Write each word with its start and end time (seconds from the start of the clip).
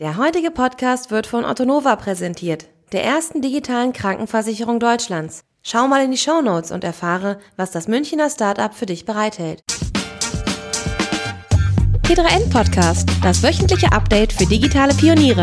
Der 0.00 0.16
heutige 0.16 0.50
Podcast 0.50 1.10
wird 1.10 1.26
von 1.26 1.44
Ottonova 1.44 1.94
präsentiert, 1.94 2.68
der 2.92 3.04
ersten 3.04 3.42
digitalen 3.42 3.92
Krankenversicherung 3.92 4.80
Deutschlands. 4.80 5.44
Schau 5.62 5.88
mal 5.88 6.02
in 6.02 6.10
die 6.10 6.16
Show 6.16 6.40
Notes 6.40 6.70
und 6.70 6.84
erfahre, 6.84 7.38
was 7.58 7.70
das 7.70 7.86
Münchner 7.86 8.30
Startup 8.30 8.72
für 8.72 8.86
dich 8.86 9.04
bereithält. 9.04 9.62
T3N 12.04 12.50
Podcast, 12.50 13.10
das 13.22 13.42
wöchentliche 13.42 13.92
Update 13.92 14.32
für 14.32 14.46
digitale 14.46 14.94
Pioniere. 14.94 15.42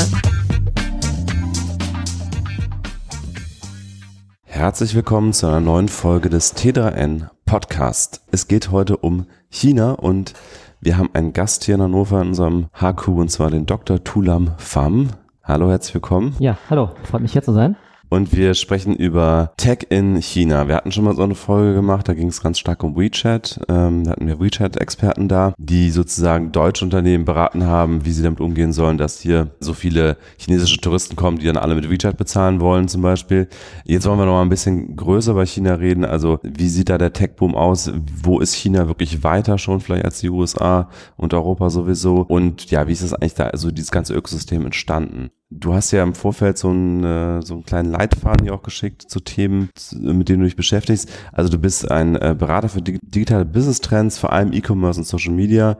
Herzlich 4.41 4.95
willkommen 4.95 5.33
zu 5.33 5.45
einer 5.45 5.59
neuen 5.59 5.87
Folge 5.87 6.31
des 6.31 6.55
T3N 6.55 7.29
Podcast. 7.45 8.21
Es 8.31 8.47
geht 8.47 8.71
heute 8.71 8.97
um 8.97 9.27
China 9.51 9.91
und 9.91 10.33
wir 10.79 10.97
haben 10.97 11.09
einen 11.13 11.33
Gast 11.33 11.63
hier 11.63 11.75
in 11.75 11.81
Hannover 11.81 12.21
in 12.21 12.29
unserem 12.29 12.67
HQ 12.73 13.07
und 13.07 13.29
zwar 13.29 13.49
den 13.49 13.65
Dr. 13.65 14.03
Tulam 14.03 14.51
Pham. 14.57 15.09
Hallo, 15.43 15.69
herzlich 15.69 15.95
willkommen. 15.95 16.35
Ja, 16.39 16.57
hallo, 16.69 16.91
freut 17.03 17.21
mich 17.21 17.33
hier 17.33 17.41
zu 17.41 17.53
sein. 17.53 17.75
Und 18.09 18.35
wir 18.35 18.53
sprechen 18.53 18.95
über 18.95 19.53
Tech 19.57 19.87
in 19.89 20.21
China. 20.21 20.67
Wir 20.67 20.75
hatten 20.75 20.91
schon 20.91 21.03
mal 21.03 21.15
so 21.15 21.23
eine 21.23 21.35
Folge 21.35 21.73
gemacht, 21.73 22.07
da 22.07 22.13
ging 22.13 22.29
es 22.29 22.41
ganz 22.41 22.57
stark 22.57 22.83
um 22.83 22.95
WeChat. 22.95 23.59
Ähm, 23.67 24.05
da 24.05 24.11
hatten 24.11 24.27
wir 24.27 24.39
WeChat-Experten 24.39 25.27
da, 25.27 25.53
die 25.57 25.91
sozusagen 25.91 26.53
deutsche 26.53 26.85
Unternehmen 26.85 27.25
beraten 27.25 27.65
haben, 27.65 28.05
wie 28.05 28.11
sie 28.11 28.23
damit 28.23 28.39
umgehen 28.39 28.71
sollen, 28.71 28.97
dass 28.97 29.19
hier 29.19 29.51
so 29.59 29.73
viele 29.73 30.17
chinesische 30.37 30.79
Touristen 30.79 31.17
kommen, 31.17 31.39
die 31.39 31.45
dann 31.45 31.57
alle 31.57 31.75
mit 31.75 31.89
WeChat 31.89 32.17
bezahlen 32.17 32.61
wollen 32.61 32.87
zum 32.87 33.01
Beispiel. 33.01 33.49
Jetzt 33.83 34.07
wollen 34.07 34.19
wir 34.19 34.25
noch 34.25 34.33
mal 34.33 34.41
ein 34.41 34.49
bisschen 34.49 34.95
größer 34.95 35.33
bei 35.33 35.45
China 35.45 35.75
reden. 35.75 36.05
Also 36.05 36.39
wie 36.43 36.69
sieht 36.69 36.89
da 36.89 36.97
der 36.97 37.11
Tech-Boom 37.11 37.55
aus? 37.55 37.91
Wo 38.23 38.39
ist 38.39 38.53
China 38.53 38.87
wirklich 38.87 39.23
weiter 39.23 39.57
schon 39.57 39.81
vielleicht 39.81 40.05
als 40.05 40.19
die 40.19 40.29
USA 40.29 40.89
und 41.17 41.33
Europa 41.33 41.69
sowieso? 41.69 42.21
Und 42.21 42.71
ja, 42.71 42.87
wie 42.87 42.93
ist 42.93 43.03
das 43.03 43.13
eigentlich 43.13 43.33
da, 43.33 43.47
also 43.47 43.69
dieses 43.69 43.91
ganze 43.91 44.13
Ökosystem 44.13 44.65
entstanden? 44.65 45.29
Du 45.49 45.73
hast 45.73 45.91
ja 45.91 46.03
im 46.03 46.13
Vorfeld 46.13 46.57
so 46.57 46.69
einen, 46.69 47.03
äh, 47.03 47.41
so 47.41 47.53
einen 47.53 47.63
kleinen 47.63 47.89
Leitfaden 47.89 48.43
hier 48.43 48.53
auch 48.53 48.63
geschickt 48.63 49.03
zu 49.03 49.21
Themen, 49.21 49.69
mit 49.93 50.27
denen 50.27 50.39
du 50.39 50.45
dich 50.45 50.57
beschäftigst. 50.57 51.09
Also 51.31 51.49
du 51.49 51.57
bist 51.57 51.89
ein 51.89 52.15
äh, 52.17 52.35
Berater 52.37 52.67
für 52.67 52.81
digitale 52.81 53.45
Business 53.45 53.79
Trends, 53.79 54.17
vor 54.17 54.33
allem 54.33 54.51
E-Commerce 54.51 54.99
und 54.99 55.05
Social 55.05 55.33
Media 55.33 55.77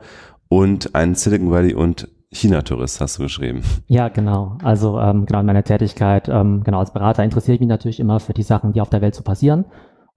und 0.48 0.94
ein 0.94 1.14
Silicon 1.14 1.50
Valley 1.50 1.74
und 1.74 2.08
China-Tourist 2.30 3.00
hast 3.00 3.18
du 3.18 3.22
geschrieben. 3.22 3.62
Ja, 3.86 4.08
genau. 4.08 4.56
Also 4.62 4.98
ähm, 4.98 5.26
genau 5.26 5.40
in 5.40 5.46
meiner 5.46 5.64
Tätigkeit, 5.64 6.28
ähm, 6.28 6.62
genau 6.64 6.80
als 6.80 6.92
Berater 6.92 7.24
interessiere 7.24 7.54
ich 7.54 7.60
mich 7.60 7.68
natürlich 7.68 8.00
immer 8.00 8.20
für 8.20 8.34
die 8.34 8.42
Sachen, 8.42 8.72
die 8.72 8.80
auf 8.80 8.90
der 8.90 9.02
Welt 9.02 9.14
so 9.14 9.22
passieren. 9.22 9.66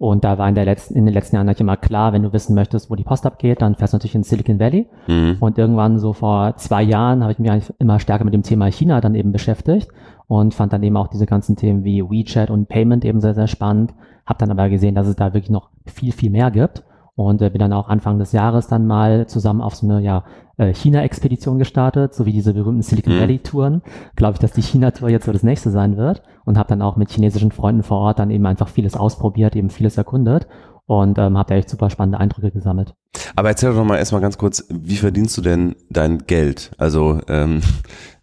Und 0.02 0.24
da 0.24 0.40
war 0.40 0.50
in, 0.50 0.56
der 0.56 0.66
letzten, 0.66 0.96
in 0.96 1.06
den 1.06 1.14
letzten 1.14 1.36
Jahren 1.36 1.46
natürlich 1.46 1.62
immer 1.62 1.78
klar, 1.78 2.12
wenn 2.12 2.24
du 2.24 2.34
wissen 2.34 2.56
möchtest, 2.56 2.90
wo 2.90 2.96
die 2.96 3.04
Post 3.04 3.28
abgeht, 3.28 3.62
dann 3.62 3.76
fährst 3.76 3.94
du 3.94 3.98
natürlich 3.98 4.16
in 4.16 4.24
Silicon 4.24 4.60
Valley. 4.60 4.88
Mhm. 5.06 5.38
Und 5.40 5.60
irgendwann 5.60 6.00
so 6.00 6.14
vor 6.14 6.58
zwei 6.58 6.82
Jahren 6.82 7.22
habe 7.22 7.34
ich 7.34 7.38
mich 7.38 7.52
eigentlich 7.52 7.72
immer 7.78 8.00
stärker 8.00 8.24
mit 8.24 8.34
dem 8.34 8.42
Thema 8.42 8.66
China 8.72 9.00
dann 9.00 9.14
eben 9.14 9.32
beschäftigt 9.32 9.90
und 10.26 10.56
fand 10.56 10.74
dann 10.74 10.82
eben 10.82 10.98
auch 10.98 11.08
diese 11.08 11.28
ganzen 11.28 11.56
Themen 11.56 11.84
wie 11.84 12.02
WeChat 12.02 12.50
und 12.50 12.68
Payment 12.68 13.06
eben 13.06 13.22
sehr, 13.22 13.36
sehr 13.36 13.46
spannend. 13.46 13.94
Habe 14.26 14.40
dann 14.40 14.50
aber 14.50 14.70
gesehen, 14.70 14.96
dass 14.96 15.06
es 15.06 15.16
da 15.16 15.36
wirklich 15.36 15.52
noch 15.52 15.70
viel, 15.86 16.14
viel 16.14 16.32
mehr 16.32 16.50
gibt 16.50 16.84
und 17.14 17.40
äh, 17.44 17.52
bin 17.52 17.60
dann 17.60 17.72
auch 17.72 17.88
Anfang 17.88 18.18
des 18.18 18.32
Jahres 18.32 18.66
dann 18.66 18.88
mal 18.88 19.28
zusammen 19.28 19.62
auf 19.62 19.76
so 19.76 19.88
eine 19.88 20.02
ja, 20.02 20.24
China-Expedition 20.74 21.60
gestartet, 21.60 22.14
so 22.14 22.26
wie 22.26 22.32
diese 22.32 22.54
berühmten 22.54 22.82
Silicon 22.82 23.16
mhm. 23.16 23.22
Valley-Touren. 23.22 23.82
Glaube 24.16 24.34
ich, 24.34 24.40
dass 24.40 24.52
die 24.52 24.62
China-Tour 24.62 25.10
jetzt 25.10 25.26
so 25.26 25.32
das 25.32 25.44
nächste 25.44 25.72
sein 25.72 25.98
wird 25.98 26.24
und 26.46 26.58
habe 26.58 26.70
dann 26.70 26.82
auch 26.82 26.98
mit 26.98 27.12
chinesischen 27.12 27.52
Freunden 27.52 27.84
vor 27.84 27.98
Ort 28.00 28.20
dann 28.20 28.32
eben 28.32 28.46
einfach 28.46 28.68
vieles 28.68 28.96
ausprobiert, 28.96 29.56
eben 29.56 29.70
vieles 29.70 29.98
erkundet 29.98 30.48
und 30.86 31.18
ähm, 31.18 31.38
habe 31.38 31.50
da 31.50 31.56
echt 31.56 31.70
super 31.70 31.90
spannende 31.90 32.20
Eindrücke 32.20 32.52
gesammelt. 32.52 32.94
Aber 33.36 33.50
erzähl 33.50 33.74
doch 33.74 33.84
mal 33.84 33.98
erstmal 33.98 34.22
ganz 34.22 34.38
kurz, 34.38 34.66
wie 34.70 34.98
verdienst 34.98 35.38
du 35.38 35.42
denn 35.42 35.76
dein 35.90 36.20
Geld? 36.20 36.72
Also 36.78 37.20
ähm, 37.28 37.62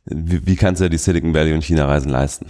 wie, 0.04 0.46
wie 0.46 0.56
kannst 0.56 0.80
du 0.80 0.90
die 0.90 0.98
Silicon 0.98 1.34
Valley 1.34 1.54
und 1.54 1.64
China-Reisen 1.64 2.10
leisten? 2.10 2.46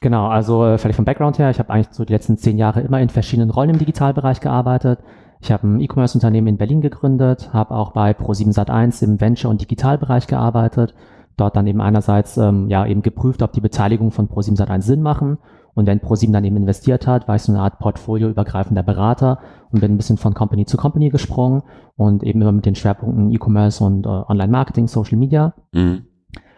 Genau, 0.00 0.28
also 0.28 0.64
äh, 0.64 0.78
völlig 0.78 0.96
vom 0.96 1.04
Background 1.04 1.38
her. 1.38 1.50
Ich 1.50 1.58
habe 1.58 1.70
eigentlich 1.70 1.88
so 1.92 2.04
die 2.04 2.12
letzten 2.12 2.36
zehn 2.36 2.58
Jahre 2.58 2.80
immer 2.80 3.00
in 3.00 3.08
verschiedenen 3.08 3.50
Rollen 3.50 3.70
im 3.70 3.78
Digitalbereich 3.78 4.40
gearbeitet. 4.40 5.00
Ich 5.40 5.52
habe 5.52 5.66
ein 5.66 5.80
E-Commerce-Unternehmen 5.80 6.48
in 6.48 6.56
Berlin 6.56 6.80
gegründet, 6.80 7.52
habe 7.52 7.74
auch 7.74 7.92
bei 7.92 8.12
Pro7 8.12 8.54
Sat1 8.54 9.04
im 9.04 9.20
Venture- 9.20 9.50
und 9.50 9.60
Digitalbereich 9.60 10.26
gearbeitet. 10.26 10.94
Dort 11.36 11.56
dann 11.56 11.66
eben 11.66 11.82
einerseits 11.82 12.38
ähm, 12.38 12.68
ja 12.68 12.86
eben 12.86 13.02
geprüft, 13.02 13.42
ob 13.42 13.52
die 13.52 13.60
Beteiligung 13.60 14.10
von 14.10 14.28
Pro7 14.28 14.56
Sat1 14.56 14.82
Sinn 14.82 15.02
machen. 15.02 15.38
Und 15.74 15.86
wenn 15.86 16.00
Pro7 16.00 16.32
dann 16.32 16.44
eben 16.44 16.56
investiert 16.56 17.06
hat, 17.06 17.28
war 17.28 17.36
ich 17.36 17.42
so 17.42 17.52
eine 17.52 17.60
Art 17.60 17.78
portfolioübergreifender 17.78 18.82
Berater 18.82 19.40
und 19.70 19.80
bin 19.80 19.92
ein 19.92 19.96
bisschen 19.98 20.16
von 20.16 20.32
Company 20.32 20.64
zu 20.64 20.78
Company 20.78 21.10
gesprungen 21.10 21.62
und 21.96 22.22
eben 22.22 22.40
immer 22.40 22.52
mit 22.52 22.64
den 22.64 22.74
Schwerpunkten 22.74 23.30
E-Commerce 23.30 23.84
und 23.84 24.06
äh, 24.06 24.08
Online-Marketing, 24.08 24.88
Social 24.88 25.18
Media. 25.18 25.52
Mhm. 25.72 26.06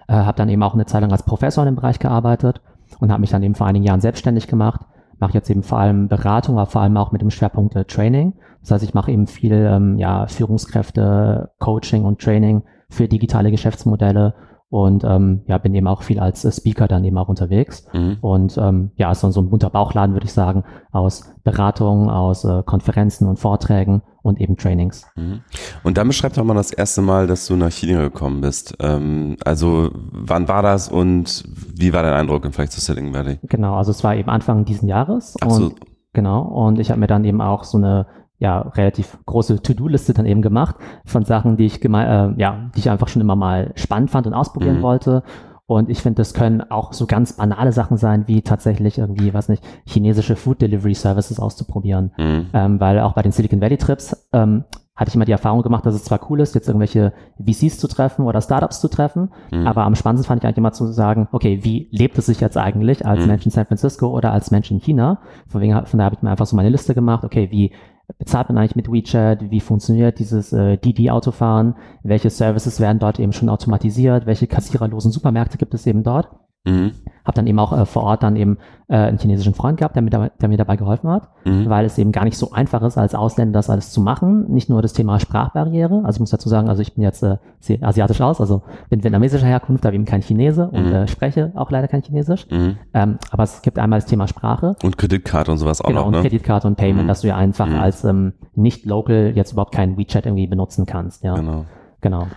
Äh, 0.06 0.14
habe 0.14 0.36
dann 0.36 0.48
eben 0.48 0.62
auch 0.62 0.74
eine 0.74 0.86
Zeit 0.86 1.00
lang 1.00 1.10
als 1.10 1.24
Professor 1.24 1.64
in 1.64 1.74
dem 1.74 1.76
Bereich 1.76 1.98
gearbeitet 1.98 2.60
und 3.00 3.10
habe 3.10 3.20
mich 3.20 3.30
dann 3.30 3.42
eben 3.42 3.56
vor 3.56 3.66
einigen 3.66 3.84
Jahren 3.84 4.00
selbstständig 4.00 4.46
gemacht 4.46 4.82
mache 5.18 5.34
jetzt 5.34 5.50
eben 5.50 5.62
vor 5.62 5.78
allem 5.78 6.08
Beratung, 6.08 6.58
aber 6.58 6.70
vor 6.70 6.80
allem 6.80 6.96
auch 6.96 7.12
mit 7.12 7.22
dem 7.22 7.30
Schwerpunkt 7.30 7.74
äh, 7.76 7.84
Training. 7.84 8.34
Das 8.68 8.76
heißt, 8.76 8.84
ich 8.84 8.94
mache 8.94 9.10
eben 9.10 9.26
viel 9.26 9.54
ähm, 9.54 9.98
ja, 9.98 10.26
Führungskräfte, 10.26 11.50
Coaching 11.58 12.04
und 12.04 12.20
Training 12.20 12.62
für 12.90 13.08
digitale 13.08 13.50
Geschäftsmodelle 13.50 14.34
und 14.70 15.02
ähm, 15.04 15.42
ja, 15.46 15.56
bin 15.56 15.74
eben 15.74 15.86
auch 15.86 16.02
viel 16.02 16.20
als 16.20 16.46
Speaker 16.54 16.88
dann 16.88 17.02
eben 17.04 17.16
auch 17.16 17.28
unterwegs. 17.28 17.86
Mhm. 17.94 18.18
Und 18.20 18.58
ähm, 18.58 18.90
ja, 18.96 19.10
ist 19.10 19.24
dann 19.24 19.32
so 19.32 19.40
ein 19.40 19.48
bunter 19.48 19.70
Bauchladen, 19.70 20.14
würde 20.14 20.26
ich 20.26 20.32
sagen, 20.34 20.64
aus 20.92 21.32
Beratungen, 21.42 22.10
aus 22.10 22.44
äh, 22.44 22.62
Konferenzen 22.64 23.26
und 23.26 23.38
Vorträgen 23.38 24.02
und 24.20 24.38
eben 24.40 24.58
Trainings. 24.58 25.06
Mhm. 25.16 25.40
Und 25.84 25.96
dann 25.96 26.06
beschreib 26.06 26.34
doch 26.34 26.44
mal 26.44 26.52
das 26.52 26.70
erste 26.70 27.00
Mal, 27.00 27.26
dass 27.26 27.46
du 27.46 27.56
nach 27.56 27.70
China 27.70 28.02
gekommen 28.02 28.42
bist. 28.42 28.76
Ähm, 28.80 29.38
also 29.42 29.90
wann 29.94 30.48
war 30.48 30.60
das 30.60 30.90
und 30.90 31.44
wie 31.74 31.94
war 31.94 32.02
dein 32.02 32.12
Eindruck 32.12 32.44
im 32.44 32.52
Vergleich 32.52 32.72
zu 32.72 32.82
Silicon 32.82 33.14
Valley? 33.14 33.38
Genau, 33.44 33.76
also 33.76 33.90
es 33.90 34.04
war 34.04 34.16
eben 34.16 34.28
Anfang 34.28 34.66
diesen 34.66 34.86
Jahres. 34.86 35.34
Ach 35.40 35.50
so. 35.50 35.64
Und, 35.64 35.76
genau, 36.12 36.42
und 36.42 36.78
ich 36.78 36.90
habe 36.90 37.00
mir 37.00 37.06
dann 37.06 37.24
eben 37.24 37.40
auch 37.40 37.64
so 37.64 37.78
eine 37.78 38.06
ja, 38.38 38.60
relativ 38.60 39.18
große 39.26 39.62
To-Do-Liste 39.62 40.14
dann 40.14 40.26
eben 40.26 40.42
gemacht 40.42 40.76
von 41.04 41.24
Sachen, 41.24 41.56
die 41.56 41.66
ich, 41.66 41.84
äh, 41.84 41.88
ja, 41.88 42.70
die 42.74 42.78
ich 42.78 42.90
einfach 42.90 43.08
schon 43.08 43.22
immer 43.22 43.36
mal 43.36 43.72
spannend 43.74 44.10
fand 44.10 44.26
und 44.26 44.34
ausprobieren 44.34 44.78
mhm. 44.78 44.82
wollte. 44.82 45.22
Und 45.66 45.90
ich 45.90 46.00
finde, 46.00 46.16
das 46.16 46.32
können 46.32 46.62
auch 46.70 46.94
so 46.94 47.06
ganz 47.06 47.34
banale 47.34 47.72
Sachen 47.72 47.98
sein, 47.98 48.24
wie 48.26 48.40
tatsächlich 48.40 48.96
irgendwie, 48.96 49.34
was 49.34 49.50
nicht, 49.50 49.62
chinesische 49.86 50.34
Food 50.34 50.62
Delivery 50.62 50.94
Services 50.94 51.38
auszuprobieren. 51.38 52.12
Mhm. 52.16 52.46
Ähm, 52.54 52.80
weil 52.80 53.00
auch 53.00 53.12
bei 53.12 53.22
den 53.22 53.32
Silicon 53.32 53.60
Valley 53.60 53.76
Trips 53.76 54.28
ähm, 54.32 54.64
hatte 54.98 55.10
ich 55.10 55.14
immer 55.14 55.26
die 55.26 55.32
Erfahrung 55.32 55.62
gemacht, 55.62 55.84
dass 55.84 55.94
es 55.94 56.04
zwar 56.04 56.20
cool 56.30 56.40
ist, 56.40 56.54
jetzt 56.54 56.68
irgendwelche 56.68 57.12
VCs 57.38 57.78
zu 57.78 57.86
treffen 57.86 58.24
oder 58.24 58.40
Startups 58.40 58.80
zu 58.80 58.88
treffen, 58.88 59.30
mhm. 59.52 59.66
aber 59.66 59.84
am 59.84 59.94
spannendsten 59.94 60.26
fand 60.26 60.42
ich 60.42 60.46
eigentlich 60.46 60.58
immer 60.58 60.72
zu 60.72 60.86
sagen, 60.86 61.28
okay, 61.32 61.60
wie 61.62 61.88
lebt 61.92 62.18
es 62.18 62.26
sich 62.26 62.40
jetzt 62.40 62.56
eigentlich 62.56 63.06
als 63.06 63.20
mhm. 63.20 63.26
Mensch 63.28 63.44
in 63.44 63.52
San 63.52 63.66
Francisco 63.66 64.08
oder 64.08 64.32
als 64.32 64.50
Mensch 64.50 64.70
in 64.70 64.80
China? 64.80 65.20
Von, 65.46 65.60
wegen, 65.60 65.72
von 65.86 65.98
daher 65.98 66.06
habe 66.06 66.16
ich 66.16 66.22
mir 66.22 66.30
einfach 66.30 66.46
so 66.46 66.56
meine 66.56 66.70
Liste 66.70 66.94
gemacht, 66.94 67.24
okay, 67.24 67.48
wie 67.52 67.72
bezahlt 68.18 68.48
man 68.48 68.58
eigentlich 68.58 68.76
mit 68.76 68.90
WeChat? 68.90 69.50
Wie 69.50 69.60
funktioniert 69.60 70.18
dieses 70.18 70.52
äh, 70.52 70.78
Didi-Autofahren? 70.78 71.74
Welche 72.02 72.30
Services 72.30 72.80
werden 72.80 72.98
dort 72.98 73.18
eben 73.18 73.32
schon 73.32 73.48
automatisiert? 73.48 74.26
Welche 74.26 74.46
kassiererlosen 74.46 75.12
Supermärkte 75.12 75.58
gibt 75.58 75.74
es 75.74 75.86
eben 75.86 76.02
dort? 76.02 76.28
Mhm. 76.68 76.92
Habe 77.24 77.34
dann 77.34 77.46
eben 77.46 77.58
auch 77.58 77.78
äh, 77.78 77.84
vor 77.84 78.04
Ort 78.04 78.22
dann 78.22 78.36
eben 78.36 78.56
äh, 78.88 78.96
einen 78.96 79.18
chinesischen 79.18 79.52
Freund 79.52 79.78
gehabt, 79.78 79.94
der 79.94 80.02
mir, 80.02 80.10
dabei, 80.10 80.30
der 80.40 80.48
mir 80.48 80.56
dabei 80.56 80.76
geholfen 80.76 81.10
hat, 81.10 81.28
mhm. 81.44 81.68
weil 81.68 81.84
es 81.84 81.98
eben 81.98 82.10
gar 82.10 82.24
nicht 82.24 82.38
so 82.38 82.52
einfach 82.52 82.80
ist, 82.82 82.96
als 82.96 83.14
Ausländer 83.14 83.58
das 83.58 83.68
alles 83.68 83.92
zu 83.92 84.00
machen. 84.00 84.50
Nicht 84.50 84.70
nur 84.70 84.80
das 84.80 84.94
Thema 84.94 85.20
Sprachbarriere, 85.20 86.02
also 86.04 86.16
ich 86.16 86.20
muss 86.20 86.30
dazu 86.30 86.48
sagen, 86.48 86.70
also 86.70 86.80
ich 86.80 86.94
bin 86.94 87.04
jetzt 87.04 87.22
äh, 87.22 87.36
asiatisch 87.82 88.20
aus, 88.22 88.40
also 88.40 88.62
bin 88.88 89.04
vietnamesischer 89.04 89.46
Herkunft, 89.46 89.84
aber 89.84 89.94
eben 89.94 90.06
kein 90.06 90.22
Chinese 90.22 90.68
und 90.68 90.86
mhm. 90.86 90.92
äh, 90.92 91.08
spreche 91.08 91.52
auch 91.54 91.70
leider 91.70 91.88
kein 91.88 92.02
Chinesisch. 92.02 92.46
Mhm. 92.50 92.76
Ähm, 92.94 93.18
aber 93.30 93.42
es 93.42 93.60
gibt 93.60 93.78
einmal 93.78 93.98
das 93.98 94.08
Thema 94.08 94.26
Sprache. 94.26 94.76
Und 94.82 94.96
Kreditkarte 94.96 95.52
und 95.52 95.58
sowas 95.58 95.82
auch 95.82 95.88
genau, 95.88 96.04
noch, 96.04 96.10
ne? 96.10 96.16
und 96.18 96.22
Kreditkarte 96.22 96.66
und 96.66 96.76
Payment, 96.76 97.04
mhm. 97.04 97.08
dass 97.08 97.20
du 97.20 97.28
ja 97.28 97.36
einfach 97.36 97.68
als 97.68 98.04
ähm, 98.04 98.32
nicht-local 98.54 99.32
jetzt 99.34 99.52
überhaupt 99.52 99.74
kein 99.74 99.98
WeChat 99.98 100.24
irgendwie 100.24 100.46
benutzen 100.46 100.86
kannst. 100.86 101.24
Ja. 101.24 101.34
Genau. 101.34 101.66
Genau. 102.00 102.28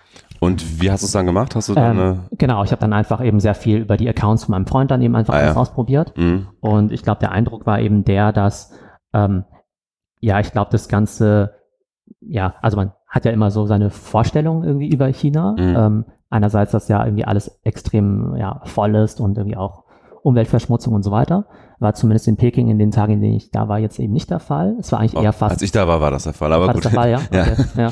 Und 0.43 0.81
wie 0.81 0.89
hast 0.91 1.03
du 1.03 1.05
es 1.05 1.11
dann 1.11 1.27
gemacht? 1.27 1.55
Hast 1.55 1.69
du 1.69 1.75
dann 1.75 1.99
ähm, 1.99 2.19
Genau, 2.31 2.63
ich 2.63 2.71
habe 2.71 2.81
dann 2.81 2.93
einfach 2.93 3.23
eben 3.23 3.39
sehr 3.39 3.53
viel 3.53 3.77
über 3.77 3.95
die 3.95 4.09
Accounts 4.09 4.45
von 4.45 4.53
meinem 4.53 4.65
Freund 4.65 4.89
dann 4.89 4.99
eben 5.03 5.15
einfach 5.15 5.35
ah, 5.35 5.37
alles 5.37 5.53
ja. 5.53 5.61
ausprobiert. 5.61 6.17
Mhm. 6.17 6.47
Und 6.59 6.91
ich 6.91 7.03
glaube, 7.03 7.19
der 7.19 7.31
Eindruck 7.31 7.67
war 7.67 7.79
eben 7.79 8.03
der, 8.03 8.33
dass 8.33 8.73
ähm, 9.13 9.45
ja, 10.19 10.39
ich 10.39 10.51
glaube, 10.51 10.71
das 10.71 10.87
Ganze, 10.87 11.53
ja, 12.21 12.55
also 12.63 12.75
man 12.75 12.91
hat 13.07 13.25
ja 13.25 13.31
immer 13.31 13.51
so 13.51 13.67
seine 13.67 13.91
Vorstellungen 13.91 14.63
irgendwie 14.63 14.89
über 14.89 15.05
China. 15.07 15.55
Mhm. 15.59 15.75
Ähm, 15.77 16.05
einerseits, 16.31 16.71
dass 16.71 16.87
ja 16.87 17.05
irgendwie 17.05 17.25
alles 17.25 17.59
extrem 17.63 18.35
ja, 18.35 18.61
voll 18.65 18.95
ist 18.95 19.21
und 19.21 19.37
irgendwie 19.37 19.57
auch 19.57 19.83
Umweltverschmutzung 20.23 20.95
und 20.95 21.03
so 21.03 21.11
weiter. 21.11 21.45
War 21.77 21.93
zumindest 21.93 22.27
in 22.27 22.37
Peking 22.37 22.67
in 22.69 22.79
den 22.79 22.89
Tagen, 22.89 23.13
in 23.13 23.21
denen 23.21 23.35
ich 23.35 23.51
da 23.51 23.67
war, 23.67 23.77
jetzt 23.77 23.99
eben 23.99 24.13
nicht 24.13 24.31
der 24.31 24.39
Fall. 24.39 24.75
Es 24.79 24.91
war 24.91 24.99
eigentlich 24.99 25.17
oh, 25.17 25.21
eher 25.21 25.33
fast. 25.33 25.53
Als 25.53 25.61
ich 25.61 25.71
da 25.71 25.87
war, 25.87 26.01
war 26.01 26.09
das 26.09 26.23
der 26.23 26.33
Fall. 26.33 26.51
Aber 26.51 26.65
war 26.65 26.73
gut. 26.73 26.85
Das 26.85 26.91
der 26.91 26.99
Fall, 26.99 27.11
ja. 27.11 27.19
Okay, 27.29 27.65
ja. 27.75 27.83
ja. 27.83 27.89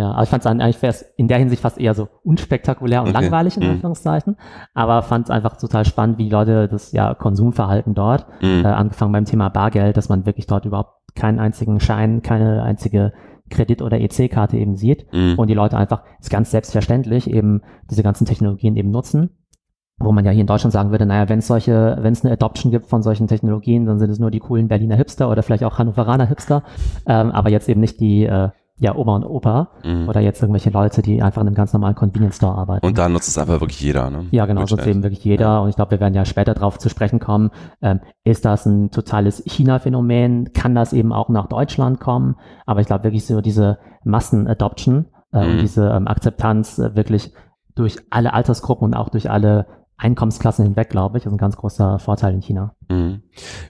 Ja, 0.00 0.12
aber 0.12 0.22
ich 0.22 0.30
fand 0.30 0.42
es 0.42 0.46
eigentlich 0.46 0.80
wäre 0.80 0.92
es 0.94 1.02
in 1.18 1.28
der 1.28 1.36
Hinsicht 1.36 1.60
fast 1.60 1.78
eher 1.78 1.92
so 1.92 2.08
unspektakulär 2.24 3.02
und 3.02 3.10
okay. 3.10 3.20
langweilig 3.20 3.58
in 3.58 3.64
mhm. 3.64 3.70
Anführungszeichen. 3.72 4.38
Aber 4.72 5.02
fand 5.02 5.26
es 5.26 5.30
einfach 5.30 5.58
total 5.58 5.84
spannend, 5.84 6.16
wie 6.16 6.30
Leute 6.30 6.68
das 6.68 6.92
ja 6.92 7.12
Konsumverhalten 7.12 7.92
dort, 7.92 8.26
mhm. 8.40 8.64
äh, 8.64 8.68
angefangen 8.68 9.12
beim 9.12 9.26
Thema 9.26 9.50
Bargeld, 9.50 9.98
dass 9.98 10.08
man 10.08 10.24
wirklich 10.24 10.46
dort 10.46 10.64
überhaupt 10.64 11.14
keinen 11.14 11.38
einzigen 11.38 11.80
Schein, 11.80 12.22
keine 12.22 12.62
einzige 12.62 13.12
Kredit- 13.50 13.82
oder 13.82 14.00
EC-Karte 14.00 14.56
eben 14.56 14.74
sieht 14.74 15.12
mhm. 15.12 15.34
und 15.36 15.48
die 15.48 15.54
Leute 15.54 15.76
einfach 15.76 16.02
ist 16.18 16.30
ganz 16.30 16.50
selbstverständlich 16.50 17.28
eben 17.28 17.60
diese 17.90 18.02
ganzen 18.02 18.24
Technologien 18.24 18.76
eben 18.76 18.90
nutzen 18.90 19.36
wo 20.02 20.12
man 20.12 20.24
ja 20.24 20.30
hier 20.30 20.40
in 20.40 20.46
Deutschland 20.46 20.72
sagen 20.72 20.92
würde, 20.92 21.04
naja, 21.04 21.28
wenn 21.28 21.40
es 21.40 21.46
solche, 21.46 21.98
wenn 22.00 22.14
es 22.14 22.24
eine 22.24 22.32
Adoption 22.32 22.72
gibt 22.72 22.86
von 22.86 23.02
solchen 23.02 23.28
Technologien, 23.28 23.84
dann 23.84 23.98
sind 23.98 24.08
es 24.08 24.18
nur 24.18 24.30
die 24.30 24.38
coolen 24.38 24.66
Berliner 24.66 24.96
Hipster 24.96 25.28
oder 25.28 25.42
vielleicht 25.42 25.62
auch 25.62 25.78
Hannoveraner 25.78 26.26
Hipster, 26.26 26.62
ähm, 27.06 27.30
aber 27.32 27.50
jetzt 27.50 27.68
eben 27.68 27.82
nicht 27.82 28.00
die 28.00 28.24
äh, 28.24 28.48
ja, 28.80 28.96
Oma 28.96 29.16
und 29.16 29.24
Opa 29.24 29.68
mhm. 29.84 30.08
oder 30.08 30.20
jetzt 30.20 30.40
irgendwelche 30.40 30.70
Leute, 30.70 31.02
die 31.02 31.22
einfach 31.22 31.42
in 31.42 31.46
einem 31.46 31.54
ganz 31.54 31.72
normalen 31.74 31.94
Convenience 31.94 32.36
Store 32.36 32.56
arbeiten. 32.56 32.84
Und 32.84 32.96
da 32.96 33.08
nutzt 33.08 33.28
es 33.28 33.36
einfach 33.36 33.60
wirklich 33.60 33.80
jeder, 33.80 34.10
ne? 34.10 34.26
Ja, 34.30 34.46
genau, 34.46 34.62
nutzt 34.62 34.86
eben 34.86 35.02
wirklich 35.02 35.22
jeder. 35.22 35.44
Ja. 35.44 35.58
Und 35.60 35.68
ich 35.68 35.76
glaube, 35.76 35.92
wir 35.92 36.00
werden 36.00 36.14
ja 36.14 36.24
später 36.24 36.54
darauf 36.54 36.78
zu 36.78 36.88
sprechen 36.88 37.20
kommen. 37.20 37.50
Ähm, 37.82 38.00
ist 38.24 38.46
das 38.46 38.64
ein 38.64 38.90
totales 38.90 39.42
China-Phänomen? 39.46 40.54
Kann 40.54 40.74
das 40.74 40.94
eben 40.94 41.12
auch 41.12 41.28
nach 41.28 41.46
Deutschland 41.46 42.00
kommen? 42.00 42.36
Aber 42.64 42.80
ich 42.80 42.86
glaube 42.86 43.04
wirklich 43.04 43.26
so 43.26 43.42
diese 43.42 43.78
Massen-Adoption 44.04 45.06
äh, 45.32 45.44
mhm. 45.44 45.50
und 45.50 45.60
diese 45.60 45.86
ähm, 45.90 46.08
Akzeptanz 46.08 46.78
äh, 46.78 46.96
wirklich 46.96 47.34
durch 47.74 47.98
alle 48.08 48.32
Altersgruppen 48.32 48.86
und 48.86 48.94
auch 48.94 49.10
durch 49.10 49.30
alle 49.30 49.66
Einkommensklassen 50.00 50.64
hinweg, 50.64 50.88
glaube 50.88 51.18
ich, 51.18 51.26
ist 51.26 51.32
ein 51.32 51.36
ganz 51.36 51.56
großer 51.56 51.98
Vorteil 51.98 52.32
in 52.32 52.40
China. 52.40 52.74
Mhm. 52.88 53.20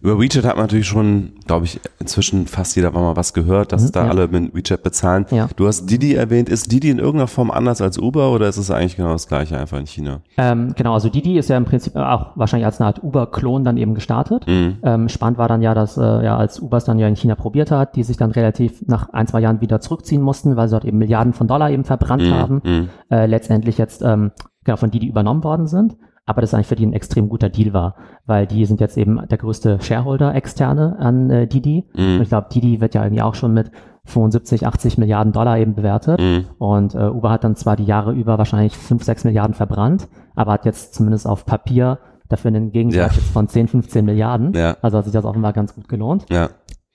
Über 0.01 0.19
WeChat 0.19 0.45
hat 0.45 0.57
man 0.57 0.65
natürlich 0.65 0.87
schon, 0.87 1.33
glaube 1.47 1.67
ich, 1.67 1.81
inzwischen 1.99 2.47
fast 2.47 2.77
jeder 2.77 2.93
mal 2.93 3.17
was 3.17 3.35
gehört, 3.35 3.73
dass 3.73 3.83
mhm, 3.83 3.93
da 3.93 4.05
ja. 4.05 4.11
alle 4.11 4.29
mit 4.29 4.55
WeChat 4.55 4.83
bezahlen. 4.83 5.27
Ja. 5.31 5.49
Du 5.57 5.67
hast 5.67 5.87
Didi 5.87 6.15
erwähnt. 6.15 6.49
Ist 6.49 6.71
Didi 6.71 6.91
in 6.91 6.99
irgendeiner 6.99 7.27
Form 7.27 7.51
anders 7.51 7.81
als 7.81 7.99
Uber 7.99 8.33
oder 8.33 8.49
ist 8.49 8.59
es 8.59 8.71
eigentlich 8.71 8.97
genau 8.97 9.11
das 9.13 9.27
gleiche 9.27 9.59
einfach 9.59 9.79
in 9.79 9.87
China? 9.87 10.21
Ähm, 10.37 10.73
genau, 10.77 10.95
also 10.95 11.09
Didi 11.09 11.37
ist 11.37 11.49
ja 11.49 11.57
im 11.57 11.65
Prinzip 11.65 11.97
auch 11.97 12.29
wahrscheinlich 12.37 12.67
als 12.67 12.81
eine 12.81 12.87
Art 12.87 13.03
Uber-Klon 13.03 13.65
dann 13.65 13.77
eben 13.77 13.95
gestartet. 13.95 14.47
Mhm. 14.47 14.79
Ähm, 14.85 15.09
spannend 15.09 15.37
war 15.37 15.49
dann 15.49 15.63
ja, 15.63 15.75
dass 15.75 15.97
äh, 15.97 16.01
ja 16.01 16.37
als 16.37 16.61
Uber 16.61 16.77
es 16.77 16.85
dann 16.85 17.01
ja 17.01 17.09
in 17.09 17.17
China 17.17 17.35
probiert 17.35 17.73
hat, 17.73 17.97
die 17.97 18.05
sich 18.05 18.17
dann 18.17 18.31
relativ 18.31 18.87
nach 18.87 19.09
ein, 19.11 19.27
zwei 19.27 19.41
Jahren 19.41 19.61
wieder 19.61 19.81
zurückziehen 19.81 20.23
mussten, 20.23 20.55
weil 20.55 20.69
sie 20.69 20.75
dort 20.75 20.85
eben 20.85 20.99
Milliarden 20.99 21.33
von 21.33 21.49
Dollar 21.49 21.71
eben 21.71 21.85
verbrannt 21.85 22.23
mhm, 22.23 22.35
haben. 22.35 22.63
Mhm. 22.65 22.89
Äh, 23.11 23.27
letztendlich 23.27 23.79
jetzt 23.79 24.03
ähm, 24.03 24.31
genau 24.65 24.77
von 24.77 24.93
Didi 24.93 25.09
übernommen 25.09 25.43
worden 25.43 25.67
sind 25.67 25.97
aber 26.31 26.41
das 26.41 26.55
eigentlich 26.55 26.69
für 26.69 26.77
die 26.77 26.87
ein 26.87 26.93
extrem 26.93 27.29
guter 27.29 27.49
Deal 27.49 27.73
war, 27.73 27.97
weil 28.27 28.47
die 28.47 28.65
sind 28.65 28.81
jetzt 28.81 28.97
eben 28.97 29.21
der 29.29 29.39
größte 29.39 29.79
Shareholder 29.81 30.35
externe 30.35 30.97
an 30.99 31.29
äh, 31.31 31.47
Didi. 31.47 31.89
Mhm. 31.95 32.17
Und 32.17 32.23
ich 32.23 32.29
glaube, 32.29 32.49
Didi 32.53 32.81
wird 32.81 32.95
ja 32.95 33.05
irgendwie 33.05 33.23
auch 33.23 33.35
schon 33.35 33.53
mit 33.53 33.71
75, 34.05 34.67
80 34.67 34.99
Milliarden 34.99 35.33
Dollar 35.33 35.59
eben 35.59 35.75
bewertet. 35.75 36.21
Mhm. 36.21 36.47
Und 36.59 36.95
äh, 36.95 37.09
Uber 37.09 37.31
hat 37.31 37.45
dann 37.45 37.57
zwar 37.57 37.77
die 37.77 37.85
Jahre 37.85 38.13
über 38.13 38.39
wahrscheinlich 38.39 38.77
5, 38.77 39.03
6 39.03 39.25
Milliarden 39.25 39.55
verbrannt, 39.55 40.09
aber 40.35 40.53
hat 40.53 40.65
jetzt 40.65 40.95
zumindest 40.95 41.27
auf 41.27 41.45
Papier 41.45 41.99
dafür 42.29 42.49
einen 42.49 42.73
Gegensatz 42.73 43.17
ja. 43.17 43.23
von 43.23 43.49
10, 43.49 43.69
15 43.69 44.05
Milliarden. 44.05 44.53
Ja. 44.55 44.77
Also 44.83 44.99
hat 44.99 45.05
sich 45.05 45.13
das 45.13 45.25
offenbar 45.25 45.53
ganz 45.53 45.75
gut 45.75 45.89
gelohnt. 45.89 46.27
Ja. 46.31 46.51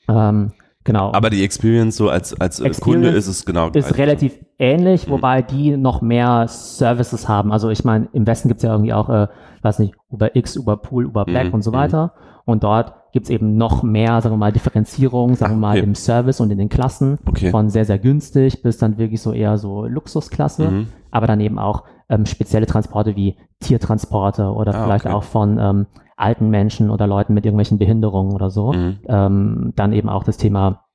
Ähm, 0.08 0.54
Genau. 0.86 1.12
Aber 1.14 1.32
die 1.32 1.44
Experience 1.44 1.98
so 1.98 2.10
als, 2.10 2.40
als 2.40 2.60
Experience 2.60 2.80
Kunde 2.80 3.10
ist 3.10 3.28
es 3.28 3.44
genau 3.44 3.72
gleich. 3.72 3.86
Ist 3.86 3.98
relativ 3.98 4.40
ähnlich, 4.60 5.08
mhm. 5.08 5.12
wobei 5.12 5.42
die 5.42 5.76
noch 5.76 6.02
mehr 6.02 6.48
Services 6.48 7.28
haben. 7.28 7.52
Also 7.52 7.72
ich 7.72 7.84
meine, 7.84 8.08
im 8.14 8.26
Westen 8.26 8.48
gibt's 8.48 8.64
ja 8.64 8.72
irgendwie 8.72 8.94
auch, 8.94 9.10
äh, 9.10 9.28
weiß 9.64 9.80
nicht, 9.80 9.96
Uber 10.10 10.36
X, 10.36 10.56
Uber 10.58 10.78
Pool, 10.78 11.08
Uber 11.08 11.26
Black 11.26 11.48
mhm. 11.48 11.56
und 11.56 11.62
so 11.64 11.72
mhm. 11.72 11.76
weiter. 11.76 12.14
Und 12.46 12.64
dort 12.64 12.94
gibt's 13.14 13.32
eben 13.32 13.58
noch 13.58 13.82
mehr, 13.82 14.22
sagen 14.22 14.36
wir 14.36 14.38
mal, 14.38 14.52
Differenzierung, 14.52 15.36
sagen 15.36 15.56
wir 15.56 15.60
mal, 15.60 15.78
okay. 15.78 15.86
im 15.86 15.96
Service 15.96 16.40
und 16.40 16.52
in 16.52 16.60
den 16.60 16.70
Klassen. 16.70 17.18
Okay. 17.26 17.50
Von 17.50 17.72
sehr, 17.72 17.86
sehr 17.86 17.98
günstig 17.98 18.62
bis 18.62 18.78
dann 18.78 19.00
wirklich 19.00 19.22
so 19.22 19.34
eher 19.34 19.58
so 19.58 19.86
Luxusklasse. 19.86 20.70
Mhm. 20.70 20.88
Aber 21.10 21.26
dann 21.26 21.40
eben 21.40 21.58
auch 21.58 21.84
ähm, 22.10 22.28
spezielle 22.28 22.68
Transporte 22.68 23.16
wie 23.16 23.38
Tiertransporte 23.60 24.52
oder 24.52 24.76
ah, 24.76 24.84
vielleicht 24.84 25.06
okay. 25.06 25.16
auch 25.16 25.24
von 25.24 25.58
ähm, 25.58 25.88
alten 26.16 26.50
Menschen 26.50 26.90
oder 26.90 27.08
Leuten 27.08 27.34
mit 27.34 27.46
irgendwelchen 27.46 27.78
Behinderungen 27.78 28.34
oder 28.34 28.50
so. 28.50 28.72
Mhm. 28.72 29.00
Ähm, 29.08 29.74
dann 29.76 29.94
eben 29.94 30.10
auch 30.10 30.24
das 30.24 30.38
Thema 30.38 30.86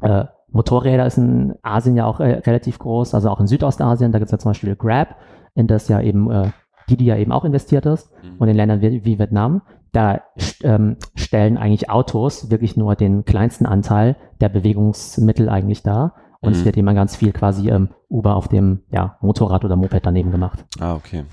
äh, 0.00 0.24
Motorräder 0.50 1.06
ist 1.06 1.18
in 1.18 1.54
Asien 1.62 1.96
ja 1.96 2.06
auch 2.06 2.20
äh, 2.20 2.40
relativ 2.46 2.78
groß, 2.78 3.14
also 3.14 3.30
auch 3.30 3.40
in 3.40 3.46
Südostasien, 3.46 4.12
da 4.12 4.18
gibt 4.18 4.26
es 4.26 4.32
ja 4.32 4.38
zum 4.38 4.50
Beispiel 4.50 4.76
Grab, 4.76 5.16
in 5.54 5.66
das 5.66 5.88
ja 5.88 6.00
eben 6.00 6.30
äh, 6.30 6.50
die, 6.88 7.04
ja 7.04 7.16
eben 7.16 7.32
auch 7.32 7.44
investiert 7.44 7.86
ist 7.86 8.10
mhm. 8.22 8.36
und 8.38 8.48
in 8.48 8.56
Ländern 8.56 8.80
wie, 8.80 9.04
wie 9.04 9.18
Vietnam, 9.18 9.62
da 9.92 10.22
ähm, 10.62 10.96
stellen 11.14 11.56
eigentlich 11.56 11.90
Autos 11.90 12.50
wirklich 12.50 12.76
nur 12.76 12.94
den 12.94 13.24
kleinsten 13.24 13.66
Anteil 13.66 14.16
der 14.40 14.48
Bewegungsmittel 14.48 15.48
eigentlich 15.48 15.82
dar. 15.82 16.14
Und 16.40 16.50
mhm. 16.50 16.58
es 16.58 16.64
wird 16.64 16.76
immer 16.76 16.94
ganz 16.94 17.16
viel 17.16 17.32
quasi 17.32 17.70
ähm, 17.70 17.88
Uber 18.08 18.36
auf 18.36 18.48
dem 18.48 18.82
ja, 18.90 19.16
Motorrad 19.20 19.64
oder 19.64 19.76
Moped 19.76 20.04
daneben 20.04 20.30
gemacht. 20.30 20.64
Ah, 20.78 20.94
okay. 20.94 21.24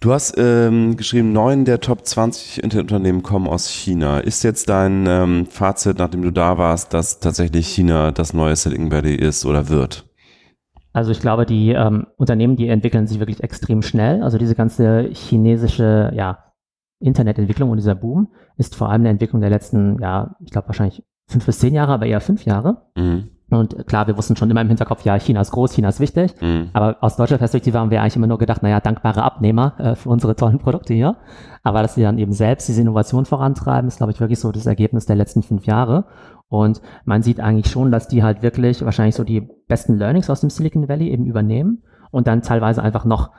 Du 0.00 0.12
hast 0.12 0.36
ähm, 0.38 0.96
geschrieben, 0.96 1.32
neun 1.32 1.64
der 1.64 1.80
Top 1.80 2.06
20 2.06 2.62
Internetunternehmen 2.62 3.24
kommen 3.24 3.48
aus 3.48 3.68
China. 3.68 4.20
Ist 4.20 4.44
jetzt 4.44 4.68
dein 4.68 5.06
ähm, 5.08 5.46
Fazit, 5.46 5.98
nachdem 5.98 6.22
du 6.22 6.30
da 6.30 6.56
warst, 6.56 6.94
dass 6.94 7.18
tatsächlich 7.18 7.66
China 7.66 8.12
das 8.12 8.32
neue 8.32 8.54
Silicon 8.54 8.92
Valley 8.92 9.16
ist 9.16 9.44
oder 9.44 9.68
wird? 9.68 10.08
Also 10.92 11.10
ich 11.10 11.18
glaube, 11.18 11.46
die 11.46 11.70
ähm, 11.70 12.06
Unternehmen, 12.16 12.54
die 12.54 12.68
entwickeln 12.68 13.08
sich 13.08 13.18
wirklich 13.18 13.42
extrem 13.42 13.82
schnell. 13.82 14.22
Also 14.22 14.38
diese 14.38 14.54
ganze 14.54 15.08
chinesische 15.12 16.12
ja, 16.14 16.52
Internetentwicklung 17.00 17.70
und 17.70 17.78
dieser 17.78 17.96
Boom 17.96 18.28
ist 18.56 18.76
vor 18.76 18.90
allem 18.90 19.02
eine 19.02 19.10
Entwicklung 19.10 19.40
der 19.40 19.50
letzten, 19.50 20.00
ja, 20.00 20.36
ich 20.44 20.52
glaube 20.52 20.68
wahrscheinlich 20.68 21.02
fünf 21.26 21.44
bis 21.44 21.58
zehn 21.58 21.74
Jahre, 21.74 21.92
aber 21.92 22.06
eher 22.06 22.20
fünf 22.20 22.44
Jahre. 22.44 22.82
Mhm. 22.96 23.30
Und 23.50 23.86
klar, 23.86 24.06
wir 24.06 24.16
wussten 24.18 24.36
schon 24.36 24.50
immer 24.50 24.60
im 24.60 24.68
Hinterkopf, 24.68 25.04
ja, 25.04 25.18
China 25.18 25.40
ist 25.40 25.52
groß, 25.52 25.72
China 25.72 25.88
ist 25.88 26.00
wichtig. 26.00 26.34
Mhm. 26.40 26.68
Aber 26.74 26.98
aus 27.00 27.16
deutscher 27.16 27.38
Perspektive 27.38 27.78
haben 27.78 27.90
wir 27.90 28.02
eigentlich 28.02 28.16
immer 28.16 28.26
nur 28.26 28.38
gedacht, 28.38 28.62
naja, 28.62 28.80
dankbare 28.80 29.22
Abnehmer 29.22 29.74
äh, 29.78 29.94
für 29.94 30.10
unsere 30.10 30.36
tollen 30.36 30.58
Produkte 30.58 30.92
hier. 30.92 31.16
Aber 31.62 31.80
dass 31.80 31.94
sie 31.94 32.02
dann 32.02 32.18
eben 32.18 32.32
selbst 32.32 32.68
diese 32.68 32.82
Innovation 32.82 33.24
vorantreiben, 33.24 33.88
ist, 33.88 33.96
glaube 33.96 34.12
ich, 34.12 34.20
wirklich 34.20 34.38
so 34.38 34.52
das 34.52 34.66
Ergebnis 34.66 35.06
der 35.06 35.16
letzten 35.16 35.42
fünf 35.42 35.64
Jahre. 35.64 36.04
Und 36.48 36.82
man 37.04 37.22
sieht 37.22 37.40
eigentlich 37.40 37.72
schon, 37.72 37.90
dass 37.90 38.08
die 38.08 38.22
halt 38.22 38.42
wirklich 38.42 38.84
wahrscheinlich 38.84 39.14
so 39.14 39.24
die 39.24 39.48
besten 39.66 39.96
Learnings 39.96 40.28
aus 40.28 40.40
dem 40.40 40.50
Silicon 40.50 40.88
Valley 40.88 41.08
eben 41.08 41.24
übernehmen 41.24 41.82
und 42.10 42.26
dann 42.26 42.42
teilweise 42.42 42.82
einfach 42.82 43.04
noch 43.04 43.30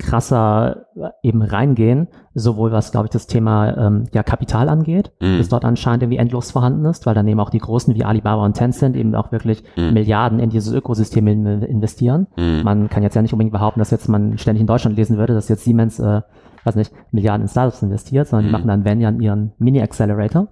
krasser 0.00 0.86
äh, 0.96 1.10
eben 1.22 1.42
reingehen, 1.42 2.08
sowohl 2.34 2.72
was, 2.72 2.90
glaube 2.90 3.06
ich, 3.06 3.10
das 3.10 3.26
Thema 3.26 3.76
ähm, 3.76 4.06
ja, 4.12 4.22
Kapital 4.22 4.68
angeht, 4.68 5.12
mm. 5.20 5.38
das 5.38 5.48
dort 5.48 5.64
anscheinend 5.64 6.02
irgendwie 6.02 6.18
endlos 6.18 6.50
vorhanden 6.50 6.84
ist, 6.86 7.06
weil 7.06 7.14
dann 7.14 7.28
eben 7.28 7.38
auch 7.38 7.50
die 7.50 7.58
Großen 7.58 7.94
wie 7.94 8.04
Alibaba 8.04 8.44
und 8.44 8.54
Tencent 8.54 8.96
eben 8.96 9.14
auch 9.14 9.30
wirklich 9.30 9.62
mm. 9.76 9.92
Milliarden 9.92 10.40
in 10.40 10.50
dieses 10.50 10.72
Ökosystem 10.72 11.26
investieren. 11.28 12.26
Mm. 12.36 12.62
Man 12.62 12.88
kann 12.88 13.02
jetzt 13.02 13.14
ja 13.14 13.22
nicht 13.22 13.32
unbedingt 13.32 13.52
behaupten, 13.52 13.78
dass 13.78 13.90
jetzt 13.90 14.08
man 14.08 14.38
ständig 14.38 14.62
in 14.62 14.66
Deutschland 14.66 14.96
lesen 14.96 15.18
würde, 15.18 15.34
dass 15.34 15.48
jetzt 15.48 15.64
Siemens, 15.64 16.00
äh, 16.00 16.22
weiß 16.64 16.76
nicht, 16.76 16.92
Milliarden 17.12 17.42
in 17.42 17.48
Startups 17.48 17.82
investiert, 17.82 18.26
sondern 18.26 18.46
die 18.46 18.52
machen 18.52 18.68
dann, 18.68 18.84
wenn 18.84 19.00
ja, 19.00 19.10
ihren 19.10 19.52
Mini-Accelerator. 19.58 20.48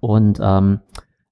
Und 0.00 0.38
ähm, 0.42 0.80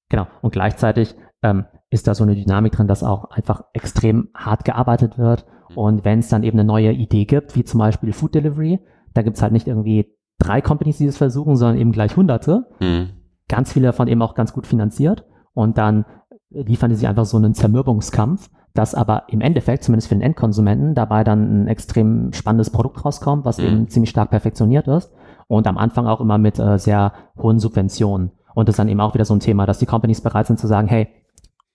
genau, 0.08 0.26
und 0.40 0.52
gleichzeitig 0.52 1.14
ähm, 1.42 1.66
ist 1.90 2.06
da 2.06 2.14
so 2.14 2.24
eine 2.24 2.34
Dynamik 2.34 2.72
drin, 2.72 2.88
dass 2.88 3.04
auch 3.04 3.30
einfach 3.30 3.64
extrem 3.72 4.28
hart 4.34 4.64
gearbeitet 4.64 5.18
wird 5.18 5.44
Mhm. 5.46 5.53
Und 5.76 6.04
wenn 6.04 6.20
es 6.20 6.28
dann 6.28 6.42
eben 6.42 6.58
eine 6.58 6.66
neue 6.66 6.92
Idee 6.92 7.24
gibt, 7.24 7.56
wie 7.56 7.64
zum 7.64 7.78
Beispiel 7.78 8.12
Food 8.12 8.34
Delivery, 8.34 8.80
da 9.12 9.22
gibt 9.22 9.36
es 9.36 9.42
halt 9.42 9.52
nicht 9.52 9.66
irgendwie 9.66 10.14
drei 10.38 10.60
Companies, 10.60 10.98
die 10.98 11.06
das 11.06 11.16
versuchen, 11.16 11.56
sondern 11.56 11.78
eben 11.78 11.92
gleich 11.92 12.16
hunderte. 12.16 12.66
Mhm. 12.80 13.10
Ganz 13.48 13.72
viele 13.72 13.86
davon 13.86 14.08
eben 14.08 14.22
auch 14.22 14.34
ganz 14.34 14.52
gut 14.52 14.66
finanziert. 14.66 15.24
Und 15.52 15.78
dann 15.78 16.04
liefern 16.50 16.90
die 16.90 16.96
sich 16.96 17.08
einfach 17.08 17.24
so 17.24 17.36
einen 17.36 17.54
Zermürbungskampf, 17.54 18.50
dass 18.74 18.94
aber 18.94 19.24
im 19.28 19.40
Endeffekt, 19.40 19.84
zumindest 19.84 20.08
für 20.08 20.16
den 20.16 20.22
Endkonsumenten, 20.22 20.94
dabei 20.94 21.22
dann 21.22 21.64
ein 21.64 21.68
extrem 21.68 22.32
spannendes 22.32 22.70
Produkt 22.70 23.04
rauskommt, 23.04 23.44
was 23.44 23.58
mhm. 23.58 23.64
eben 23.64 23.88
ziemlich 23.88 24.10
stark 24.10 24.30
perfektioniert 24.30 24.88
ist. 24.88 25.12
Und 25.46 25.66
am 25.66 25.78
Anfang 25.78 26.06
auch 26.06 26.20
immer 26.20 26.38
mit 26.38 26.58
äh, 26.58 26.78
sehr 26.78 27.12
hohen 27.36 27.58
Subventionen. 27.58 28.32
Und 28.54 28.68
das 28.68 28.74
ist 28.74 28.78
dann 28.78 28.88
eben 28.88 29.00
auch 29.00 29.14
wieder 29.14 29.24
so 29.24 29.34
ein 29.34 29.40
Thema, 29.40 29.66
dass 29.66 29.78
die 29.78 29.86
Companies 29.86 30.20
bereit 30.20 30.46
sind 30.46 30.58
zu 30.58 30.66
sagen, 30.66 30.88
hey, 30.88 31.08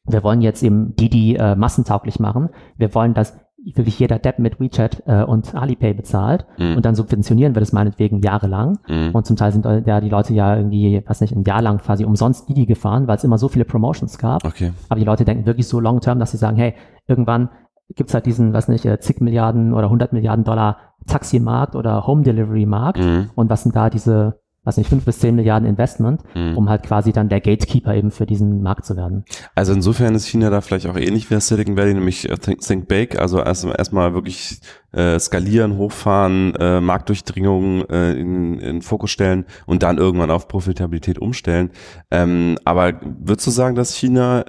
wir 0.06 0.24
wollen 0.24 0.42
jetzt 0.42 0.64
eben 0.64 0.96
die, 0.96 1.10
die 1.10 1.36
äh, 1.36 1.56
massentauglich 1.56 2.20
machen. 2.20 2.50
Wir 2.78 2.94
wollen, 2.96 3.14
dass 3.14 3.40
wirklich 3.66 4.00
jeder 4.00 4.20
Depp 4.20 4.40
mit 4.40 4.60
WeChat 4.60 5.04
äh, 5.06 5.24
und 5.24 5.54
Alipay 5.54 5.94
bezahlt 5.94 6.46
mhm. 6.58 6.78
und 6.78 6.86
dann 6.86 6.96
subventionieren 6.96 7.56
wir 7.56 7.60
das 7.60 7.74
meinetwegen 7.74 8.22
jahrelang 8.22 8.80
mhm. 8.88 9.12
und 9.14 9.26
zum 9.26 9.36
Teil 9.36 9.52
sind 9.52 9.66
ja 9.66 10.02
die 10.02 10.10
Leute 10.10 10.34
ja 10.34 10.56
irgendwie, 10.56 11.04
was 11.06 11.22
nicht, 11.22 11.36
ein 11.36 11.44
Jahr 11.44 11.62
lang 11.62 11.78
quasi 11.80 12.06
umsonst 12.06 12.48
Didi 12.50 12.66
gefahren, 12.66 13.08
weil 13.08 13.18
es 13.18 13.24
immer 13.24 13.38
so 13.38 13.48
viele 13.48 13.66
Promotions 13.66 14.18
gab. 14.18 14.46
Okay. 14.46 14.72
Aber 14.88 15.00
die 15.00 15.06
Leute 15.06 15.26
denken 15.26 15.46
wirklich 15.46 15.68
so 15.68 15.80
long 15.80 16.00
term, 16.00 16.20
dass 16.20 16.32
sie 16.32 16.38
sagen, 16.38 16.58
hey, 16.58 16.74
irgendwann 17.08 17.50
gibt's 17.96 18.14
halt 18.14 18.26
diesen, 18.26 18.54
was 18.54 18.68
nicht, 18.68 18.86
äh, 18.86 19.00
zig 19.00 19.20
Milliarden 19.22 19.74
oder 19.74 19.86
100 19.86 20.14
Milliarden 20.14 20.46
Dollar 20.46 20.78
Taximarkt 21.08 21.76
oder 21.76 22.06
Home 22.08 22.24
Delivery 22.24 22.66
Markt 22.66 23.00
mhm. 23.00 23.30
und 23.36 23.50
was 23.50 23.64
sind 23.64 23.76
da 23.76 23.90
diese 23.90 24.40
was 24.70 24.78
nicht, 24.78 24.90
fünf 24.90 25.04
bis 25.04 25.20
zehn 25.20 25.36
Milliarden 25.36 25.68
Investment, 25.68 26.22
mhm. 26.36 26.58
um 26.58 26.70
halt 26.70 26.84
quasi 26.84 27.12
dann 27.12 27.28
der 27.28 27.42
Gatekeeper 27.42 27.94
eben 27.94 28.12
für 28.12 28.26
diesen 28.26 28.62
Markt 28.62 28.86
zu 28.86 28.96
werden. 28.96 29.26
Also 29.56 29.74
insofern 29.74 30.16
ist 30.16 30.28
China 30.28 30.50
da 30.50 30.62
vielleicht 30.62 30.88
auch 30.88 30.96
ähnlich 30.96 31.30
wie 31.30 31.34
das 31.34 31.48
Silicon 31.48 31.76
Valley, 31.76 31.96
nämlich 31.96 32.30
äh, 32.30 32.38
Think, 32.38 32.62
Think 32.62 32.88
Bake, 32.88 33.20
also 33.20 33.42
erstmal 33.42 33.76
erst 33.78 33.94
wirklich 33.94 34.62
äh, 34.92 35.20
skalieren, 35.20 35.78
hochfahren, 35.78 36.56
äh, 36.56 36.80
Marktdurchdringung 36.80 37.86
äh, 37.90 38.14
in, 38.14 38.60
in 38.60 38.82
Fokus 38.82 39.12
stellen 39.12 39.46
und 39.66 39.84
dann 39.84 39.98
irgendwann 39.98 40.32
auf 40.32 40.48
Profitabilität 40.48 41.20
umstellen. 41.20 41.72
Ähm, 42.12 42.58
aber 42.66 43.00
würdest 43.02 43.48
du 43.48 43.52
sagen, 43.52 43.76
dass 43.76 43.96
China, 43.96 44.46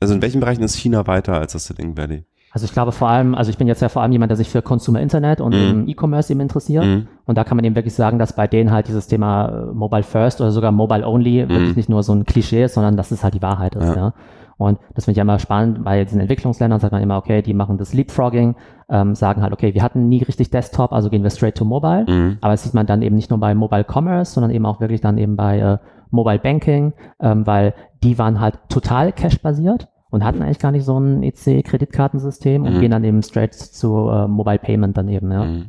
also 0.00 0.14
in 0.14 0.22
welchen 0.22 0.40
Bereichen 0.40 0.62
ist 0.62 0.76
China 0.76 1.06
weiter 1.06 1.34
als 1.34 1.52
das 1.52 1.66
Silicon 1.66 1.96
Valley? 1.96 2.24
Also 2.56 2.64
ich 2.64 2.72
glaube 2.72 2.90
vor 2.90 3.10
allem, 3.10 3.34
also 3.34 3.50
ich 3.50 3.58
bin 3.58 3.66
jetzt 3.66 3.82
ja 3.82 3.90
vor 3.90 4.00
allem 4.00 4.12
jemand, 4.12 4.30
der 4.30 4.38
sich 4.38 4.48
für 4.48 4.62
Consumer 4.62 4.98
Internet 4.98 5.42
und 5.42 5.52
Mhm. 5.52 5.86
E-Commerce 5.88 6.32
eben 6.32 6.40
interessiert. 6.40 6.86
Mhm. 6.86 7.06
Und 7.26 7.36
da 7.36 7.44
kann 7.44 7.54
man 7.58 7.66
eben 7.66 7.76
wirklich 7.76 7.92
sagen, 7.92 8.18
dass 8.18 8.32
bei 8.32 8.46
denen 8.46 8.70
halt 8.70 8.88
dieses 8.88 9.08
Thema 9.08 9.48
äh, 9.48 9.74
Mobile 9.74 10.02
First 10.02 10.40
oder 10.40 10.50
sogar 10.50 10.72
Mobile 10.72 11.06
Only 11.06 11.46
wirklich 11.50 11.76
nicht 11.76 11.90
nur 11.90 12.02
so 12.02 12.14
ein 12.14 12.24
Klischee 12.24 12.64
ist, 12.64 12.72
sondern 12.72 12.96
dass 12.96 13.10
es 13.10 13.22
halt 13.22 13.34
die 13.34 13.42
Wahrheit 13.42 13.74
ist. 13.74 13.90
Mhm. 13.90 13.94
Ja. 13.94 13.96
Ja. 13.96 14.12
Und 14.56 14.78
das 14.94 15.04
finde 15.04 15.12
ich 15.12 15.16
ja 15.18 15.22
immer 15.24 15.38
spannend, 15.38 15.84
bei 15.84 16.02
diesen 16.02 16.18
Entwicklungsländern 16.18 16.80
sagt 16.80 16.92
man 16.94 17.02
immer, 17.02 17.18
okay, 17.18 17.42
die 17.42 17.52
machen 17.52 17.76
das 17.76 17.92
Leapfrogging, 17.92 18.56
ähm, 18.88 19.14
sagen 19.14 19.42
halt, 19.42 19.52
okay, 19.52 19.74
wir 19.74 19.82
hatten 19.82 20.08
nie 20.08 20.22
richtig 20.22 20.50
Desktop, 20.50 20.94
also 20.94 21.10
gehen 21.10 21.24
wir 21.24 21.28
straight 21.28 21.56
to 21.56 21.66
Mobile. 21.66 22.06
Mhm. 22.08 22.38
Aber 22.40 22.54
das 22.54 22.62
sieht 22.62 22.72
man 22.72 22.86
dann 22.86 23.02
eben 23.02 23.16
nicht 23.16 23.28
nur 23.28 23.38
bei 23.38 23.54
Mobile 23.54 23.84
Commerce, 23.86 24.32
sondern 24.32 24.50
eben 24.50 24.64
auch 24.64 24.80
wirklich 24.80 25.02
dann 25.02 25.18
eben 25.18 25.36
bei 25.36 25.58
äh, 25.58 25.76
Mobile 26.10 26.38
Banking, 26.38 26.94
ähm, 27.20 27.46
weil 27.46 27.74
die 28.02 28.18
waren 28.18 28.40
halt 28.40 28.58
total 28.70 29.12
Cash-basiert 29.12 29.88
und 30.16 30.24
hatten 30.24 30.42
eigentlich 30.42 30.58
gar 30.58 30.72
nicht 30.72 30.84
so 30.84 30.98
ein 30.98 31.22
EC-Kreditkartensystem 31.22 32.64
und 32.64 32.74
Mhm. 32.76 32.80
gehen 32.80 32.90
dann 32.90 33.04
eben 33.04 33.22
straight 33.22 33.54
zu 33.54 34.08
äh, 34.08 34.26
Mobile 34.26 34.58
Payment 34.58 34.96
dann 34.96 35.08
eben, 35.08 35.30
ja. 35.30 35.44
Mhm. 35.44 35.66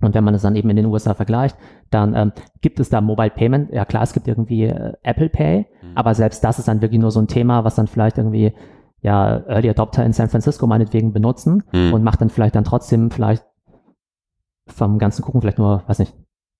Und 0.00 0.14
wenn 0.14 0.22
man 0.22 0.34
es 0.34 0.42
dann 0.42 0.54
eben 0.54 0.70
in 0.70 0.76
den 0.76 0.86
USA 0.86 1.12
vergleicht, 1.14 1.56
dann 1.90 2.14
ähm, 2.14 2.32
gibt 2.60 2.78
es 2.78 2.88
da 2.88 3.00
Mobile 3.00 3.30
Payment. 3.30 3.72
Ja 3.72 3.84
klar, 3.84 4.04
es 4.04 4.12
gibt 4.12 4.28
irgendwie 4.28 4.64
äh, 4.64 4.92
Apple 5.02 5.28
Pay, 5.28 5.66
aber 5.96 6.14
selbst 6.14 6.44
das 6.44 6.60
ist 6.60 6.68
dann 6.68 6.80
wirklich 6.82 7.00
nur 7.00 7.10
so 7.10 7.20
ein 7.20 7.26
Thema, 7.26 7.64
was 7.64 7.74
dann 7.74 7.88
vielleicht 7.88 8.16
irgendwie 8.16 8.52
ja 9.00 9.38
Early 9.48 9.70
Adopter 9.70 10.04
in 10.06 10.12
San 10.12 10.28
Francisco 10.28 10.66
meinetwegen 10.68 11.12
benutzen 11.12 11.64
Mhm. 11.72 11.92
und 11.94 12.04
macht 12.04 12.20
dann 12.20 12.30
vielleicht 12.30 12.54
dann 12.54 12.64
trotzdem 12.64 13.10
vielleicht 13.10 13.44
vom 14.68 14.98
ganzen 14.98 15.22
Kuchen 15.22 15.40
vielleicht 15.40 15.58
nur, 15.58 15.82
weiß 15.86 15.98
nicht, 15.98 16.14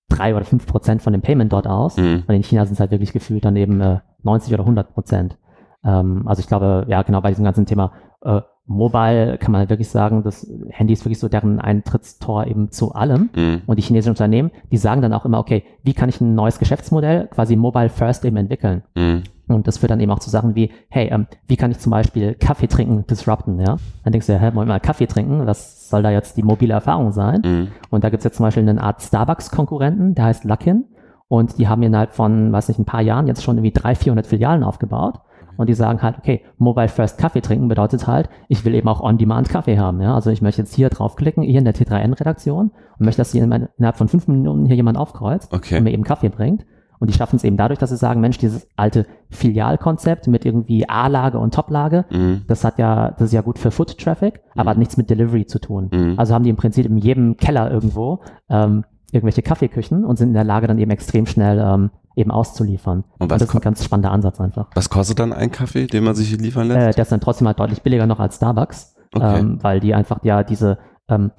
drei 0.09 0.35
oder 0.35 0.45
fünf 0.45 0.67
Prozent 0.67 1.03
von 1.03 1.13
dem 1.13 1.23
Payment 1.23 1.53
dort 1.53 1.67
aus. 1.67 1.97
Mhm. 1.97 2.25
Und 2.27 2.35
in 2.35 2.43
China 2.43 2.65
sind 2.65 2.75
es 2.75 2.81
halt 2.81 2.91
wirklich 2.91 3.13
gefühlt 3.13 3.45
dann 3.45 3.57
eben 3.57 3.81
äh, 3.81 3.99
90 4.23 4.53
oder 4.55 4.63
100 4.65 4.93
Prozent. 4.95 5.39
Ähm, 5.85 6.27
also 6.27 6.41
ich 6.41 6.47
glaube, 6.47 6.87
ja, 6.89 7.03
genau 7.03 7.21
bei 7.21 7.31
diesem 7.31 7.45
ganzen 7.45 7.67
Thema 7.67 7.93
äh, 8.23 8.41
Mobile 8.69 9.39
kann 9.39 9.53
man 9.53 9.69
wirklich 9.71 9.89
sagen, 9.89 10.23
das 10.23 10.47
Handy 10.69 10.93
ist 10.93 11.05
wirklich 11.05 11.19
so 11.19 11.29
deren 11.29 11.59
Eintrittstor 11.59 12.47
eben 12.47 12.71
zu 12.71 12.93
allem. 12.93 13.31
Mhm. 13.35 13.63
Und 13.67 13.79
die 13.79 13.83
chinesischen 13.83 14.11
Unternehmen, 14.11 14.51
die 14.71 14.77
sagen 14.77 15.01
dann 15.01 15.15
auch 15.15 15.25
immer, 15.25 15.39
okay, 15.39 15.65
wie 15.83 15.95
kann 15.95 16.11
ich 16.11 16.21
ein 16.21 16.35
neues 16.35 16.59
Geschäftsmodell 16.59 17.29
quasi 17.29 17.57
Mobile 17.57 17.89
First 17.89 18.27
eben 18.27 18.37
entwickeln? 18.37 18.83
Mhm. 18.95 19.23
Und 19.49 19.67
das 19.67 19.79
führt 19.79 19.91
dann 19.91 20.01
eben 20.01 20.13
auch 20.13 20.19
zu 20.19 20.29
Sachen 20.29 20.55
wie, 20.55 20.71
hey, 20.91 21.09
ähm, 21.09 21.27
wie 21.47 21.57
kann 21.57 21.71
ich 21.71 21.79
zum 21.79 21.91
Beispiel 21.91 22.35
Kaffee 22.35 22.67
trinken 22.67 23.07
disrupten, 23.07 23.59
ja? 23.59 23.77
Dann 24.05 24.13
denkst 24.13 24.27
du 24.27 24.35
ja, 24.35 24.39
hä, 24.39 24.51
Moment 24.51 24.69
mal, 24.69 24.81
Kaffee 24.81 25.07
trinken, 25.07 25.47
was 25.47 25.89
soll 25.89 26.03
da 26.03 26.11
jetzt 26.11 26.37
die 26.37 26.43
mobile 26.43 26.75
Erfahrung 26.75 27.13
sein? 27.13 27.41
Mhm. 27.43 27.69
Und 27.89 28.05
da 28.05 28.11
gibt's 28.11 28.25
jetzt 28.25 28.37
zum 28.37 28.45
Beispiel 28.45 28.69
eine 28.69 28.83
Art 28.83 29.01
Starbucks-Konkurrenten, 29.01 30.15
der 30.15 30.27
heißt 30.27 30.45
Luckin. 30.45 30.85
Und 31.29 31.59
die 31.59 31.69
haben 31.69 31.83
innerhalb 31.83 32.13
von, 32.13 32.53
weiß 32.53 32.69
nicht, 32.69 32.79
ein 32.79 32.85
paar 32.85 33.03
Jahren 33.03 33.27
jetzt 33.27 33.43
schon 33.43 33.57
irgendwie 33.57 33.73
300, 33.73 33.99
400 33.99 34.27
Filialen 34.27 34.63
aufgebaut. 34.63 35.21
Und 35.59 35.69
die 35.69 35.75
sagen 35.75 36.01
halt, 36.01 36.17
okay, 36.17 36.41
Mobile 36.57 36.89
First 36.89 37.19
Kaffee 37.19 37.43
trinken 37.43 37.69
bedeutet 37.69 38.07
halt, 38.07 38.31
ich 38.49 38.65
will 38.65 38.75
eben 38.75 38.89
auch 38.89 39.01
On-Demand 39.03 39.51
Kaffee 39.51 39.79
haben. 39.79 40.01
Ja? 40.01 40.15
Also 40.15 40.31
ich 40.31 40.41
möchte 40.41 40.63
jetzt 40.63 40.75
hier 40.75 40.89
draufklicken, 40.89 41.43
hier 41.43 41.59
in 41.59 41.65
der 41.67 41.75
T3N-Redaktion 41.75 42.71
und 42.99 43.05
möchte, 43.05 43.21
dass 43.21 43.33
hier 43.33 43.43
innerhalb 43.45 43.97
von 43.97 44.09
fünf 44.09 44.27
Minuten 44.29 44.65
hier 44.65 44.77
jemand 44.77 44.97
aufkreuzt 44.97 45.53
Okay. 45.53 45.77
und 45.77 45.85
mir 45.85 45.93
eben 45.93 46.05
Kaffee 46.05 46.31
bringt. 46.31 46.65
Und 47.01 47.11
die 47.11 47.15
schaffen 47.15 47.37
es 47.37 47.45
eben 47.45 47.57
dadurch, 47.57 47.79
dass 47.79 47.91
sie 47.91 47.97
sagen, 47.97 48.21
Mensch, 48.21 48.39
dieses 48.39 48.67
alte 48.75 49.07
Filialkonzept 49.31 50.27
mit 50.29 50.45
irgendwie 50.45 50.89
A-Lage 50.89 51.39
und 51.39 51.55
Top-Lage, 51.55 52.05
Mhm. 52.11 52.43
das 52.47 52.65
hat 52.65 52.79
ja, 52.79 53.11
das 53.13 53.23
ist 53.29 53.33
ja 53.33 53.41
gut 53.41 53.59
für 53.59 53.71
Foot 53.71 53.99
Traffic, 53.99 54.41
aber 54.57 54.71
hat 54.71 54.79
nichts 54.79 54.97
mit 54.97 55.09
Delivery 55.11 55.47
zu 55.47 55.59
tun. 55.61 55.91
Mhm. 55.93 56.15
Also 56.17 56.35
haben 56.35 56.45
die 56.45 56.51
im 56.51 56.57
Prinzip 56.57 56.87
in 56.87 56.97
jedem 56.99 57.37
Keller 57.37 57.71
irgendwo 57.71 58.21
ähm, 58.49 58.85
irgendwelche 59.13 59.43
Kaffeeküchen 59.43 60.05
und 60.05 60.17
sind 60.17 60.29
in 60.29 60.35
der 60.35 60.45
Lage, 60.45 60.67
dann 60.67 60.79
eben 60.79 60.91
extrem 60.91 61.27
schnell 61.27 61.59
ähm, 61.65 61.91
eben 62.19 62.31
auszuliefern. 62.31 63.05
Und 63.19 63.31
was 63.31 63.41
das 63.41 63.49
ist 63.51 63.55
ein 63.55 63.61
ganz 63.61 63.85
spannender 63.85 64.11
Ansatz 64.11 64.41
einfach. 64.41 64.69
Was 64.75 64.91
kostet 64.91 65.19
dann 65.19 65.33
ein 65.33 65.51
Kaffee, 65.51 65.87
den 65.87 66.05
man 66.05 66.15
sich 66.15 66.29
hier 66.29 66.39
liefern 66.39 66.71
Äh, 66.71 66.75
lässt? 66.87 66.99
der 66.99 67.03
ist 67.03 67.13
dann 67.13 67.21
trotzdem 67.21 67.47
halt 67.47 67.59
deutlich 67.61 67.83
billiger 67.83 68.07
noch 68.07 68.21
als 68.21 68.37
Starbucks, 68.37 68.95
Okay. 69.15 69.39
ähm, 69.41 69.59
weil 69.63 69.81
die 69.81 69.95
einfach 69.95 70.23
ja 70.25 70.43
diese 70.43 70.79
ähm, 71.09 71.31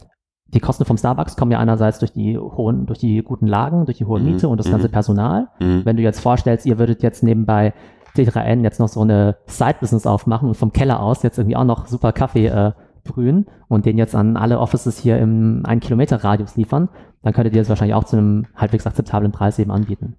die 0.51 0.59
Kosten 0.59 0.83
vom 0.85 0.97
Starbucks 0.97 1.35
kommen 1.37 1.51
ja 1.51 1.59
einerseits 1.59 1.99
durch 1.99 2.11
die 2.11 2.35
hohen, 2.35 2.87
durch 2.87 2.97
die 2.97 3.21
guten 3.21 3.45
Lagen, 3.45 3.85
durch 3.85 3.99
die 3.99 4.05
hohe 4.05 4.19
Mhm, 4.19 4.25
Miete 4.25 4.47
und 4.49 4.57
das 4.57 4.65
mhm. 4.67 4.71
ganze 4.71 4.89
Personal. 4.89 5.49
Mhm. 5.59 5.85
Wenn 5.85 5.95
du 5.95 6.01
jetzt 6.01 6.21
vorstellst, 6.21 6.65
ihr 6.65 6.79
würdet 6.79 7.03
jetzt 7.03 7.21
nebenbei 7.21 7.73
T3N 8.15 8.63
jetzt 8.63 8.79
noch 8.79 8.87
so 8.87 9.01
eine 9.01 9.37
Side-Business 9.45 10.07
aufmachen 10.07 10.47
und 10.47 10.55
vom 10.55 10.73
Keller 10.73 11.01
aus 11.01 11.21
jetzt 11.21 11.37
irgendwie 11.37 11.55
auch 11.55 11.65
noch 11.65 11.85
super 11.85 12.11
Kaffee 12.13 12.47
äh, 12.47 12.71
brühen 13.03 13.45
und 13.67 13.85
den 13.85 13.99
jetzt 13.99 14.15
an 14.15 14.37
alle 14.37 14.59
Offices 14.59 14.97
hier 14.97 15.19
im 15.19 15.61
1 15.67 15.83
Kilometer 15.85 16.23
Radius 16.23 16.55
liefern, 16.55 16.89
dann 17.21 17.33
könntet 17.33 17.53
ihr 17.55 17.61
das 17.61 17.69
wahrscheinlich 17.69 17.93
auch 17.95 18.05
zu 18.05 18.17
einem 18.17 18.47
halbwegs 18.55 18.87
akzeptablen 18.87 19.31
Preis 19.31 19.59
eben 19.59 19.69
anbieten. 19.69 20.15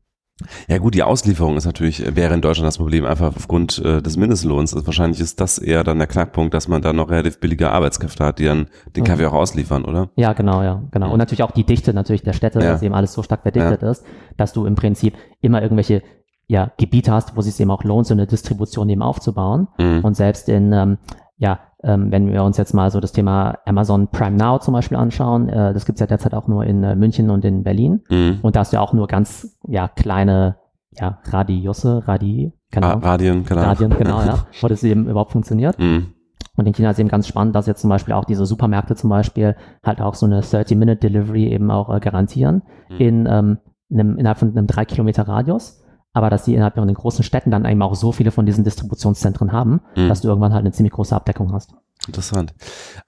Ja 0.69 0.79
gut, 0.79 0.95
die 0.95 1.03
Auslieferung 1.03 1.57
ist 1.57 1.65
natürlich, 1.67 2.05
äh, 2.05 2.17
wäre 2.17 2.35
in 2.35 2.41
Deutschland 2.41 2.67
das 2.67 2.79
Problem 2.79 3.05
einfach 3.05 3.37
aufgrund 3.37 3.79
äh, 3.85 4.01
des 4.03 4.17
Mindestlohns. 4.17 4.75
Also 4.75 4.87
wahrscheinlich 4.87 5.21
ist 5.21 5.41
das 5.41 5.59
eher 5.59 5.85
dann 5.85 5.99
der 5.99 6.07
Knackpunkt, 6.07 6.55
dass 6.55 6.69
man 6.69 6.83
da 6.83 6.93
noch 6.93 7.11
relativ 7.11 7.41
billige 7.41 7.71
Arbeitskräfte 7.71 8.25
hat, 8.25 8.39
die 8.39 8.45
dann 8.45 8.67
den 8.97 9.03
Mhm. 9.03 9.07
Kaffee 9.07 9.27
auch 9.27 9.33
ausliefern, 9.33 9.85
oder? 9.85 10.11
Ja, 10.17 10.33
genau, 10.33 10.63
ja, 10.63 10.83
genau. 10.91 11.11
Und 11.13 11.19
natürlich 11.19 11.43
auch 11.43 11.51
die 11.53 11.65
Dichte 11.65 11.93
natürlich 11.95 12.23
der 12.23 12.33
Städte, 12.33 12.61
Ja. 12.61 12.73
dass 12.73 12.83
eben 12.83 12.95
alles 12.95 13.13
so 13.13 13.23
stark 13.23 13.43
verdichtet 13.43 13.83
ist, 13.83 14.05
dass 14.37 14.53
du 14.53 14.67
im 14.67 14.75
Prinzip 14.75 15.15
immer 15.41 15.63
irgendwelche 15.63 16.03
ja, 16.47 16.73
Gebiete 16.79 17.13
hast, 17.13 17.37
wo 17.37 17.41
es 17.41 17.47
sich 17.47 17.61
eben 17.61 17.71
auch 17.71 17.85
lohnt, 17.85 18.09
so 18.09 18.15
eine 18.15 18.27
Distribution 18.27 18.89
eben 18.89 19.03
aufzubauen. 19.03 19.69
Mhm. 19.79 20.01
Und 20.03 20.17
selbst 20.17 20.49
in, 20.49 20.73
ähm, 20.73 20.99
ja, 21.39 21.61
ähm, 21.83 22.11
wenn 22.13 22.31
wir 22.33 22.43
uns 22.45 22.57
jetzt 22.57 22.75
mal 22.75 22.91
so 22.91 23.01
das 23.01 23.13
Thema 23.13 23.59
Amazon 23.65 24.09
Prime 24.09 24.37
Now 24.37 24.59
zum 24.59 24.75
Beispiel 24.75 24.99
anschauen, 24.99 25.49
äh, 25.49 25.73
das 25.73 25.87
gibt's 25.87 26.01
ja 26.01 26.07
derzeit 26.07 26.35
auch 26.35 26.47
nur 26.49 26.65
in 26.65 26.83
äh, 26.85 26.95
München 26.97 27.31
und 27.31 27.45
in 27.45 27.63
Berlin. 27.63 28.03
Mhm. 28.11 28.39
Und 28.43 28.57
da 28.57 28.61
hast 28.61 28.73
du 28.73 28.77
ja 28.77 28.83
auch 28.83 28.93
nur 28.93 29.07
ganz 29.07 29.59
ja, 29.67 29.89
kleine 29.89 30.57
ja, 30.93 31.19
Radiusse, 31.25 32.07
Radi, 32.07 32.53
keine 32.71 32.87
Ah, 32.87 32.99
Radien, 32.99 33.47
Ahnung. 33.49 33.65
Radien, 33.65 33.91
genau, 33.97 34.21
ja, 34.23 34.45
wo 34.61 34.69
das 34.69 34.83
eben 34.85 35.09
überhaupt 35.09 35.33
funktioniert. 35.33 35.79
Mhm. 35.79 36.15
Und 36.57 36.67
in 36.67 36.75
China 36.75 36.91
ist 36.91 36.99
eben 36.99 37.09
ganz 37.09 37.27
spannend, 37.27 37.55
dass 37.55 37.67
jetzt 37.67 37.81
zum 37.81 37.89
Beispiel 37.91 38.13
auch 38.13 38.25
diese 38.25 38.45
Supermärkte 38.45 38.95
zum 38.97 39.09
Beispiel 39.09 39.57
halt 39.85 40.01
auch 40.03 40.15
so 40.15 40.27
eine 40.27 40.41
30-Minute-Delivery 40.41 41.47
eben 41.49 41.71
auch 41.71 41.95
äh, 41.95 42.01
garantieren 42.01 42.63
Mhm. 42.91 42.97
in 42.99 43.27
ähm, 43.31 43.59
einem, 43.93 44.19
innerhalb 44.19 44.39
von 44.39 44.51
einem 44.51 44.67
3 44.67 44.85
Kilometer 44.85 45.27
Radius. 45.27 45.80
Aber 46.13 46.29
dass 46.31 46.45
die 46.45 46.55
innerhalb 46.55 46.75
von 46.75 46.87
den 46.89 46.97
großen 46.97 47.23
Städten 47.25 47.51
dann 47.51 47.65
eben 47.65 47.83
auch 47.83 47.95
so 47.95 48.11
viele 48.13 48.31
von 48.33 48.45
diesen 48.47 48.65
Distributionszentren 48.65 49.53
haben, 49.53 49.81
Mhm. 49.97 50.09
dass 50.09 50.21
du 50.23 50.29
irgendwann 50.29 50.53
halt 50.53 50.61
eine 50.63 50.73
ziemlich 50.73 50.93
große 50.93 51.15
Abdeckung 51.15 51.53
hast. 51.53 51.73
Interessant. 52.07 52.53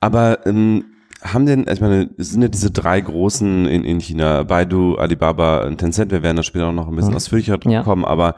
Aber 0.01 0.47
ähm, 0.47 0.85
haben 1.23 1.47
denn, 1.47 1.67
ich 1.73 1.81
meine, 1.81 2.11
es 2.19 2.31
sind 2.31 2.43
ja 2.43 2.49
diese 2.49 2.71
drei 2.71 3.01
großen 3.01 3.67
in, 3.67 3.85
in 3.85 3.99
China, 4.01 4.43
Baidu, 4.45 4.97
Alibaba 4.97 5.65
und 5.67 5.79
Tencent, 5.79 6.11
wir 6.11 6.23
werden 6.23 6.37
da 6.37 6.43
später 6.43 6.67
auch 6.69 6.73
noch 6.73 6.89
ein 6.89 6.95
bisschen 6.97 7.11
Mhm. 7.13 7.17
ausführlicher 7.17 7.59
Ja. 7.67 7.83
kommen, 7.83 8.05
aber 8.05 8.35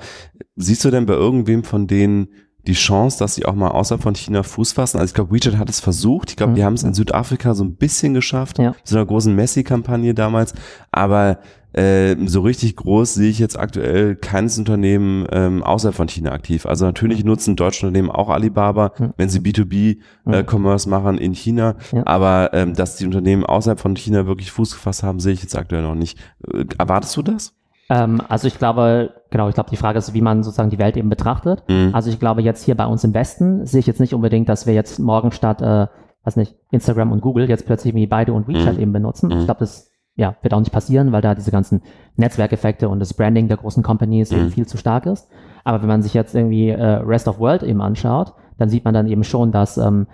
siehst 0.57 0.85
du 0.85 0.91
denn 0.91 1.07
bei 1.07 1.15
irgendwem 1.15 1.65
von 1.65 1.87
denen 1.87 2.29
die 2.67 2.73
Chance, 2.75 3.19
dass 3.19 3.35
sie 3.35 3.45
auch 3.47 3.55
mal 3.55 3.69
außerhalb 3.69 4.03
von 4.03 4.15
China 4.15 4.43
Fuß 4.43 4.73
fassen? 4.73 4.99
Also 4.99 5.11
ich 5.11 5.15
glaube, 5.15 5.33
WeChat 5.35 5.57
hat 5.59 5.69
es 5.71 5.81
versucht, 5.81 6.31
ich 6.31 6.37
glaube, 6.37 6.53
Mhm. 6.53 6.57
die 6.57 6.65
haben 6.65 6.75
es 6.75 6.83
in 6.83 6.95
Südafrika 6.95 7.55
so 7.55 7.65
ein 7.65 7.77
bisschen 7.77 8.15
geschafft, 8.15 8.59
Ja. 8.59 8.75
so 8.85 8.97
einer 8.97 9.07
großen 9.07 9.35
Messi-Kampagne 9.35 10.15
damals, 10.15 10.55
aber 10.91 11.39
äh, 11.77 12.15
so 12.27 12.43
richtig 12.43 12.77
groß 12.77 13.15
sehe 13.15 13.29
ich 13.31 13.41
jetzt 13.41 13.59
aktuell 13.59 14.15
keines 14.15 14.59
Unternehmen 14.61 15.27
ähm, 15.33 15.61
außerhalb 15.65 15.97
von 15.97 16.07
China 16.09 16.31
aktiv. 16.31 16.67
Also 16.67 16.85
natürlich 16.85 17.25
nutzen 17.25 17.57
deutsche 17.57 17.85
Unternehmen 17.87 18.13
auch 18.13 18.29
Alibaba, 18.31 18.93
Mhm. 18.97 19.13
wenn 19.17 19.29
sie 19.29 19.41
B2B 19.41 19.99
äh, 20.27 20.45
Mhm. 20.45 20.91
Machen 20.91 21.19
in 21.19 21.35
China. 21.35 21.75
Ja. 21.91 22.03
Aber 22.07 22.51
ähm, 22.53 22.75
dass 22.75 22.95
die 22.95 23.07
Unternehmen 23.07 23.45
außerhalb 23.45 23.81
von 23.81 23.97
China 23.97 24.25
wirklich 24.27 24.53
Fuß 24.53 24.73
gefasst 24.75 25.03
haben, 25.03 25.19
sehe 25.19 25.33
ich 25.33 25.43
jetzt 25.43 25.57
aktuell 25.57 25.83
noch 25.83 25.97
nicht. 25.97 26.17
Äh, 26.53 26.65
erwartest 26.79 27.17
du 27.17 27.23
das? 27.23 27.53
Ähm, 27.91 28.21
also 28.29 28.47
ich 28.49 28.59
glaube, 28.59 29.11
genau, 29.31 29.49
ich 29.49 29.55
glaube, 29.55 29.71
die 29.71 29.77
Frage 29.77 29.99
ist, 29.99 30.15
wie 30.15 30.21
man 30.23 30.43
sozusagen 30.43 30.71
die 30.71 30.79
Welt 30.79 30.97
eben 30.97 31.09
betrachtet. 31.11 31.63
Mhm. 31.69 31.91
Also 31.93 32.11
ich 32.11 32.19
glaube, 32.19 32.43
jetzt 32.43 32.65
hier 32.65 32.77
bei 32.77 32.87
uns 32.87 33.05
im 33.05 33.15
Westen 33.15 33.67
sehe 33.67 33.81
ich 33.81 33.87
jetzt 33.87 34.01
nicht 34.01 34.15
unbedingt, 34.15 34.49
dass 34.49 34.67
wir 34.67 34.75
jetzt 34.75 34.99
morgen 34.99 35.33
statt, 35.33 35.61
äh, 35.61 35.87
weiß 36.25 36.37
nicht, 36.37 36.57
Instagram 36.71 37.13
und 37.13 37.21
Google 37.21 37.49
jetzt 37.49 37.67
plötzlich 37.67 37.95
wie 37.95 38.07
beide 38.07 38.33
und 38.33 38.49
WeChat 38.49 38.77
Mhm. 38.77 38.81
eben 38.81 38.93
benutzen. 38.93 39.27
Mhm. 39.29 39.39
Ich 39.41 39.45
glaube, 39.45 39.61
das 39.61 39.91
ja, 40.17 40.37
wird 40.43 40.55
auch 40.55 40.61
nicht 40.61 40.73
passieren, 40.73 41.11
weil 41.11 41.23
da 41.23 41.35
diese 41.35 41.51
ganzen 41.51 41.83
Netzwerkeffekte 42.17 42.89
und 42.89 43.01
das 43.01 43.15
Branding 43.15 43.49
der 43.49 43.57
großen 43.57 43.83
Companies 43.83 44.31
Mhm. 44.31 44.39
eben 44.39 44.51
viel 44.51 44.67
zu 44.67 44.77
stark 44.77 45.07
ist. 45.07 45.29
Aber 45.65 45.81
wenn 45.83 45.89
man 45.89 46.03
sich 46.03 46.15
jetzt 46.15 46.35
irgendwie 46.35 46.69
äh, 46.69 46.83
Rest 46.83 47.27
of 47.29 47.39
World 47.41 47.63
eben 47.65 47.81
anschaut, 47.81 48.33
dann 48.57 48.69
sieht 48.69 48.85
man 48.85 48.95
dann 48.95 49.09
eben 49.09 49.25
schon, 49.25 49.51
dass 49.51 49.77
ähm, 49.77 50.07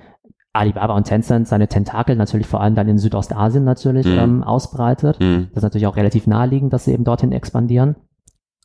Alibaba 0.53 0.97
und 0.97 1.05
Tencent 1.05 1.47
seine 1.47 1.69
Tentakel 1.69 2.17
natürlich 2.17 2.47
vor 2.47 2.61
allem 2.61 2.75
dann 2.75 2.89
in 2.89 2.99
Südostasien 2.99 3.65
natürlich 3.65 4.07
Mhm. 4.07 4.19
ähm, 4.19 4.43
ausbreitet. 4.43 5.21
Mhm. 5.21 5.49
Das 5.51 5.59
ist 5.59 5.63
natürlich 5.63 5.87
auch 5.87 5.97
relativ 5.97 6.27
naheliegend, 6.27 6.73
dass 6.73 6.85
sie 6.87 6.93
eben 6.93 7.05
dorthin 7.05 7.33
expandieren. 7.33 7.97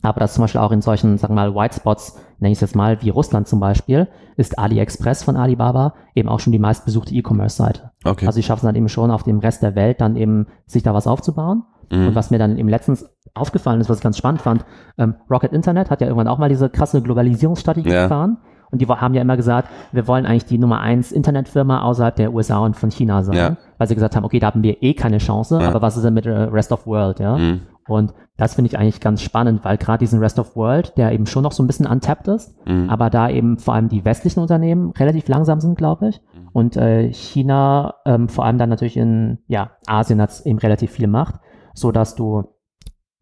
Aber 0.01 0.19
das 0.19 0.33
zum 0.33 0.43
Beispiel 0.43 0.61
auch 0.61 0.71
in 0.71 0.81
solchen, 0.81 1.17
sagen 1.17 1.33
wir 1.35 1.49
mal, 1.49 1.55
White 1.55 1.75
Spots, 1.77 2.19
nenne 2.39 2.51
ich 2.51 2.57
es 2.57 2.61
jetzt 2.61 2.75
mal, 2.75 3.01
wie 3.01 3.09
Russland 3.09 3.47
zum 3.47 3.59
Beispiel, 3.59 4.07
ist 4.35 4.59
AliExpress 4.59 5.23
von 5.23 5.35
Alibaba 5.37 5.93
eben 6.15 6.27
auch 6.29 6.39
schon 6.39 6.51
die 6.53 6.59
meistbesuchte 6.59 7.13
E-Commerce-Seite. 7.15 7.91
Okay. 8.03 8.27
Also 8.27 8.35
sie 8.35 8.43
schaffen 8.43 8.59
es 8.65 8.69
dann 8.69 8.75
eben 8.75 8.89
schon 8.89 9.09
auf 9.09 9.23
dem 9.23 9.39
Rest 9.39 9.63
der 9.63 9.75
Welt 9.75 10.01
dann 10.01 10.15
eben, 10.15 10.47
sich 10.67 10.83
da 10.83 10.93
was 10.93 11.07
aufzubauen. 11.07 11.63
Mhm. 11.91 12.07
Und 12.09 12.15
was 12.15 12.29
mir 12.29 12.37
dann 12.39 12.57
eben 12.57 12.69
letztens 12.69 13.07
aufgefallen 13.35 13.79
ist, 13.81 13.89
was 13.89 13.97
ich 13.97 14.03
ganz 14.03 14.17
spannend 14.17 14.41
fand, 14.41 14.65
ähm, 14.97 15.15
Rocket 15.29 15.53
Internet 15.53 15.89
hat 15.89 16.01
ja 16.01 16.07
irgendwann 16.07 16.27
auch 16.27 16.37
mal 16.39 16.49
diese 16.49 16.69
krasse 16.69 17.01
Globalisierungsstrategie 17.01 17.89
Ja. 17.89 18.03
gefahren. 18.03 18.37
Und 18.75 18.79
die 18.82 18.88
haben 18.88 19.13
ja 19.13 19.22
immer 19.22 19.38
gesagt, 19.38 19.70
wir 19.91 20.08
wollen 20.08 20.25
eigentlich 20.25 20.46
die 20.46 20.58
Nummer 20.58 20.82
eins 20.82 21.12
Internetfirma 21.12 21.82
außerhalb 21.82 22.15
der 22.15 22.34
USA 22.34 22.60
und 22.60 22.75
von 22.75 22.91
China 22.91 23.24
sein. 23.24 23.36
Ja. 23.36 23.58
Weil 23.77 23.88
sie 23.88 23.96
gesagt 23.96 24.15
haben, 24.15 24.24
okay, 24.25 24.39
da 24.39 24.48
haben 24.48 24.63
wir 24.63 24.84
eh 24.84 24.94
keine 24.94 25.17
Chance, 25.17 25.60
Ja. 25.62 25.67
aber 25.70 25.82
was 25.82 25.96
ist 25.98 26.03
denn 26.03 26.13
mit 26.13 26.25
äh, 26.25 26.29
Rest 26.32 26.72
of 26.72 26.86
World, 26.86 27.20
ja? 27.20 27.38
Mhm. 27.38 27.62
Und 27.88 28.13
das 28.38 28.55
finde 28.55 28.67
ich 28.70 28.77
eigentlich 28.79 29.00
ganz 29.00 29.22
spannend, 29.22 29.63
weil 29.63 29.77
gerade 29.77 30.00
diesen 30.00 30.20
Rest 30.20 30.39
of 30.39 30.55
World, 30.55 30.98
der 30.98 31.12
eben 31.12 31.25
schon 31.27 31.44
noch 31.44 31.51
so 31.51 31.62
ein 31.63 31.67
bisschen 31.67 31.86
untapped 31.86 32.27
ist, 32.27 32.55
Mhm. 32.67 32.89
aber 32.89 33.10
da 33.10 33.29
eben 33.29 33.58
vor 33.60 33.75
allem 33.75 33.89
die 33.89 34.03
westlichen 34.03 34.39
Unternehmen 34.41 34.91
relativ 34.91 35.27
langsam 35.27 35.60
sind, 35.62 35.77
glaube 35.77 36.10
ich. 36.10 36.22
Mhm. 36.34 36.48
Und 36.51 36.77
äh, 36.77 37.13
China 37.13 37.94
ähm, 38.05 38.27
vor 38.27 38.44
allem 38.46 38.58
dann 38.58 38.70
natürlich 38.70 38.98
in 38.98 39.38
ja, 39.48 39.72
Asien 39.88 40.20
hat 40.22 40.32
es 40.32 40.46
eben 40.46 40.58
relativ 40.60 40.91
viel 40.91 41.08
Macht, 41.08 41.36
so 41.74 41.91
dass 41.91 42.15
du 42.15 42.44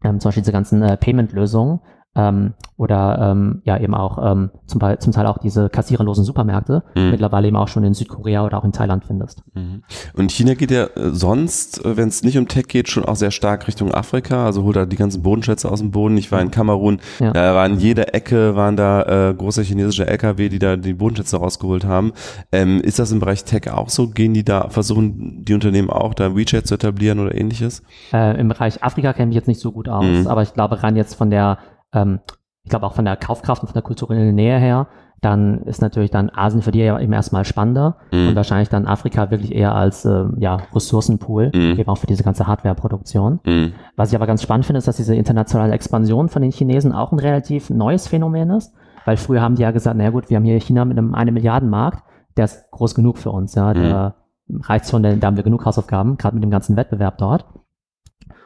ähm, 0.02 0.18
zum 0.20 0.28
Beispiel 0.28 0.42
diese 0.42 0.52
ganzen 0.52 0.82
äh, 0.82 0.96
Payment-Lösungen 0.96 1.80
ähm, 2.16 2.54
oder 2.76 3.30
ähm, 3.32 3.62
ja 3.64 3.78
eben 3.78 3.94
auch 3.94 4.18
ähm, 4.32 4.50
zum, 4.66 4.80
Teil, 4.80 4.98
zum 4.98 5.12
Teil 5.12 5.26
auch 5.26 5.38
diese 5.38 5.68
kassiererlosen 5.68 6.24
Supermärkte 6.24 6.82
Mhm. 6.96 7.10
mittlerweile 7.10 7.46
eben 7.48 7.56
auch 7.56 7.68
schon 7.68 7.84
in 7.84 7.94
Südkorea 7.94 8.44
oder 8.44 8.58
auch 8.58 8.64
in 8.64 8.72
Thailand 8.72 9.04
findest. 9.04 9.42
Mhm. 9.54 9.82
Und 10.16 10.32
China 10.32 10.54
geht 10.54 10.70
ja 10.72 10.84
äh, 10.84 11.10
sonst, 11.10 11.84
äh, 11.84 11.96
wenn 11.96 12.08
es 12.08 12.22
nicht 12.24 12.36
um 12.38 12.48
Tech 12.48 12.66
geht, 12.68 12.88
schon 12.88 13.04
auch 13.04 13.14
sehr 13.16 13.30
stark 13.30 13.66
Richtung 13.68 13.92
Afrika. 13.94 14.44
Also 14.44 14.64
holt 14.64 14.76
da 14.76 14.86
die 14.86 14.96
ganzen 14.96 15.22
Bodenschätze 15.22 15.70
aus 15.70 15.80
dem 15.80 15.90
Boden. 15.92 16.16
Ich 16.16 16.30
war 16.32 16.40
in 16.40 16.50
Kamerun, 16.50 17.00
Ja. 17.20 17.32
da 17.32 17.54
waren 17.54 17.74
in 17.74 17.78
jeder 17.80 18.14
Ecke 18.14 18.56
waren 18.56 18.76
da 18.76 19.30
äh, 19.30 19.34
große 19.34 19.62
chinesische 19.62 20.06
LKW, 20.06 20.48
die 20.48 20.58
da 20.58 20.76
die 20.76 20.94
Bodenschätze 20.94 21.36
rausgeholt 21.36 21.84
haben. 21.84 22.12
Ähm, 22.52 22.80
ist 22.80 22.98
das 22.98 23.12
im 23.12 23.20
Bereich 23.20 23.44
Tech 23.44 23.70
auch 23.70 23.88
so? 23.88 24.08
Gehen 24.08 24.34
die 24.34 24.44
da, 24.44 24.68
versuchen 24.68 25.44
die 25.44 25.54
Unternehmen 25.54 25.90
auch 25.90 26.14
da 26.14 26.34
WeChat 26.36 26.66
zu 26.66 26.74
etablieren 26.74 27.18
oder 27.20 27.34
ähnliches? 27.34 27.82
Äh, 28.12 28.38
Im 28.40 28.48
Bereich 28.48 28.82
Afrika 28.82 29.12
kenne 29.12 29.30
ich 29.30 29.36
jetzt 29.36 29.48
nicht 29.48 29.60
so 29.60 29.70
gut 29.72 29.88
aus, 29.88 30.04
Mhm. 30.04 30.26
aber 30.26 30.42
ich 30.42 30.52
glaube 30.54 30.82
rein 30.82 30.96
jetzt 30.96 31.14
von 31.14 31.30
der, 31.30 31.58
ähm, 31.94 32.20
ich 32.62 32.70
glaube 32.70 32.86
auch 32.86 32.94
von 32.94 33.04
der 33.04 33.16
Kaufkraft 33.16 33.62
und 33.62 33.68
von 33.68 33.74
der 33.74 33.82
kulturellen 33.82 34.34
Nähe 34.34 34.58
her, 34.58 34.86
dann 35.20 35.62
ist 35.62 35.80
natürlich 35.80 36.10
dann 36.10 36.30
Asien 36.34 36.60
für 36.60 36.70
die 36.70 36.80
ja 36.80 36.98
eben 36.98 37.12
erstmal 37.12 37.44
spannender 37.46 37.96
Mhm. 38.12 38.28
und 38.28 38.36
wahrscheinlich 38.36 38.68
dann 38.68 38.86
Afrika 38.86 39.30
wirklich 39.30 39.54
eher 39.54 39.74
als 39.74 40.04
ähm, 40.04 40.36
ja, 40.38 40.58
Ressourcenpool, 40.74 41.50
Mhm. 41.54 41.78
eben 41.78 41.88
auch 41.88 41.96
für 41.98 42.06
diese 42.06 42.22
ganze 42.24 42.46
Hardwareproduktion. 42.46 43.40
Mhm. 43.46 43.72
Was 43.96 44.10
ich 44.10 44.16
aber 44.16 44.26
ganz 44.26 44.42
spannend 44.42 44.66
finde, 44.66 44.78
ist, 44.78 44.88
dass 44.88 44.96
diese 44.96 45.14
internationale 45.14 45.72
Expansion 45.72 46.28
von 46.28 46.42
den 46.42 46.50
Chinesen 46.52 46.92
auch 46.92 47.12
ein 47.12 47.18
relativ 47.18 47.70
neues 47.70 48.06
Phänomen 48.08 48.50
ist, 48.50 48.74
weil 49.06 49.16
früher 49.16 49.40
haben 49.40 49.54
die 49.54 49.62
ja 49.62 49.70
gesagt, 49.70 49.96
naja 49.96 50.10
gut, 50.10 50.28
wir 50.28 50.36
haben 50.36 50.44
hier 50.44 50.60
China 50.60 50.84
mit 50.84 50.98
einem 50.98 51.14
eine 51.14 51.32
Milliarden 51.32 51.70
Markt, 51.70 52.02
der 52.36 52.46
ist 52.46 52.70
groß 52.70 52.94
genug 52.94 53.16
für 53.18 53.30
uns, 53.30 53.54
ja, 53.54 53.72
der 53.72 54.14
reicht 54.62 54.88
schon, 54.90 55.02
da 55.02 55.10
haben 55.26 55.36
wir 55.36 55.42
genug 55.44 55.64
Hausaufgaben, 55.64 56.18
gerade 56.18 56.34
mit 56.36 56.42
dem 56.44 56.50
ganzen 56.50 56.76
Wettbewerb 56.76 57.16
dort. 57.18 57.46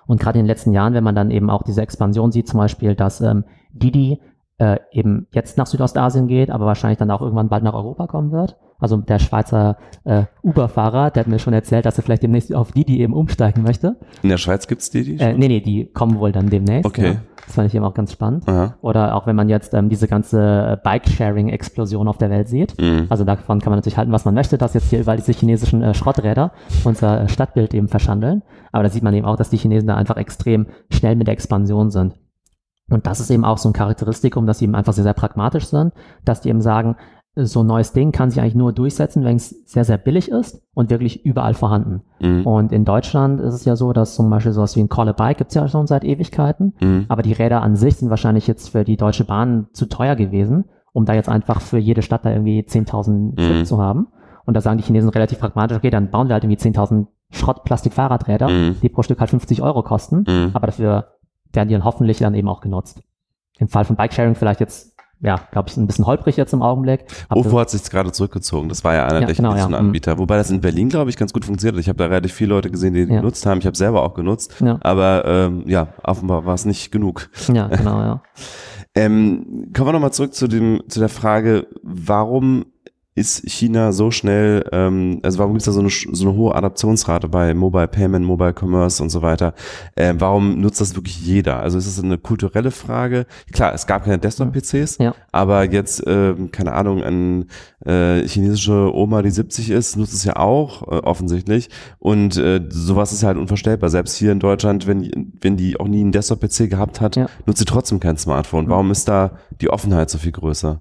Und 0.08 0.18
gerade 0.18 0.38
in 0.38 0.44
den 0.46 0.48
letzten 0.48 0.72
Jahren, 0.72 0.94
wenn 0.94 1.04
man 1.04 1.14
dann 1.14 1.30
eben 1.30 1.50
auch 1.50 1.62
diese 1.62 1.82
Expansion 1.82 2.32
sieht, 2.32 2.48
zum 2.48 2.58
Beispiel, 2.58 2.94
dass 2.94 3.20
ähm, 3.20 3.44
Didi 3.72 4.18
äh, 4.58 4.78
eben 4.90 5.26
jetzt 5.32 5.56
nach 5.56 5.66
Südostasien 5.66 6.26
geht, 6.26 6.50
aber 6.50 6.66
wahrscheinlich 6.66 6.98
dann 6.98 7.10
auch 7.10 7.22
irgendwann 7.22 7.48
bald 7.48 7.62
nach 7.62 7.74
Europa 7.74 8.06
kommen 8.06 8.32
wird. 8.32 8.56
Also 8.80 8.96
der 8.96 9.18
Schweizer 9.18 9.76
äh, 10.04 10.24
Uber-Fahrer, 10.42 11.10
der 11.10 11.22
hat 11.22 11.28
mir 11.28 11.38
schon 11.40 11.52
erzählt, 11.52 11.84
dass 11.84 11.96
er 11.98 12.04
vielleicht 12.04 12.22
demnächst 12.22 12.54
auf 12.54 12.70
Didi 12.72 13.00
eben 13.00 13.12
umsteigen 13.12 13.62
möchte. 13.62 13.96
In 14.22 14.28
der 14.28 14.38
Schweiz 14.38 14.68
gibt's 14.68 14.90
die? 14.90 15.02
die 15.02 15.18
Äh, 15.18 15.36
nee, 15.36 15.48
nee, 15.48 15.60
die 15.60 15.86
kommen 15.86 16.18
wohl 16.20 16.30
dann 16.30 16.48
demnächst. 16.48 16.86
Okay. 16.86 17.06
Ja. 17.06 17.16
Das 17.44 17.54
fand 17.54 17.66
ich 17.66 17.74
eben 17.74 17.84
auch 17.84 17.94
ganz 17.94 18.12
spannend. 18.12 18.46
Aha. 18.46 18.76
Oder 18.82 19.16
auch 19.16 19.26
wenn 19.26 19.34
man 19.34 19.48
jetzt 19.48 19.72
ähm, 19.72 19.88
diese 19.88 20.06
ganze 20.06 20.78
Bike-Sharing-Explosion 20.84 22.06
auf 22.06 22.18
der 22.18 22.30
Welt 22.30 22.46
sieht. 22.48 22.80
Mhm. 22.80 23.06
Also 23.08 23.24
davon 23.24 23.60
kann 23.60 23.70
man 23.70 23.78
natürlich 23.78 23.96
halten, 23.96 24.12
was 24.12 24.26
man 24.26 24.34
möchte, 24.34 24.58
dass 24.58 24.74
jetzt 24.74 24.90
hier 24.90 25.00
überall 25.00 25.16
diese 25.16 25.32
chinesischen 25.32 25.82
äh, 25.82 25.94
Schrotträder 25.94 26.52
unser 26.84 27.22
äh, 27.22 27.28
Stadtbild 27.28 27.74
eben 27.74 27.88
verschandeln. 27.88 28.42
Aber 28.70 28.82
da 28.84 28.90
sieht 28.90 29.02
man 29.02 29.14
eben 29.14 29.26
auch, 29.26 29.36
dass 29.36 29.50
die 29.50 29.56
Chinesen 29.56 29.88
da 29.88 29.96
einfach 29.96 30.18
extrem 30.18 30.66
schnell 30.90 31.16
mit 31.16 31.26
der 31.26 31.32
Expansion 31.32 31.90
sind. 31.90 32.14
Und 32.90 33.06
das 33.06 33.20
ist 33.20 33.30
eben 33.30 33.44
auch 33.44 33.58
so 33.58 33.68
ein 33.68 33.72
Charakteristikum, 33.74 34.46
dass 34.46 34.58
sie 34.58 34.64
eben 34.64 34.74
einfach 34.74 34.92
sehr, 34.92 35.04
sehr 35.04 35.14
pragmatisch 35.14 35.66
sind, 35.66 35.92
dass 36.24 36.40
die 36.40 36.48
eben 36.48 36.60
sagen, 36.60 36.96
so 37.40 37.60
ein 37.62 37.66
neues 37.66 37.92
Ding 37.92 38.10
kann 38.10 38.30
sich 38.30 38.40
eigentlich 38.40 38.56
nur 38.56 38.72
durchsetzen, 38.72 39.22
wenn 39.24 39.36
es 39.36 39.50
sehr, 39.70 39.84
sehr 39.84 39.98
billig 39.98 40.28
ist 40.28 40.60
und 40.74 40.90
wirklich 40.90 41.24
überall 41.24 41.54
vorhanden. 41.54 42.02
Mhm. 42.20 42.44
Und 42.44 42.72
in 42.72 42.84
Deutschland 42.84 43.40
ist 43.40 43.54
es 43.54 43.64
ja 43.64 43.76
so, 43.76 43.92
dass 43.92 44.16
zum 44.16 44.28
Beispiel 44.28 44.50
sowas 44.52 44.74
wie 44.74 44.80
ein 44.80 44.88
Call 44.88 45.08
a 45.08 45.12
Bike 45.12 45.38
gibt 45.38 45.50
es 45.50 45.54
ja 45.54 45.68
schon 45.68 45.86
seit 45.86 46.02
Ewigkeiten. 46.02 46.74
Mhm. 46.80 47.04
Aber 47.08 47.22
die 47.22 47.32
Räder 47.34 47.62
an 47.62 47.76
sich 47.76 47.96
sind 47.96 48.10
wahrscheinlich 48.10 48.48
jetzt 48.48 48.70
für 48.70 48.82
die 48.84 48.96
Deutsche 48.96 49.24
Bahn 49.24 49.68
zu 49.72 49.86
teuer 49.86 50.16
gewesen, 50.16 50.64
um 50.92 51.04
da 51.04 51.14
jetzt 51.14 51.28
einfach 51.28 51.60
für 51.60 51.78
jede 51.78 52.02
Stadt 52.02 52.24
da 52.24 52.30
irgendwie 52.32 52.64
10.000 52.66 53.38
Mhm. 53.38 53.40
Stück 53.44 53.66
zu 53.66 53.80
haben. 53.80 54.08
Und 54.44 54.54
da 54.54 54.60
sagen 54.60 54.78
die 54.78 54.84
Chinesen 54.84 55.10
relativ 55.10 55.38
pragmatisch, 55.38 55.76
okay, 55.76 55.90
dann 55.90 56.10
bauen 56.10 56.26
wir 56.28 56.32
halt 56.34 56.42
irgendwie 56.42 56.58
10.000 56.58 57.06
Schrott-Plastik-Fahrradräder, 57.30 58.48
Mhm. 58.48 58.76
die 58.82 58.88
pro 58.88 59.02
Stück 59.02 59.20
halt 59.20 59.30
50 59.30 59.62
Euro 59.62 59.82
kosten. 59.82 60.24
Mhm. 60.26 60.50
Aber 60.54 60.66
dafür 60.66 61.06
werden 61.52 61.68
die 61.68 61.74
dann 61.74 61.84
hoffentlich 61.84 62.18
dann 62.18 62.34
eben 62.34 62.48
auch 62.48 62.60
genutzt. 62.60 63.00
Im 63.58 63.68
Fall 63.68 63.84
von 63.84 63.96
Bikesharing 63.96 64.34
vielleicht 64.34 64.60
jetzt, 64.60 64.94
ja, 65.20 65.36
glaube 65.50 65.68
ich, 65.68 65.76
ein 65.76 65.86
bisschen 65.86 66.06
holprig 66.06 66.36
jetzt 66.36 66.52
im 66.52 66.62
Augenblick. 66.62 67.06
Aber 67.28 67.40
Ofo 67.40 67.58
hat 67.58 67.70
sich 67.70 67.82
gerade 67.90 68.12
zurückgezogen. 68.12 68.68
Das 68.68 68.84
war 68.84 68.94
ja 68.94 69.06
einer 69.06 69.20
Ja, 69.20 69.26
der 69.26 69.34
genau, 69.34 69.54
ja. 69.56 69.66
Mhm. 69.66 69.74
Anbieter. 69.74 70.18
Wobei 70.18 70.36
das 70.36 70.50
in 70.50 70.60
Berlin, 70.60 70.88
glaube 70.88 71.10
ich, 71.10 71.16
ganz 71.16 71.32
gut 71.32 71.44
funktioniert 71.44 71.74
hat. 71.76 71.80
Ich 71.80 71.88
habe 71.88 71.96
da 71.98 72.06
relativ 72.06 72.32
viele 72.32 72.50
Leute 72.54 72.70
gesehen, 72.70 72.94
die 72.94 73.00
Ja. 73.00 73.06
genutzt 73.20 73.44
haben. 73.46 73.58
Ich 73.58 73.66
habe 73.66 73.76
selber 73.76 74.02
auch 74.04 74.14
genutzt. 74.14 74.54
Ja. 74.60 74.78
Aber 74.82 75.24
ähm, 75.26 75.64
ja, 75.66 75.88
offenbar 76.04 76.46
war 76.46 76.54
es 76.54 76.64
nicht 76.64 76.92
genug. 76.92 77.28
ja, 77.52 77.66
genau, 77.68 78.00
ja. 78.00 78.22
Ähm, 78.94 79.70
kommen 79.76 79.88
wir 79.88 79.92
nochmal 79.92 80.12
zurück 80.12 80.34
zu 80.34 80.48
dem 80.48 80.82
zu 80.88 80.98
der 80.98 81.10
Frage, 81.10 81.68
warum 81.82 82.64
ist 83.18 83.42
China 83.48 83.92
so 83.92 84.10
schnell, 84.10 84.64
ähm, 84.72 85.20
also 85.22 85.38
warum 85.38 85.52
gibt 85.52 85.62
es 85.62 85.66
da 85.66 85.72
so 85.72 85.80
eine, 85.80 85.90
so 85.90 86.28
eine 86.28 86.36
hohe 86.36 86.54
Adaptionsrate 86.54 87.28
bei 87.28 87.52
Mobile 87.54 87.88
Payment, 87.88 88.24
Mobile 88.24 88.54
Commerce 88.58 89.02
und 89.02 89.10
so 89.10 89.20
weiter? 89.22 89.54
Ähm, 89.96 90.20
warum 90.20 90.60
nutzt 90.60 90.80
das 90.80 90.94
wirklich 90.94 91.20
jeder? 91.24 91.60
Also 91.60 91.76
ist 91.78 91.86
es 91.86 92.02
eine 92.02 92.18
kulturelle 92.18 92.70
Frage? 92.70 93.26
Klar, 93.52 93.74
es 93.74 93.86
gab 93.86 94.04
keine 94.04 94.18
Desktop-PCs, 94.18 94.98
Ja. 94.98 95.14
aber 95.32 95.64
jetzt, 95.64 96.02
ähm, 96.06 96.50
keine 96.52 96.72
Ahnung, 96.72 97.02
eine 97.02 97.46
äh, 97.84 98.26
chinesische 98.26 98.94
Oma, 98.94 99.22
die 99.22 99.30
70 99.30 99.70
ist, 99.70 99.96
nutzt 99.96 100.14
es 100.14 100.24
ja 100.24 100.36
auch 100.36 100.82
äh, 100.82 100.96
offensichtlich. 100.96 101.68
Und 101.98 102.36
äh, 102.36 102.60
sowas 102.68 103.12
ist 103.12 103.22
halt 103.22 103.36
unvorstellbar. 103.38 103.90
Selbst 103.90 104.16
hier 104.16 104.32
in 104.32 104.40
Deutschland, 104.40 104.86
wenn, 104.86 105.32
wenn 105.40 105.56
die 105.56 105.78
auch 105.78 105.88
nie 105.88 106.00
einen 106.00 106.12
Desktop-PC 106.12 106.68
gehabt 106.70 107.00
hat, 107.00 107.16
Ja. 107.16 107.26
nutzt 107.46 107.58
sie 107.58 107.64
trotzdem 107.64 108.00
kein 108.00 108.16
Smartphone. 108.16 108.68
Warum 108.68 108.90
ist 108.90 109.08
da 109.08 109.32
die 109.60 109.70
Offenheit 109.70 110.10
so 110.10 110.18
viel 110.18 110.32
größer? 110.32 110.80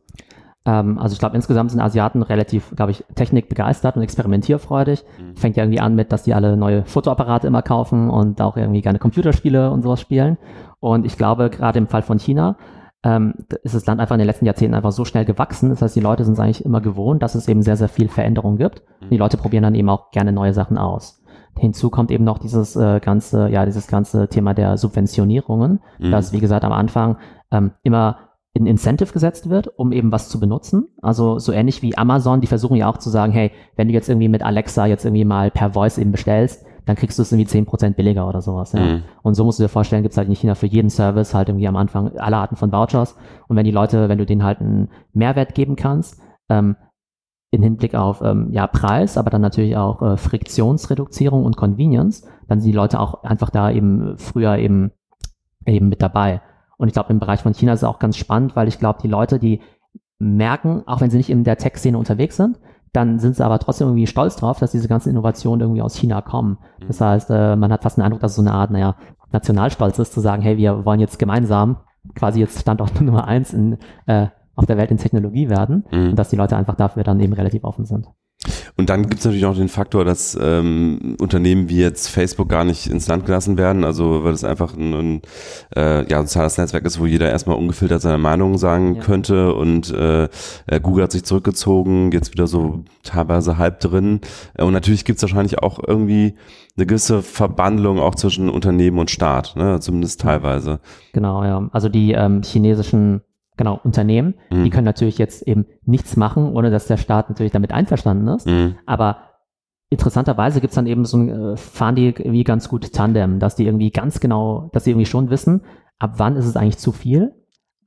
Ähm, 0.67 0.99
also 0.99 1.13
ich 1.13 1.19
glaube, 1.19 1.36
insgesamt 1.36 1.71
sind 1.71 1.80
Asiaten 1.80 2.21
relativ, 2.21 2.75
glaube 2.75 2.91
ich, 2.91 3.03
technikbegeistert 3.15 3.95
und 3.95 4.03
experimentierfreudig. 4.03 5.03
Fängt 5.36 5.56
ja 5.56 5.63
irgendwie 5.63 5.80
an 5.80 5.95
mit, 5.95 6.12
dass 6.12 6.23
die 6.23 6.34
alle 6.34 6.58
neue 6.58 6.84
Fotoapparate 6.86 7.47
immer 7.47 7.62
kaufen 7.62 8.10
und 8.10 8.41
auch 8.41 8.58
irgendwie 8.58 8.82
gerne 8.82 8.99
Computerspiele 8.99 9.71
und 9.71 9.82
sowas 9.82 10.01
spielen. 10.01 10.38
Und 10.80 11.06
ich 11.06 11.17
glaube, 11.17 11.49
gerade 11.49 11.80
im 11.80 11.88
Fall 11.88 12.01
von 12.03 12.19
China 12.19 12.58
ähm, 13.03 13.34
ist 13.63 13.75
das 13.75 13.86
Land 13.86 14.01
einfach 14.01 14.15
in 14.15 14.19
den 14.19 14.27
letzten 14.27 14.45
Jahrzehnten 14.45 14.75
einfach 14.75 14.91
so 14.91 15.06
schnell 15.06 15.23
gewachsen. 15.25 15.69
Das 15.69 15.82
heißt, 15.82 15.95
die 15.95 16.01
Leute 16.01 16.25
sind 16.25 16.34
es 16.34 16.39
eigentlich 16.39 16.65
immer 16.65 16.82
gewohnt, 16.82 17.23
dass 17.23 17.36
es 17.36 17.47
eben 17.47 17.62
sehr, 17.62 17.77
sehr 17.77 17.89
viel 17.89 18.10
Veränderung 18.10 18.58
gibt. 18.58 18.84
Und 19.01 19.12
die 19.12 19.17
Leute 19.17 19.38
probieren 19.38 19.63
dann 19.63 19.75
eben 19.75 19.89
auch 19.89 20.12
gerne 20.12 20.34
neue 20.34 20.53
Sachen 20.53 20.77
aus. 20.77 21.23
Hinzu 21.58 21.89
kommt 21.89 22.12
eben 22.12 22.23
noch 22.23 22.38
dieses 22.38 22.75
äh, 22.75 22.99
ganze, 22.99 23.49
ja, 23.49 23.65
dieses 23.65 23.88
ganze 23.88 24.27
Thema 24.27 24.53
der 24.53 24.77
Subventionierungen, 24.77 25.80
Mhm. 25.99 26.12
dass, 26.12 26.34
wie 26.34 26.39
gesagt, 26.39 26.63
am 26.65 26.71
Anfang 26.73 27.17
ähm, 27.51 27.71
immer 27.84 28.17
ein 28.60 28.67
Incentive 28.67 29.12
gesetzt 29.12 29.50
wird, 29.50 29.67
um 29.78 29.91
eben 29.91 30.12
was 30.12 30.30
zu 30.30 30.39
benutzen. 30.39 30.88
Also 31.02 31.39
so 31.39 31.52
ähnlich 31.52 31.82
wie 31.82 31.98
Amazon, 31.98 32.41
die 32.41 32.48
versuchen 32.48 32.76
ja 32.76 32.89
auch 32.89 32.98
zu 32.98 33.10
sagen, 33.10 33.32
hey, 33.32 33.52
wenn 33.76 33.88
du 33.88 33.93
jetzt 33.93 34.10
irgendwie 34.10 34.30
mit 34.30 34.43
Alexa 34.43 34.86
jetzt 34.86 35.06
irgendwie 35.06 35.26
mal 35.26 35.52
per 35.52 35.72
Voice 35.72 35.98
eben 35.98 36.12
bestellst, 36.12 36.65
dann 36.86 36.96
kriegst 36.96 37.20
du 37.20 37.22
es 37.22 37.32
irgendwie 37.32 37.50
10% 37.50 37.96
billiger 37.96 38.28
oder 38.28 38.41
sowas. 38.41 38.72
Ja. 38.72 38.80
Mhm. 38.80 39.04
Und 39.22 39.36
so 39.36 39.43
musst 39.43 39.60
du 39.60 39.63
dir 39.63 39.70
vorstellen, 39.70 40.04
gibt 40.04 40.13
es 40.13 40.17
halt 40.17 40.30
in 40.30 40.36
China 40.36 40.56
für 40.56 40.67
jeden 40.67 40.89
Service 40.89 41.34
halt 41.34 41.50
irgendwie 41.50 41.67
am 41.67 41.76
Anfang 41.76 42.17
alle 42.17 42.38
Arten 42.38 42.56
von 42.56 42.72
Vouchers. 42.72 43.15
Und 43.48 43.58
wenn 43.58 43.65
die 43.65 43.72
Leute, 43.72 44.08
wenn 44.08 44.17
du 44.17 44.26
denen 44.26 44.43
halt 44.43 44.62
einen 44.62 44.89
Mehrwert 45.13 45.54
geben 45.54 45.76
kannst, 45.76 46.20
ähm, 46.50 46.78
in 47.52 47.62
Hinblick 47.62 47.96
auf 47.96 48.22
ähm, 48.22 48.50
ja, 48.52 48.67
Preis, 48.67 49.17
aber 49.17 49.30
dann 49.30 49.41
natürlich 49.41 49.76
auch 49.76 50.02
äh, 50.02 50.17
Friktionsreduzierung 50.17 51.46
und 51.46 51.58
Convenience, 51.58 52.28
dann 52.48 52.60
sind 52.60 52.72
die 52.72 52.78
Leute 52.78 53.00
auch 53.00 53.24
einfach 53.24 53.50
da 53.50 53.72
eben 53.72 54.17
früher 54.17 54.58
eben, 54.58 54.91
eben 55.65 55.89
mit 55.89 56.02
dabei. 56.02 56.41
Und 56.78 56.88
ich 56.88 56.94
glaube, 56.94 57.12
im 57.12 57.20
Bereich 57.20 57.42
von 57.42 57.54
China 57.54 57.74
ist 57.74 57.80
es 57.82 57.84
auch 57.88 58.00
ganz 58.00 58.18
spannend, 58.18 58.56
weil 58.56 58.68
ich 58.68 58.80
glaube, 58.80 59.00
die 59.02 59.08
Leute, 59.08 59.40
die 59.40 59.62
merken, 60.20 60.84
auch 60.86 61.02
wenn 61.02 61.10
sie 61.10 61.18
nicht 61.18 61.30
in 61.30 61.44
der 61.44 61.58
Tech-Szene 61.58 61.98
unterwegs 61.98 62.38
sind, 62.38 62.60
dann 62.94 63.20
sind 63.20 63.36
sie 63.36 63.46
aber 63.46 63.60
trotzdem 63.60 63.88
irgendwie 63.88 64.08
stolz 64.08 64.36
drauf, 64.38 64.60
dass 64.60 64.72
diese 64.72 64.88
ganzen 64.88 65.10
Innovationen 65.10 65.62
irgendwie 65.62 65.82
aus 65.82 65.96
China 65.96 66.22
kommen. 66.22 66.58
Das 66.88 67.02
heißt, 67.02 67.30
äh, 67.30 67.56
man 67.56 67.72
hat 67.72 67.84
fast 67.84 67.98
den 67.98 68.04
Eindruck, 68.04 68.22
dass 68.22 68.32
es 68.32 68.38
so 68.38 68.42
eine 68.42 68.54
Art, 68.54 68.72
naja, 68.72 68.96
Nationalstolz 69.32 70.00
ist, 70.00 70.13
zu 70.13 70.22
sagen, 70.22 70.42
hey, 70.42 70.58
wir 70.58 70.86
wollen 70.86 71.00
jetzt 71.00 71.20
gemeinsam 71.20 71.78
quasi 72.16 72.40
jetzt 72.40 72.60
Standort 72.60 73.00
Nummer 73.02 73.28
eins 73.28 73.54
in, 73.54 73.78
äh, 74.06 74.28
auf 74.56 74.66
der 74.66 74.78
Welt 74.78 74.90
in 74.90 74.98
Technologie 74.98 75.50
werden 75.50 75.84
Mhm. 75.92 76.10
und 76.10 76.16
dass 76.16 76.30
die 76.30 76.36
Leute 76.38 76.56
einfach 76.58 76.76
dafür 76.76 77.04
dann 77.04 77.20
eben 77.20 77.34
relativ 77.34 77.63
offen 77.63 77.86
sind. 77.86 78.08
Und 78.78 78.90
dann 78.90 79.04
gibt 79.04 79.20
es 79.20 79.26
natürlich 79.26 79.46
auch 79.46 79.56
den 79.56 79.70
Faktor, 79.70 80.06
dass 80.06 80.38
ähm, 80.42 81.16
Unternehmen 81.20 81.70
wie 81.70 81.80
jetzt 81.82 82.10
Facebook 82.10 82.50
gar 82.50 82.64
nicht 82.64 82.88
ins 82.88 83.08
Land 83.08 83.26
gelassen 83.26 83.58
werden, 83.58 83.84
also 83.84 84.24
weil 84.24 84.34
es 84.34 84.44
einfach 84.44 84.76
ein, 84.76 84.94
ein 84.94 85.22
äh, 85.76 86.10
ja, 86.10 86.22
soziales 86.22 86.58
Netzwerk 86.58 86.86
ist, 86.86 87.00
wo 87.00 87.06
jeder 87.06 87.30
erstmal 87.30 87.58
ungefiltert 87.58 88.02
seine 88.02 88.18
Meinung 88.18 88.58
sagen 88.58 88.96
Ja. 88.96 89.02
könnte 89.02 89.54
und 89.54 89.92
äh, 89.92 90.26
äh, 90.68 90.80
Google 90.82 91.04
hat 91.04 91.12
sich 91.12 91.24
zurückgezogen, 91.24 92.12
jetzt 92.12 92.32
wieder 92.34 92.48
so 92.48 92.84
teilweise 93.04 93.58
halb 93.58 93.80
drin. 93.80 94.22
Äh, 94.56 94.64
Und 94.64 94.74
natürlich 94.74 95.06
gibt 95.06 95.18
es 95.18 95.24
wahrscheinlich 95.24 95.60
auch 95.60 95.80
irgendwie 95.86 96.36
eine 96.76 96.86
gewisse 96.86 97.22
Verbandlung 97.24 98.00
auch 98.00 98.16
zwischen 98.16 98.50
Unternehmen 98.50 99.00
und 99.00 99.10
Staat, 99.10 99.56
ne? 99.56 99.80
zumindest 99.80 100.22
teilweise. 100.22 100.80
Genau, 101.14 101.44
ja. 101.44 101.68
Also 101.72 101.90
die 101.90 102.12
ähm, 102.12 102.42
chinesischen 102.44 103.22
genau, 103.58 103.80
Unternehmen, 103.84 104.36
Mhm. 104.52 104.63
die 104.63 104.70
können 104.70 104.86
natürlich 104.86 105.17
jetzt 105.17 105.41
eben 105.48 105.65
nichts 105.86 106.15
machen, 106.15 106.56
ohne 106.56 106.70
dass 106.72 106.88
der 106.88 106.98
Staat 106.98 107.30
natürlich 107.30 107.52
damit 107.52 107.72
einverstanden 107.72 108.28
ist. 108.30 108.48
Mhm. 108.48 108.76
Aber 108.86 109.17
interessanterweise 109.89 110.62
gibt's 110.62 110.76
dann 110.76 110.88
eben 110.88 111.06
so 111.06 111.17
ein, 111.17 111.30
äh, 111.30 111.58
fahren 111.58 111.96
die 111.96 112.08
irgendwie 112.08 112.43
ganz 112.43 112.70
gut 112.70 112.91
Tandem, 112.93 113.39
dass 113.39 113.56
die 113.56 113.65
irgendwie 113.65 113.91
ganz 113.91 114.20
genau, 114.20 114.70
dass 114.74 114.84
sie 114.84 114.91
irgendwie 114.91 115.06
schon 115.06 115.30
wissen, 115.30 115.62
ab 116.00 116.13
wann 116.17 116.36
ist 116.36 116.46
es 116.46 116.56
eigentlich 116.58 116.78
zu 116.78 116.91
viel, 116.91 117.34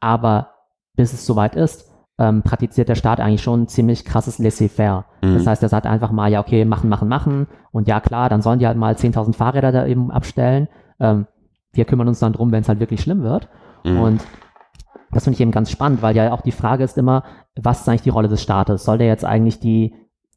aber 0.01 0.51
bis 0.97 1.13
es 1.13 1.27
soweit 1.27 1.55
ist, 1.57 1.87
ähm, 2.19 2.43
praktiziert 2.43 2.89
der 2.89 2.97
Staat 2.97 3.21
eigentlich 3.21 3.43
schon 3.43 3.63
ein 3.63 3.69
ziemlich 3.69 4.05
krasses 4.05 4.39
Laissez-faire. 4.39 5.07
Mhm. 5.23 5.35
Das 5.35 5.47
heißt, 5.47 5.63
er 5.63 5.69
sagt 5.69 5.87
einfach 5.87 6.11
mal, 6.11 6.31
ja, 6.31 6.41
okay, 6.41 6.65
machen, 6.65 6.91
machen, 6.91 7.09
machen. 7.09 7.47
Und 7.71 7.89
ja, 7.89 8.01
klar, 8.01 8.29
dann 8.29 8.43
sollen 8.43 8.59
die 8.59 8.67
halt 8.67 8.77
mal 8.77 8.95
10.000 8.95 9.35
Fahrräder 9.35 9.73
da 9.73 9.87
eben 9.87 10.11
abstellen. 10.11 10.69
Ähm, 10.99 11.27
wir 11.73 11.85
kümmern 11.85 12.09
uns 12.09 12.19
dann 12.19 12.33
drum, 12.33 12.51
wenn 12.53 12.61
es 12.63 12.69
halt 12.69 12.81
wirklich 12.81 13.01
schlimm 13.01 13.23
wird. 13.23 13.49
Mhm. 13.85 14.01
Und 14.01 14.21
das 15.13 15.25
finde 15.25 15.35
ich 15.35 15.41
eben 15.41 15.51
ganz 15.51 15.71
spannend, 15.71 16.03
weil 16.03 16.17
ja 16.17 16.33
auch 16.33 16.41
die 16.41 16.53
Frage 16.53 16.85
ist 16.85 16.99
immer, 16.99 17.25
was 17.61 17.81
ist 17.81 17.89
eigentlich 17.89 18.03
die 18.03 18.11
Rolle 18.11 18.29
des 18.29 18.43
Staates? 18.43 18.85
Soll 18.85 18.99
der 18.99 19.09
jetzt 19.09 19.25
eigentlich 19.25 19.59
die, 19.59 19.95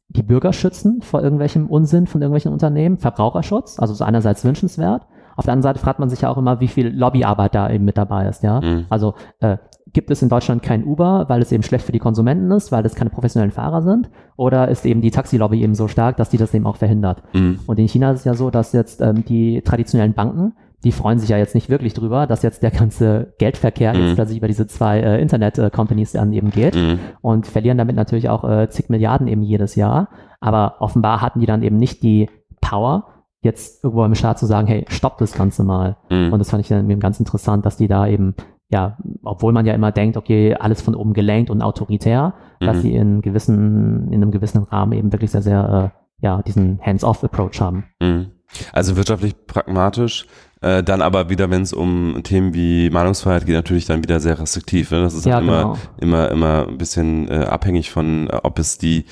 die 0.08 0.22
Bürger 0.22 0.52
schützen 0.52 1.00
vor 1.02 1.22
irgendwelchem 1.22 1.66
Unsinn 1.66 2.06
von 2.06 2.20
irgendwelchen 2.20 2.52
Unternehmen? 2.52 2.98
Verbraucherschutz, 2.98 3.78
also 3.78 3.94
so 3.94 4.04
einerseits 4.04 4.44
wünschenswert. 4.44 5.06
Auf 5.36 5.44
der 5.44 5.52
anderen 5.52 5.74
Seite 5.74 5.80
fragt 5.80 5.98
man 5.98 6.08
sich 6.08 6.20
ja 6.20 6.30
auch 6.30 6.38
immer, 6.38 6.60
wie 6.60 6.68
viel 6.68 6.88
Lobbyarbeit 6.88 7.54
da 7.54 7.70
eben 7.70 7.84
mit 7.84 7.98
dabei 7.98 8.28
ist, 8.28 8.42
ja. 8.42 8.60
Mhm. 8.60 8.86
Also 8.88 9.14
äh, 9.40 9.56
gibt 9.92 10.10
es 10.10 10.22
in 10.22 10.28
Deutschland 10.28 10.62
kein 10.62 10.84
Uber, 10.84 11.26
weil 11.28 11.40
es 11.40 11.52
eben 11.52 11.62
schlecht 11.62 11.86
für 11.86 11.92
die 11.92 11.98
Konsumenten 11.98 12.50
ist, 12.50 12.72
weil 12.72 12.84
es 12.84 12.94
keine 12.94 13.10
professionellen 13.10 13.52
Fahrer 13.52 13.82
sind? 13.82 14.10
Oder 14.36 14.68
ist 14.68 14.84
eben 14.84 15.00
die 15.00 15.10
Taxilobby 15.10 15.62
eben 15.62 15.74
so 15.74 15.88
stark, 15.88 16.16
dass 16.16 16.30
die 16.30 16.36
das 16.36 16.52
eben 16.52 16.66
auch 16.66 16.76
verhindert? 16.76 17.22
Mhm. 17.32 17.60
Und 17.66 17.78
in 17.78 17.88
China 17.88 18.10
ist 18.12 18.20
es 18.20 18.24
ja 18.24 18.34
so, 18.34 18.50
dass 18.50 18.72
jetzt 18.72 19.00
ähm, 19.00 19.24
die 19.24 19.62
traditionellen 19.62 20.14
Banken, 20.14 20.54
die 20.84 20.92
freuen 20.92 21.18
sich 21.18 21.30
ja 21.30 21.38
jetzt 21.38 21.54
nicht 21.54 21.68
wirklich 21.70 21.94
drüber, 21.94 22.26
dass 22.26 22.42
jetzt 22.42 22.62
der 22.62 22.70
ganze 22.70 23.34
Geldverkehr 23.38 23.94
Mhm. 23.94 24.00
jetzt 24.00 24.14
plötzlich 24.16 24.38
über 24.38 24.48
diese 24.48 24.66
zwei 24.66 25.00
äh, 25.00 25.20
Internet-Companies 25.20 26.12
dann 26.12 26.32
eben 26.32 26.50
geht 26.50 26.76
Mhm. 26.76 26.98
und 27.22 27.46
verlieren 27.46 27.78
damit 27.78 27.96
natürlich 27.96 28.28
auch 28.28 28.44
äh, 28.44 28.68
zig 28.68 28.88
Milliarden 28.90 29.26
eben 29.26 29.42
jedes 29.42 29.74
Jahr. 29.74 30.08
Aber 30.40 30.76
offenbar 30.80 31.20
hatten 31.22 31.40
die 31.40 31.46
dann 31.46 31.62
eben 31.62 31.76
nicht 31.78 32.02
die 32.02 32.28
Power, 32.60 33.06
jetzt 33.40 33.84
irgendwo 33.84 34.04
im 34.04 34.14
Staat 34.14 34.38
zu 34.38 34.46
sagen, 34.46 34.66
hey, 34.66 34.84
stopp 34.88 35.18
das 35.18 35.32
Ganze 35.34 35.64
mal. 35.64 35.96
Mhm. 36.10 36.32
Und 36.32 36.38
das 36.38 36.50
fand 36.50 36.60
ich 36.62 36.68
dann 36.68 36.88
eben 36.90 37.00
ganz 37.00 37.18
interessant, 37.18 37.66
dass 37.66 37.76
die 37.76 37.88
da 37.88 38.06
eben, 38.06 38.34
ja, 38.70 38.96
obwohl 39.22 39.52
man 39.52 39.66
ja 39.66 39.74
immer 39.74 39.92
denkt, 39.92 40.16
okay, 40.16 40.54
alles 40.54 40.80
von 40.80 40.94
oben 40.94 41.12
gelenkt 41.12 41.50
und 41.50 41.60
autoritär, 41.62 42.34
dass 42.60 42.78
Mhm. 42.78 42.80
sie 42.80 42.94
in 42.94 43.20
gewissen, 43.22 44.08
in 44.10 44.22
einem 44.22 44.30
gewissen 44.30 44.62
Rahmen 44.62 44.92
eben 44.92 45.12
wirklich 45.12 45.30
sehr, 45.30 45.42
sehr, 45.42 45.92
äh, 45.92 46.24
ja, 46.24 46.40
diesen 46.42 46.80
Hands-off-Approach 46.82 47.60
haben. 47.60 47.84
Mhm. 48.00 48.26
Also 48.72 48.96
wirtschaftlich 48.96 49.34
pragmatisch, 49.46 50.26
äh, 50.64 50.82
dann 50.82 51.02
aber 51.02 51.28
wieder, 51.28 51.50
wenn 51.50 51.62
es 51.62 51.72
um 51.72 52.20
Themen 52.24 52.54
wie 52.54 52.88
Meinungsfreiheit 52.90 53.44
geht, 53.46 53.54
natürlich 53.54 53.84
dann 53.86 54.02
wieder 54.02 54.18
sehr 54.20 54.38
restriktiv. 54.38 54.90
Ne? 54.90 55.02
Das 55.02 55.12
ist 55.14 55.26
Ja, 55.26 55.34
halt 55.34 55.44
immer, 55.44 55.58
genau. 55.62 55.76
immer, 56.00 56.30
immer 56.30 56.66
ein 56.68 56.78
bisschen 56.78 57.28
äh, 57.28 57.44
abhängig 57.44 57.90
von, 57.90 58.28
äh, 58.30 58.36
ob 58.42 58.58
es 58.58 58.78
die 58.78 59.04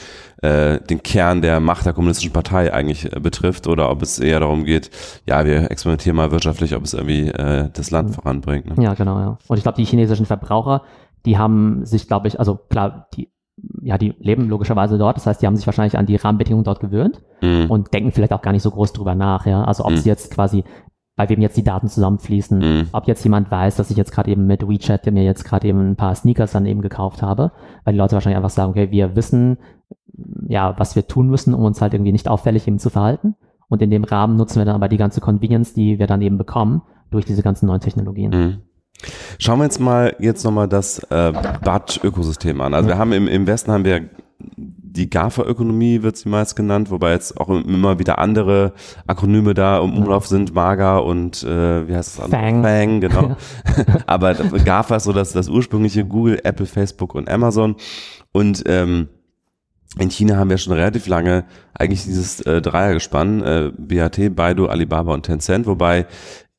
äh, 0.42 0.80
den 0.80 1.02
Kern 1.02 1.42
der 1.42 1.60
Macht 1.60 1.86
der 1.86 1.92
kommunistischen 1.92 2.32
Partei 2.32 2.72
eigentlich 2.72 3.12
äh, 3.14 3.20
betrifft 3.20 3.66
oder 3.68 3.90
ob 3.90 4.02
es 4.02 4.18
eher 4.18 4.40
darum 4.40 4.64
geht, 4.64 4.90
ja, 5.28 5.44
wir 5.44 5.70
experimentieren 5.70 6.16
mal 6.16 6.30
wirtschaftlich, 6.32 6.74
ob 6.74 6.82
es 6.84 6.94
irgendwie 6.94 7.28
äh, 7.28 7.68
das 7.72 7.90
Land 7.90 8.08
Mhm. 8.10 8.14
voranbringt. 8.14 8.76
Ne? 8.76 8.82
Ja, 8.82 8.94
genau, 8.94 9.18
ja. 9.20 9.38
Und 9.46 9.56
ich 9.58 9.62
glaube, 9.62 9.76
die 9.76 9.84
chinesischen 9.84 10.26
Verbraucher, 10.26 10.82
die 11.26 11.38
haben 11.38 11.84
sich, 11.84 12.08
glaube 12.08 12.26
ich, 12.28 12.38
also 12.40 12.56
klar, 12.56 13.06
die, 13.14 13.28
ja, 13.82 13.98
die 13.98 14.14
leben 14.18 14.48
logischerweise 14.48 14.98
dort. 14.98 15.16
Das 15.18 15.26
heißt, 15.26 15.42
die 15.42 15.46
haben 15.46 15.54
sich 15.56 15.66
wahrscheinlich 15.66 15.96
an 15.96 16.06
die 16.06 16.16
Rahmenbedingungen 16.16 16.64
dort 16.64 16.80
gewöhnt 16.80 17.20
Mhm. 17.42 17.66
und 17.70 17.92
denken 17.94 18.10
vielleicht 18.10 18.32
auch 18.32 18.42
gar 18.42 18.52
nicht 18.52 18.62
so 18.62 18.70
groß 18.70 18.92
drüber 18.94 19.14
nach, 19.14 19.46
ja. 19.46 19.62
Also 19.64 19.84
ob 19.84 19.92
Mhm. 19.92 19.96
sie 19.98 20.08
jetzt 20.08 20.32
quasi, 20.34 20.64
bei 21.22 21.28
wem 21.28 21.40
jetzt 21.40 21.56
die 21.56 21.62
Daten 21.64 21.88
zusammenfließen, 21.88 22.58
Mhm. 22.58 22.88
ob 22.92 23.06
jetzt 23.06 23.22
jemand 23.24 23.50
weiß, 23.50 23.76
dass 23.76 23.90
ich 23.90 23.96
jetzt 23.96 24.12
gerade 24.12 24.30
eben 24.30 24.46
mit 24.46 24.66
WeChat 24.68 25.06
mir 25.12 25.24
jetzt 25.24 25.44
gerade 25.44 25.68
eben 25.68 25.90
ein 25.92 25.96
paar 25.96 26.14
Sneakers 26.14 26.52
dann 26.52 26.66
eben 26.66 26.82
gekauft 26.82 27.22
habe, 27.22 27.52
weil 27.84 27.94
die 27.94 27.98
Leute 27.98 28.14
wahrscheinlich 28.14 28.36
einfach 28.36 28.50
sagen, 28.50 28.70
okay, 28.70 28.90
wir 28.90 29.14
wissen, 29.16 29.58
ja, 30.48 30.74
was 30.78 30.96
wir 30.96 31.06
tun 31.06 31.28
müssen, 31.28 31.54
um 31.54 31.64
uns 31.64 31.80
halt 31.80 31.94
irgendwie 31.94 32.12
nicht 32.12 32.28
auffällig 32.28 32.66
eben 32.66 32.78
zu 32.78 32.90
verhalten. 32.90 33.34
Und 33.68 33.80
in 33.80 33.90
dem 33.90 34.04
Rahmen 34.04 34.36
nutzen 34.36 34.58
wir 34.58 34.64
dann 34.66 34.74
aber 34.74 34.88
die 34.88 34.98
ganze 34.98 35.20
Convenience, 35.20 35.72
die 35.72 35.98
wir 35.98 36.06
dann 36.06 36.20
eben 36.20 36.36
bekommen 36.36 36.82
durch 37.10 37.24
diese 37.24 37.42
ganzen 37.42 37.66
neuen 37.66 37.80
Technologien. 37.80 38.30
Mhm. 38.30 38.58
Schauen 39.38 39.58
wir 39.58 39.64
jetzt 39.64 39.80
mal 39.80 40.14
jetzt 40.18 40.44
nochmal 40.44 40.68
das 40.68 40.98
äh, 41.10 41.32
BAT-Ökosystem 41.64 42.60
an. 42.60 42.74
Also 42.74 42.88
wir 42.88 42.98
haben 42.98 43.12
im, 43.12 43.26
im 43.28 43.46
Westen 43.46 43.72
haben 43.72 43.84
wir 43.84 44.02
die 44.94 45.08
GAFA-Ökonomie 45.08 46.02
wird 46.02 46.16
sie 46.16 46.28
meist 46.28 46.54
genannt, 46.54 46.90
wobei 46.90 47.12
jetzt 47.12 47.40
auch 47.40 47.48
immer 47.48 47.98
wieder 47.98 48.18
andere 48.18 48.74
Akronyme 49.06 49.54
da 49.54 49.78
im 49.78 49.94
Umlauf 49.94 50.26
sind, 50.26 50.54
MAGA 50.54 50.98
und 50.98 51.42
äh, 51.44 51.88
wie 51.88 51.96
heißt 51.96 52.18
das 52.18 52.24
andere? 52.24 52.40
Fang. 52.40 52.62
Fang, 52.62 53.00
genau. 53.00 53.36
Aber 54.06 54.34
GAFA 54.34 54.96
ist 54.96 55.04
so 55.04 55.12
das, 55.12 55.32
das 55.32 55.48
ursprüngliche 55.48 56.04
Google, 56.04 56.40
Apple, 56.44 56.66
Facebook 56.66 57.14
und 57.14 57.30
Amazon. 57.30 57.76
Und 58.32 58.64
ähm, 58.66 59.08
in 59.98 60.10
China 60.10 60.36
haben 60.36 60.50
wir 60.50 60.58
schon 60.58 60.72
relativ 60.74 61.06
lange 61.06 61.44
eigentlich 61.74 62.04
dieses 62.04 62.40
äh, 62.42 62.60
Dreiergespann, 62.60 63.42
äh, 63.42 63.72
BAT, 63.76 64.34
Baidu, 64.34 64.66
Alibaba 64.66 65.14
und 65.14 65.24
Tencent, 65.24 65.66
wobei 65.66 66.06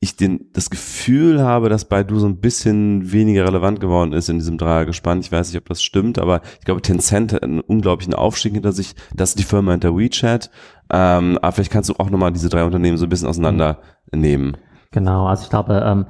ich 0.04 0.16
den, 0.16 0.48
das 0.52 0.70
Gefühl 0.70 1.42
habe, 1.42 1.68
dass 1.68 1.84
Baidu 1.86 2.18
so 2.18 2.26
ein 2.26 2.38
bisschen 2.40 3.10
weniger 3.12 3.44
relevant 3.46 3.80
geworden 3.80 4.12
ist 4.12 4.28
in 4.28 4.38
diesem 4.38 4.56
Dreiergespann. 4.58 5.20
Ich 5.20 5.32
weiß 5.32 5.48
nicht, 5.48 5.58
ob 5.60 5.68
das 5.68 5.82
stimmt, 5.82 6.18
aber 6.18 6.40
ich 6.60 6.64
glaube, 6.64 6.80
Tencent 6.82 7.32
hat 7.32 7.42
einen 7.42 7.60
unglaublichen 7.60 8.14
Aufstieg 8.14 8.52
hinter 8.54 8.72
sich. 8.72 8.94
Das 9.14 9.30
ist 9.30 9.38
die 9.38 9.44
Firma 9.44 9.72
hinter 9.72 9.96
WeChat. 9.96 10.50
Ähm, 10.92 11.38
aber 11.42 11.52
vielleicht 11.52 11.72
kannst 11.72 11.90
du 11.90 11.94
auch 11.98 12.10
nochmal 12.10 12.32
diese 12.32 12.48
drei 12.48 12.64
Unternehmen 12.64 12.96
so 12.96 13.06
ein 13.06 13.08
bisschen 13.08 13.28
auseinandernehmen. 13.28 14.56
Genau, 14.92 15.26
also 15.26 15.42
ich 15.42 15.50
glaube, 15.50 15.82
ähm, 15.84 16.06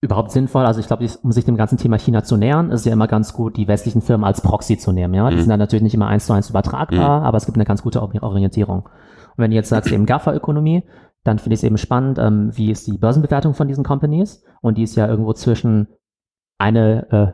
überhaupt 0.00 0.30
sinnvoll, 0.30 0.64
also 0.64 0.78
ich 0.80 0.86
glaube, 0.86 1.06
um 1.22 1.32
sich 1.32 1.44
dem 1.44 1.56
ganzen 1.56 1.78
Thema 1.78 1.98
China 1.98 2.22
zu 2.22 2.36
nähern, 2.36 2.70
ist 2.70 2.80
es 2.80 2.86
ja 2.86 2.92
immer 2.92 3.08
ganz 3.08 3.32
gut, 3.32 3.56
die 3.56 3.66
westlichen 3.66 4.02
Firmen 4.02 4.24
als 4.24 4.40
Proxy 4.40 4.78
zu 4.78 4.92
nehmen. 4.92 5.14
Ja, 5.14 5.28
die 5.30 5.36
Mhm. 5.36 5.40
sind 5.40 5.48
dann 5.50 5.58
natürlich 5.58 5.82
nicht 5.82 5.94
immer 5.94 6.06
eins 6.06 6.26
zu 6.26 6.32
eins 6.32 6.48
übertragbar, 6.50 7.22
aber 7.22 7.36
es 7.36 7.46
gibt 7.46 7.56
eine 7.56 7.64
ganz 7.64 7.82
gute 7.82 8.00
Ori- 8.02 8.20
Orientierung. 8.22 8.82
Und 8.82 9.42
wenn 9.42 9.50
du 9.50 9.56
jetzt 9.56 9.68
sagst 9.68 9.90
eben 9.92 10.06
GAFA-Ökonomie, 10.06 10.84
dann 11.26 11.38
finde 11.38 11.54
ich 11.54 11.60
es 11.60 11.64
eben 11.64 11.78
spannend, 11.78 12.18
ähm, 12.18 12.50
wie 12.54 12.70
ist 12.70 12.86
die 12.86 12.98
Börsenbewertung 12.98 13.54
von 13.54 13.68
diesen 13.68 13.84
Companies? 13.84 14.44
Und 14.60 14.78
die 14.78 14.82
ist 14.82 14.96
ja 14.96 15.06
irgendwo 15.06 15.32
zwischen 15.32 15.88
eine 16.58 17.10
äh, 17.10 17.32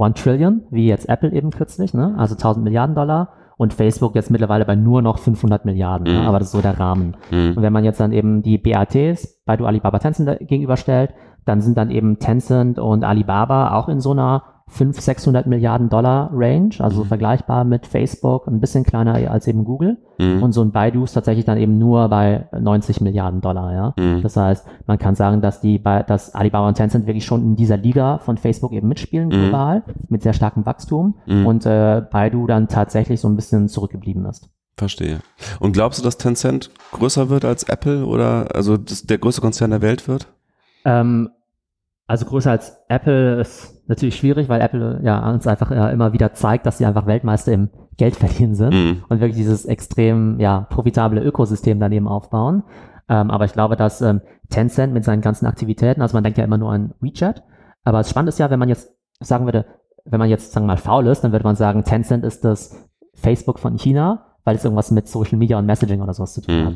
One 0.00 0.14
Trillion, 0.14 0.62
wie 0.70 0.86
jetzt 0.88 1.08
Apple 1.08 1.32
eben 1.32 1.50
kürzlich, 1.50 1.94
ne? 1.94 2.14
also 2.18 2.34
1000 2.34 2.64
Milliarden 2.64 2.94
Dollar 2.94 3.32
und 3.56 3.72
Facebook 3.72 4.14
jetzt 4.14 4.30
mittlerweile 4.30 4.66
bei 4.66 4.74
nur 4.74 5.00
noch 5.00 5.18
500 5.18 5.64
Milliarden, 5.64 6.06
Mhm. 6.12 6.20
ne? 6.20 6.28
aber 6.28 6.38
das 6.38 6.48
ist 6.48 6.52
so 6.52 6.60
der 6.60 6.78
Rahmen. 6.78 7.16
Mhm. 7.30 7.54
Und 7.56 7.62
wenn 7.62 7.72
man 7.72 7.84
jetzt 7.84 8.00
dann 8.00 8.12
eben 8.12 8.42
die 8.42 8.58
BATs, 8.58 9.42
Baidu, 9.46 9.64
Alibaba, 9.64 9.98
Tencent 9.98 10.46
gegenüberstellt, 10.46 11.14
dann 11.46 11.60
sind 11.60 11.78
dann 11.78 11.90
eben 11.90 12.18
Tencent 12.18 12.78
und 12.78 13.04
Alibaba 13.04 13.72
auch 13.74 13.88
in 13.88 14.00
so 14.00 14.10
einer 14.10 14.42
500, 14.68 15.00
600 15.02 15.46
Milliarden 15.46 15.88
Dollar 15.88 16.28
Range, 16.34 16.70
also 16.80 17.04
Mhm. 17.04 17.08
vergleichbar 17.08 17.64
mit 17.64 17.86
Facebook, 17.86 18.48
ein 18.48 18.60
bisschen 18.60 18.82
kleiner 18.84 19.14
als 19.30 19.46
eben 19.46 19.64
Google. 19.64 19.98
Mhm. 20.18 20.42
Und 20.42 20.52
so 20.52 20.62
ein 20.62 20.72
Baidu 20.72 21.04
ist 21.04 21.12
tatsächlich 21.12 21.44
dann 21.44 21.56
eben 21.56 21.78
nur 21.78 22.08
bei 22.08 22.48
90 22.58 23.00
Milliarden 23.00 23.40
Dollar, 23.40 23.72
ja. 23.72 23.94
Mhm. 23.96 24.22
Das 24.22 24.36
heißt, 24.36 24.66
man 24.86 24.98
kann 24.98 25.14
sagen, 25.14 25.40
dass 25.40 25.60
die, 25.60 25.80
dass 25.82 26.34
Alibaba 26.34 26.66
und 26.66 26.74
Tencent 26.74 27.06
wirklich 27.06 27.24
schon 27.24 27.42
in 27.42 27.56
dieser 27.56 27.76
Liga 27.76 28.18
von 28.18 28.36
Facebook 28.38 28.72
eben 28.72 28.88
mitspielen, 28.88 29.28
Mhm. 29.28 29.32
global, 29.32 29.82
mit 30.08 30.22
sehr 30.22 30.32
starkem 30.32 30.66
Wachstum. 30.66 31.14
Mhm. 31.26 31.46
Und 31.46 31.64
äh, 31.66 32.02
Baidu 32.10 32.46
dann 32.48 32.66
tatsächlich 32.66 33.20
so 33.20 33.28
ein 33.28 33.36
bisschen 33.36 33.68
zurückgeblieben 33.68 34.26
ist. 34.26 34.48
Verstehe. 34.76 35.20
Und 35.60 35.72
glaubst 35.72 36.00
du, 36.00 36.04
dass 36.04 36.18
Tencent 36.18 36.70
größer 36.92 37.30
wird 37.30 37.44
als 37.46 37.62
Apple 37.64 38.04
oder 38.04 38.48
also 38.54 38.76
der 38.76 39.18
größte 39.18 39.40
Konzern 39.40 39.70
der 39.70 39.80
Welt 39.80 40.06
wird? 40.08 40.26
Ähm, 40.84 41.30
also 42.06 42.24
größer 42.26 42.50
als 42.50 42.76
Apple 42.88 43.40
ist 43.40 43.82
natürlich 43.88 44.16
schwierig, 44.16 44.48
weil 44.48 44.60
Apple 44.60 45.00
ja 45.02 45.28
uns 45.30 45.46
einfach 45.46 45.70
ja, 45.70 45.90
immer 45.90 46.12
wieder 46.12 46.32
zeigt, 46.34 46.66
dass 46.66 46.78
sie 46.78 46.86
einfach 46.86 47.06
Weltmeister 47.06 47.52
im 47.52 47.70
Geld 47.96 48.16
verdienen 48.16 48.54
sind 48.54 48.74
Mhm. 48.74 49.04
und 49.08 49.20
wirklich 49.20 49.36
dieses 49.36 49.64
extrem 49.64 50.38
ja 50.40 50.66
profitable 50.70 51.20
Ökosystem 51.22 51.80
daneben 51.80 52.08
aufbauen. 52.08 52.62
Ähm, 53.08 53.30
aber 53.30 53.44
ich 53.44 53.52
glaube, 53.52 53.76
dass 53.76 54.00
ähm, 54.02 54.20
Tencent 54.50 54.92
mit 54.92 55.04
seinen 55.04 55.20
ganzen 55.22 55.46
Aktivitäten, 55.46 56.02
also 56.02 56.16
man 56.16 56.24
denkt 56.24 56.38
ja 56.38 56.44
immer 56.44 56.58
nur 56.58 56.72
an 56.72 56.94
WeChat, 57.00 57.42
aber 57.84 57.98
das 57.98 58.10
Spannende 58.10 58.30
ist 58.30 58.38
ja, 58.38 58.50
wenn 58.50 58.58
man 58.58 58.68
jetzt 58.68 58.90
sagen 59.20 59.44
würde, 59.44 59.64
wenn 60.04 60.18
man 60.18 60.28
jetzt 60.28 60.52
sagen 60.52 60.66
wir 60.66 60.72
mal 60.72 60.76
faul 60.76 61.06
ist, 61.06 61.22
dann 61.22 61.32
würde 61.32 61.44
man 61.44 61.56
sagen, 61.56 61.84
Tencent 61.84 62.24
ist 62.24 62.44
das 62.44 62.88
Facebook 63.14 63.58
von 63.58 63.76
China, 63.76 64.36
weil 64.44 64.56
es 64.56 64.64
irgendwas 64.64 64.90
mit 64.90 65.08
Social 65.08 65.38
Media 65.38 65.58
und 65.58 65.66
Messaging 65.66 66.00
oder 66.00 66.12
sowas 66.14 66.34
zu 66.34 66.40
tun 66.42 66.54
hat. 66.66 66.74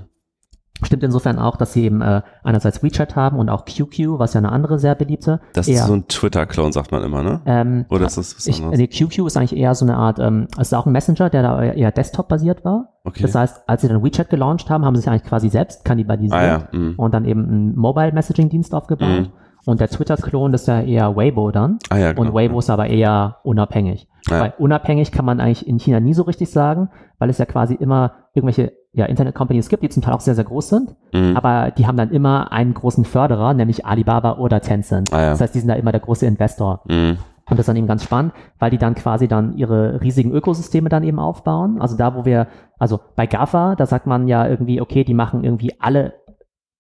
Stimmt 0.83 1.03
insofern 1.03 1.39
auch, 1.39 1.57
dass 1.57 1.73
sie 1.73 1.85
eben 1.85 2.01
äh, 2.01 2.23
einerseits 2.43 2.83
WeChat 2.83 3.17
haben 3.17 3.39
und 3.39 3.49
auch 3.49 3.65
QQ, 3.65 4.19
was 4.19 4.35
ja 4.35 4.39
eine 4.39 4.51
andere 4.51 4.79
sehr 4.79 4.95
beliebte. 4.95 5.41
Das 5.53 5.69
eher, 5.69 5.83
ist 5.83 5.87
so 5.87 5.95
ein 5.95 6.09
Twitter-Clone, 6.09 6.73
sagt 6.73 6.91
man 6.93 7.03
immer, 7.03 7.23
ne? 7.23 7.41
ähm, 7.47 7.85
Oder 7.91 8.07
ist 8.07 8.17
das 8.17 8.37
was 8.37 8.47
ich, 8.47 8.63
anderes? 8.63 8.79
nee, 8.79 8.87
QQ 8.87 9.27
ist 9.27 9.37
eigentlich 9.37 9.57
eher 9.57 9.75
so 9.75 9.85
eine 9.85 9.97
Art, 9.97 10.19
ähm, 10.19 10.49
es 10.59 10.69
ist 10.69 10.75
auch 10.75 10.87
ein 10.87 10.93
Messenger, 10.93 11.29
der 11.31 11.43
da 11.43 11.63
eher 11.63 11.93
Desktop-basiert 11.93 12.65
war. 12.65 12.95
Okay. 13.05 13.23
Das 13.23 13.35
heißt, 13.35 13.63
als 13.67 13.83
sie 13.83 13.89
dann 13.89 14.03
WeChat 14.03 14.31
gelauncht 14.31 14.71
haben, 14.71 14.85
haben 14.85 14.95
sie 14.95 15.03
sich 15.03 15.11
eigentlich 15.11 15.25
quasi 15.25 15.49
selbst 15.49 15.85
kannibalisiert 15.85 16.33
ah 16.33 16.47
ja. 16.47 16.69
Mhm. 16.73 16.95
und 16.97 17.13
dann 17.13 17.25
eben 17.25 17.45
einen 17.45 17.77
Mobile-Messaging-Dienst 17.77 18.75
aufgebaut. 18.75 19.09
Mhm. 19.09 19.29
Und 19.67 19.81
der 19.81 19.89
Twitter-Klon, 19.89 20.53
das 20.53 20.63
ist 20.63 20.69
ja 20.69 20.81
eher 20.81 21.17
Weibo 21.17 21.51
dann. 21.51 21.79
Ah 21.91 21.99
ja, 21.99 22.13
genau. 22.13 22.29
Und 22.29 22.35
Weibo 22.35 22.59
ist 22.59 22.71
aber 22.71 22.87
eher 22.87 23.37
unabhängig. 23.43 24.09
Ja. 24.29 24.41
Weil 24.41 24.55
unabhängig 24.59 25.13
kann 25.13 25.25
man 25.25 25.41
eigentlich 25.41 25.67
in 25.67 25.79
China 25.79 26.01
nie 26.01 26.15
so 26.15 26.23
richtig 26.23 26.51
sagen, 26.51 26.89
weil 27.19 27.31
es 27.31 27.39
ja 27.39 27.45
quasi 27.45 27.75
immer 27.75 28.13
irgendwelche 28.35 28.73
ja, 28.93 29.07
Internet-Companies 29.07 29.69
gibt, 29.69 29.83
die 29.83 29.89
zum 29.89 30.03
Teil 30.03 30.15
auch 30.15 30.21
sehr, 30.21 30.35
sehr 30.35 30.45
groß 30.45 30.69
sind. 30.69 30.97
Mhm. 31.13 31.37
Aber 31.37 31.71
die 31.71 31.87
haben 31.87 31.97
dann 31.97 32.11
immer 32.11 32.51
einen 32.53 32.75
großen 32.75 33.05
Förderer, 33.05 33.55
nämlich 33.55 33.87
Alibaba 33.87 34.39
oder 34.39 34.61
Tencent. 34.61 35.13
Ah 35.13 35.23
ja. 35.23 35.31
Das 35.31 35.41
heißt, 35.41 35.55
die 35.55 35.61
sind 35.61 35.69
da 35.69 35.75
immer 35.75 35.93
der 35.93 36.01
große 36.01 36.27
Investor. 36.27 36.83
Mhm. 36.89 37.19
Und 37.49 37.59
das 37.59 37.61
ist 37.61 37.69
dann 37.69 37.77
eben 37.77 37.87
ganz 37.87 38.05
spannend, 38.05 38.33
weil 38.59 38.71
die 38.71 38.79
dann 38.79 38.95
quasi 38.95 39.27
dann 39.27 39.57
ihre 39.57 40.01
riesigen 40.01 40.31
Ökosysteme 40.33 40.89
dann 40.89 41.03
eben 41.03 41.19
aufbauen. 41.19 41.81
Also 41.81 41.97
da, 41.97 42.15
wo 42.15 42.25
wir, 42.25 42.47
also 42.79 43.01
bei 43.17 43.27
GAFA, 43.27 43.75
da 43.75 43.87
sagt 43.87 44.07
man 44.07 44.29
ja 44.29 44.47
irgendwie, 44.47 44.81
okay, 44.81 45.03
die 45.03 45.15
machen 45.15 45.43
irgendwie 45.43 45.75
alle 45.81 46.15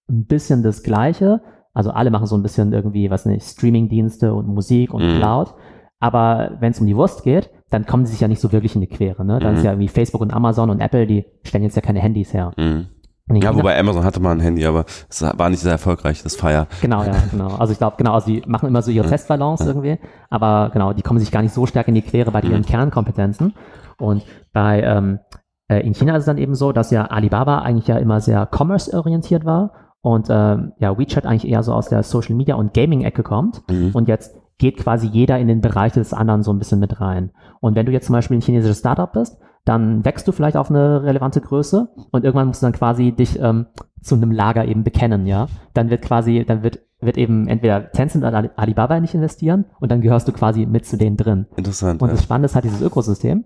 ein 0.09 0.27
bisschen 0.27 0.63
das 0.63 0.83
Gleiche. 0.83 1.41
Also 1.75 1.91
alle 1.91 2.11
machen 2.11 2.27
so 2.27 2.37
ein 2.37 2.43
bisschen 2.43 2.73
irgendwie, 2.73 3.11
was 3.11 3.27
nicht, 3.27 3.45
Streaming-Dienste 3.47 4.35
und 4.35 4.47
Musik 4.49 4.93
und 4.93 5.03
Mhm. 5.03 5.19
Cloud. 5.19 5.55
Aber 6.01 6.57
wenn 6.61 6.73
es 6.73 6.81
um 6.81 6.87
die 6.87 6.97
Wurst 6.97 7.23
geht, 7.25 7.51
dann 7.71 7.87
kommen 7.87 8.05
sie 8.07 8.13
sich 8.13 8.21
ja 8.21 8.29
nicht 8.29 8.41
so 8.41 8.53
wirklich 8.53 8.75
in 8.75 8.81
die 8.81 8.87
Quere. 8.89 9.25
Ne? 9.25 9.39
Dann 9.39 9.53
Mhm. 9.53 9.59
ist 9.59 9.65
ja 9.65 9.71
irgendwie 9.73 9.89
Facebook 9.89 10.21
und 10.21 10.33
Amazon 10.33 10.71
und 10.71 10.81
Apple, 10.81 11.07
die 11.07 11.25
stellen 11.45 11.65
jetzt 11.65 11.77
ja 11.77 11.83
keine 11.83 12.01
Handys 12.01 12.35
her. 12.35 12.53
Mhm. 12.57 12.87
Ja, 13.33 13.55
wobei 13.55 13.79
Amazon 13.79 14.03
hatte 14.03 14.19
mal 14.19 14.33
ein 14.33 14.41
Handy, 14.41 14.67
aber 14.67 14.85
es 15.09 15.23
war 15.23 15.51
nicht 15.51 15.61
sehr 15.61 15.71
erfolgreich, 15.71 16.21
das 16.25 16.35
Fire. 16.35 16.67
Genau, 16.83 17.05
ja, 17.05 17.13
genau. 17.31 17.47
Also 17.59 17.73
ich 17.73 17.79
glaube, 17.79 17.95
genau, 17.97 18.15
also 18.15 18.27
die 18.27 18.43
machen 18.45 18.67
immer 18.69 18.83
so 18.83 18.91
ihre. 18.91 19.07
Testbalance 19.09 19.65
irgendwie, 19.65 19.99
aber 20.31 20.71
genau, 20.73 20.93
die 20.93 21.03
kommen 21.03 21.21
sich 21.21 21.31
gar 21.31 21.41
nicht 21.43 21.55
so 21.55 21.65
stark 21.65 21.87
in 21.87 21.95
die 21.95 22.03
Quere 22.03 22.33
bei 22.33 22.41
ihren 22.41 22.63
Mhm. 22.63 22.67
Kernkompetenzen. 22.67 23.55
Und 23.99 24.25
bei 24.53 24.83
ähm, 24.83 25.21
äh, 25.69 25.79
in 25.87 25.95
China 25.95 26.15
ist 26.17 26.21
es 26.23 26.27
dann 26.27 26.39
eben 26.39 26.57
so, 26.57 26.73
dass 26.73 26.91
ja 26.91 27.05
Alibaba 27.05 27.61
eigentlich 27.61 27.87
ja 27.87 27.99
immer 27.99 28.21
sehr 28.21 28.49
commerce-orientiert 28.53 29.45
war 29.45 29.75
und 30.01 30.27
ähm, 30.29 30.73
ja 30.79 30.99
WeChat 30.99 31.25
eigentlich 31.25 31.49
eher 31.49 31.63
so 31.63 31.73
aus 31.73 31.89
der 31.89 32.03
Social 32.03 32.35
Media 32.35 32.57
und 32.57 32.75
Gaming-Ecke 32.75 33.23
kommt. 33.23 33.63
Mhm. 33.71 33.91
Und 33.93 34.09
jetzt 34.09 34.35
geht 34.61 34.77
quasi 34.77 35.09
jeder 35.09 35.39
in 35.39 35.49
den 35.49 35.61
Bereich 35.61 35.95
des 35.95 36.13
anderen 36.13 36.45
so 36.45 36.53
ein 36.53 36.59
bisschen 36.59 36.79
mit 36.79 37.01
rein. 37.01 37.33
Und 37.61 37.75
wenn 37.75 37.87
du 37.87 37.93
jetzt 37.93 38.07
zum 38.07 38.13
Beispiel 38.13 38.37
ein 38.37 38.43
chinesisches 38.43 38.79
Startup 38.79 39.13
bist, 39.13 39.41
dann 39.65 40.05
wächst 40.05 40.29
du 40.29 40.33
vielleicht 40.33 40.57
auf 40.57 40.71
eine 40.71 41.03
relevante 41.03 41.41
Größe 41.41 41.89
und 42.13 42.25
irgendwann 42.25 42.47
musst 42.47 42.63
du 42.63 42.67
dann 42.67 42.73
quasi 42.73 43.13
dich 43.13 43.41
ähm, 43.41 43.67
zu 44.01 44.15
einem 44.15 44.31
Lager 44.31 44.65
eben 44.65 44.85
bekennen, 44.85 45.27
ja. 45.27 45.49
Dann 45.75 45.91
wird 45.91 46.03
quasi, 46.03 46.45
dann 46.47 46.63
wird, 46.63 46.81
wird 47.01 47.19
eben 47.19 47.49
entweder 47.49 47.91
Tencent 47.91 48.25
oder 48.25 48.37
Ali- 48.37 48.51
Alibaba 48.57 49.01
nicht 49.01 49.15
investieren 49.15 49.67
und 49.81 49.91
dann 49.91 50.01
gehörst 50.01 50.29
du 50.29 50.33
quasi 50.33 50.67
mit 50.67 50.87
zu 50.87 50.97
denen 50.97 51.17
drin. 51.17 51.47
Interessant. 51.57 52.01
Und 52.01 52.09
ja. 52.09 52.15
das 52.15 52.25
Spannende 52.25 52.47
ist 52.47 52.55
halt 52.55 52.65
dieses 52.65 52.81
Ökosystem, 52.83 53.45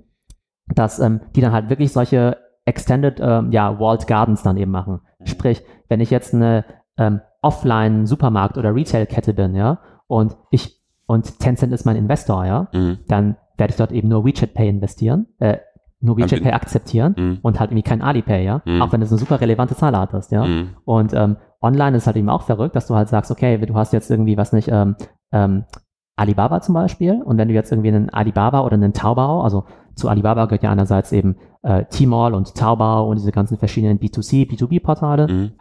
dass 0.74 1.00
ähm, 1.00 1.20
die 1.34 1.40
dann 1.40 1.52
halt 1.52 1.70
wirklich 1.70 1.92
solche 1.92 2.36
Extended 2.64 3.18
ähm, 3.20 3.50
ja, 3.52 3.78
Walled 3.78 4.06
Gardens 4.06 4.42
dann 4.42 4.56
eben 4.56 4.70
machen. 4.70 5.00
Mhm. 5.18 5.26
Sprich, 5.26 5.62
wenn 5.88 6.00
ich 6.00 6.10
jetzt 6.10 6.34
eine 6.34 6.64
ähm, 6.96 7.20
Offline-Supermarkt- 7.42 8.56
oder 8.56 8.74
Retail-Kette 8.74 9.34
bin, 9.34 9.54
ja, 9.54 9.80
und 10.06 10.36
ich 10.50 10.83
und 11.06 11.38
Tencent 11.38 11.72
ist 11.72 11.84
mein 11.84 11.96
Investor, 11.96 12.44
ja, 12.46 12.68
Mhm. 12.72 12.98
dann 13.08 13.36
werde 13.56 13.70
ich 13.72 13.76
dort 13.76 13.92
eben 13.92 14.08
nur 14.08 14.24
WeChat 14.24 14.54
Pay 14.54 14.68
investieren, 14.68 15.26
äh, 15.38 15.58
nur 16.00 16.16
WeChat. 16.18 16.42
Pay 16.42 16.52
akzeptieren 16.52 17.14
Mhm. 17.16 17.38
und 17.42 17.60
halt 17.60 17.70
irgendwie 17.70 17.82
kein 17.88 18.02
Alipay, 18.02 18.44
ja, 18.44 18.62
Mhm. 18.64 18.82
auch 18.82 18.92
wenn 18.92 19.00
du 19.00 19.06
eine 19.06 19.16
super 19.18 19.40
relevante 19.40 19.74
Zahlart 19.76 20.12
hast, 20.12 20.32
ja. 20.32 20.44
Mhm. 20.44 20.68
Und 20.84 21.12
ähm, 21.14 21.36
online 21.62 21.96
ist 21.96 22.06
halt 22.06 22.16
eben 22.16 22.28
auch 22.28 22.42
verrückt, 22.42 22.76
dass 22.76 22.86
du 22.88 22.94
halt 22.94 23.08
sagst, 23.08 23.30
okay, 23.30 23.56
du 23.58 23.74
hast 23.74 23.92
jetzt 23.92 24.10
irgendwie, 24.10 24.36
was 24.36 24.52
nicht, 24.52 24.68
ähm, 24.70 24.96
ähm, 25.32 25.64
Alibaba 26.16 26.60
zum 26.60 26.74
Beispiel 26.74 27.20
und 27.24 27.38
wenn 27.38 27.48
du 27.48 27.54
jetzt 27.54 27.72
irgendwie 27.72 27.88
einen 27.88 28.08
Alibaba 28.10 28.60
oder 28.60 28.74
einen 28.74 28.92
Taobao, 28.92 29.40
also 29.42 29.64
zu 29.96 30.08
Alibaba 30.08 30.44
gehört 30.44 30.62
ja 30.62 30.70
einerseits 30.70 31.10
eben 31.10 31.36
äh, 31.62 31.84
Tmall 31.86 32.34
und 32.34 32.54
Taobao 32.54 33.08
und 33.10 33.16
diese 33.18 33.32
ganzen 33.32 33.58
verschiedenen 33.58 33.98
B2C, 33.98 34.48
B2B-Portale 34.48 35.26
Mhm. 35.28 35.52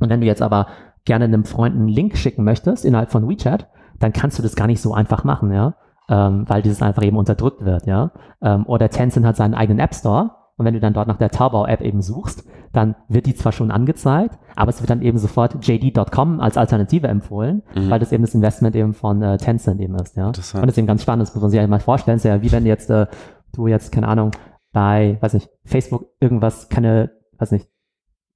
und 0.00 0.08
wenn 0.10 0.20
du 0.20 0.26
jetzt 0.26 0.42
aber 0.42 0.66
gerne 1.04 1.26
einem 1.26 1.44
Freund 1.44 1.76
einen 1.76 1.86
Link 1.88 2.16
schicken 2.16 2.42
möchtest 2.42 2.84
innerhalb 2.84 3.10
von 3.10 3.28
WeChat, 3.28 3.68
dann 4.00 4.12
kannst 4.12 4.38
du 4.38 4.42
das 4.42 4.56
gar 4.56 4.66
nicht 4.66 4.80
so 4.80 4.92
einfach 4.92 5.22
machen, 5.24 5.52
ja, 5.52 5.74
ähm, 6.08 6.44
weil 6.48 6.62
dieses 6.62 6.82
einfach 6.82 7.04
eben 7.04 7.16
unterdrückt 7.16 7.64
wird, 7.64 7.86
ja. 7.86 8.10
Ähm, 8.42 8.66
oder 8.66 8.88
Tencent 8.88 9.24
hat 9.24 9.36
seinen 9.36 9.54
eigenen 9.54 9.78
App 9.78 9.94
Store 9.94 10.32
und 10.56 10.66
wenn 10.66 10.74
du 10.74 10.80
dann 10.80 10.92
dort 10.92 11.06
nach 11.08 11.16
der 11.18 11.30
Taobao-App 11.30 11.80
eben 11.82 12.02
suchst, 12.02 12.44
dann 12.72 12.94
wird 13.08 13.26
die 13.26 13.34
zwar 13.34 13.52
schon 13.52 13.70
angezeigt, 13.70 14.38
aber 14.56 14.68
es 14.70 14.80
wird 14.80 14.90
dann 14.90 15.02
eben 15.02 15.18
sofort 15.18 15.66
JD.com 15.66 16.40
als 16.40 16.56
Alternative 16.56 17.08
empfohlen, 17.08 17.62
Mhm. 17.74 17.90
weil 17.90 17.98
das 17.98 18.12
eben 18.12 18.22
das 18.24 18.34
Investment 18.34 18.76
eben 18.76 18.92
von 18.94 19.22
äh, 19.22 19.38
Tencent 19.38 19.80
eben 19.80 19.94
ist, 19.96 20.16
ja. 20.16 20.26
Und 20.28 20.38
das 20.38 20.54
ist 20.54 20.78
eben 20.78 20.86
ganz 20.86 21.02
spannend, 21.02 21.22
das 21.26 21.34
muss 21.34 21.42
man 21.42 21.50
sich 21.50 21.66
mal 21.66 21.80
vorstellen. 21.80 22.16
Ist 22.16 22.24
ja 22.24 22.42
wie 22.42 22.52
wenn 22.52 22.66
jetzt 22.66 22.90
äh, 22.90 23.06
du 23.54 23.66
jetzt, 23.66 23.90
keine 23.92 24.08
Ahnung, 24.08 24.30
bei, 24.72 25.18
weiß 25.20 25.34
nicht, 25.34 25.50
Facebook 25.64 26.06
irgendwas, 26.20 26.68
keine, 26.68 27.10
weiß 27.38 27.50
nicht, 27.52 27.68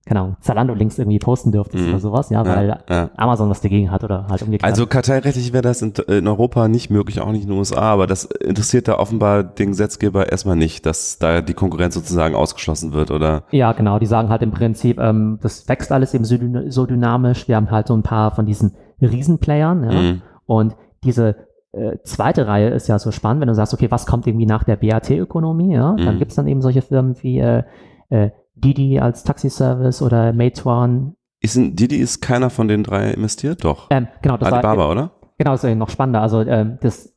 keine 0.06 0.20
Ahnung, 0.20 0.36
Zalando-Links 0.40 0.98
irgendwie 0.98 1.18
posten 1.18 1.50
dürftest 1.50 1.82
Mhm. 1.84 1.90
oder 1.90 1.98
sowas, 1.98 2.28
ja, 2.30 2.44
Ja, 2.44 2.56
weil 2.56 2.78
ja. 2.90 3.10
Amazon 3.16 3.48
was 3.48 3.62
dagegen 3.62 3.90
hat 3.90 4.04
oder 4.04 4.26
halt 4.28 4.42
umgekehrt. 4.42 4.70
Also 4.70 4.86
kartellrechtlich 4.86 5.52
wäre 5.54 5.62
das 5.62 5.80
in, 5.80 5.92
in 6.08 6.28
Europa 6.28 6.68
nicht 6.68 6.90
möglich, 6.90 7.20
auch 7.20 7.32
nicht 7.32 7.44
in 7.44 7.48
den 7.48 7.58
USA, 7.58 7.80
aber 7.92 8.06
das 8.06 8.24
interessiert 8.24 8.86
da 8.88 8.98
offenbar 8.98 9.42
den 9.42 9.70
Gesetzgeber 9.70 10.30
erstmal 10.30 10.56
nicht, 10.56 10.84
dass 10.84 11.18
da 11.18 11.40
die 11.40 11.54
Konkurrenz 11.54 11.94
sozusagen 11.94 12.34
ausgeschlossen 12.34 12.92
wird, 12.92 13.10
oder? 13.10 13.44
Ja, 13.50 13.72
genau. 13.72 13.98
Die 13.98 14.06
sagen 14.06 14.28
halt 14.28 14.42
im 14.42 14.50
Prinzip, 14.50 14.98
ähm, 15.00 15.38
das 15.42 15.68
wächst 15.68 15.90
alles 15.90 16.12
eben 16.12 16.24
so, 16.24 16.36
so 16.68 16.84
dynamisch. 16.86 17.48
Wir 17.48 17.56
haben 17.56 17.70
halt 17.70 17.86
so 17.86 17.94
ein 17.94 18.02
paar 18.02 18.30
von 18.34 18.44
diesen 18.44 18.74
Riesenplayern. 19.00 19.84
Ja? 19.84 19.92
Mhm. 19.92 20.22
Und 20.46 20.76
diese 21.02 21.36
äh, 21.72 21.96
zweite 22.04 22.46
Reihe 22.46 22.68
ist 22.68 22.88
ja 22.88 22.98
so 22.98 23.10
spannend, 23.10 23.40
wenn 23.40 23.48
du 23.48 23.54
sagst, 23.54 23.74
okay, 23.74 23.90
was 23.90 24.06
kommt 24.06 24.26
irgendwie 24.26 24.46
nach 24.46 24.64
der 24.64 24.76
BAT-Ökonomie? 24.76 25.72
Ja? 25.74 25.94
Dann 25.96 26.16
Mhm. 26.16 26.18
gibt's 26.18 26.34
dann 26.34 26.46
eben 26.46 26.60
solche 26.62 26.82
Firmen 26.82 27.16
wie 27.22 27.38
äh, 27.38 27.62
äh, 28.10 28.30
Didi 28.54 29.00
als 29.00 29.24
Taxiservice 29.24 30.02
oder 30.02 30.32
Meituan. 30.32 31.14
Ist 31.40 31.56
ein, 31.56 31.76
Didi 31.76 31.96
ist 31.96 32.20
keiner 32.20 32.50
von 32.50 32.68
den 32.68 32.82
drei 32.84 33.10
investiert? 33.10 33.64
Doch. 33.64 33.88
Ähm, 33.90 34.08
genau, 34.22 34.36
das 34.36 34.52
Alibaba, 34.52 34.78
war, 34.78 34.90
oder? 34.90 35.10
genau, 35.38 35.52
das 35.52 35.64
ist 35.64 35.76
noch 35.76 35.90
spannender. 35.90 36.22
Also 36.22 36.40
ähm, 36.42 36.78
das 36.80 37.14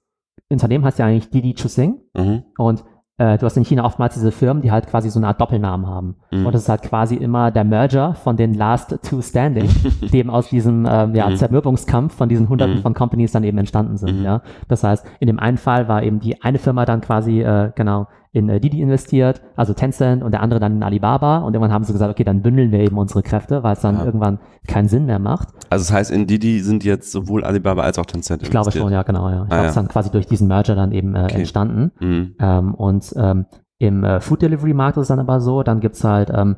Unternehmen 0.49 0.83
heißt 0.85 0.99
ja 0.99 1.05
eigentlich 1.05 1.29
Didi 1.29 1.53
Chuxing 1.53 1.99
Mhm. 2.15 2.43
und 2.57 2.83
äh, 3.19 3.37
du 3.39 3.45
hast 3.47 3.57
in 3.57 3.63
China 3.65 3.83
oftmals 3.83 4.13
diese 4.13 4.31
Firmen, 4.31 4.61
die 4.61 4.69
halt 4.71 4.85
quasi 4.87 5.09
so 5.09 5.17
eine 5.19 5.27
Art 5.27 5.41
Doppelnamen 5.41 5.87
haben. 5.87 6.17
Mhm. 6.31 6.45
Und 6.45 6.53
das 6.53 6.63
ist 6.63 6.69
halt 6.69 6.83
quasi 6.83 7.15
immer 7.15 7.49
der 7.49 7.63
Merger 7.63 8.13
von 8.13 8.37
den 8.37 8.53
Last 8.53 8.95
Two 9.01 9.21
Standing, 9.23 9.67
die 10.11 10.17
eben 10.19 10.29
aus 10.29 10.49
diesem 10.49 10.85
ähm, 10.87 11.15
ja, 11.15 11.27
Mhm. 11.29 11.35
Zermürbungskampf 11.35 12.13
von 12.15 12.29
diesen 12.29 12.47
hunderten 12.47 12.77
Mhm. 12.77 12.81
von 12.81 12.93
Companies 12.93 13.31
dann 13.31 13.43
eben 13.43 13.57
entstanden 13.57 13.97
sind. 13.97 14.19
Mhm. 14.19 14.23
Ja, 14.25 14.41
Das 14.67 14.83
heißt, 14.83 15.03
in 15.19 15.27
dem 15.27 15.39
einen 15.39 15.57
Fall 15.57 15.87
war 15.87 16.03
eben 16.03 16.19
die 16.19 16.41
eine 16.43 16.59
Firma 16.59 16.85
dann 16.85 17.01
quasi 17.01 17.41
äh, 17.41 17.71
genau 17.75 18.07
in 18.37 18.49
äh, 18.49 18.59
Didi 18.59 18.81
investiert, 18.81 19.41
also 19.55 19.73
Tencent 19.73 20.23
und 20.23 20.31
der 20.31 20.41
andere 20.41 20.59
dann 20.59 20.75
in 20.77 20.83
Alibaba 20.83 21.39
und 21.39 21.53
irgendwann 21.53 21.73
haben 21.73 21.83
sie 21.83 21.93
gesagt, 21.93 22.11
okay, 22.11 22.23
dann 22.23 22.41
bündeln 22.41 22.71
wir 22.71 22.79
eben 22.79 22.97
unsere 22.97 23.23
Kräfte, 23.23 23.63
weil 23.63 23.73
es 23.73 23.81
dann 23.81 23.95
Ja. 23.97 24.05
irgendwann 24.05 24.39
keinen 24.67 24.87
Sinn 24.87 25.05
mehr 25.05 25.19
macht. 25.19 25.49
Also 25.69 25.83
das 25.83 25.91
heißt, 25.93 26.11
in 26.11 26.27
Didi 26.27 26.59
sind 26.61 26.83
jetzt 26.83 27.11
sowohl 27.11 27.43
Alibaba 27.43 27.81
als 27.81 27.97
auch 27.99 28.05
Tencent 28.05 28.43
Ich 28.43 28.49
glaube 28.51 28.71
schon, 28.71 28.91
ja, 28.91 29.03
genau, 29.03 29.29
ja. 29.29 29.35
Ich 29.35 29.41
Ah, 29.43 29.45
glaube, 29.47 29.55
es 29.55 29.63
ja. 29.63 29.69
ist 29.69 29.75
dann 29.77 29.87
quasi 29.87 30.11
durch 30.11 30.27
diesen 30.27 30.47
Merger 30.47 30.75
dann 30.75 30.91
eben 30.91 31.15
äh, 31.15 31.23
Okay. 31.23 31.35
entstanden. 31.39 31.91
Mhm. 31.99 32.35
Ähm, 32.39 32.73
und 32.75 33.13
ähm, 33.17 33.45
im 33.79 34.03
äh, 34.03 34.19
Food 34.21 34.41
Delivery 34.41 34.73
Markt 34.73 34.97
ist 34.97 35.03
es 35.03 35.07
dann 35.09 35.19
aber 35.19 35.39
so, 35.41 35.63
dann 35.63 35.79
gibt's 35.79 36.03
halt, 36.03 36.29
ähm, 36.33 36.55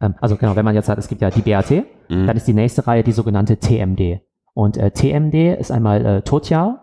ähm, 0.00 0.14
also 0.20 0.36
genau, 0.36 0.56
wenn 0.56 0.64
man 0.64 0.74
jetzt 0.74 0.86
sagt, 0.86 0.98
es 0.98 1.08
gibt 1.08 1.20
ja 1.22 1.30
die 1.30 1.42
BAT, 1.42 1.70
Mhm. 2.10 2.26
dann 2.26 2.36
ist 2.36 2.46
die 2.46 2.54
nächste 2.54 2.86
Reihe 2.86 3.02
die 3.02 3.12
sogenannte 3.12 3.56
TMD. 3.56 4.20
Und 4.52 4.76
äh, 4.76 4.90
TMD 4.90 5.58
ist 5.58 5.72
einmal 5.72 6.04
äh, 6.04 6.22
Toutiao, 6.22 6.76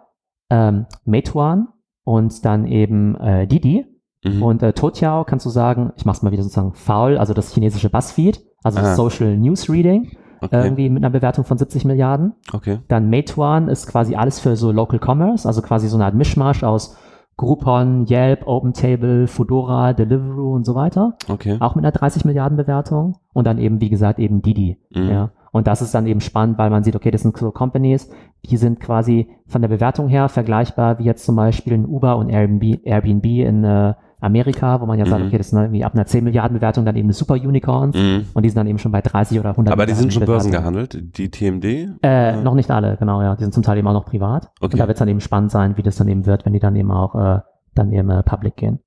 ähm, 0.50 0.86
Meituan 1.06 1.68
und 2.04 2.44
dann 2.46 2.66
eben 2.66 3.16
äh, 3.16 3.48
Didi. 3.48 3.86
Mhm. 4.24 4.44
Und 4.44 4.64
äh, 4.64 4.74
Toutiao 4.74 5.24
kannst 5.24 5.46
du 5.46 5.50
sagen, 5.50 5.92
ich 5.96 6.06
mach's 6.06 6.22
mal 6.22 6.32
wieder 6.32 6.44
sozusagen 6.44 6.74
faul, 6.74 7.18
also 7.18 7.34
das 7.34 7.54
chinesische 7.54 7.90
Buzzfeed, 7.90 8.42
also 8.64 8.80
Ah. 8.80 8.96
Social 8.96 9.36
News 9.38 9.70
Reading, 9.70 10.12
okay. 10.42 10.64
irgendwie 10.64 10.90
mit 10.90 11.04
einer 11.04 11.10
Bewertung 11.12 11.44
von 11.46 11.58
70 11.58 11.86
Milliarden. 11.86 12.34
okay. 12.54 12.80
Dann 12.88 13.10
Meituan 13.10 13.68
ist 13.68 13.88
quasi 13.88 14.16
alles 14.16 14.40
für 14.40 14.56
so 14.56 14.72
Local 14.72 15.00
Commerce, 15.04 15.48
also 15.48 15.62
quasi 15.62 15.88
so 15.88 15.98
eine 15.98 16.06
Art 16.06 16.16
Mischmasch 16.16 16.64
aus 16.64 16.96
Groupon, 17.38 18.06
Yelp, 18.08 18.46
OpenTable, 18.46 19.26
Foodora, 19.26 19.94
Deliveroo 19.94 20.54
und 20.54 20.64
so 20.66 20.76
weiter. 20.76 21.16
Okay. 21.28 21.58
Auch 21.60 21.74
mit 21.74 21.84
einer 21.84 21.92
30 21.92 22.24
Milliarden 22.26 22.56
Bewertung. 22.56 23.18
Und 23.34 23.48
dann 23.48 23.58
eben, 23.58 23.82
wie 23.82 23.90
gesagt, 23.90 24.20
eben 24.20 24.44
Didi. 24.44 24.78
Mhm. 24.94 25.10
Ja. 25.10 25.32
Und 25.52 25.66
das 25.66 25.82
ist 25.82 25.96
dann 25.96 26.06
eben 26.06 26.22
spannend, 26.22 26.60
weil 26.60 26.70
man 26.70 26.84
sieht, 26.84 26.96
okay, 26.96 27.10
das 27.10 27.22
sind 27.24 27.36
so 27.36 27.50
Companies, 27.52 28.10
die 28.46 28.58
sind 28.58 28.80
quasi 28.80 29.28
von 29.48 29.62
der 29.62 29.70
Bewertung 29.70 30.08
her 30.08 30.30
vergleichbar 30.30 31.00
wie 31.00 31.04
jetzt 31.04 31.26
zum 31.26 31.36
Beispiel 31.36 31.74
ein 31.74 31.86
Uber 31.86 32.18
und 32.18 32.30
Airbnb, 32.30 32.86
Airbnb 32.86 33.26
in 33.26 33.64
äh, 33.64 33.94
Amerika, 34.22 34.80
wo 34.82 34.86
man 34.86 34.98
ja 35.00 35.06
sagt, 35.06 35.22
Mhm. 35.22 35.28
okay, 35.28 35.38
das 35.38 35.50
sind 35.50 35.60
irgendwie 35.60 35.84
ab 35.84 35.94
einer 35.94 36.06
10 36.06 36.24
Milliarden 36.24 36.56
Bewertung 36.58 36.86
dann 36.86 36.96
eben 36.96 37.12
Super 37.12 37.34
Unicorns. 37.34 37.96
Mhm. 37.96 38.28
Und 38.34 38.44
die 38.44 38.50
sind 38.50 38.58
dann 38.58 38.68
eben 38.68 38.78
schon 38.80 38.92
bei 38.92 39.02
30 39.02 39.40
oder 39.40 39.50
100 39.52 39.74
Aber 39.74 39.86
die 39.86 39.94
sind 39.94 40.14
schon 40.14 40.26
börsengehandelt, 40.26 41.18
die 41.18 41.30
TMD? 41.30 41.98
Äh, 42.04 42.42
noch 42.42 42.54
nicht 42.54 42.72
alle, 42.72 42.98
genau, 42.98 43.22
ja. 43.22 43.36
Die 43.36 43.44
sind 43.44 43.54
zum 43.54 43.64
Teil 43.64 43.78
eben 43.78 43.88
auch 43.88 43.94
noch 43.94 44.06
privat. 44.06 44.52
Okay. 44.60 44.74
Und 44.74 44.80
da 44.80 44.88
wird 44.88 44.96
es 44.96 45.00
dann 45.00 45.08
eben 45.08 45.22
spannend 45.22 45.52
sein, 45.52 45.76
wie 45.78 45.82
das 45.84 45.96
dann 45.98 46.08
eben 46.08 46.26
wird, 46.26 46.46
wenn 46.46 46.54
die 46.54 46.60
dann 46.60 46.76
eben 46.76 46.92
auch 46.92 47.16
äh, 47.16 47.40
dann 47.76 47.92
eben 47.92 48.10
äh, 48.10 48.24
public 48.24 48.56
gehen. 48.58 48.80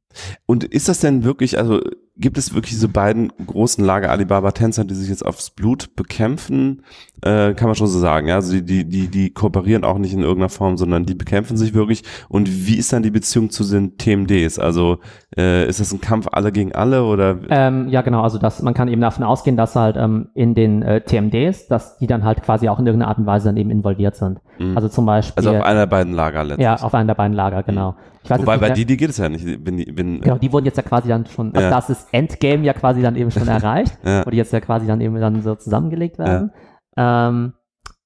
Und 0.47 0.63
ist 0.65 0.89
das 0.89 1.01
denn 1.01 1.25
wirklich, 1.25 1.59
also 1.59 1.81
gibt 2.17 2.39
es 2.39 2.55
wirklich 2.55 2.73
diese 2.75 2.89
beiden 2.89 3.33
großen 3.45 3.85
Lager 3.85 4.11
Alibaba, 4.11 4.53
Tencent, 4.53 4.91
die 4.91 4.95
sich 4.95 5.09
jetzt 5.09 5.27
aufs 5.27 5.51
Blut 5.51 5.97
bekämpfen? 5.97 6.83
Äh, 7.23 7.55
kann 7.55 7.67
man 7.69 7.75
schon 7.75 7.87
so 7.89 7.99
sagen, 7.99 8.29
ja? 8.29 8.37
Also 8.37 8.53
die, 8.53 8.63
die, 8.65 8.85
die, 8.89 9.09
die 9.09 9.31
kooperieren 9.31 9.83
auch 9.85 9.99
nicht 9.99 10.13
in 10.13 10.21
irgendeiner 10.21 10.49
Form, 10.49 10.77
sondern 10.77 11.07
die 11.07 11.15
bekämpfen 11.15 11.57
sich 11.57 11.75
wirklich. 11.75 12.03
Und 12.29 12.67
wie 12.69 12.77
ist 12.77 12.93
dann 12.93 13.03
die 13.03 13.11
Beziehung 13.11 13.51
zu 13.51 13.65
den 13.65 13.97
TMDs? 13.99 14.59
Also 14.59 14.99
äh, 15.37 15.67
ist 15.69 15.81
das 15.81 15.93
ein 15.93 16.01
Kampf 16.01 16.29
alle 16.31 16.53
gegen 16.53 16.73
alle 16.73 17.05
oder? 17.05 17.39
Ähm, 17.49 17.89
ja, 17.89 18.03
genau, 18.03 18.23
also 18.23 18.39
das, 18.39 18.63
man 18.63 18.75
kann 18.75 18.89
eben 18.89 19.01
davon 19.01 19.25
ausgehen, 19.25 19.57
dass 19.57 19.75
halt 19.75 19.97
ähm, 19.97 20.29
in 20.35 20.55
den 20.55 20.83
äh, 20.83 21.01
TMDs, 21.01 21.67
dass 21.69 21.99
die 21.99 22.07
dann 22.07 22.25
halt 22.25 22.43
quasi 22.43 22.69
auch 22.69 22.79
in 22.79 22.87
irgendeiner 22.87 23.09
Art 23.11 23.19
und 23.19 23.27
Weise 23.27 23.47
dann 23.49 23.57
eben 23.57 23.71
involviert 23.71 24.15
sind. 24.17 24.39
Mhm. 24.59 24.77
Also 24.77 24.89
zum 24.89 25.07
Beispiel, 25.07 25.35
also 25.45 25.57
auf 25.59 25.65
einer 25.65 25.81
der 25.81 25.87
beiden 25.87 26.13
Lager 26.13 26.45
letztlich. 26.45 26.65
ja, 26.65 26.77
auf 26.77 26.95
einem 26.95 27.09
der 27.09 27.15
beiden 27.15 27.35
Lager, 27.35 27.63
genau. 27.65 27.97
Weiß 28.27 28.39
Wobei 28.41 28.57
bei 28.57 28.69
wer- 28.69 28.75
Didi 28.75 28.97
geht 28.97 29.11
es 29.11 29.19
ja 29.19 29.29
nicht. 29.29 29.45
Wenn, 29.67 29.77
die- 29.77 29.93
wenn, 29.97 30.21
Genau, 30.23 30.39
die 30.39 30.51
wurden 30.51 30.65
jetzt 30.65 30.77
ja 30.79 30.83
quasi 30.83 31.09
dann 31.09 31.27
schon, 31.27 31.55
also 31.55 31.61
Ja. 31.61 31.71
das 31.71 31.91
ist 31.91 32.04
Endgame 32.13 32.65
ja 32.65 32.73
quasi 32.73 33.03
dann 33.03 33.17
eben 33.17 33.31
schon 33.31 33.49
erreicht, 33.49 33.99
Ja. 34.05 34.25
wo 34.27 34.31
die 34.31 34.37
jetzt 34.37 34.53
ja 34.53 34.61
quasi 34.61 34.87
dann 34.87 35.01
eben 35.01 35.15
dann 35.21 35.41
so 35.43 35.55
zusammengelegt 35.55 36.19
werden. 36.19 36.51
Ähm, 36.97 37.55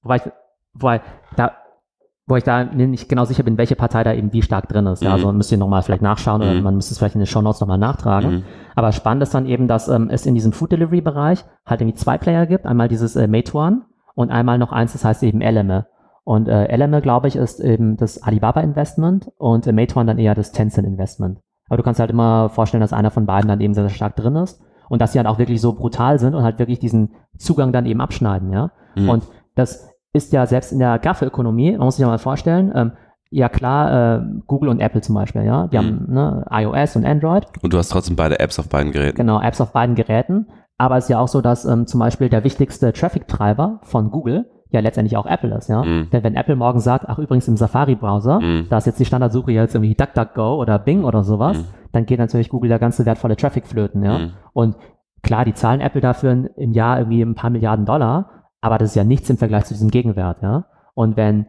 wobei, 0.03 0.17
ich, 0.17 0.23
wobei, 0.75 1.01
da 1.37 1.53
wo 2.31 2.37
ich 2.37 2.45
da 2.45 2.63
nicht 2.63 3.09
genau 3.09 3.25
sicher 3.25 3.43
bin, 3.43 3.57
welche 3.57 3.75
Partei 3.75 4.05
da 4.05 4.13
eben 4.13 4.35
wie 4.35 4.43
stark 4.43 4.69
drin 4.69 4.85
ist. 4.87 5.03
Ja, 5.03 5.09
Mhm. 5.09 5.15
also 5.15 5.33
müsst 5.33 5.51
ihr 5.51 5.57
nochmal 5.57 5.81
vielleicht 5.81 6.03
nachschauen 6.03 6.43
oder 6.43 6.53
Mhm. 6.53 6.63
man 6.63 6.75
müsste 6.75 6.93
es 6.93 6.99
vielleicht 6.99 7.15
in 7.15 7.21
den 7.23 7.27
Show 7.27 7.41
Notes 7.41 7.61
nochmal 7.63 7.79
nachtragen. 7.79 8.31
Mhm. 8.31 8.45
Aber 8.77 8.93
spannend 8.93 9.23
ist 9.23 9.33
dann 9.35 9.47
eben, 9.47 9.67
dass 9.67 9.89
ähm, 9.89 10.11
es 10.11 10.27
in 10.27 10.35
diesem 10.35 10.53
Food 10.53 10.73
Delivery 10.73 11.01
Bereich 11.01 11.43
halt 11.65 11.81
irgendwie 11.81 11.97
zwei 11.97 12.19
Player 12.19 12.45
gibt. 12.45 12.67
Einmal 12.67 12.89
dieses 12.89 13.17
äh, 13.17 13.27
Meituan 13.29 13.87
und 14.15 14.31
einmal 14.31 14.59
noch 14.59 14.73
eins, 14.73 14.93
das 14.93 15.07
heißt 15.07 15.23
eben 15.23 15.41
Eleme. 15.41 15.87
Und 16.25 16.49
äh, 16.49 16.67
Eleme, 16.67 17.01
glaube 17.01 17.29
ich, 17.29 17.37
ist 17.37 17.61
eben 17.61 17.97
das 17.97 18.23
Alibaba 18.23 18.61
Investment 18.61 19.31
und 19.39 19.67
äh, 19.67 19.73
Meituan 19.73 20.07
dann 20.07 20.19
eher 20.19 20.35
das 20.35 20.53
Tencent 20.53 20.87
Investment. 20.87 21.39
Aber 21.69 21.77
du 21.77 21.83
kannst 21.83 22.01
halt 22.01 22.11
immer 22.11 22.49
vorstellen, 22.49 22.81
dass 22.81 22.93
einer 22.93 23.11
von 23.11 23.27
beiden 23.27 23.49
dann 23.49 23.61
eben 23.61 23.75
sehr, 23.75 23.85
sehr 23.85 23.95
stark 23.95 24.17
drin 24.17 24.37
ist 24.37 24.61
und 24.89 25.01
dass 25.03 25.13
sie 25.13 25.19
halt 25.19 25.29
auch 25.29 25.39
wirklich 25.39 25.61
so 25.61 25.73
brutal 25.75 26.19
sind 26.19 26.35
und 26.35 26.43
halt 26.43 26.59
wirklich 26.59 26.79
diesen 26.79 27.11
Zugang 27.37 27.73
dann 27.73 27.87
eben 27.87 28.01
abschneiden, 28.01 28.53
ja. 28.53 28.71
Mhm. 28.97 29.09
Und 29.09 29.25
das 29.55 29.91
ist 30.13 30.33
ja 30.33 30.47
selbst 30.47 30.73
in 30.73 30.79
der 30.79 30.99
Grafökonomie, 30.99 31.73
man 31.73 31.81
muss 31.85 31.97
sich 31.97 32.03
ja 32.03 32.09
mal 32.09 32.19
vorstellen, 32.19 32.73
ähm, 32.75 32.93
ja 33.31 33.51
klar, 33.51 34.17
äh, 34.21 34.23
Google 34.47 34.71
und 34.71 34.81
Apple 34.81 35.03
zum 35.03 35.15
Beispiel, 35.15 35.43
ja, 35.45 35.67
die 35.67 35.77
Mhm. 35.77 35.83
haben 35.83 36.07
ne, 36.09 36.47
iOS 36.51 36.97
und 36.97 37.05
Android, 37.05 37.45
Und 37.63 37.73
du 37.75 37.79
hast 37.79 37.91
trotzdem 37.91 38.17
beide 38.17 38.41
Apps 38.41 38.59
auf 38.59 38.69
beiden 38.71 38.91
Geräten. 38.93 39.17
genau, 39.17 39.41
Apps 39.43 39.61
auf 39.61 39.73
beiden 39.73 39.95
Geräten, 39.95 40.47
aber 40.79 40.97
es 40.97 41.05
ist 41.05 41.11
ja 41.11 41.19
auch 41.19 41.29
so, 41.29 41.43
dass 41.43 41.67
ähm, 41.67 41.87
zum 41.87 42.01
Beispiel 42.01 42.31
der 42.31 42.45
wichtigste 42.45 42.93
Traffic-Treiber 42.95 43.81
von 43.83 44.11
Google 44.11 44.47
ja 44.71 44.81
letztendlich 44.81 45.17
auch 45.17 45.27
Apple 45.27 45.55
ist, 45.57 45.69
ja. 45.69 45.83
Mhm. 45.83 46.09
Denn 46.13 46.23
wenn 46.25 46.35
Apple 46.35 46.57
morgen 46.57 46.81
sagt, 46.81 47.07
ach 47.09 47.19
übrigens 47.19 47.49
im 47.49 47.57
Safari-Browser, 47.57 48.41
Mhm. 48.41 48.67
da 48.69 48.79
ist 48.79 48.87
jetzt 48.87 49.01
die 49.01 49.05
Standardsuche 49.05 49.53
jetzt 49.53 49.75
irgendwie 49.75 49.95
DuckDuckGo 49.95 50.57
oder 50.61 50.79
Bing 50.79 51.05
oder 51.05 51.23
sowas, 51.23 51.59
Mhm. 51.59 51.65
dann 51.93 52.07
geht 52.07 52.19
natürlich 52.19 52.49
Google 52.51 52.69
der 52.69 52.79
ganze 52.79 53.07
wertvolle 53.07 53.37
Traffic 53.37 53.67
flöten, 53.67 54.03
ja. 54.03 54.19
Mhm. 54.19 54.31
Und 54.53 54.77
klar, 55.23 55.45
die 55.45 55.55
zahlen 55.55 55.81
Apple 55.81 56.01
dafür 56.01 56.51
im 56.57 56.73
Jahr 56.73 56.99
irgendwie 56.99 57.23
ein 57.23 57.35
paar 57.35 57.51
Milliarden 57.51 57.87
Dollar, 57.87 58.31
aber 58.61 58.79
das 58.79 58.91
ist 58.91 58.95
ja 58.97 59.05
nichts 59.05 59.31
im 59.31 59.37
Vergleich 59.39 59.65
zu 59.65 59.75
diesem 59.75 59.91
Gegenwert, 59.91 60.43
ja. 60.43 60.67
Und 60.95 61.17
wenn 61.17 61.47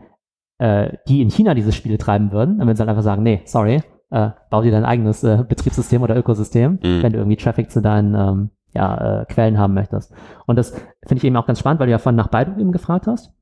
äh, 0.61 0.97
die 1.07 1.21
in 1.21 1.29
China 1.29 1.53
diese 1.53 1.71
Spiele 1.71 1.97
treiben 1.97 2.33
würden, 2.33 2.57
dann 2.57 2.67
würden 2.67 2.75
sie 2.75 2.81
halt 2.81 2.89
einfach 2.89 3.01
sagen, 3.03 3.23
nee, 3.23 3.41
sorry, 3.45 3.81
äh, 4.11 4.29
bau 4.49 4.61
dir 4.61 4.71
dein 4.71 4.83
eigenes 4.83 5.23
äh, 5.23 5.43
Betriebssystem 5.47 6.01
oder 6.01 6.17
Ökosystem, 6.17 6.79
Mhm. 6.83 7.01
wenn 7.03 7.13
du 7.13 7.17
irgendwie 7.19 7.37
Traffic 7.37 7.71
zu 7.71 7.81
deinen 7.81 8.13
ähm, 8.13 8.49
ja, 8.73 9.21
äh, 9.21 9.25
Quellen 9.25 9.57
haben 9.57 9.73
möchtest. 9.73 10.13
Und 10.45 10.55
das 10.55 10.71
finde 10.71 11.17
ich 11.17 11.23
eben 11.23 11.35
auch 11.37 11.47
ganz 11.47 11.59
spannend, 11.59 11.79
weil 11.79 11.87
du 11.87 11.91
ja 11.91 11.97
vorhin 11.97 12.17
nach 12.17 12.27
Baidu 12.27 12.59
eben 12.59 12.71
gefragt 12.71 13.07
hast, 13.07 13.33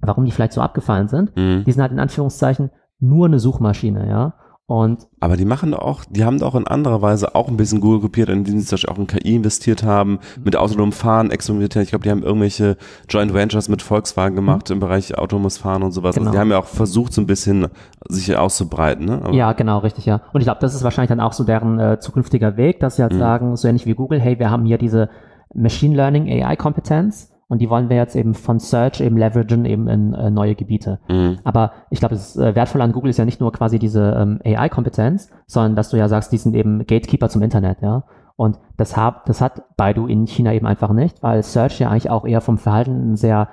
warum 0.00 0.24
die 0.24 0.32
vielleicht 0.32 0.52
so 0.52 0.60
abgefallen 0.60 1.08
sind. 1.08 1.36
Mhm. 1.36 1.64
Die 1.64 1.72
sind 1.72 1.82
halt 1.82 1.92
in 1.92 2.00
Anführungszeichen 2.00 2.70
nur 2.98 3.26
eine 3.26 3.38
Suchmaschine, 3.38 4.08
ja. 4.08 4.34
Und 4.68 5.06
Aber 5.20 5.36
die 5.36 5.44
machen 5.44 5.70
doch 5.70 5.78
auch, 5.78 6.04
die 6.10 6.24
haben 6.24 6.40
doch 6.40 6.56
in 6.56 6.66
anderer 6.66 7.00
Weise 7.00 7.36
auch 7.36 7.46
ein 7.46 7.56
bisschen 7.56 7.80
Google 7.80 8.00
kopiert, 8.00 8.28
indem 8.28 8.58
sie 8.58 8.66
zum 8.66 8.74
Beispiel 8.74 8.90
auch 8.92 8.98
in 8.98 9.06
KI 9.06 9.36
investiert 9.36 9.84
haben, 9.84 10.18
mit 10.44 10.56
autonomem 10.56 10.90
Fahren 10.90 11.30
experimentiert. 11.30 11.84
Ich 11.84 11.90
glaube, 11.90 12.02
die 12.02 12.10
haben 12.10 12.24
irgendwelche 12.24 12.76
Joint 13.08 13.32
Ventures 13.32 13.68
mit 13.68 13.80
Volkswagen 13.80 14.34
gemacht 14.34 14.68
im 14.70 14.80
Bereich 14.80 15.16
autonomes 15.16 15.56
Fahren 15.58 15.84
und 15.84 15.92
sowas. 15.92 16.16
Mhm. 16.16 16.20
Genau. 16.20 16.30
Also 16.30 16.36
die 16.36 16.40
haben 16.40 16.50
ja 16.50 16.58
auch 16.58 16.66
versucht, 16.66 17.12
so 17.12 17.20
ein 17.20 17.26
bisschen 17.28 17.68
sich 18.08 18.36
auszubreiten. 18.36 19.06
Ne? 19.06 19.20
Aber- 19.22 19.32
Ja, 19.34 19.52
genau, 19.52 19.78
richtig, 19.78 20.04
ja. 20.04 20.22
Und 20.32 20.40
ich 20.40 20.46
glaube, 20.46 20.58
das 20.60 20.74
ist 20.74 20.82
wahrscheinlich 20.82 21.10
dann 21.10 21.20
auch 21.20 21.32
so 21.32 21.44
deren 21.44 21.78
äh, 21.78 22.00
zukünftiger 22.00 22.56
Weg, 22.56 22.80
dass 22.80 22.96
sie 22.96 23.02
halt 23.02 23.12
Mhm. 23.12 23.18
sagen, 23.18 23.56
so 23.56 23.68
ähnlich 23.68 23.86
wie 23.86 23.94
Google, 23.94 24.20
hey, 24.20 24.40
wir 24.40 24.50
haben 24.50 24.64
hier 24.64 24.78
diese 24.78 25.10
Machine 25.54 25.94
Learning 25.94 26.26
AI-Kompetenz 26.28 27.30
und 27.48 27.60
die 27.60 27.70
wollen 27.70 27.88
wir 27.88 27.96
jetzt 27.96 28.16
eben 28.16 28.34
von 28.34 28.58
Search 28.58 29.00
eben 29.00 29.16
leveragen 29.16 29.64
eben 29.64 29.88
in 29.88 30.14
äh, 30.14 30.30
neue 30.30 30.56
Gebiete. 30.56 30.98
Mhm. 31.08 31.38
Aber 31.44 31.72
ich 31.90 32.00
glaube, 32.00 32.14
das 32.14 32.36
äh, 32.36 32.54
Wertvolle 32.54 32.84
an 32.84 32.92
Google 32.92 33.10
ist 33.10 33.18
ja 33.18 33.24
nicht 33.24 33.40
nur 33.40 33.52
quasi 33.52 33.78
diese 33.78 34.16
ähm, 34.18 34.40
AI-Kompetenz, 34.44 35.30
sondern 35.46 35.76
dass 35.76 35.90
du 35.90 35.96
ja 35.96 36.08
sagst, 36.08 36.32
die 36.32 36.38
sind 36.38 36.56
eben 36.56 36.78
Gatekeeper 36.80 37.28
zum 37.28 37.42
Internet, 37.42 37.82
ja. 37.82 38.04
Und 38.34 38.58
das, 38.76 38.96
hab, 38.96 39.24
das 39.24 39.40
hat 39.40 39.62
Baidu 39.76 40.06
in 40.06 40.26
China 40.26 40.52
eben 40.52 40.66
einfach 40.66 40.92
nicht, 40.92 41.22
weil 41.22 41.42
Search 41.42 41.80
ja 41.80 41.88
eigentlich 41.88 42.10
auch 42.10 42.26
eher 42.26 42.42
vom 42.42 42.58
Verhalten 42.58 43.12
ein 43.12 43.16
sehr 43.16 43.48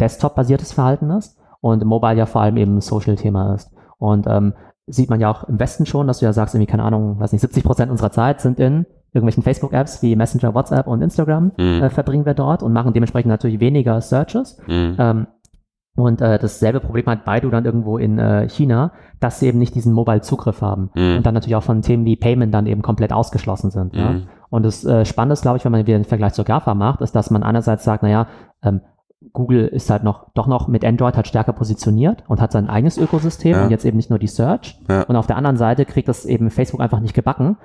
Desktop-basiertes 0.00 0.72
Verhalten 0.72 1.10
ist 1.10 1.38
und 1.60 1.84
Mobile 1.84 2.16
ja 2.16 2.26
vor 2.26 2.42
allem 2.42 2.56
eben 2.56 2.76
ein 2.76 2.80
Social-Thema 2.80 3.54
ist. 3.54 3.72
Und 3.96 4.26
ähm, 4.28 4.54
sieht 4.86 5.10
man 5.10 5.20
ja 5.20 5.30
auch 5.30 5.44
im 5.44 5.58
Westen 5.58 5.86
schon, 5.86 6.06
dass 6.06 6.20
du 6.20 6.26
ja 6.26 6.32
sagst, 6.32 6.54
irgendwie, 6.54 6.70
keine 6.70 6.84
Ahnung, 6.84 7.18
weiß 7.18 7.32
nicht, 7.32 7.40
70 7.40 7.64
Prozent 7.64 7.90
unserer 7.90 8.12
Zeit 8.12 8.40
sind 8.40 8.60
in 8.60 8.86
irgendwelchen 9.12 9.42
Facebook-Apps 9.42 10.02
wie 10.02 10.14
Messenger, 10.16 10.54
WhatsApp 10.54 10.86
und 10.86 11.02
Instagram, 11.02 11.52
Mhm. 11.56 11.82
äh, 11.82 11.90
verbringen 11.90 12.26
wir 12.26 12.34
dort 12.34 12.62
und 12.62 12.72
machen 12.72 12.92
dementsprechend 12.92 13.30
natürlich 13.30 13.60
weniger 13.60 14.00
Searches. 14.00 14.58
Mhm. 14.66 14.96
Ähm, 14.98 15.26
und 15.96 16.20
äh, 16.20 16.38
dasselbe 16.38 16.78
Problem 16.80 17.06
hat 17.06 17.24
Baidu 17.24 17.50
dann 17.50 17.64
irgendwo 17.64 17.98
in 17.98 18.18
äh, 18.20 18.48
China, 18.48 18.92
dass 19.18 19.40
sie 19.40 19.48
eben 19.48 19.58
nicht 19.58 19.74
diesen 19.74 19.92
Mobile-Zugriff 19.92 20.62
haben. 20.62 20.90
Mhm. 20.94 21.16
Und 21.16 21.26
dann 21.26 21.34
natürlich 21.34 21.56
auch 21.56 21.62
von 21.64 21.82
Themen 21.82 22.04
wie 22.04 22.14
Payment 22.16 22.54
dann 22.54 22.66
eben 22.66 22.82
komplett 22.82 23.12
ausgeschlossen 23.12 23.70
sind. 23.72 23.96
Ja? 23.96 24.10
Mhm. 24.10 24.22
Und 24.50 24.62
das 24.64 24.84
äh, 24.84 25.04
Spannende 25.04 25.32
ist, 25.32 25.42
glaube 25.42 25.56
ich, 25.58 25.64
wenn 25.64 25.72
man 25.72 25.86
wieder 25.86 25.98
den 25.98 26.04
Vergleich 26.04 26.34
zur 26.34 26.44
GAFA 26.44 26.74
macht, 26.74 27.00
ist, 27.00 27.16
dass 27.16 27.30
man 27.30 27.42
einerseits 27.42 27.82
sagt, 27.84 28.02
naja, 28.04 28.28
ähm, 28.62 28.80
Google 29.32 29.66
ist 29.66 29.90
halt 29.90 30.04
noch, 30.04 30.30
doch 30.34 30.46
noch 30.46 30.68
mit 30.68 30.84
Android 30.84 31.16
halt 31.16 31.26
stärker 31.26 31.52
positioniert 31.52 32.22
und 32.28 32.40
hat 32.40 32.52
sein 32.52 32.68
eigenes 32.70 32.96
Ökosystem 32.96 33.52
Ja. 33.56 33.64
und 33.64 33.70
jetzt 33.70 33.84
eben 33.84 33.96
nicht 33.96 34.10
nur 34.10 34.20
die 34.20 34.28
Search. 34.28 34.80
Ja. 34.88 35.02
Und 35.02 35.16
auf 35.16 35.26
der 35.26 35.36
anderen 35.36 35.56
Seite 35.56 35.84
kriegt 35.84 36.06
das 36.08 36.24
eben 36.24 36.50
Facebook 36.50 36.80
einfach 36.80 37.00
nicht 37.00 37.14
gebacken, 37.14 37.56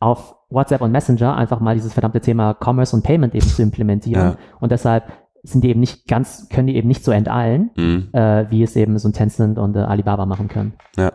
auf 0.00 0.36
WhatsApp 0.50 0.80
und 0.80 0.92
Messenger 0.92 1.36
einfach 1.36 1.60
mal 1.60 1.74
dieses 1.74 1.92
verdammte 1.92 2.20
Thema 2.20 2.54
Commerce 2.58 2.94
und 2.94 3.02
Payment 3.02 3.34
eben 3.34 3.46
zu 3.46 3.62
implementieren. 3.62 4.30
Ja. 4.32 4.36
Und 4.60 4.72
deshalb 4.72 5.12
sind 5.42 5.62
die 5.64 5.70
eben 5.70 5.80
nicht 5.80 6.06
ganz, 6.06 6.48
können 6.48 6.66
die 6.66 6.76
eben 6.76 6.88
nicht 6.88 7.04
so 7.04 7.10
enteilen, 7.12 7.70
Mhm. 7.76 8.08
äh, 8.12 8.50
wie 8.50 8.62
es 8.62 8.76
eben 8.76 8.98
so 8.98 9.08
ein 9.08 9.12
Tencent 9.12 9.58
und 9.58 9.76
äh, 9.76 9.80
Alibaba 9.80 10.26
machen 10.26 10.48
können. 10.48 10.74
Ja. 10.96 11.12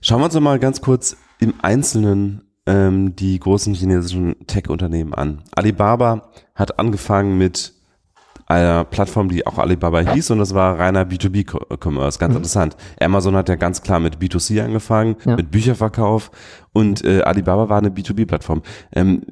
Schauen 0.00 0.20
wir 0.20 0.26
uns 0.26 0.38
mal 0.40 0.58
ganz 0.58 0.80
kurz 0.80 1.16
im 1.38 1.54
Einzelnen 1.62 2.42
ähm, 2.66 3.14
die 3.16 3.38
großen 3.38 3.74
chinesischen 3.74 4.34
Tech-Unternehmen 4.46 5.14
an. 5.14 5.42
Alibaba 5.54 6.30
hat 6.54 6.78
angefangen 6.78 7.38
mit 7.38 7.72
einer 8.46 8.84
Plattform, 8.84 9.28
die 9.28 9.46
auch 9.46 9.58
Alibaba 9.58 10.00
hieß 10.00 10.30
und 10.30 10.38
das 10.38 10.54
war 10.54 10.78
reiner 10.78 11.02
B2B-Commerce. 11.04 12.18
Ganz 12.18 12.30
Mhm. 12.32 12.36
interessant. 12.38 12.76
Amazon 13.00 13.34
hat 13.36 13.48
ja 13.48 13.56
ganz 13.56 13.82
klar 13.82 13.98
mit 14.00 14.18
B2C 14.18 14.62
angefangen, 14.62 15.16
Ja. 15.24 15.36
mit 15.36 15.50
Bücherverkauf 15.50 16.30
und 16.72 17.04
äh, 17.04 17.22
Alibaba 17.22 17.68
war 17.68 17.78
eine 17.78 17.90
B2B-Plattform. 17.90 18.62
Ähm, 18.92 19.22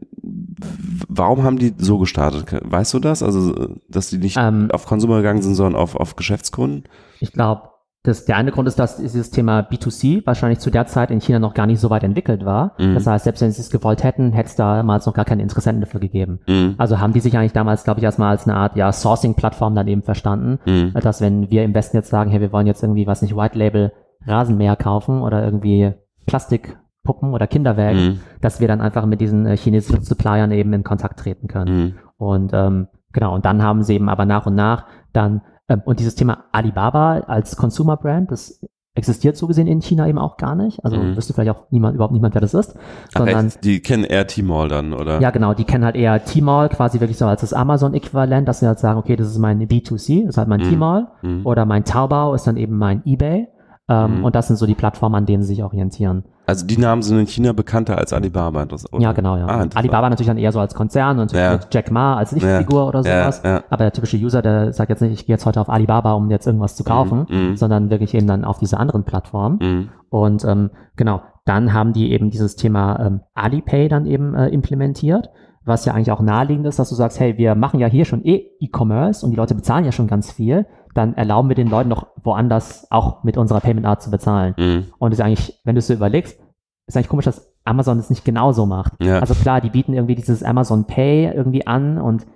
warum 1.09 1.43
haben 1.45 1.59
die 1.59 1.75
so 1.79 1.99
gestartet? 1.99 2.47
Weißt 2.65 2.93
du 2.95 2.99
das? 2.99 3.23
Also, 3.23 3.77
dass 3.89 4.11
die 4.11 4.19
nicht 4.19 4.37
Ähm, 4.37 4.69
auf 4.73 4.87
Konsumer 4.87 5.19
gegangen 5.19 5.43
sind, 5.43 5.55
sondern 5.55 5.81
auf, 5.81 5.95
auf 5.97 6.17
Geschäftskunden? 6.17 6.85
Ich 7.21 7.33
glaube, 7.33 7.63
das, 8.05 8.27
der 8.27 8.37
eine 8.37 8.53
Grund 8.53 8.69
ist, 8.69 8.79
dass 8.79 8.99
dieses 8.99 9.31
Thema 9.31 9.61
B2C 9.61 10.27
wahrscheinlich 10.27 10.59
zu 10.59 10.71
der 10.71 10.87
Zeit 10.87 11.11
in 11.11 11.21
China 11.23 11.39
noch 11.39 11.55
gar 11.55 11.67
nicht 11.67 11.81
so 11.81 11.89
weit 11.89 12.05
entwickelt 12.05 12.45
war. 12.45 12.75
Mhm. 12.79 12.93
Das 12.95 13.07
heißt, 13.07 13.25
selbst 13.25 13.41
wenn 13.41 13.51
sie 13.51 13.63
es 13.63 13.71
gewollt 13.71 14.05
hätten, 14.05 14.33
hätte 14.33 14.51
es 14.51 14.57
damals 14.57 15.07
noch 15.07 15.15
gar 15.15 15.25
keine 15.25 15.43
Interessenten 15.43 15.81
dafür 15.81 16.01
gegeben. 16.01 16.41
Mhm. 16.47 16.75
Also 16.77 17.01
haben 17.01 17.15
die 17.15 17.21
sich 17.21 17.37
eigentlich 17.37 17.55
damals, 17.55 17.83
glaube 17.83 18.01
ich, 18.01 18.05
erstmal 18.05 18.29
als 18.29 18.47
eine 18.47 18.57
Art 18.57 18.77
ja, 18.77 18.93
Sourcing-Plattform 18.93 19.75
dann 19.75 19.89
eben 19.89 20.03
verstanden, 20.03 20.59
Mhm. 20.67 20.93
dass 21.03 21.23
wenn 21.23 21.51
wir 21.51 21.65
im 21.65 21.75
Westen 21.75 21.97
jetzt 21.97 22.11
sagen, 22.11 22.31
hey, 22.31 22.43
wir 22.43 22.53
wollen 22.53 22.67
jetzt 22.67 22.83
irgendwie, 22.83 23.07
was 23.07 23.23
nicht, 23.23 23.35
White 23.37 23.59
Label 23.59 23.93
Rasenmäher 24.27 24.77
kaufen 24.77 25.23
oder 25.23 25.43
irgendwie 25.43 25.93
Plastikpuppen 26.27 27.33
oder 27.33 27.47
Kinderwägen, 27.47 28.05
Mhm. 28.05 28.21
dass 28.43 28.61
wir 28.61 28.69
dann 28.69 28.81
einfach 28.83 29.07
mit 29.07 29.21
diesen 29.23 29.47
äh, 29.47 29.57
chinesischen 29.57 30.05
Suppliern 30.05 30.51
eben 30.53 30.73
in 30.75 30.85
Kontakt 30.85 31.21
treten 31.21 31.49
können. 31.49 31.77
Mhm. 31.79 31.95
Und 32.19 32.51
ähm, 32.53 32.89
genau, 33.13 33.35
und 33.35 33.45
dann 33.47 33.63
haben 33.63 33.83
sie 33.83 33.95
eben 33.95 34.09
aber 34.11 34.27
nach 34.27 34.47
und 34.47 34.55
nach 34.55 34.85
dann, 35.15 35.41
und 35.85 35.99
dieses 36.01 36.15
Thema 36.15 36.45
Alibaba 36.53 37.19
als 37.27 37.57
Consumer 37.57 37.97
Brand, 37.97 38.31
das 38.31 38.61
existiert 38.97 39.37
so 39.37 39.49
gesehen 39.49 39.67
in 39.67 39.81
China 39.83 40.07
eben 40.07 40.19
auch 40.19 40.37
gar 40.37 40.55
nicht. 40.55 40.85
Also 40.85 40.97
Mhm. 40.97 41.17
wüsste 41.17 41.33
vielleicht 41.35 41.51
auch 41.51 41.65
niemand, 41.71 41.97
überhaupt 41.97 42.13
niemand, 42.13 42.35
wer 42.35 42.41
das 42.41 42.55
ist. 42.55 42.77
Ach, 43.15 43.19
Sondern, 43.19 43.47
echt? 43.47 43.65
Die 43.65 43.81
kennen 43.81 44.05
eher 44.05 44.27
T-Mall 44.29 44.69
dann, 44.69 44.93
oder? 44.93 45.21
ja 45.21 45.31
genau, 45.31 45.53
die 45.53 45.65
kennen 45.65 45.85
halt 45.85 45.97
eher 45.97 46.25
Tmall 46.25 46.69
quasi 46.69 47.01
wirklich 47.01 47.19
so 47.19 47.27
als 47.27 47.41
das 47.41 47.53
Amazon-Äquivalent, 47.53 48.47
dass 48.47 48.61
sie 48.61 48.67
halt 48.69 48.79
sagen, 48.79 48.99
okay, 49.01 49.17
das 49.17 49.27
ist 49.29 49.39
mein 49.39 49.61
B2C, 49.67 50.21
das 50.27 50.31
ist 50.35 50.39
halt 50.39 50.47
mein 50.49 50.61
Mhm. 50.61 50.75
Tmall. 50.77 51.09
Mhm. 51.23 51.41
Oder 51.45 51.67
mein 51.67 51.85
Taobao 51.85 52.35
ist 52.35 52.47
dann 52.47 52.57
eben 52.57 52.77
mein 52.79 53.03
Ebay. 53.05 53.49
Ähm, 53.89 54.19
Mhm. 54.19 54.25
Und 54.25 54.35
das 54.35 54.47
sind 54.47 54.57
so 54.57 54.65
die 54.67 54.75
Plattformen, 54.75 55.15
an 55.15 55.27
denen 55.27 55.43
sie 55.43 55.49
sich 55.55 55.63
orientieren. 55.63 56.25
Also 56.47 56.67
die 56.67 56.79
Namen 56.79 57.03
sind 57.03 57.19
in 57.19 57.27
China 57.27 57.53
bekannter 57.53 57.97
als 57.99 58.13
Alibaba. 58.13 58.63
Oder? 58.65 58.79
Ja, 59.01 59.13
genau, 59.13 59.37
ja. 59.37 59.47
Ah. 59.47 59.67
Alibaba 59.75 60.09
natürlich 60.11 60.29
dann 60.29 60.37
eher 60.39 60.53
so 60.53 60.61
als 60.61 60.75
Konzern 60.75 61.19
und 61.19 61.33
Ja. 61.33 61.59
Jack 61.71 61.91
Ma 61.91 62.17
als 62.17 62.33
Lichtfigur 62.33 62.87
oder 62.87 63.01
Ja, 63.03 63.23
sowas. 63.31 63.43
ja. 63.45 63.63
Aber 63.71 63.85
der 63.85 63.93
typische 63.93 64.17
User, 64.19 64.41
der 64.43 64.73
sagt 64.73 64.91
jetzt 64.91 65.01
nicht, 65.01 65.13
ich 65.13 65.27
gehe 65.27 65.35
jetzt 65.35 65.47
heute 65.47 65.61
auf 65.61 65.69
Alibaba, 65.71 66.13
um 66.13 66.31
jetzt 66.31 66.47
irgendwas 66.47 66.77
zu 66.77 66.85
kaufen, 66.85 67.27
Mhm, 67.29 67.49
mhm. 67.51 67.57
sondern 67.57 67.91
wirklich 67.91 68.15
eben 68.15 68.27
dann 68.27 68.45
auf 68.45 68.59
diese 68.59 68.79
anderen 68.79 69.05
Plattformen. 69.05 69.59
Mhm. 69.61 69.89
Und 70.11 70.45
ähm, 70.45 70.71
genau, 70.97 71.23
dann 71.45 71.73
haben 71.75 71.93
die 71.93 72.13
eben 72.13 72.31
dieses 72.31 72.57
Thema 72.57 73.01
ähm, 73.01 73.21
Alipay 73.35 73.89
dann 73.89 74.07
eben 74.07 74.35
äh, 74.35 74.49
implementiert, 74.49 75.31
was 75.67 75.85
ja 75.87 75.95
eigentlich 75.95 76.11
auch 76.13 76.21
naheliegend 76.21 76.67
ist, 76.67 76.79
dass 76.79 76.91
du 76.91 76.95
sagst, 76.95 77.21
hey, 77.21 77.37
wir 77.39 77.55
machen 77.55 77.81
ja 77.81 77.87
hier 77.87 78.05
schon 78.05 78.23
eh 78.25 78.47
E-Commerce 78.61 79.25
und 79.25 79.31
die 79.33 79.37
Leute 79.37 79.55
bezahlen 79.55 79.85
ja 79.87 79.93
schon 79.93 80.07
ganz 80.09 80.31
viel, 80.33 80.67
dann 80.95 81.15
erlauben 81.15 81.49
wir 81.49 81.57
den 81.57 81.69
Leuten 81.69 81.89
noch 81.91 82.07
woanders 82.23 82.87
auch 82.91 83.25
mit 83.25 83.37
unserer 83.37 83.61
Payment 83.61 83.87
Art 83.87 84.03
zu 84.03 84.11
bezahlen. 84.11 84.55
Mhm. 84.59 84.85
Und 84.99 85.13
ist 85.13 85.21
eigentlich, 85.21 85.61
wenn 85.65 85.75
du 85.75 85.81
es 85.81 85.87
so 85.89 85.95
überlegst, 85.95 86.39
ist 86.87 86.97
eigentlich 86.97 87.09
komisch, 87.09 87.25
dass 87.25 87.51
Amazon 87.65 87.97
das 87.97 88.11
nicht 88.11 88.25
genauso 88.25 88.67
macht. 88.67 88.93
Ja. 89.03 89.19
Also 89.19 89.35
klar, 89.35 89.61
die 89.61 89.71
bieten 89.71 89.95
irgendwie 89.95 90.15
dieses 90.15 90.43
Amazon 90.43 90.85
Pay 90.87 91.33
irgendwie 91.35 91.67
an 91.67 91.99
und 91.99 92.27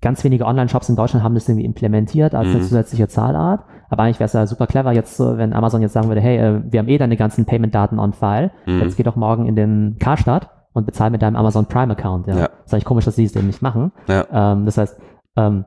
ganz 0.00 0.22
wenige 0.24 0.44
Online-Shops 0.44 0.90
in 0.90 0.96
Deutschland 0.96 1.24
haben 1.24 1.34
das 1.34 1.48
irgendwie 1.48 1.64
implementiert 1.64 2.34
als 2.34 2.48
eine 2.48 2.58
Mhm. 2.58 2.62
zusätzliche 2.62 3.08
Zahlart. 3.08 3.64
Aber 3.88 4.02
eigentlich 4.02 4.20
wäre 4.20 4.26
es 4.26 4.32
ja 4.34 4.46
super 4.46 4.66
clever 4.66 4.92
jetzt, 4.92 5.18
wenn 5.20 5.52
Amazon 5.54 5.80
jetzt 5.80 5.92
sagen 5.94 6.08
würde, 6.08 6.20
hey, 6.20 6.36
äh, 6.38 6.62
wir 6.70 6.80
haben 6.80 6.88
eh 6.88 6.98
deine 6.98 7.16
ganzen 7.16 7.46
Payment-Daten 7.46 7.98
on 7.98 8.12
file, 8.12 8.50
Mhm. 8.66 8.80
jetzt 8.82 8.96
geh 8.96 9.02
doch 9.02 9.16
morgen 9.16 9.46
in 9.46 9.56
den 9.56 9.96
Karstadt 9.98 10.50
und 10.74 10.84
bezahl 10.84 11.10
mit 11.10 11.22
deinem 11.22 11.36
Amazon 11.36 11.66
Prime-Account. 11.66 12.26
Ja. 12.26 12.36
Ja. 12.36 12.48
Ist 12.64 12.74
eigentlich 12.74 12.84
komisch, 12.84 13.06
dass 13.06 13.16
sie 13.16 13.24
es 13.24 13.34
eben 13.36 13.46
nicht 13.46 13.62
machen. 13.62 13.92
Ja. 14.08 14.26
Ähm, 14.52 14.66
das 14.66 14.76
heißt, 14.76 15.00
ähm, 15.36 15.64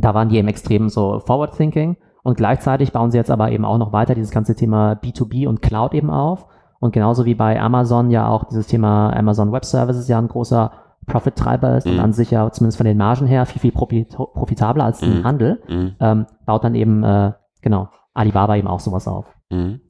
da 0.00 0.14
waren 0.14 0.28
die 0.28 0.36
eben 0.36 0.48
extrem 0.48 0.88
so 0.88 1.20
forward-thinking. 1.20 1.96
Und 2.22 2.36
gleichzeitig 2.36 2.92
bauen 2.92 3.10
sie 3.10 3.16
jetzt 3.16 3.30
aber 3.30 3.50
eben 3.52 3.64
auch 3.64 3.78
noch 3.78 3.92
weiter 3.92 4.14
dieses 4.14 4.30
ganze 4.30 4.54
Thema 4.54 4.92
B2B 4.92 5.46
und 5.46 5.62
Cloud 5.62 5.94
eben 5.94 6.10
auf. 6.10 6.46
Und 6.80 6.92
genauso 6.92 7.24
wie 7.24 7.34
bei 7.34 7.60
Amazon 7.60 8.10
ja 8.10 8.28
auch 8.28 8.44
dieses 8.44 8.66
Thema 8.66 9.10
Amazon 9.16 9.52
Web 9.52 9.64
Services 9.64 10.08
ja 10.08 10.18
ein 10.18 10.28
großer 10.28 10.72
Profit-Treiber 11.06 11.76
ist 11.76 11.86
mhm. 11.86 11.92
und 11.92 12.00
an 12.00 12.12
sich 12.12 12.30
ja 12.30 12.50
zumindest 12.52 12.76
von 12.76 12.86
den 12.86 12.98
Margen 12.98 13.26
her 13.26 13.46
viel, 13.46 13.60
viel 13.60 13.72
profit 13.72 14.10
profitabler 14.10 14.84
als 14.84 15.00
mhm. 15.00 15.24
Handel, 15.24 15.62
mhm. 15.68 15.94
ähm, 16.00 16.26
baut 16.46 16.64
dann 16.64 16.74
eben, 16.74 17.02
äh, 17.02 17.32
genau, 17.62 17.88
Alibaba 18.14 18.56
eben 18.56 18.68
auch 18.68 18.80
sowas 18.80 19.08
auf. 19.08 19.26
Mhm. 19.50 19.80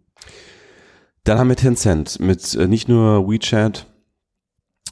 Dann 1.25 1.39
haben 1.39 1.49
wir 1.49 1.57
Tencent 1.57 2.21
mit 2.21 2.55
äh, 2.55 2.69
nicht 2.69 2.89
nur 2.89 3.29
WeChat, 3.29 3.87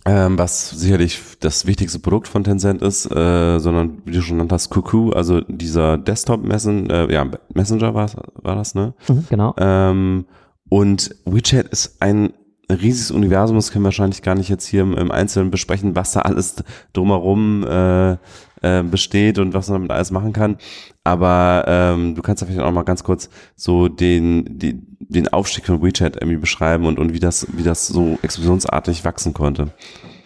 ähm, 0.06 0.38
was 0.38 0.70
sicherlich 0.70 1.20
das 1.40 1.66
wichtigste 1.66 1.98
Produkt 1.98 2.28
von 2.28 2.44
Tencent 2.44 2.80
ist, 2.80 3.06
äh, 3.06 3.58
sondern 3.58 4.02
wie 4.04 4.12
du 4.12 4.22
schon 4.22 4.36
genannt 4.36 4.52
hast, 4.52 4.70
Cuckoo, 4.70 5.10
also 5.10 5.40
dieser 5.42 5.98
Desktop-Messenger, 5.98 7.08
äh, 7.08 7.12
ja, 7.12 7.26
Messenger 7.52 7.92
war, 7.92 8.08
war 8.34 8.54
das, 8.54 8.76
ne? 8.76 8.94
Mhm, 9.08 9.26
genau. 9.28 9.54
Ähm, 9.58 10.26
und 10.68 11.14
WeChat 11.24 11.68
ist 11.68 11.96
ein 12.00 12.32
riesiges 12.70 13.10
Universum, 13.10 13.56
das 13.56 13.72
können 13.72 13.82
wir 13.82 13.88
wahrscheinlich 13.88 14.22
gar 14.22 14.36
nicht 14.36 14.48
jetzt 14.48 14.66
hier 14.66 14.82
im, 14.82 14.94
im 14.94 15.10
Einzelnen 15.10 15.50
besprechen, 15.50 15.96
was 15.96 16.12
da 16.12 16.20
alles 16.20 16.56
drumherum 16.92 17.64
äh, 17.64 18.16
äh, 18.62 18.82
besteht 18.82 19.38
und 19.38 19.54
was 19.54 19.68
man 19.68 19.80
damit 19.80 19.92
alles 19.92 20.10
machen 20.10 20.32
kann. 20.32 20.56
Aber 21.04 21.64
ähm, 21.66 22.14
du 22.14 22.22
kannst 22.22 22.42
da 22.42 22.46
vielleicht 22.46 22.62
auch 22.62 22.72
mal 22.72 22.84
ganz 22.84 23.04
kurz 23.04 23.30
so 23.54 23.88
den, 23.88 24.58
die, 24.58 24.82
den 24.98 25.28
Aufstieg 25.28 25.66
von 25.66 25.82
WeChat 25.82 26.16
irgendwie 26.16 26.38
beschreiben 26.38 26.86
und, 26.86 26.98
und 26.98 27.12
wie 27.12 27.20
das, 27.20 27.46
wie 27.56 27.62
das 27.62 27.86
so 27.86 28.18
explosionsartig 28.22 29.04
wachsen 29.04 29.34
konnte. 29.34 29.68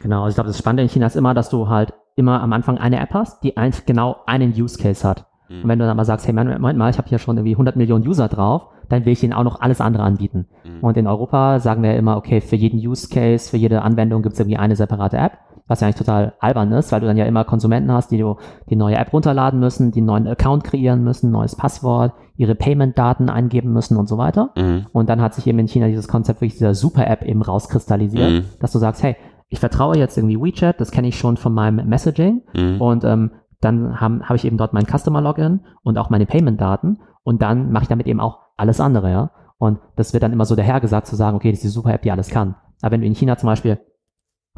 Genau, 0.02 0.24
also 0.24 0.30
ich 0.30 0.34
glaube, 0.36 0.48
das 0.48 0.58
Spannende 0.58 0.84
in 0.84 0.88
China 0.88 1.06
ist 1.06 1.16
immer, 1.16 1.34
dass 1.34 1.50
du 1.50 1.68
halt 1.68 1.92
immer 2.16 2.40
am 2.42 2.52
Anfang 2.52 2.78
eine 2.78 3.00
App 3.00 3.12
hast, 3.12 3.42
die 3.42 3.56
ein, 3.56 3.72
genau 3.86 4.16
einen 4.26 4.52
Use 4.52 4.78
Case 4.78 5.06
hat. 5.06 5.26
Mhm. 5.48 5.62
Und 5.62 5.68
wenn 5.68 5.78
du 5.78 5.86
dann 5.86 5.96
mal 5.96 6.04
sagst, 6.04 6.26
hey, 6.26 6.32
Moment 6.32 6.78
mal, 6.78 6.90
ich 6.90 6.98
habe 6.98 7.08
hier 7.08 7.18
schon 7.18 7.36
irgendwie 7.36 7.52
100 7.54 7.76
Millionen 7.76 8.06
User 8.06 8.28
drauf, 8.28 8.68
dann 8.88 9.04
will 9.04 9.12
ich 9.12 9.22
ihnen 9.22 9.32
auch 9.32 9.44
noch 9.44 9.60
alles 9.60 9.80
andere 9.80 10.02
anbieten. 10.02 10.46
Mhm. 10.64 10.80
Und 10.80 10.96
in 10.96 11.06
Europa 11.06 11.60
sagen 11.60 11.82
wir 11.82 11.96
immer, 11.96 12.16
okay, 12.16 12.40
für 12.40 12.56
jeden 12.56 12.78
Use 12.78 13.08
Case, 13.08 13.50
für 13.50 13.56
jede 13.56 13.82
Anwendung 13.82 14.22
gibt 14.22 14.34
es 14.34 14.40
irgendwie 14.40 14.58
eine 14.58 14.76
separate 14.76 15.16
App, 15.16 15.38
was 15.70 15.80
ja 15.80 15.86
eigentlich 15.86 15.98
total 15.98 16.32
albern 16.40 16.72
ist, 16.72 16.90
weil 16.90 17.00
du 17.00 17.06
dann 17.06 17.16
ja 17.16 17.26
immer 17.26 17.44
Konsumenten 17.44 17.92
hast, 17.92 18.10
die 18.10 18.18
du 18.18 18.38
die 18.68 18.74
neue 18.74 18.96
App 18.96 19.12
runterladen 19.12 19.60
müssen, 19.60 19.92
die 19.92 20.00
einen 20.00 20.06
neuen 20.08 20.26
Account 20.26 20.64
kreieren 20.64 21.04
müssen, 21.04 21.30
neues 21.30 21.54
Passwort, 21.54 22.12
ihre 22.36 22.56
Payment-Daten 22.56 23.30
eingeben 23.30 23.72
müssen 23.72 23.96
und 23.96 24.08
so 24.08 24.18
weiter. 24.18 24.50
Mhm. 24.56 24.86
Und 24.92 25.08
dann 25.08 25.20
hat 25.20 25.34
sich 25.34 25.46
eben 25.46 25.60
in 25.60 25.68
China 25.68 25.86
dieses 25.86 26.08
Konzept 26.08 26.40
wirklich 26.40 26.54
dieser 26.54 26.74
Super-App 26.74 27.22
eben 27.22 27.40
rauskristallisiert, 27.40 28.30
mhm. 28.32 28.44
dass 28.58 28.72
du 28.72 28.80
sagst, 28.80 29.04
hey, 29.04 29.14
ich 29.48 29.60
vertraue 29.60 29.96
jetzt 29.96 30.18
irgendwie 30.18 30.40
WeChat, 30.40 30.80
das 30.80 30.90
kenne 30.90 31.06
ich 31.06 31.16
schon 31.16 31.36
von 31.36 31.54
meinem 31.54 31.88
Messaging 31.88 32.42
mhm. 32.52 32.80
und 32.80 33.04
ähm, 33.04 33.30
dann 33.60 34.00
habe 34.00 34.28
hab 34.28 34.34
ich 34.34 34.44
eben 34.44 34.56
dort 34.56 34.72
mein 34.72 34.86
Customer-Login 34.86 35.60
und 35.84 35.98
auch 35.98 36.10
meine 36.10 36.26
Payment-Daten 36.26 36.98
und 37.22 37.42
dann 37.42 37.70
mache 37.70 37.84
ich 37.84 37.88
damit 37.88 38.08
eben 38.08 38.18
auch 38.18 38.40
alles 38.56 38.80
andere, 38.80 39.08
ja. 39.08 39.30
Und 39.58 39.78
das 39.94 40.14
wird 40.14 40.24
dann 40.24 40.32
immer 40.32 40.46
so 40.46 40.56
dahergesagt 40.56 41.06
zu 41.06 41.14
sagen, 41.14 41.36
okay, 41.36 41.50
das 41.50 41.58
ist 41.58 41.64
die 41.64 41.68
Super-App, 41.68 42.02
die 42.02 42.10
alles 42.10 42.30
kann. 42.30 42.56
Aber 42.82 42.92
wenn 42.92 43.02
du 43.02 43.06
in 43.06 43.14
China 43.14 43.36
zum 43.36 43.46
Beispiel 43.46 43.78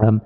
ähm, 0.01 0.23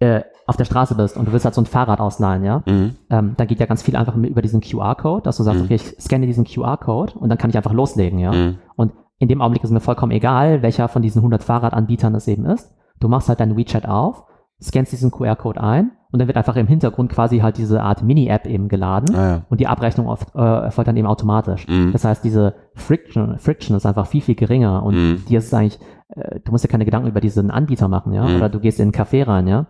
äh, 0.00 0.22
auf 0.46 0.56
der 0.56 0.64
Straße 0.64 0.94
bist 0.94 1.16
und 1.16 1.26
du 1.26 1.32
willst 1.32 1.44
halt 1.44 1.54
so 1.54 1.62
ein 1.62 1.66
Fahrrad 1.66 2.00
ausleihen, 2.00 2.44
ja, 2.44 2.62
mhm. 2.66 2.96
ähm, 3.10 3.34
dann 3.36 3.46
geht 3.46 3.60
ja 3.60 3.66
ganz 3.66 3.82
viel 3.82 3.96
einfach 3.96 4.14
über 4.14 4.42
diesen 4.42 4.60
QR-Code, 4.60 5.22
dass 5.22 5.36
du 5.36 5.42
sagst, 5.42 5.60
mhm. 5.60 5.64
okay, 5.66 5.74
ich 5.76 5.96
scanne 6.00 6.26
diesen 6.26 6.44
QR-Code 6.44 7.14
und 7.18 7.28
dann 7.28 7.38
kann 7.38 7.50
ich 7.50 7.56
einfach 7.56 7.72
loslegen, 7.72 8.18
ja. 8.18 8.32
Mhm. 8.32 8.58
Und 8.76 8.92
in 9.18 9.28
dem 9.28 9.40
Augenblick 9.40 9.64
ist 9.64 9.70
mir 9.70 9.80
vollkommen 9.80 10.12
egal, 10.12 10.62
welcher 10.62 10.88
von 10.88 11.02
diesen 11.02 11.20
100 11.20 11.42
Fahrradanbietern 11.42 12.14
es 12.14 12.28
eben 12.28 12.44
ist. 12.46 12.74
Du 13.00 13.08
machst 13.08 13.28
halt 13.28 13.40
dein 13.40 13.56
WeChat 13.56 13.88
auf, 13.88 14.24
scannst 14.60 14.92
diesen 14.92 15.10
QR-Code 15.10 15.60
ein 15.60 15.92
und 16.10 16.18
dann 16.18 16.28
wird 16.28 16.36
einfach 16.36 16.56
im 16.56 16.66
Hintergrund 16.66 17.10
quasi 17.10 17.38
halt 17.38 17.58
diese 17.58 17.82
Art 17.82 18.02
Mini-App 18.02 18.46
eben 18.46 18.68
geladen 18.68 19.14
ah, 19.14 19.28
ja. 19.28 19.42
und 19.48 19.60
die 19.60 19.66
Abrechnung 19.66 20.08
oft, 20.08 20.34
äh, 20.34 20.38
erfolgt 20.38 20.88
dann 20.88 20.96
eben 20.96 21.08
automatisch. 21.08 21.66
Mhm. 21.66 21.92
Das 21.92 22.04
heißt, 22.04 22.22
diese 22.22 22.54
Friction, 22.74 23.38
Friction 23.38 23.76
ist 23.76 23.86
einfach 23.86 24.06
viel, 24.06 24.20
viel 24.20 24.36
geringer 24.36 24.82
und 24.82 24.94
mhm. 24.94 25.24
dir 25.28 25.38
ist 25.38 25.46
es 25.46 25.54
eigentlich, 25.54 25.80
äh, 26.08 26.40
du 26.40 26.52
musst 26.52 26.64
dir 26.64 26.68
keine 26.68 26.84
Gedanken 26.84 27.08
über 27.08 27.20
diesen 27.20 27.50
Anbieter 27.50 27.88
machen, 27.88 28.12
ja, 28.12 28.24
mhm. 28.24 28.36
oder 28.36 28.48
du 28.48 28.60
gehst 28.60 28.78
in 28.78 28.84
einen 28.84 28.92
Café 28.92 29.26
rein, 29.26 29.48
ja. 29.48 29.66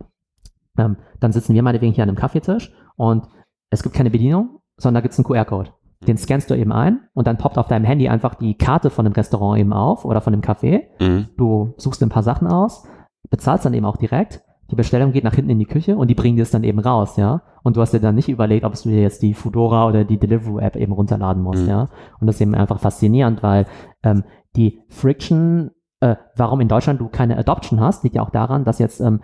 Ähm, 0.77 0.97
dann 1.19 1.31
sitzen 1.31 1.53
wir 1.53 1.63
meinetwegen 1.63 1.93
hier 1.93 2.03
an 2.03 2.09
einem 2.09 2.17
Kaffeetisch 2.17 2.73
und 2.95 3.27
es 3.69 3.83
gibt 3.83 3.95
keine 3.95 4.09
Bedienung, 4.09 4.59
sondern 4.77 4.95
da 4.95 5.01
gibt 5.01 5.13
es 5.13 5.19
einen 5.19 5.25
QR-Code. 5.25 5.71
Mhm. 6.01 6.05
Den 6.05 6.17
scannst 6.17 6.49
du 6.49 6.55
eben 6.55 6.71
ein 6.71 7.07
und 7.13 7.27
dann 7.27 7.37
poppt 7.37 7.57
auf 7.57 7.67
deinem 7.67 7.85
Handy 7.85 8.09
einfach 8.09 8.35
die 8.35 8.57
Karte 8.57 8.89
von 8.89 9.05
dem 9.05 9.13
Restaurant 9.13 9.59
eben 9.59 9.73
auf 9.73 10.05
oder 10.05 10.21
von 10.21 10.33
dem 10.33 10.41
Café. 10.41 10.83
Mhm. 10.99 11.29
Du 11.37 11.73
suchst 11.77 12.01
ein 12.03 12.09
paar 12.09 12.23
Sachen 12.23 12.47
aus, 12.47 12.87
bezahlst 13.29 13.65
dann 13.65 13.73
eben 13.73 13.85
auch 13.85 13.97
direkt 13.97 14.43
die 14.71 14.75
Bestellung 14.75 15.11
geht 15.11 15.23
nach 15.23 15.35
hinten 15.35 15.51
in 15.51 15.59
die 15.59 15.65
Küche 15.65 15.95
und 15.95 16.09
die 16.09 16.15
bringen 16.15 16.37
dir 16.37 16.41
es 16.41 16.51
dann 16.51 16.63
eben 16.63 16.79
raus, 16.79 17.17
ja. 17.17 17.43
Und 17.63 17.77
du 17.77 17.81
hast 17.81 17.93
dir 17.93 17.99
dann 17.99 18.15
nicht 18.15 18.29
überlegt, 18.29 18.65
ob 18.65 18.73
du 18.73 18.89
dir 18.89 19.01
jetzt 19.01 19.21
die 19.21 19.33
Foodora 19.33 19.87
oder 19.87 20.03
die 20.03 20.17
Deliveroo-App 20.17 20.75
eben 20.75 20.91
runterladen 20.91 21.43
musst, 21.43 21.63
mhm. 21.63 21.69
ja. 21.69 21.89
Und 22.19 22.27
das 22.27 22.35
ist 22.35 22.41
eben 22.41 22.55
einfach 22.55 22.79
faszinierend, 22.79 23.43
weil 23.43 23.67
ähm, 24.03 24.23
die 24.55 24.81
Friction, 24.89 25.71
äh, 25.99 26.15
warum 26.35 26.61
in 26.61 26.67
Deutschland 26.67 26.99
du 26.99 27.09
keine 27.09 27.37
Adoption 27.37 27.79
hast, 27.79 28.03
liegt 28.03 28.15
ja 28.15 28.23
auch 28.23 28.31
daran, 28.31 28.65
dass 28.65 28.79
jetzt 28.79 29.01
ähm, 29.01 29.21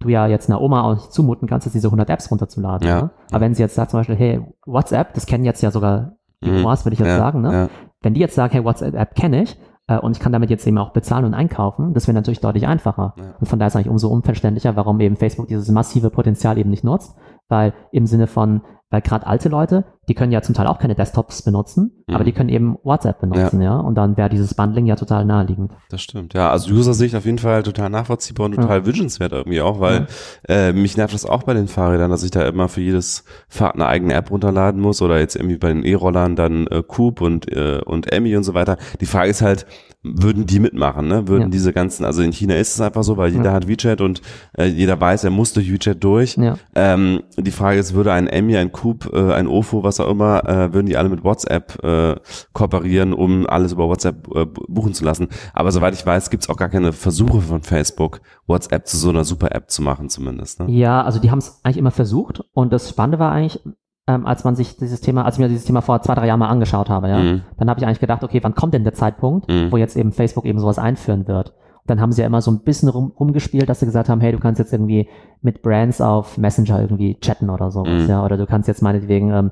du 0.00 0.08
ja 0.08 0.26
jetzt 0.26 0.48
einer 0.48 0.60
Oma 0.60 0.82
auch 0.82 0.94
nicht 0.94 1.12
zumuten 1.12 1.48
kannst, 1.48 1.66
jetzt 1.66 1.74
diese 1.74 1.88
100 1.88 2.08
Apps 2.10 2.30
runterzuladen. 2.30 2.86
Ja. 2.86 3.02
Ne? 3.02 3.10
Aber 3.30 3.40
wenn 3.40 3.54
sie 3.54 3.62
jetzt 3.62 3.74
sagt 3.74 3.90
zum 3.90 4.00
Beispiel, 4.00 4.16
hey, 4.16 4.42
WhatsApp, 4.66 5.14
das 5.14 5.26
kennen 5.26 5.44
jetzt 5.44 5.62
ja 5.62 5.70
sogar 5.70 6.16
die 6.44 6.50
mhm. 6.50 6.58
Omas, 6.64 6.84
würde 6.84 6.94
ich 6.94 7.00
jetzt 7.00 7.08
ja, 7.08 7.16
sagen, 7.16 7.40
ne? 7.40 7.70
Wenn 8.02 8.14
die 8.14 8.20
jetzt 8.20 8.34
sagen, 8.34 8.52
hey, 8.52 8.64
WhatsApp 8.64 9.14
kenne 9.14 9.42
ich, 9.42 9.58
äh, 9.88 9.98
und 9.98 10.16
ich 10.16 10.20
kann 10.20 10.32
damit 10.32 10.50
jetzt 10.50 10.66
eben 10.66 10.78
auch 10.78 10.92
bezahlen 10.92 11.24
und 11.24 11.34
einkaufen. 11.34 11.94
Das 11.94 12.06
wäre 12.06 12.14
natürlich 12.14 12.40
deutlich 12.40 12.66
einfacher. 12.66 13.14
Und 13.38 13.46
von 13.46 13.58
daher 13.58 13.68
ist 13.68 13.74
es 13.74 13.76
eigentlich 13.76 13.90
umso 13.90 14.08
unverständlicher, 14.08 14.76
warum 14.76 15.00
eben 15.00 15.16
Facebook 15.16 15.48
dieses 15.48 15.70
massive 15.70 16.10
Potenzial 16.10 16.58
eben 16.58 16.70
nicht 16.70 16.84
nutzt, 16.84 17.16
weil 17.48 17.74
im 17.92 18.06
Sinne 18.06 18.26
von, 18.26 18.62
weil 18.90 19.00
gerade 19.00 19.26
alte 19.26 19.48
Leute, 19.48 19.84
die 20.08 20.14
können 20.14 20.30
ja 20.30 20.42
zum 20.42 20.54
Teil 20.54 20.68
auch 20.68 20.78
keine 20.78 20.94
Desktops 20.94 21.42
benutzen, 21.42 22.04
mhm. 22.06 22.14
aber 22.14 22.24
die 22.24 22.32
können 22.32 22.48
eben 22.48 22.76
WhatsApp 22.84 23.20
benutzen, 23.20 23.60
ja. 23.60 23.74
ja? 23.74 23.80
Und 23.80 23.96
dann 23.96 24.16
wäre 24.16 24.28
dieses 24.28 24.54
Bundling 24.54 24.86
ja 24.86 24.94
total 24.94 25.24
naheliegend. 25.24 25.72
Das 25.90 26.00
stimmt, 26.00 26.34
ja. 26.34 26.50
Also 26.50 26.72
User-Sicht 26.72 27.16
auf 27.16 27.24
jeden 27.24 27.38
Fall 27.38 27.64
total 27.64 27.90
nachvollziehbar 27.90 28.46
und 28.46 28.54
total 28.54 28.78
ja. 28.78 28.86
wünschenswert 28.86 29.32
irgendwie 29.32 29.60
auch, 29.60 29.80
weil 29.80 30.06
ja. 30.48 30.54
äh, 30.68 30.72
mich 30.72 30.96
nervt 30.96 31.14
das 31.14 31.26
auch 31.26 31.42
bei 31.42 31.54
den 31.54 31.66
Fahrrädern, 31.66 32.10
dass 32.10 32.22
ich 32.22 32.30
da 32.30 32.46
immer 32.46 32.68
für 32.68 32.80
jedes 32.80 33.24
Fahrrad 33.48 33.74
eine 33.74 33.86
eigene 33.86 34.14
App 34.14 34.30
runterladen 34.30 34.80
muss 34.80 35.02
oder 35.02 35.18
jetzt 35.18 35.34
irgendwie 35.34 35.58
bei 35.58 35.68
den 35.68 35.82
E-Rollern 35.82 36.36
dann 36.36 36.68
äh, 36.68 36.82
Coop 36.86 37.20
und, 37.20 37.50
äh, 37.50 37.80
und 37.84 38.12
Emmy 38.12 38.36
und 38.36 38.44
so 38.44 38.54
weiter. 38.54 38.76
Die 39.00 39.06
Frage 39.06 39.30
ist 39.30 39.42
halt, 39.42 39.66
würden 40.02 40.46
die 40.46 40.60
mitmachen, 40.60 41.08
ne? 41.08 41.26
Würden 41.28 41.44
ja. 41.44 41.48
diese 41.48 41.72
ganzen, 41.72 42.04
also 42.04 42.22
in 42.22 42.32
China 42.32 42.54
ist 42.54 42.74
es 42.74 42.80
einfach 42.80 43.02
so, 43.02 43.16
weil 43.16 43.32
jeder 43.32 43.46
ja. 43.46 43.52
hat 43.52 43.66
WeChat 43.66 44.00
und 44.00 44.22
äh, 44.56 44.66
jeder 44.66 45.00
weiß, 45.00 45.24
er 45.24 45.30
muss 45.30 45.52
durch 45.52 45.72
WeChat 45.72 46.02
durch. 46.02 46.36
Ja. 46.36 46.56
Ähm, 46.74 47.22
die 47.36 47.50
Frage 47.50 47.78
ist, 47.78 47.94
würde 47.94 48.12
ein 48.12 48.28
Emmy, 48.28 48.56
ein 48.56 48.72
Coop, 48.72 49.10
äh, 49.12 49.32
ein 49.32 49.46
Ofo, 49.46 49.82
was 49.82 50.00
auch 50.00 50.08
immer, 50.08 50.48
äh, 50.48 50.72
würden 50.72 50.86
die 50.86 50.96
alle 50.96 51.08
mit 51.08 51.24
WhatsApp 51.24 51.82
äh, 51.82 52.16
kooperieren, 52.52 53.12
um 53.12 53.46
alles 53.46 53.72
über 53.72 53.88
WhatsApp 53.88 54.28
äh, 54.34 54.46
buchen 54.46 54.94
zu 54.94 55.04
lassen. 55.04 55.28
Aber 55.52 55.72
soweit 55.72 55.94
ich 55.94 56.06
weiß, 56.06 56.30
gibt's 56.30 56.48
auch 56.48 56.56
gar 56.56 56.68
keine 56.68 56.92
Versuche 56.92 57.40
von 57.40 57.62
Facebook, 57.62 58.20
WhatsApp 58.46 58.86
zu 58.86 58.96
so 58.96 59.08
einer 59.08 59.24
Super-App 59.24 59.70
zu 59.70 59.82
machen 59.82 60.08
zumindest. 60.08 60.60
Ne? 60.60 60.70
Ja, 60.70 61.02
also 61.02 61.18
die 61.18 61.30
haben 61.30 61.38
es 61.38 61.60
eigentlich 61.64 61.78
immer 61.78 61.90
versucht 61.90 62.44
und 62.52 62.72
das 62.72 62.88
Spannende 62.88 63.18
war 63.18 63.32
eigentlich, 63.32 63.60
ähm, 64.06 64.26
als 64.26 64.44
man 64.44 64.54
sich 64.54 64.76
dieses 64.76 65.00
Thema, 65.00 65.24
als 65.24 65.36
ich 65.36 65.40
mir 65.40 65.48
dieses 65.48 65.64
Thema 65.64 65.80
vor 65.80 66.00
zwei, 66.02 66.14
drei 66.14 66.26
Jahren 66.26 66.38
mal 66.38 66.48
angeschaut 66.48 66.88
habe, 66.88 67.08
ja, 67.08 67.18
mhm. 67.18 67.42
dann 67.58 67.68
habe 67.68 67.80
ich 67.80 67.86
eigentlich 67.86 68.00
gedacht, 68.00 68.22
okay, 68.22 68.40
wann 68.42 68.54
kommt 68.54 68.74
denn 68.74 68.84
der 68.84 68.94
Zeitpunkt, 68.94 69.48
mhm. 69.48 69.72
wo 69.72 69.76
jetzt 69.76 69.96
eben 69.96 70.12
Facebook 70.12 70.44
eben 70.44 70.60
sowas 70.60 70.78
einführen 70.78 71.26
wird? 71.26 71.50
Und 71.50 71.90
dann 71.90 72.00
haben 72.00 72.12
sie 72.12 72.20
ja 72.20 72.26
immer 72.26 72.40
so 72.40 72.50
ein 72.50 72.62
bisschen 72.62 72.88
rum, 72.88 73.12
rumgespielt, 73.18 73.68
dass 73.68 73.80
sie 73.80 73.86
gesagt 73.86 74.08
haben, 74.08 74.20
hey, 74.20 74.32
du 74.32 74.38
kannst 74.38 74.58
jetzt 74.58 74.72
irgendwie 74.72 75.08
mit 75.40 75.62
Brands 75.62 76.00
auf 76.00 76.38
Messenger 76.38 76.80
irgendwie 76.80 77.18
chatten 77.20 77.50
oder 77.50 77.70
sowas, 77.70 78.04
mhm. 78.04 78.08
ja, 78.08 78.24
oder 78.24 78.36
du 78.36 78.46
kannst 78.46 78.68
jetzt 78.68 78.82
meinetwegen 78.82 79.32
ähm, 79.32 79.50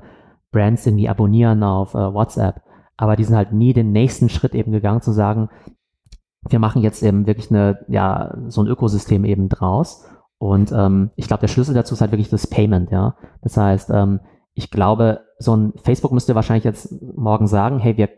Brands 0.51 0.85
irgendwie 0.85 1.09
abonnieren 1.09 1.63
auf 1.63 1.93
äh, 1.93 2.13
WhatsApp. 2.13 2.61
Aber 2.97 3.17
die 3.17 3.25
sind 3.25 3.35
halt 3.35 3.51
nie 3.51 3.73
den 3.73 3.91
nächsten 3.91 4.29
Schritt 4.29 4.55
eben 4.55 4.71
gegangen, 4.71 5.01
zu 5.01 5.11
sagen, 5.11 5.49
wir 6.47 6.59
machen 6.59 6.81
jetzt 6.81 7.03
eben 7.03 7.27
wirklich 7.27 7.51
eine, 7.51 7.79
ja, 7.89 8.37
so 8.47 8.61
ein 8.61 8.67
Ökosystem 8.67 9.25
eben 9.25 9.49
draus. 9.49 10.05
Und 10.37 10.71
ähm, 10.71 11.11
ich 11.15 11.27
glaube, 11.27 11.41
der 11.41 11.47
Schlüssel 11.47 11.73
dazu 11.73 11.95
ist 11.95 12.01
halt 12.01 12.11
wirklich 12.11 12.29
das 12.29 12.47
Payment, 12.47 12.91
ja. 12.91 13.15
Das 13.41 13.57
heißt, 13.57 13.89
ähm, 13.89 14.19
ich 14.55 14.71
glaube, 14.71 15.21
so 15.37 15.55
ein 15.55 15.73
Facebook 15.83 16.13
müsste 16.13 16.33
wahrscheinlich 16.33 16.63
jetzt 16.63 16.95
morgen 17.15 17.45
sagen, 17.45 17.77
hey, 17.77 17.97
wir 17.97 18.09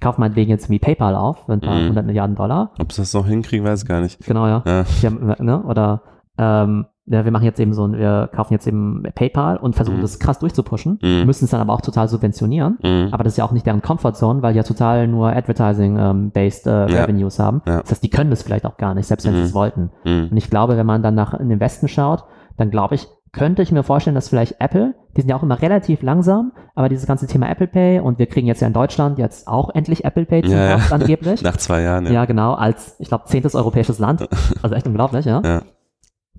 kaufen 0.00 0.20
meinetwegen 0.20 0.50
jetzt 0.50 0.68
wie 0.68 0.78
PayPal 0.78 1.14
auf 1.14 1.48
ein 1.48 1.60
paar 1.60 1.76
hundert 1.76 2.04
mm. 2.04 2.06
Milliarden 2.06 2.36
Dollar. 2.36 2.72
Ob 2.78 2.92
sie 2.92 3.02
das 3.02 3.14
noch 3.14 3.26
hinkriegen, 3.26 3.64
weiß 3.64 3.82
ich 3.82 3.88
gar 3.88 4.00
nicht. 4.00 4.24
Genau, 4.26 4.46
ja. 4.46 4.62
ja. 4.66 4.84
Haben, 5.04 5.34
ne? 5.38 5.62
Oder 5.62 6.02
ähm, 6.38 6.86
ja, 7.06 7.24
wir 7.24 7.30
machen 7.30 7.44
jetzt 7.44 7.60
eben 7.60 7.72
so 7.72 7.86
ein, 7.86 7.96
wir 7.96 8.28
kaufen 8.34 8.52
jetzt 8.52 8.66
eben 8.66 9.04
PayPal 9.14 9.58
und 9.58 9.76
versuchen 9.76 9.98
mm. 9.98 10.02
das 10.02 10.18
krass 10.18 10.38
durchzupushen, 10.38 10.98
mm. 11.00 11.24
müssen 11.24 11.44
es 11.44 11.50
dann 11.50 11.60
aber 11.60 11.72
auch 11.72 11.80
total 11.80 12.08
subventionieren. 12.08 12.78
Mm. 12.82 13.12
Aber 13.12 13.22
das 13.22 13.34
ist 13.34 13.36
ja 13.36 13.44
auch 13.44 13.52
nicht 13.52 13.64
deren 13.64 13.80
Comfortzone, 13.80 14.42
weil 14.42 14.54
die 14.54 14.58
ja 14.58 14.64
total 14.64 15.06
nur 15.06 15.28
Advertising-based 15.28 16.66
ähm, 16.66 16.72
äh, 16.72 16.92
ja. 16.92 17.04
Revenues 17.04 17.38
haben. 17.38 17.62
Ja. 17.66 17.80
Das 17.80 17.92
heißt, 17.92 18.02
die 18.02 18.10
können 18.10 18.30
das 18.30 18.42
vielleicht 18.42 18.64
auch 18.64 18.76
gar 18.76 18.94
nicht, 18.94 19.06
selbst 19.06 19.26
wenn 19.26 19.34
sie 19.34 19.42
es 19.42 19.54
wollten. 19.54 19.90
Und 20.04 20.36
ich 20.36 20.50
glaube, 20.50 20.76
wenn 20.76 20.86
man 20.86 21.02
dann 21.02 21.14
nach 21.14 21.32
in 21.34 21.48
den 21.48 21.60
Westen 21.60 21.88
schaut, 21.88 22.24
dann 22.56 22.70
glaube 22.70 22.96
ich, 22.96 23.08
könnte 23.32 23.62
ich 23.62 23.72
mir 23.72 23.82
vorstellen, 23.82 24.14
dass 24.14 24.28
vielleicht 24.28 24.60
Apple, 24.60 24.94
die 25.16 25.20
sind 25.20 25.28
ja 25.30 25.36
auch 25.36 25.42
immer 25.42 25.60
relativ 25.60 26.02
langsam, 26.02 26.52
aber 26.74 26.88
dieses 26.88 27.06
ganze 27.06 27.26
Thema 27.26 27.48
Apple 27.50 27.66
Pay 27.66 28.00
und 28.00 28.18
wir 28.18 28.26
kriegen 28.26 28.46
jetzt 28.46 28.60
ja 28.60 28.66
in 28.66 28.72
Deutschland 28.72 29.18
jetzt 29.18 29.46
auch 29.48 29.70
endlich 29.74 30.04
Apple 30.04 30.24
Pay 30.24 30.42
zum 30.42 30.52
ja, 30.52 30.58
Herbst 30.58 30.92
angeblich. 30.92 31.42
Nach 31.42 31.56
zwei 31.56 31.82
Jahren, 31.82 32.06
ja. 32.06 32.12
Ja, 32.12 32.24
genau, 32.24 32.54
als, 32.54 32.96
ich 32.98 33.08
glaube, 33.08 33.24
zehntes 33.26 33.54
europäisches 33.54 33.98
Land. 33.98 34.26
Also 34.62 34.74
echt 34.74 34.86
unglaublich, 34.86 35.26
ja. 35.26 35.42
ja. 35.44 35.62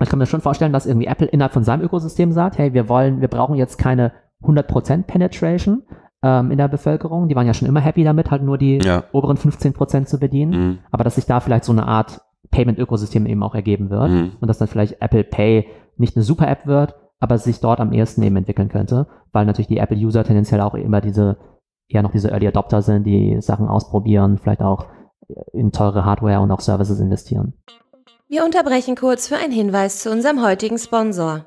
Ich 0.01 0.09
kann 0.09 0.19
mir 0.19 0.25
schon 0.25 0.41
vorstellen, 0.41 0.73
dass 0.73 0.85
irgendwie 0.85 1.07
Apple 1.07 1.27
innerhalb 1.27 1.53
von 1.53 1.63
seinem 1.63 1.81
Ökosystem 1.81 2.31
sagt, 2.31 2.57
hey, 2.57 2.73
wir 2.73 2.87
wollen, 2.89 3.21
wir 3.21 3.27
brauchen 3.27 3.55
jetzt 3.55 3.77
keine 3.77 4.11
100% 4.43 5.03
Penetration, 5.03 5.83
ähm, 6.23 6.51
in 6.51 6.57
der 6.57 6.67
Bevölkerung. 6.67 7.27
Die 7.27 7.35
waren 7.35 7.47
ja 7.47 7.53
schon 7.53 7.67
immer 7.67 7.79
happy 7.79 8.03
damit, 8.03 8.31
halt 8.31 8.43
nur 8.43 8.57
die 8.57 8.79
Ja. 8.79 9.03
oberen 9.11 9.37
15 9.37 9.73
Prozent 9.73 10.09
zu 10.09 10.19
bedienen. 10.19 10.51
Mhm. 10.51 10.77
Aber 10.91 11.03
dass 11.03 11.15
sich 11.15 11.25
da 11.25 11.39
vielleicht 11.39 11.63
so 11.63 11.71
eine 11.71 11.87
Art 11.87 12.21
Payment-Ökosystem 12.51 13.25
eben 13.25 13.43
auch 13.43 13.55
ergeben 13.55 13.89
wird 13.89 14.09
Mhm. 14.09 14.31
und 14.39 14.47
dass 14.47 14.57
dann 14.57 14.67
vielleicht 14.67 15.01
Apple 15.01 15.23
Pay 15.23 15.67
nicht 15.99 16.15
eine 16.15 16.23
super 16.23 16.47
App 16.47 16.65
wird, 16.65 16.95
aber 17.19 17.37
sich 17.37 17.59
dort 17.59 17.79
am 17.79 17.93
ehesten 17.93 18.21
eben 18.23 18.35
entwickeln 18.35 18.69
könnte, 18.69 19.07
weil 19.31 19.45
natürlich 19.45 19.67
die 19.67 19.77
Apple-User 19.77 20.23
tendenziell 20.23 20.61
auch 20.61 20.75
immer 20.75 21.01
diese, 21.01 21.37
eher 21.87 22.03
noch 22.03 22.11
diese 22.11 22.29
Early 22.29 22.47
Adopter 22.47 22.81
sind, 22.81 23.03
die 23.03 23.41
Sachen 23.41 23.67
ausprobieren, 23.67 24.37
vielleicht 24.37 24.61
auch 24.61 24.85
in 25.53 25.71
teure 25.71 26.05
Hardware 26.05 26.39
und 26.41 26.51
auch 26.51 26.61
Services 26.61 26.99
investieren. 26.99 27.53
Wir 28.29 28.45
unterbrechen 28.45 28.95
kurz 28.95 29.27
für 29.27 29.37
einen 29.37 29.53
Hinweis 29.53 30.01
zu 30.01 30.11
unserem 30.11 30.43
heutigen 30.43 30.77
Sponsor. 30.77 31.45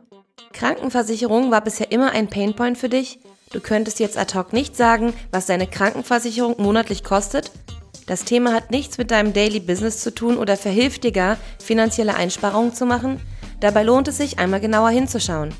Krankenversicherung 0.53 1.51
war 1.51 1.61
bisher 1.61 1.93
immer 1.93 2.13
ein 2.13 2.29
Painpoint 2.29 2.79
für 2.79 2.89
dich? 2.89 3.21
Du 3.53 3.61
könntest 3.61 4.01
jetzt 4.01 4.19
ad 4.19 4.37
hoc 4.39 4.53
nicht 4.53 4.77
sagen, 4.77 5.13
was 5.31 5.47
deine 5.47 5.67
Krankenversicherung 5.67 6.57
monatlich 6.59 7.05
kostet? 7.05 7.51
Das 8.07 8.25
Thema 8.25 8.53
hat 8.53 8.71
nichts 8.71 8.99
mit 8.99 9.11
deinem 9.11 9.33
Daily 9.33 9.61
Business 9.61 10.01
zu 10.01 10.15
tun 10.15 10.37
oder 10.37 10.57
verhilft 10.57 11.05
dir 11.05 11.13
gar, 11.13 11.37
finanzielle 11.59 12.15
Einsparungen 12.15 12.73
zu 12.75 12.87
machen? 12.87 13.21
Dabei 13.61 13.83
lohnt 13.83 14.09
es 14.09 14.17
sich, 14.17 14.39
einmal 14.39 14.61
genauer 14.61 14.91
hinzuschauen. 14.91 15.55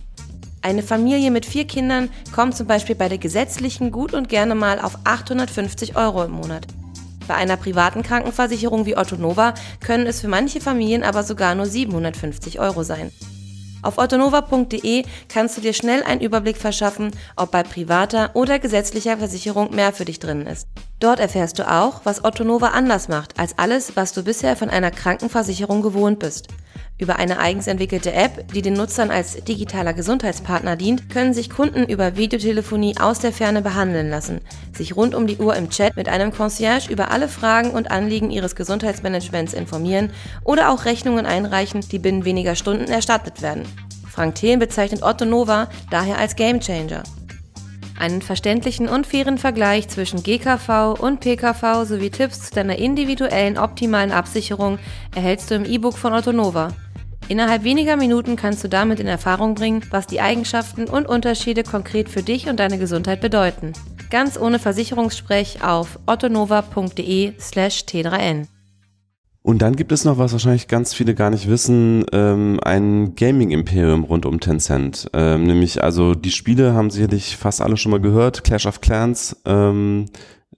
Eine 0.63 0.83
Familie 0.83 1.31
mit 1.31 1.47
vier 1.47 1.67
Kindern 1.67 2.11
kommt 2.35 2.57
zum 2.57 2.67
Beispiel 2.67 2.95
bei 2.95 3.09
der 3.09 3.19
gesetzlichen 3.19 3.91
gut 3.91 4.13
und 4.13 4.29
gerne 4.29 4.55
mal 4.55 4.79
auf 4.79 4.99
850 5.05 5.97
Euro 5.97 6.25
im 6.25 6.33
Monat. 6.33 6.67
Bei 7.27 7.35
einer 7.35 7.57
privaten 7.57 8.03
Krankenversicherung 8.03 8.87
wie 8.87 8.97
Otto 8.97 9.17
Nova 9.17 9.55
können 9.81 10.07
es 10.07 10.21
für 10.21 10.29
manche 10.29 10.61
Familien 10.61 11.03
aber 11.03 11.23
sogar 11.23 11.55
nur 11.55 11.67
750 11.67 12.59
Euro 12.59 12.83
sein. 12.83 13.13
Auf 13.83 13.97
ottonova.de 13.97 15.05
kannst 15.29 15.57
du 15.57 15.61
dir 15.63 15.73
schnell 15.73 16.03
einen 16.03 16.21
Überblick 16.21 16.59
verschaffen, 16.59 17.13
ob 17.37 17.51
bei 17.51 17.63
privater 17.63 18.31
oder 18.35 18.59
gesetzlicher 18.59 19.17
Versicherung 19.17 19.75
mehr 19.75 19.93
für 19.93 20.05
dich 20.05 20.19
drin 20.19 20.47
ist. 20.47 20.67
Dort 20.99 21.19
erfährst 21.19 21.59
du 21.59 21.71
auch, 21.71 22.03
was 22.05 22.25
Otto 22.25 22.45
Nova 22.45 22.69
anders 22.69 23.09
macht 23.09 23.39
als 23.39 23.57
alles, 23.59 23.97
was 23.97 24.13
du 24.13 24.23
bisher 24.23 24.57
von 24.57 24.69
einer 24.69 24.91
Krankenversicherung 24.91 25.81
gewohnt 25.81 26.19
bist. 26.19 26.49
Über 27.01 27.17
eine 27.17 27.39
eigens 27.39 27.67
entwickelte 27.67 28.13
App, 28.13 28.53
die 28.53 28.61
den 28.61 28.75
Nutzern 28.75 29.11
als 29.11 29.43
digitaler 29.45 29.95
Gesundheitspartner 29.95 30.77
dient, 30.77 31.09
können 31.09 31.33
sich 31.33 31.49
Kunden 31.49 31.85
über 31.87 32.19
Videotelefonie 32.19 32.99
aus 33.01 33.21
der 33.21 33.33
Ferne 33.33 33.63
behandeln 33.63 34.11
lassen, 34.11 34.43
sich 34.77 34.97
rund 34.97 35.15
um 35.15 35.27
die 35.27 35.39
Uhr 35.39 35.57
im 35.57 35.71
Chat 35.71 35.97
mit 35.97 36.11
einem 36.11 36.31
Concierge 36.31 36.93
über 36.93 37.11
alle 37.11 37.29
Fragen 37.29 37.71
und 37.71 37.91
Anliegen 37.91 38.31
ihres 38.31 38.55
Gesundheitsmanagements 38.55 39.55
informieren 39.55 40.13
oder 40.45 40.71
auch 40.71 40.85
Rechnungen 40.85 41.25
einreichen, 41.25 41.81
die 41.81 41.99
binnen 41.99 42.27
weniger 42.27 42.55
Stunden 42.55 42.93
erstattet 42.93 43.41
werden. 43.41 43.63
Frank 44.07 44.35
Thelen 44.35 44.59
bezeichnet 44.59 45.03
Otto 45.03 45.25
Nova 45.25 45.71
daher 45.91 46.19
als 46.19 46.37
Gamechanger. 46.37 47.03
Einen 47.99 48.21
verständlichen 48.21 48.89
und 48.89 49.07
fairen 49.07 49.39
Vergleich 49.39 49.89
zwischen 49.89 50.23
GKV 50.23 50.97
und 50.99 51.21
PKV 51.21 51.85
sowie 51.85 52.11
Tipps 52.11 52.49
zu 52.49 52.55
deiner 52.55 52.77
individuellen 52.77 53.57
optimalen 53.57 54.13
Absicherung 54.13 54.79
erhältst 55.15 55.51
du 55.51 55.55
im 55.55 55.65
E-Book 55.65 55.97
von 55.97 56.13
Otto 56.13 56.33
Nova. 56.33 56.69
Innerhalb 57.31 57.63
weniger 57.63 57.95
Minuten 57.95 58.35
kannst 58.35 58.65
du 58.65 58.69
damit 58.69 58.99
in 58.99 59.07
Erfahrung 59.07 59.55
bringen, 59.55 59.85
was 59.91 60.09
die 60.09 60.21
Eigenschaften 60.21 60.89
und 60.89 61.07
Unterschiede 61.07 61.63
konkret 61.63 62.09
für 62.09 62.25
dich 62.25 62.49
und 62.49 62.59
deine 62.59 62.77
Gesundheit 62.77 63.21
bedeuten. 63.21 63.73
Ganz 64.11 64.37
ohne 64.37 64.59
Versicherungssprech 64.59 65.63
auf 65.63 66.01
ottonova.de/slash 66.07 67.85
t3n. 67.85 68.49
Und 69.43 69.63
dann 69.63 69.77
gibt 69.77 69.93
es 69.93 70.05
noch, 70.05 70.19
was 70.19 70.33
wahrscheinlich 70.33 70.67
ganz 70.67 70.93
viele 70.93 71.15
gar 71.15 71.31
nicht 71.31 71.49
wissen, 71.49 72.05
ähm, 72.11 72.59
ein 72.65 73.15
Gaming-Imperium 73.15 74.03
rund 74.03 74.27
um 74.27 74.41
Tencent. 74.41 75.09
Ähm, 75.13 75.45
nämlich, 75.45 75.85
also 75.85 76.17
die 76.17 76.33
Spiele 76.33 76.75
haben 76.75 76.91
sicherlich 76.91 77.37
fast 77.37 77.61
alle 77.61 77.77
schon 77.77 77.93
mal 77.93 78.01
gehört. 78.01 78.43
Clash 78.43 78.67
of 78.67 78.81
Clans, 78.81 79.41
ähm, 79.45 80.07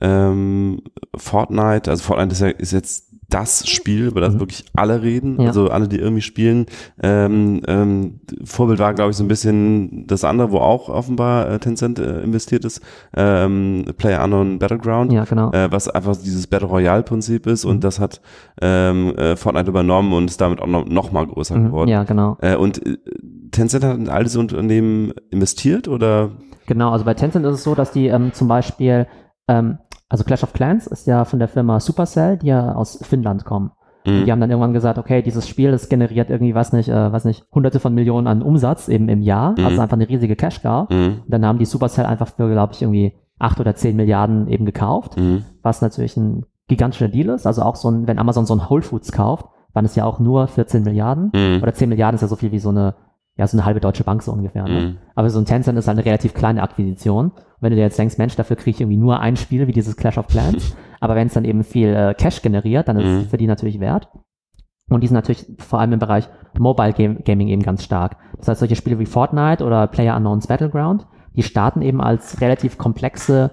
ähm, 0.01 0.81
Fortnite, 1.15 1.91
also 1.91 2.03
Fortnite 2.03 2.33
ist, 2.33 2.41
ja, 2.41 2.49
ist 2.49 2.73
jetzt 2.73 3.12
das 3.33 3.69
Spiel, 3.69 4.07
über 4.07 4.21
das 4.21 4.35
Mhm. 4.35 4.41
wirklich 4.41 4.65
alle 4.75 5.03
reden, 5.03 5.41
Ja. 5.41 5.49
also 5.49 5.69
alle, 5.71 5.89
die 5.89 5.99
irgendwie 5.99 6.23
spielen. 6.23 6.67
Ähm, 7.03 7.63
ähm, 7.67 8.21
Vorbild 8.45 8.79
war, 8.79 8.95
glaube 8.95 9.11
ich, 9.11 9.17
so 9.17 9.25
ein 9.25 9.29
bisschen 9.29 10.07
das 10.07 10.25
andere, 10.25 10.53
wo 10.53 10.59
auch 10.59 10.89
offenbar 10.89 11.49
äh, 11.51 11.59
Tencent 11.59 11.99
äh, 11.99 12.21
investiert 12.21 12.65
ist, 12.65 12.81
ähm, 13.17 13.85
Player 13.97 14.23
Unknown 14.25 14.59
Battleground 14.59 15.13
Ja, 15.13 15.25
genau. 15.25 15.51
äh, 15.53 15.71
was 15.73 15.89
einfach 15.89 16.17
dieses 16.17 16.47
Battle 16.47 16.69
Royale 16.69 17.03
Prinzip 17.03 17.47
ist 17.47 17.65
und 17.65 17.83
das 17.85 17.99
hat 17.99 18.21
ähm, 18.61 19.15
äh, 19.17 19.37
Fortnite 19.37 19.69
übernommen 19.71 20.13
und 20.13 20.31
ist 20.31 20.41
damit 20.41 20.61
auch 20.61 20.67
noch, 20.67 20.87
noch 20.87 21.13
mal 21.13 21.27
größer 21.27 21.57
Mhm. 21.57 21.67
geworden. 21.67 21.89
Ja, 21.91 22.05
genau. 22.05 22.37
Äh, 22.41 22.57
und 22.57 22.85
äh, 22.87 22.97
Tencent 23.51 23.85
hat 23.85 23.97
in 23.97 24.09
all 24.09 24.25
diese 24.25 24.39
Unternehmen 24.41 25.13
investiert 25.31 25.89
oder? 25.89 26.31
Genau, 26.67 26.91
also 26.93 27.05
bei 27.05 27.15
Tencent 27.15 27.45
ist 27.47 27.55
es 27.55 27.65
so, 27.65 27.75
dass 27.75 27.93
die 27.93 28.07
ähm, 28.07 28.33
zum 28.33 28.49
Beispiel, 28.49 29.07
ähm, 29.49 29.79
also 30.13 30.25
Clash 30.25 30.43
of 30.45 30.53
Clans 30.53 30.87
ist 30.87 31.07
ja 31.07 31.25
von 31.25 31.39
der 31.39 31.49
Firma 31.49 31.81
Supercell, 31.81 32.37
die 32.39 32.47
ja 32.49 32.75
aus 32.75 32.99
Finnland 33.03 33.45
kommen. 33.45 33.73
Mhm. 34.05 34.25
die 34.25 34.33
haben 34.33 34.41
dann 34.41 34.51
irgendwann 34.51 34.73
gesagt, 34.73 34.99
okay, 34.99 35.23
dieses 35.23 35.47
Spiel, 35.49 35.71
das 35.71 35.89
generiert 35.89 36.29
irgendwie, 36.29 36.57
was 36.57 36.73
nicht, 36.73 36.89
äh, 36.89 37.13
was 37.13 37.25
nicht, 37.25 37.45
hunderte 37.55 37.79
von 37.79 37.95
Millionen 37.95 38.27
an 38.27 38.43
Umsatz 38.43 38.89
eben 38.89 39.09
im 39.09 39.23
Jahr, 39.23 39.53
Mhm. 39.57 39.65
also 39.65 39.81
einfach 39.81 39.97
eine 39.97 40.09
riesige 40.09 40.35
Cash 40.35 40.61
Cow. 40.61 40.89
Mhm. 40.91 41.21
Und 41.25 41.29
dann 41.29 41.47
haben 41.47 41.59
die 41.61 41.65
Supercell 41.67 42.05
einfach 42.07 42.27
für, 42.29 42.51
glaube 42.51 42.73
ich, 42.75 42.83
irgendwie 42.83 43.13
acht 43.39 43.61
oder 43.61 43.77
zehn 43.77 43.95
Milliarden 43.95 44.49
eben 44.49 44.65
gekauft, 44.67 45.17
Mhm. 45.17 45.45
was 45.63 45.83
natürlich 45.83 46.17
ein 46.17 46.45
gigantischer 46.67 47.07
Deal 47.09 47.29
ist. 47.29 47.47
Also 47.47 47.63
auch 47.63 47.77
so 47.77 47.91
ein, 47.91 48.09
wenn 48.09 48.19
Amazon 48.19 48.45
so 48.45 48.55
ein 48.57 48.69
Whole 48.69 48.83
Foods 48.83 49.13
kauft, 49.13 49.47
waren 49.73 49.85
es 49.85 49.95
ja 49.95 50.05
auch 50.05 50.19
nur 50.19 50.49
14 50.49 50.83
Milliarden. 50.83 51.31
Mhm. 51.33 51.63
Oder 51.63 51.73
10 51.73 51.89
Milliarden 51.89 52.17
ist 52.17 52.23
ja 52.23 52.29
so 52.29 52.35
viel 52.37 52.51
wie 52.51 52.59
so 52.59 52.71
eine, 52.71 52.95
ja, 53.37 53.47
so 53.47 53.57
eine 53.57 53.65
halbe 53.65 53.79
deutsche 53.81 54.03
Bank 54.05 54.23
so 54.25 54.33
ungefähr. 54.33 54.65
Ne? 54.65 54.97
Aber 55.15 55.31
so 55.31 55.39
ein 55.39 55.45
Tencent 55.47 55.79
ist 55.79 55.87
halt 55.87 55.97
eine 55.99 56.05
relativ 56.05 56.35
kleine 56.35 56.63
Akquisition. 56.65 57.31
Wenn 57.63 57.71
du 57.71 57.77
dir 57.77 57.83
jetzt 57.83 57.99
denkst, 57.99 58.19
Mensch, 58.19 58.37
dafür 58.37 58.57
kriege 58.57 58.71
ich 58.75 58.81
irgendwie 58.83 58.99
nur 58.99 59.21
ein 59.21 59.37
Spiel 59.37 59.67
wie 59.67 59.73
dieses 59.73 59.97
Clash 59.97 60.19
of 60.19 60.27
Clans. 60.27 60.77
Aber 61.01 61.15
wenn 61.15 61.29
es 61.29 61.33
dann 61.35 61.45
eben 61.47 61.65
viel 61.65 61.89
äh, 61.89 62.13
Cash 62.15 62.43
generiert, 62.43 62.89
dann 62.89 62.97
ist 62.99 63.05
Mhm. 63.07 63.21
es 63.23 63.27
für 63.31 63.37
die 63.39 63.47
natürlich 63.47 63.81
wert. 63.81 64.09
Und 64.91 65.01
die 65.03 65.07
sind 65.07 65.15
natürlich 65.15 65.47
vor 65.59 65.81
allem 65.81 65.95
im 65.95 65.99
Bereich 65.99 66.29
Mobile 66.59 66.93
Gaming 66.93 67.49
eben 67.49 67.63
ganz 67.63 67.83
stark. 67.83 68.17
Das 68.37 68.49
heißt, 68.49 68.59
solche 68.61 68.77
Spiele 68.77 68.99
wie 68.99 69.07
Fortnite 69.07 69.65
oder 69.65 69.87
Player 69.87 70.15
Unknowns 70.17 70.49
Battleground, 70.49 71.07
die 71.35 71.43
starten 71.43 71.81
eben 71.81 72.03
als 72.03 72.41
relativ 72.43 72.77
komplexe 72.77 73.53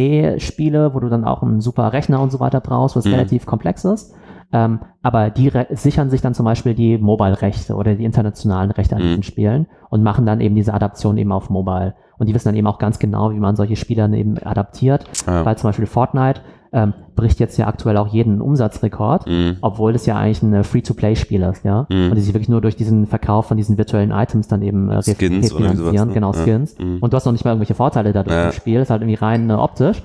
PC-Spiele, 0.00 0.94
wo 0.94 1.00
du 1.00 1.08
dann 1.08 1.24
auch 1.24 1.42
einen 1.42 1.60
super 1.60 1.92
Rechner 1.92 2.20
und 2.20 2.30
so 2.30 2.40
weiter 2.40 2.60
brauchst, 2.60 2.96
was 2.96 3.04
Mhm. 3.06 3.12
relativ 3.14 3.46
komplex 3.46 3.84
ist. 3.84 4.14
Ähm, 4.52 4.80
aber 5.02 5.30
die 5.30 5.50
sichern 5.70 6.08
sich 6.08 6.20
dann 6.20 6.34
zum 6.34 6.44
Beispiel 6.44 6.74
die 6.74 6.98
Mobile-Rechte 6.98 7.74
oder 7.74 7.94
die 7.94 8.04
internationalen 8.04 8.70
Rechte 8.70 8.94
an 8.96 9.02
Mhm. 9.02 9.06
diesen 9.08 9.22
Spielen 9.24 9.66
und 9.90 10.02
machen 10.02 10.24
dann 10.26 10.40
eben 10.40 10.54
diese 10.54 10.72
Adaption 10.72 11.16
eben 11.18 11.32
auf 11.32 11.50
Mobile. 11.50 11.94
Und 12.18 12.28
die 12.28 12.34
wissen 12.34 12.48
dann 12.48 12.56
eben 12.56 12.66
auch 12.66 12.78
ganz 12.78 12.98
genau, 12.98 13.30
wie 13.32 13.38
man 13.40 13.56
solche 13.56 13.76
Spiele 13.76 14.02
dann 14.02 14.14
eben 14.14 14.38
adaptiert, 14.38 15.04
Ja. 15.26 15.44
weil 15.44 15.56
zum 15.58 15.68
Beispiel 15.68 15.86
Fortnite 15.86 16.40
ähm, 16.72 16.94
bricht 17.14 17.38
jetzt 17.40 17.56
ja 17.58 17.68
aktuell 17.68 17.96
auch 17.96 18.08
jeden 18.08 18.40
Umsatzrekord, 18.42 19.26
Mhm. 19.26 19.58
obwohl 19.62 19.92
das 19.92 20.04
ja 20.04 20.16
eigentlich 20.16 20.42
ein 20.42 20.64
Free-to-Play-Spiel 20.64 21.42
ist, 21.42 21.64
ja. 21.64 21.86
Mhm. 21.88 22.10
Und 22.10 22.16
die 22.16 22.20
sich 22.20 22.34
wirklich 22.34 22.48
nur 22.48 22.60
durch 22.60 22.76
diesen 22.76 23.06
Verkauf 23.06 23.46
von 23.46 23.56
diesen 23.56 23.78
virtuellen 23.78 24.10
Items 24.10 24.48
dann 24.48 24.60
eben 24.62 24.90
äh, 24.90 25.00
Skins 25.02 25.52
oder 25.54 25.74
sowas, 25.76 25.92
ne? 25.94 26.12
genau, 26.12 26.32
Ja. 26.32 26.42
Skins. 26.42 26.76
Mhm. 26.78 26.98
Und 27.00 27.12
du 27.12 27.16
hast 27.16 27.24
noch 27.24 27.32
nicht 27.32 27.44
mal 27.44 27.52
irgendwelche 27.52 27.74
Vorteile 27.74 28.12
dadurch 28.12 28.34
Ja. 28.36 28.46
im 28.46 28.52
Spiel, 28.52 28.80
ist 28.80 28.90
halt 28.90 29.02
irgendwie 29.02 29.14
rein 29.18 29.48
äh, 29.48 29.54
optisch. 29.54 30.02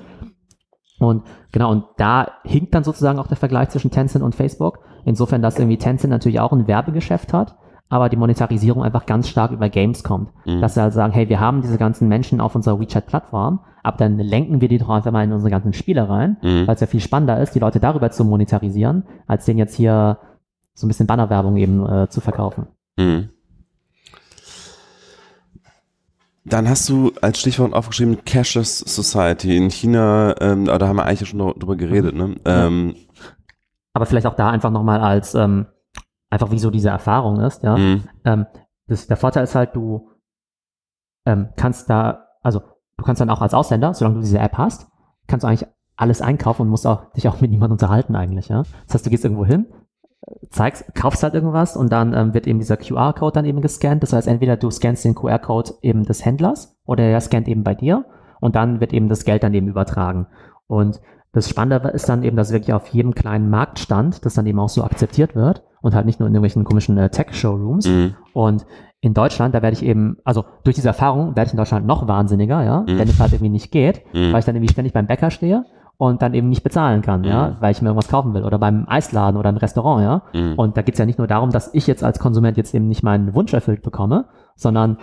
Und 1.00 1.24
genau, 1.52 1.72
und 1.72 1.84
da 1.98 2.28
hinkt 2.44 2.74
dann 2.76 2.84
sozusagen 2.84 3.18
auch 3.20 3.28
der 3.28 3.38
Vergleich 3.38 3.70
zwischen 3.70 3.90
Tencent 3.92 4.24
und 4.24 4.36
Facebook. 4.36 4.80
Insofern, 5.04 5.42
dass 5.42 5.58
irgendwie 5.58 5.78
Tencent 5.78 6.12
natürlich 6.12 6.40
auch 6.40 6.52
ein 6.52 6.68
Werbegeschäft 6.68 7.34
hat, 7.34 7.56
aber 7.92 8.10
die 8.10 8.16
Monetarisierung 8.16 8.84
einfach 8.84 9.06
ganz 9.06 9.28
stark 9.28 9.52
über 9.52 9.70
Games 9.70 10.02
kommt. 10.04 10.30
Mhm. 10.46 10.62
Dass 10.62 10.74
sie 10.76 10.82
halt 10.82 10.94
sagen, 10.94 11.14
hey, 11.14 11.28
wir 11.30 11.40
haben 11.42 11.62
diese 11.62 11.78
ganzen 11.78 12.08
Menschen 12.08 12.40
auf 12.42 12.56
unserer 12.56 12.80
WeChat-Plattform, 12.80 13.60
aber 13.84 13.98
dann 13.98 14.18
lenken 14.18 14.62
wir 14.62 14.70
die 14.70 14.78
doch 14.78 14.90
einfach 14.90 15.12
mal 15.12 15.26
in 15.26 15.34
unsere 15.34 15.52
ganzen 15.52 15.74
Spiele 15.74 16.08
rein, 16.10 16.38
Mhm. 16.42 16.66
weil 16.68 16.76
es 16.76 16.82
ja 16.82 16.88
viel 16.88 17.02
spannender 17.02 17.40
ist, 17.42 17.54
die 17.54 17.60
Leute 17.60 17.80
darüber 17.82 18.10
zu 18.10 18.24
monetarisieren, 18.24 19.04
als 19.28 19.44
denen 19.46 19.60
jetzt 19.60 19.76
hier 19.76 20.18
so 20.74 20.86
ein 20.86 20.88
bisschen 20.88 21.06
Bannerwerbung 21.06 21.58
eben 21.58 21.86
äh, 21.86 22.08
zu 22.10 22.22
verkaufen. 22.22 22.68
Mhm. 22.98 23.30
Dann 26.46 26.68
hast 26.70 26.88
du 26.90 27.12
als 27.22 27.40
Stichwort 27.40 27.74
aufgeschrieben 27.74 28.24
Cashless 28.26 28.80
Society 28.80 29.58
in 29.58 29.70
China, 29.70 30.34
ähm, 30.40 30.66
da 30.66 30.80
haben 30.88 30.96
wir 30.96 31.06
eigentlich 31.06 31.30
schon 31.30 31.40
drüber 31.40 31.76
geredet, 31.76 32.16
ne? 32.16 32.36
Ja. 32.48 32.68
Ähm, 32.68 32.96
Aber 33.94 34.06
vielleicht 34.06 34.26
auch 34.26 34.36
da 34.36 34.50
einfach 34.50 34.72
nochmal 34.72 35.02
als, 35.02 35.36
ähm, 35.36 35.66
einfach 36.32 36.50
wie 36.50 36.60
so 36.60 36.72
diese 36.72 36.90
Erfahrung 36.90 37.40
ist, 37.42 37.62
ja. 37.62 37.78
mhm. 37.78 38.04
Ähm, 38.26 38.46
das, 38.88 39.06
der 39.08 39.18
Vorteil 39.18 39.44
ist 39.44 39.54
halt, 39.54 39.76
du 39.76 40.10
ähm, 41.26 41.50
kannst 41.56 41.90
da, 41.90 42.26
also 42.42 42.62
du 42.98 43.04
kannst 43.04 43.22
dann 43.22 43.30
auch 43.30 43.42
als 43.42 43.54
Ausländer, 43.54 43.94
solange 43.94 44.16
du 44.16 44.22
diese 44.22 44.40
App 44.40 44.58
hast, 44.58 44.90
kannst 45.28 45.44
du 45.44 45.48
eigentlich 45.48 45.68
alles 45.96 46.22
einkaufen 46.22 46.64
und 46.64 46.70
musst 46.70 46.88
auch, 46.88 47.12
dich 47.14 47.28
auch 47.28 47.42
mit 47.42 47.52
niemandem 47.52 47.74
unterhalten 47.74 48.16
eigentlich, 48.16 48.48
ja. 48.48 48.64
Das 48.88 48.96
heißt, 48.96 49.06
du 49.06 49.10
gehst 49.12 49.24
irgendwo 49.24 49.46
hin, 49.46 49.68
zeigst, 50.50 50.96
kaufst 50.96 51.22
halt 51.22 51.34
irgendwas 51.34 51.76
und 51.76 51.92
dann 51.92 52.14
ähm, 52.14 52.34
wird 52.34 52.48
eben 52.48 52.60
dieser 52.60 52.78
QR-Code 52.78 53.34
dann 53.34 53.46
eben 53.46 53.62
gescannt. 53.62 54.02
Das 54.04 54.14
heißt, 54.14 54.28
entweder 54.28 54.58
du 54.58 54.72
scannst 54.72 55.04
den 55.06 55.16
QR-Code 55.16 55.74
eben 55.82 56.04
des 56.04 56.26
Händlers 56.26 56.78
oder 56.86 57.04
er 57.04 57.22
scannt 57.22 57.48
eben 57.48 57.64
bei 57.64 57.76
dir 57.76 58.06
und 58.40 58.56
dann 58.56 58.80
wird 58.80 58.94
eben 58.94 59.10
das 59.10 59.26
Geld 59.26 59.44
dann 59.44 59.54
eben 59.54 59.68
übertragen. 59.68 60.28
Und 60.68 61.02
das 61.34 61.50
Spannende 61.50 61.90
ist 61.90 62.10
dann 62.10 62.24
eben, 62.24 62.38
dass 62.38 62.52
wirklich 62.52 62.74
auf 62.74 62.88
jedem 62.88 63.16
kleinen 63.16 63.50
Marktstand 63.50 64.26
das 64.26 64.34
dann 64.34 64.46
eben 64.48 64.60
auch 64.60 64.70
so 64.70 64.84
akzeptiert 64.84 65.36
wird 65.36 65.64
und 65.82 65.94
halt 65.96 66.06
nicht 66.06 66.20
nur 66.20 66.28
in 66.28 66.34
irgendwelchen 66.34 66.64
komischen 66.64 66.98
äh, 66.98 67.10
Tech-Showrooms. 67.10 67.88
Mhm. 67.88 68.16
Und 68.34 68.66
in 69.02 69.14
Deutschland, 69.14 69.56
da 69.56 69.62
werde 69.62 69.76
ich 69.76 69.84
eben, 69.84 70.18
also 70.24 70.46
durch 70.64 70.76
diese 70.76 70.88
Erfahrung 70.90 71.36
werde 71.36 71.48
ich 71.48 71.54
in 71.54 71.58
Deutschland 71.58 71.86
noch 71.88 72.08
wahnsinniger, 72.08 72.64
ja, 72.64 72.82
Mhm. 72.82 73.00
wenn 73.00 73.08
es 73.08 73.20
halt 73.20 73.34
irgendwie 73.34 73.50
nicht 73.50 73.72
geht, 73.72 74.04
Mhm. 74.14 74.32
weil 74.32 74.40
ich 74.40 74.46
dann 74.46 74.56
irgendwie 74.56 74.72
ständig 74.72 74.94
beim 74.94 75.08
Bäcker 75.08 75.32
stehe 75.32 75.66
und 75.98 76.22
dann 76.22 76.34
eben 76.36 76.50
nicht 76.50 76.64
bezahlen 76.64 77.02
kann, 77.02 77.24
ja, 77.24 77.50
Mhm. 77.50 77.56
weil 77.62 77.72
ich 77.72 77.82
mir 77.82 77.90
irgendwas 77.90 78.10
kaufen 78.10 78.34
will 78.34 78.44
oder 78.44 78.60
beim 78.60 78.86
Eisladen 78.88 79.38
oder 79.38 79.50
im 79.50 79.58
Restaurant, 79.58 80.04
ja. 80.04 80.22
Mhm. 80.40 80.54
Und 80.56 80.78
da 80.78 80.82
geht's 80.84 81.00
ja 81.00 81.06
nicht 81.06 81.18
nur 81.18 81.28
darum, 81.28 81.50
dass 81.50 81.74
ich 81.74 81.88
jetzt 81.88 82.04
als 82.04 82.20
Konsument 82.20 82.58
jetzt 82.58 82.76
eben 82.76 82.88
nicht 82.88 83.02
meinen 83.04 83.34
Wunsch 83.34 83.54
erfüllt 83.54 83.82
bekomme, 83.82 84.26
sondern 84.56 84.98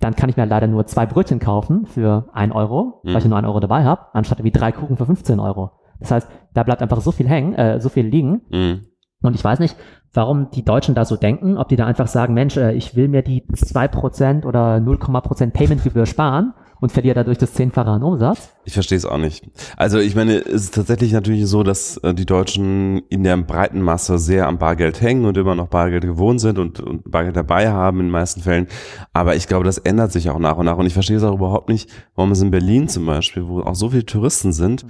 dann 0.00 0.16
kann 0.16 0.28
ich 0.30 0.36
mir 0.38 0.46
leider 0.46 0.66
nur 0.66 0.86
zwei 0.86 1.04
Brötchen 1.06 1.40
kaufen 1.40 1.84
für 1.86 2.28
ein 2.32 2.52
Euro, 2.52 3.00
Mhm. 3.04 3.08
weil 3.12 3.18
ich 3.18 3.24
nur 3.26 3.36
ein 3.38 3.44
Euro 3.44 3.60
dabei 3.60 3.84
habe, 3.84 4.02
anstatt 4.14 4.38
irgendwie 4.40 4.58
drei 4.58 4.72
Kuchen 4.72 4.96
für 4.96 5.04
15 5.06 5.40
Euro. 5.40 5.72
Das 5.98 6.10
heißt, 6.10 6.28
da 6.54 6.62
bleibt 6.62 6.80
einfach 6.80 7.00
so 7.02 7.10
viel 7.10 7.28
hängen, 7.28 7.54
äh, 7.54 7.78
so 7.80 7.90
viel 7.90 8.06
liegen, 8.06 8.40
Mhm. 8.50 8.80
Und 9.22 9.34
ich 9.34 9.44
weiß 9.44 9.58
nicht, 9.58 9.76
warum 10.12 10.50
die 10.50 10.64
Deutschen 10.64 10.94
da 10.94 11.04
so 11.04 11.16
denken, 11.16 11.56
ob 11.58 11.68
die 11.68 11.76
da 11.76 11.86
einfach 11.86 12.08
sagen, 12.08 12.34
Mensch, 12.34 12.56
äh, 12.56 12.72
ich 12.72 12.96
will 12.96 13.08
mir 13.08 13.22
die 13.22 13.42
2% 13.42 14.44
oder 14.44 14.76
0,% 14.76 15.50
Paymentgebühr 15.50 16.06
sparen 16.06 16.54
und 16.80 16.92
verliere 16.92 17.14
dadurch 17.16 17.38
das 17.38 17.52
Zehnfache 17.54 17.90
an 17.90 18.02
Umsatz. 18.02 18.54
Ich 18.70 18.74
verstehe 18.74 18.98
es 18.98 19.04
auch 19.04 19.18
nicht. 19.18 19.44
Also 19.76 19.98
ich 19.98 20.14
meine, 20.14 20.36
es 20.36 20.62
ist 20.66 20.74
tatsächlich 20.76 21.10
natürlich 21.10 21.44
so, 21.48 21.64
dass 21.64 21.96
äh, 22.04 22.14
die 22.14 22.24
Deutschen 22.24 22.98
in 23.08 23.24
der 23.24 23.36
breiten 23.36 23.80
Masse 23.82 24.16
sehr 24.20 24.46
am 24.46 24.58
Bargeld 24.58 25.00
hängen 25.00 25.24
und 25.24 25.36
immer 25.36 25.56
noch 25.56 25.66
Bargeld 25.66 26.04
gewohnt 26.04 26.40
sind 26.40 26.56
und, 26.56 26.78
und 26.78 27.10
Bargeld 27.10 27.34
dabei 27.34 27.68
haben 27.72 27.98
in 27.98 28.06
den 28.06 28.12
meisten 28.12 28.42
Fällen. 28.42 28.68
Aber 29.12 29.34
ich 29.34 29.48
glaube, 29.48 29.64
das 29.64 29.78
ändert 29.78 30.12
sich 30.12 30.30
auch 30.30 30.38
nach 30.38 30.56
und 30.56 30.66
nach. 30.66 30.76
Und 30.76 30.86
ich 30.86 30.94
verstehe 30.94 31.16
es 31.16 31.24
auch 31.24 31.34
überhaupt 31.34 31.68
nicht, 31.68 31.90
warum 32.14 32.30
es 32.30 32.40
in 32.42 32.52
Berlin 32.52 32.86
zum 32.88 33.06
Beispiel, 33.06 33.48
wo 33.48 33.60
auch 33.62 33.74
so 33.74 33.90
viele 33.90 34.06
Touristen 34.06 34.52
sind, 34.52 34.86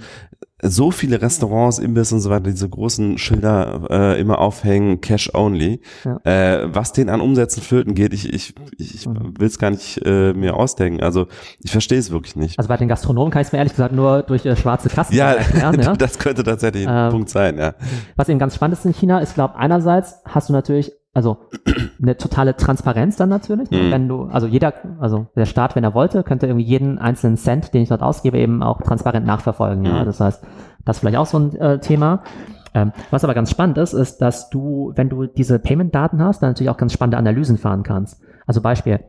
so 0.63 0.91
viele 0.91 1.19
Restaurants, 1.23 1.79
Imbiss 1.79 2.11
und 2.11 2.19
so 2.19 2.29
weiter, 2.29 2.51
diese 2.51 2.69
großen 2.69 3.17
Schilder 3.17 3.87
äh, 3.89 4.21
immer 4.21 4.37
aufhängen, 4.37 5.01
Cash 5.01 5.33
only. 5.33 5.81
Ja. 6.05 6.19
Äh, 6.23 6.67
was 6.71 6.93
denen 6.93 7.09
an 7.09 7.19
Umsätzen 7.19 7.63
flöten 7.63 7.95
geht, 7.95 8.13
ich, 8.13 8.31
ich, 8.31 8.53
ich 8.77 9.07
Mhm. 9.07 9.33
will 9.39 9.47
es 9.47 9.57
gar 9.57 9.71
nicht 9.71 9.99
äh, 10.05 10.33
mir 10.33 10.55
ausdenken. 10.55 11.01
Also 11.01 11.25
ich 11.63 11.71
verstehe 11.71 11.97
es 11.97 12.11
wirklich 12.11 12.35
nicht. 12.35 12.59
Also 12.59 12.67
bei 12.67 12.77
den 12.77 12.87
Gastronomen 12.87 13.31
kann 13.31 13.41
ich 13.41 13.47
es 13.47 13.51
mir 13.53 13.57
ehrlich 13.57 13.70
gesagt 13.75 13.93
nur 13.93 14.23
durch 14.23 14.45
äh, 14.45 14.55
schwarze 14.55 14.89
Kassen 14.89 15.15
Ja, 15.15 15.33
erklären. 15.33 15.79
Ja? 15.81 15.93
das 15.93 16.19
könnte 16.19 16.43
tatsächlich 16.43 16.87
ein 16.87 17.07
Ähm, 17.07 17.11
Punkt 17.11 17.29
sein, 17.29 17.57
ja. 17.57 17.73
Was 18.15 18.29
eben 18.29 18.39
ganz 18.39 18.55
spannend 18.55 18.77
ist 18.77 18.85
in 18.85 18.93
China, 18.93 19.19
ist, 19.19 19.33
glaube 19.35 19.55
einerseits 19.55 20.21
hast 20.25 20.49
du 20.49 20.53
natürlich, 20.53 20.91
also 21.13 21.37
eine 22.01 22.17
totale 22.17 22.55
Transparenz 22.55 23.15
dann 23.17 23.29
natürlich, 23.29 23.69
ne? 23.71 23.77
Mhm. 23.83 23.91
wenn 23.91 24.07
du, 24.07 24.23
also 24.25 24.47
jeder, 24.47 24.73
also 24.99 25.27
der 25.35 25.45
Staat, 25.45 25.75
wenn 25.75 25.83
er 25.83 25.93
wollte, 25.93 26.23
könnte 26.23 26.47
irgendwie 26.47 26.65
jeden 26.65 26.99
einzelnen 26.99 27.37
Cent, 27.37 27.73
den 27.73 27.83
ich 27.83 27.89
dort 27.89 28.01
ausgebe, 28.01 28.37
eben 28.37 28.63
auch 28.63 28.81
transparent 28.81 29.25
nachverfolgen. 29.25 29.85
Ja? 29.85 30.01
Mhm. 30.01 30.05
Das 30.05 30.19
heißt, 30.19 30.43
das 30.85 30.97
ist 30.97 30.99
vielleicht 31.01 31.17
auch 31.17 31.25
so 31.25 31.39
ein 31.39 31.55
äh, 31.55 31.79
Thema. 31.79 32.23
Ähm, 32.73 32.93
was 33.09 33.23
aber 33.23 33.33
ganz 33.33 33.51
spannend 33.51 33.77
ist, 33.77 33.93
ist, 33.93 34.19
dass 34.21 34.49
du, 34.49 34.93
wenn 34.95 35.09
du 35.09 35.25
diese 35.25 35.59
Payment-Daten 35.59 36.23
hast, 36.23 36.41
dann 36.41 36.51
natürlich 36.51 36.69
auch 36.69 36.77
ganz 36.77 36.93
spannende 36.93 37.17
Analysen 37.17 37.57
fahren 37.57 37.83
kannst. 37.83 38.21
Also 38.47 38.61
Beispiel, 38.61 39.01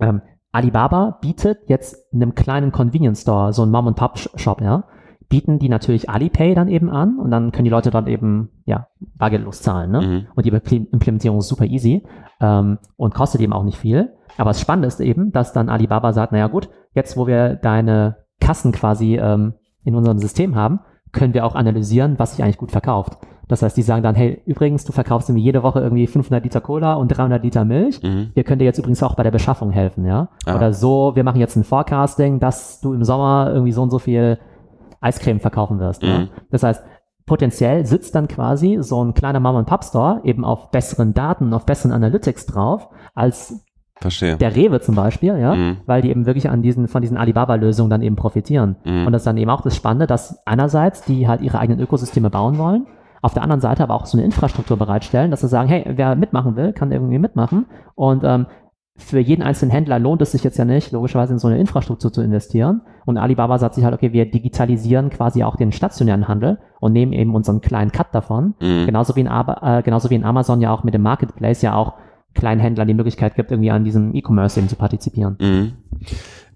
ähm, 0.00 0.22
Alibaba 0.56 1.18
bietet 1.20 1.68
jetzt 1.68 2.12
in 2.12 2.22
einem 2.22 2.34
kleinen 2.34 2.72
Convenience 2.72 3.20
Store, 3.20 3.52
so 3.52 3.62
ein 3.62 3.70
Mom-and-Pop-Shop, 3.70 4.62
ja, 4.62 4.84
bieten 5.28 5.58
die 5.58 5.68
natürlich 5.68 6.08
Alipay 6.08 6.54
dann 6.54 6.68
eben 6.68 6.88
an 6.88 7.18
und 7.18 7.30
dann 7.30 7.52
können 7.52 7.64
die 7.64 7.70
Leute 7.70 7.90
dort 7.90 8.08
eben, 8.08 8.48
ja, 8.64 8.86
bargeldlos 9.16 9.60
zahlen, 9.60 9.90
ne? 9.90 10.00
Mhm. 10.00 10.26
Und 10.34 10.46
die 10.46 10.52
Imple- 10.52 10.90
Implementierung 10.92 11.38
ist 11.40 11.48
super 11.48 11.66
easy 11.66 12.06
ähm, 12.40 12.78
und 12.96 13.12
kostet 13.14 13.40
eben 13.42 13.52
auch 13.52 13.64
nicht 13.64 13.76
viel. 13.76 14.14
Aber 14.38 14.50
das 14.50 14.60
Spannende 14.60 14.88
ist 14.88 15.00
eben, 15.00 15.32
dass 15.32 15.52
dann 15.52 15.68
Alibaba 15.68 16.12
sagt, 16.12 16.32
naja 16.32 16.46
gut, 16.46 16.70
jetzt 16.94 17.16
wo 17.16 17.26
wir 17.26 17.56
deine 17.56 18.16
Kassen 18.40 18.72
quasi 18.72 19.16
ähm, 19.16 19.54
in 19.84 19.94
unserem 19.94 20.18
System 20.18 20.54
haben, 20.54 20.80
können 21.12 21.34
wir 21.34 21.44
auch 21.44 21.54
analysieren, 21.54 22.18
was 22.18 22.34
sich 22.36 22.42
eigentlich 22.42 22.58
gut 22.58 22.70
verkauft. 22.70 23.18
Das 23.48 23.62
heißt, 23.62 23.76
die 23.76 23.82
sagen 23.82 24.02
dann, 24.02 24.14
hey, 24.16 24.42
übrigens, 24.44 24.84
du 24.84 24.92
verkaufst 24.92 25.28
irgendwie 25.28 25.44
jede 25.44 25.62
Woche 25.62 25.80
irgendwie 25.80 26.06
500 26.06 26.42
Liter 26.42 26.60
Cola 26.60 26.94
und 26.94 27.08
300 27.08 27.42
Liter 27.44 27.64
Milch. 27.64 28.02
Mhm. 28.02 28.30
Wir 28.34 28.42
können 28.44 28.58
dir 28.58 28.64
jetzt 28.64 28.78
übrigens 28.78 29.02
auch 29.02 29.14
bei 29.14 29.22
der 29.22 29.30
Beschaffung 29.30 29.70
helfen, 29.70 30.04
ja? 30.04 30.28
Ah. 30.46 30.56
Oder 30.56 30.72
so, 30.72 31.12
wir 31.14 31.22
machen 31.22 31.38
jetzt 31.40 31.54
ein 31.56 31.62
Forecasting, 31.64 32.40
dass 32.40 32.80
du 32.80 32.92
im 32.92 33.04
Sommer 33.04 33.50
irgendwie 33.52 33.72
so 33.72 33.82
und 33.82 33.90
so 33.90 33.98
viel 34.00 34.38
Eiscreme 35.00 35.38
verkaufen 35.40 35.78
wirst. 35.78 36.02
Ja? 36.02 36.20
Mhm. 36.20 36.28
Das 36.50 36.62
heißt, 36.64 36.82
potenziell 37.24 37.86
sitzt 37.86 38.14
dann 38.14 38.28
quasi 38.28 38.78
so 38.80 39.04
ein 39.04 39.14
kleiner 39.14 39.40
Mom-and-Pop-Store 39.40 40.20
eben 40.24 40.44
auf 40.44 40.70
besseren 40.70 41.14
Daten, 41.14 41.52
auf 41.54 41.66
besseren 41.66 41.92
Analytics 41.92 42.46
drauf, 42.46 42.88
als 43.14 43.64
Verstehe. 44.00 44.36
der 44.36 44.54
Rewe 44.56 44.80
zum 44.80 44.94
Beispiel, 44.94 45.38
ja, 45.38 45.54
Mhm. 45.54 45.76
weil 45.86 46.02
die 46.02 46.10
eben 46.10 46.26
wirklich 46.26 46.48
an 46.50 46.62
diesen, 46.62 46.86
von 46.88 47.00
diesen 47.02 47.16
Alibaba-Lösungen 47.16 47.90
dann 47.90 48.02
eben 48.02 48.16
profitieren. 48.16 48.76
Mhm. 48.84 49.06
Und 49.06 49.12
das 49.12 49.22
ist 49.22 49.26
dann 49.26 49.36
eben 49.38 49.50
auch 49.50 49.62
das 49.62 49.74
Spannende, 49.76 50.06
dass 50.06 50.44
einerseits 50.46 51.02
die 51.02 51.26
halt 51.28 51.40
ihre 51.40 51.58
eigenen 51.58 51.80
Ökosysteme 51.80 52.28
bauen 52.30 52.58
wollen, 52.58 52.86
auf 53.26 53.34
der 53.34 53.42
anderen 53.42 53.60
Seite 53.60 53.82
aber 53.82 53.94
auch 53.94 54.06
so 54.06 54.16
eine 54.16 54.24
Infrastruktur 54.24 54.76
bereitstellen, 54.76 55.32
dass 55.32 55.40
sie 55.40 55.48
sagen, 55.48 55.68
hey, 55.68 55.84
wer 55.96 56.14
mitmachen 56.14 56.54
will, 56.54 56.72
kann 56.72 56.92
irgendwie 56.92 57.18
mitmachen. 57.18 57.66
Und 57.96 58.22
ähm, 58.22 58.46
für 58.96 59.18
jeden 59.18 59.42
einzelnen 59.42 59.72
Händler 59.72 59.98
lohnt 59.98 60.22
es 60.22 60.30
sich 60.30 60.44
jetzt 60.44 60.56
ja 60.58 60.64
nicht, 60.64 60.92
logischerweise 60.92 61.32
in 61.32 61.40
so 61.40 61.48
eine 61.48 61.58
Infrastruktur 61.58 62.12
zu 62.12 62.22
investieren. 62.22 62.82
Und 63.04 63.18
Alibaba 63.18 63.58
sagt 63.58 63.74
sich 63.74 63.84
halt, 63.84 63.94
okay, 63.94 64.12
wir 64.12 64.30
digitalisieren 64.30 65.10
quasi 65.10 65.42
auch 65.42 65.56
den 65.56 65.72
stationären 65.72 66.28
Handel 66.28 66.60
und 66.78 66.92
nehmen 66.92 67.12
eben 67.12 67.34
unseren 67.34 67.60
kleinen 67.60 67.90
Cut 67.90 68.14
davon. 68.14 68.54
Mhm. 68.60 68.86
Genauso 68.86 69.16
wie, 69.16 69.22
in, 69.22 69.26
äh, 69.26 69.82
genauso 69.82 70.08
wie 70.08 70.14
in 70.14 70.24
Amazon 70.24 70.60
ja 70.60 70.72
auch 70.72 70.84
mit 70.84 70.94
dem 70.94 71.02
Marketplace 71.02 71.62
ja 71.62 71.74
auch 71.74 71.94
kleinen 72.32 72.60
Händlern 72.60 72.86
die 72.86 72.94
Möglichkeit 72.94 73.34
gibt, 73.34 73.50
irgendwie 73.50 73.72
an 73.72 73.82
diesem 73.82 74.14
E-Commerce 74.14 74.60
eben 74.60 74.68
zu 74.68 74.76
partizipieren. 74.76 75.36
Mhm. 75.40 75.72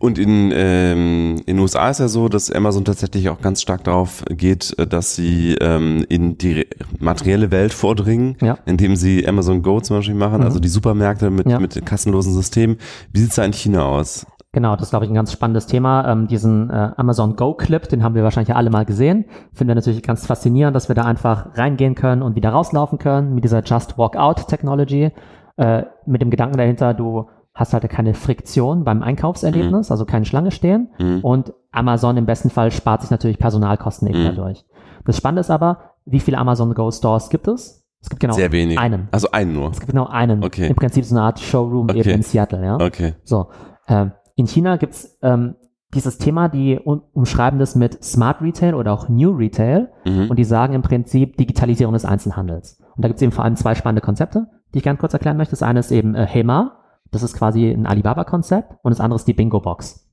Und 0.00 0.18
in, 0.18 0.50
ähm, 0.54 1.36
in 1.44 1.56
den 1.56 1.58
USA 1.58 1.90
ist 1.90 2.00
ja 2.00 2.08
so, 2.08 2.28
dass 2.30 2.50
Amazon 2.50 2.86
tatsächlich 2.86 3.28
auch 3.28 3.40
ganz 3.42 3.60
stark 3.60 3.84
darauf 3.84 4.24
geht, 4.30 4.74
äh, 4.78 4.86
dass 4.86 5.14
sie 5.14 5.54
ähm, 5.60 6.04
in 6.08 6.38
die 6.38 6.66
materielle 6.98 7.50
Welt 7.50 7.74
vordringen, 7.74 8.36
Ja. 8.40 8.56
indem 8.64 8.96
sie 8.96 9.28
Amazon 9.28 9.62
Go 9.62 9.78
zum 9.80 9.98
Beispiel 9.98 10.14
machen, 10.14 10.38
Mhm. 10.38 10.46
also 10.46 10.58
die 10.58 10.68
Supermärkte 10.68 11.28
mit, 11.30 11.46
Ja. 11.48 11.60
mit 11.60 11.84
kassenlosen 11.84 12.32
Systemen. 12.32 12.78
Wie 13.12 13.20
sieht's 13.20 13.34
da 13.36 13.44
in 13.44 13.52
China 13.52 13.84
aus? 13.84 14.26
Genau, 14.52 14.74
das 14.74 14.84
ist, 14.84 14.90
glaube 14.90 15.04
ich, 15.04 15.10
ein 15.10 15.14
ganz 15.14 15.32
spannendes 15.32 15.66
Thema. 15.66 16.10
Ähm, 16.10 16.26
diesen 16.28 16.70
äh, 16.70 16.90
Amazon 16.96 17.36
Go-Clip, 17.36 17.86
den 17.88 18.02
haben 18.02 18.14
wir 18.14 18.24
wahrscheinlich 18.24 18.56
alle 18.56 18.70
mal 18.70 18.86
gesehen. 18.86 19.26
Finden 19.52 19.68
wir 19.68 19.74
natürlich 19.76 20.02
ganz 20.02 20.24
faszinierend, 20.26 20.74
dass 20.74 20.88
wir 20.88 20.96
da 20.96 21.02
einfach 21.02 21.56
reingehen 21.58 21.94
können 21.94 22.22
und 22.22 22.36
wieder 22.36 22.48
rauslaufen 22.50 22.98
können 22.98 23.34
mit 23.34 23.44
dieser 23.44 23.62
Just 23.62 23.98
Walk 23.98 24.16
Out 24.16 24.48
Technology. 24.48 25.10
Äh, 25.58 25.82
mit 26.06 26.22
dem 26.22 26.30
Gedanken 26.30 26.56
dahinter, 26.56 26.94
du 26.94 27.26
hast 27.54 27.72
halt 27.72 27.88
keine 27.90 28.14
Friktion 28.14 28.84
beim 28.84 29.02
Einkaufserlebnis, 29.02 29.90
also 29.90 30.04
keine 30.04 30.24
Schlange 30.24 30.50
stehen. 30.50 30.90
Mhm. 30.98 31.20
Und 31.22 31.52
Amazon 31.72 32.16
im 32.16 32.26
besten 32.26 32.50
Fall 32.50 32.70
spart 32.70 33.02
sich 33.02 33.10
natürlich 33.10 33.38
Personalkosten 33.38 34.08
eben 34.08 34.20
Mhm. 34.22 34.24
dadurch. 34.36 34.64
Das 35.04 35.16
Spannende 35.16 35.40
ist 35.40 35.50
aber, 35.50 35.78
wie 36.04 36.20
viele 36.20 36.38
Amazon 36.38 36.72
Go 36.74 36.90
Stores 36.90 37.28
gibt 37.30 37.48
es? 37.48 37.84
Es 38.02 38.08
gibt 38.08 38.20
genau 38.20 38.32
Sehr 38.34 38.52
wenig. 38.52 38.78
einen. 38.78 39.08
Also 39.10 39.30
einen 39.32 39.52
nur. 39.52 39.70
Es 39.70 39.80
gibt 39.80 39.92
genau 39.92 40.06
einen. 40.06 40.42
Okay. 40.42 40.68
Im 40.68 40.76
Prinzip 40.76 41.04
so 41.04 41.14
eine 41.14 41.24
Art 41.24 41.38
Showroom 41.40 41.88
eben 41.90 42.00
Okay. 42.00 42.12
in 42.12 42.22
Seattle, 42.22 42.64
ja. 42.64 42.76
Okay. 42.80 43.14
So, 43.24 43.48
ähm, 43.88 44.12
in 44.36 44.46
China 44.46 44.76
gibt's 44.76 45.18
ähm, 45.22 45.56
dieses 45.92 46.16
Thema, 46.18 46.48
die 46.48 46.78
um, 46.78 47.02
umschreiben 47.12 47.58
das 47.58 47.74
mit 47.74 48.02
Smart 48.02 48.40
Retail 48.40 48.74
oder 48.74 48.92
auch 48.92 49.08
New 49.08 49.32
Retail 49.32 49.88
Mhm. 50.06 50.30
und 50.30 50.38
die 50.38 50.44
sagen 50.44 50.72
im 50.72 50.82
Prinzip 50.82 51.36
Digitalisierung 51.36 51.92
des 51.92 52.04
Einzelhandels. 52.06 52.80
Und 52.96 53.04
da 53.04 53.08
gibt's 53.08 53.22
eben 53.22 53.32
vor 53.32 53.44
allem 53.44 53.56
zwei 53.56 53.74
spannende 53.74 54.00
Konzepte, 54.00 54.46
die 54.72 54.78
ich 54.78 54.84
gerne 54.84 54.98
kurz 54.98 55.12
erklären 55.12 55.36
möchte. 55.36 55.50
Das 55.52 55.62
eine 55.62 55.80
ist 55.80 55.90
eben 55.92 56.14
äh, 56.14 56.26
Hema, 56.26 56.78
das 57.10 57.22
ist 57.22 57.34
quasi 57.34 57.70
ein 57.70 57.86
Alibaba-Konzept 57.86 58.76
und 58.82 58.90
das 58.90 59.00
andere 59.00 59.16
ist 59.16 59.26
die 59.26 59.34
Bingo-Box. 59.34 60.08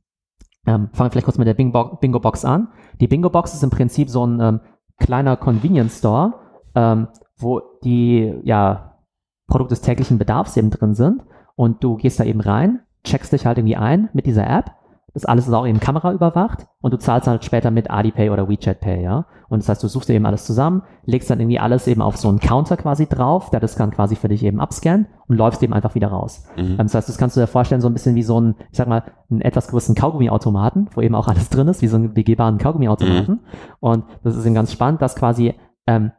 Ähm, 0.66 0.89
fangen 0.91 1.08
wir 1.08 1.12
vielleicht 1.12 1.26
kurz 1.26 1.38
mit 1.38 1.48
der 1.48 1.54
Bingo- 1.54 1.98
Bingo-Box 2.00 2.43
an. 2.43 2.70
Die 3.00 3.08
Bingo-Box 3.08 3.54
ist 3.54 3.64
im 3.64 3.70
Prinzip 3.70 4.10
so 4.10 4.26
ein 4.26 4.39
ähm, 4.41 4.60
kleiner 4.98 5.38
Convenience-Store, 5.38 6.34
ähm, 6.76 7.08
wo 7.38 7.62
die 7.84 8.34
ja, 8.43 9.00
Produkte 9.48 9.74
des 9.76 9.82
täglichen 9.82 10.18
Bedarfs 10.18 10.58
eben 10.58 10.70
drin 10.70 10.93
sind 10.93 11.24
und 11.56 11.84
du 11.84 11.95
gehst 11.95 12.20
da 12.20 12.24
eben 12.24 12.41
rein, 12.41 12.82
checkst 13.04 13.32
dich 13.32 13.45
halt 13.45 13.58
irgendwie 13.58 13.78
ein 13.78 14.10
mit 14.14 14.26
dieser 14.26 14.48
App. 14.48 14.72
Das 15.18 15.26
alles 15.26 15.47
ist 15.47 15.53
auch 15.55 15.65
eben 15.65 15.80
Kamera 15.80 16.13
überwacht 16.13 16.68
und 16.80 16.93
du 16.93 16.99
zahlst 16.99 17.28
halt 17.28 17.43
später 17.43 17.72
mit 17.72 17.89
Alipay 17.89 18.30
oder 18.30 18.47
WeChat 18.47 18.82
Pay, 18.82 19.01
ja. 19.01 19.26
Und 19.49 19.63
das 19.63 19.68
heißt, 19.68 19.82
du 19.82 19.88
suchst 19.88 20.11
eben 20.11 20.28
alles 20.28 20.45
zusammen, 20.45 20.84
legst 21.05 21.28
dann 21.32 21.39
irgendwie 21.39 21.57
alles 21.57 21.88
eben 21.88 22.03
auf 22.03 22.18
so 22.18 22.30
einen 22.30 22.39
Counter 22.39 22.78
quasi 22.78 23.07
drauf, 23.07 23.49
der 23.49 23.59
das 23.59 23.76
kann 23.76 23.89
quasi 23.89 24.15
für 24.15 24.28
dich 24.28 24.43
eben 24.43 24.59
abscannen 24.59 25.07
und 25.28 25.36
läufst 25.36 25.63
eben 25.63 25.74
einfach 25.74 25.95
wieder 25.95 26.09
raus. 26.09 26.45
Mhm. 26.55 26.63
Ähm, 26.63 26.78
Das 26.78 26.93
heißt, 26.93 27.09
das 27.09 27.18
kannst 27.18 27.36
du 27.36 27.39
dir 27.39 27.47
vorstellen, 27.47 27.82
so 27.82 27.89
ein 27.89 27.93
bisschen 27.93 28.13
wie 28.13 28.22
so 28.22 28.39
ein, 28.39 28.57
ich 28.72 28.78
sag 28.78 28.88
mal, 28.88 29.05
einen 29.32 29.41
etwas 29.41 29.70
größeren 29.70 29.95
Kaugummiautomaten, 29.95 30.88
wo 30.93 31.01
eben 31.01 31.15
auch 31.15 31.28
alles 31.28 31.49
drin 31.49 31.68
ist, 31.68 31.82
wie 31.82 31.88
so 31.88 31.95
einen 31.97 32.13
begehbaren 32.13 32.59
Kaugummiautomaten. 32.59 33.39
Und 33.80 34.05
das 34.24 34.36
ist 34.36 34.45
eben 34.45 34.53
ganz 34.53 34.72
spannend, 34.72 35.01
dass 35.01 35.15
quasi 35.15 35.55
ähm, 35.88 36.11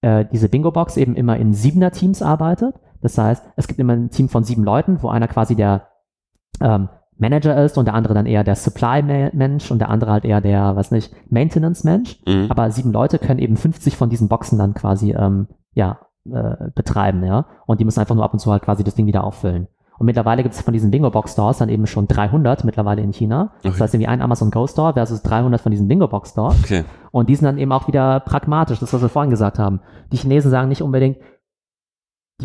äh, 0.00 0.24
diese 0.32 0.48
Bingo-Box 0.48 0.96
eben 0.96 1.14
immer 1.14 1.36
in 1.36 1.52
Siebener-Teams 1.52 2.22
arbeitet. 2.22 2.74
Das 3.02 3.18
heißt, 3.18 3.44
es 3.56 3.68
gibt 3.68 3.80
immer 3.80 3.92
ein 3.92 4.08
Team 4.08 4.30
von 4.30 4.44
sieben 4.44 4.64
Leuten, 4.64 5.02
wo 5.02 5.10
einer 5.10 5.28
quasi 5.28 5.56
der 5.56 5.88
ähm, 6.62 6.88
Manager 7.20 7.62
ist 7.64 7.78
und 7.78 7.84
der 7.84 7.94
andere 7.94 8.14
dann 8.14 8.26
eher 8.26 8.44
der 8.44 8.54
Supply-Mensch 8.56 9.70
und 9.70 9.78
der 9.78 9.90
andere 9.90 10.12
halt 10.12 10.24
eher 10.24 10.40
der, 10.40 10.76
was 10.76 10.90
nicht, 10.90 11.12
Maintenance-Mensch. 11.30 12.20
Mhm. 12.26 12.46
Aber 12.48 12.70
sieben 12.70 12.92
Leute 12.92 13.18
können 13.18 13.38
eben 13.40 13.56
50 13.56 13.96
von 13.96 14.08
diesen 14.10 14.28
Boxen 14.28 14.58
dann 14.58 14.74
quasi 14.74 15.12
ähm, 15.12 15.48
ja, 15.74 15.98
äh, 16.30 16.70
betreiben, 16.74 17.24
ja. 17.24 17.46
Und 17.66 17.80
die 17.80 17.84
müssen 17.84 18.00
einfach 18.00 18.14
nur 18.14 18.24
ab 18.24 18.32
und 18.32 18.38
zu 18.40 18.50
halt 18.50 18.62
quasi 18.62 18.84
das 18.84 18.94
Ding 18.94 19.06
wieder 19.06 19.24
auffüllen. 19.24 19.68
Und 19.98 20.06
mittlerweile 20.06 20.42
gibt 20.42 20.54
es 20.54 20.62
von 20.62 20.72
diesen 20.72 20.90
Bingo-Box-Stores 20.90 21.58
dann 21.58 21.68
eben 21.68 21.86
schon 21.86 22.08
300 22.08 22.64
mittlerweile 22.64 23.02
in 23.02 23.12
China. 23.12 23.52
Das 23.62 23.74
Okay. 23.74 23.82
heißt 23.82 23.94
irgendwie 23.94 24.08
ein 24.08 24.22
Amazon 24.22 24.50
Go-Store 24.50 24.94
versus 24.94 25.22
300 25.22 25.60
von 25.60 25.70
diesen 25.72 25.88
Bingo-Box-Stores. 25.88 26.56
Okay. 26.64 26.84
Und 27.10 27.28
die 27.28 27.36
sind 27.36 27.44
dann 27.44 27.58
eben 27.58 27.70
auch 27.70 27.86
wieder 27.86 28.20
pragmatisch, 28.20 28.78
das, 28.78 28.94
was 28.94 29.02
wir 29.02 29.10
vorhin 29.10 29.30
gesagt 29.30 29.58
haben. 29.58 29.80
Die 30.10 30.16
Chinesen 30.16 30.50
sagen 30.50 30.70
nicht 30.70 30.80
unbedingt, 30.80 31.18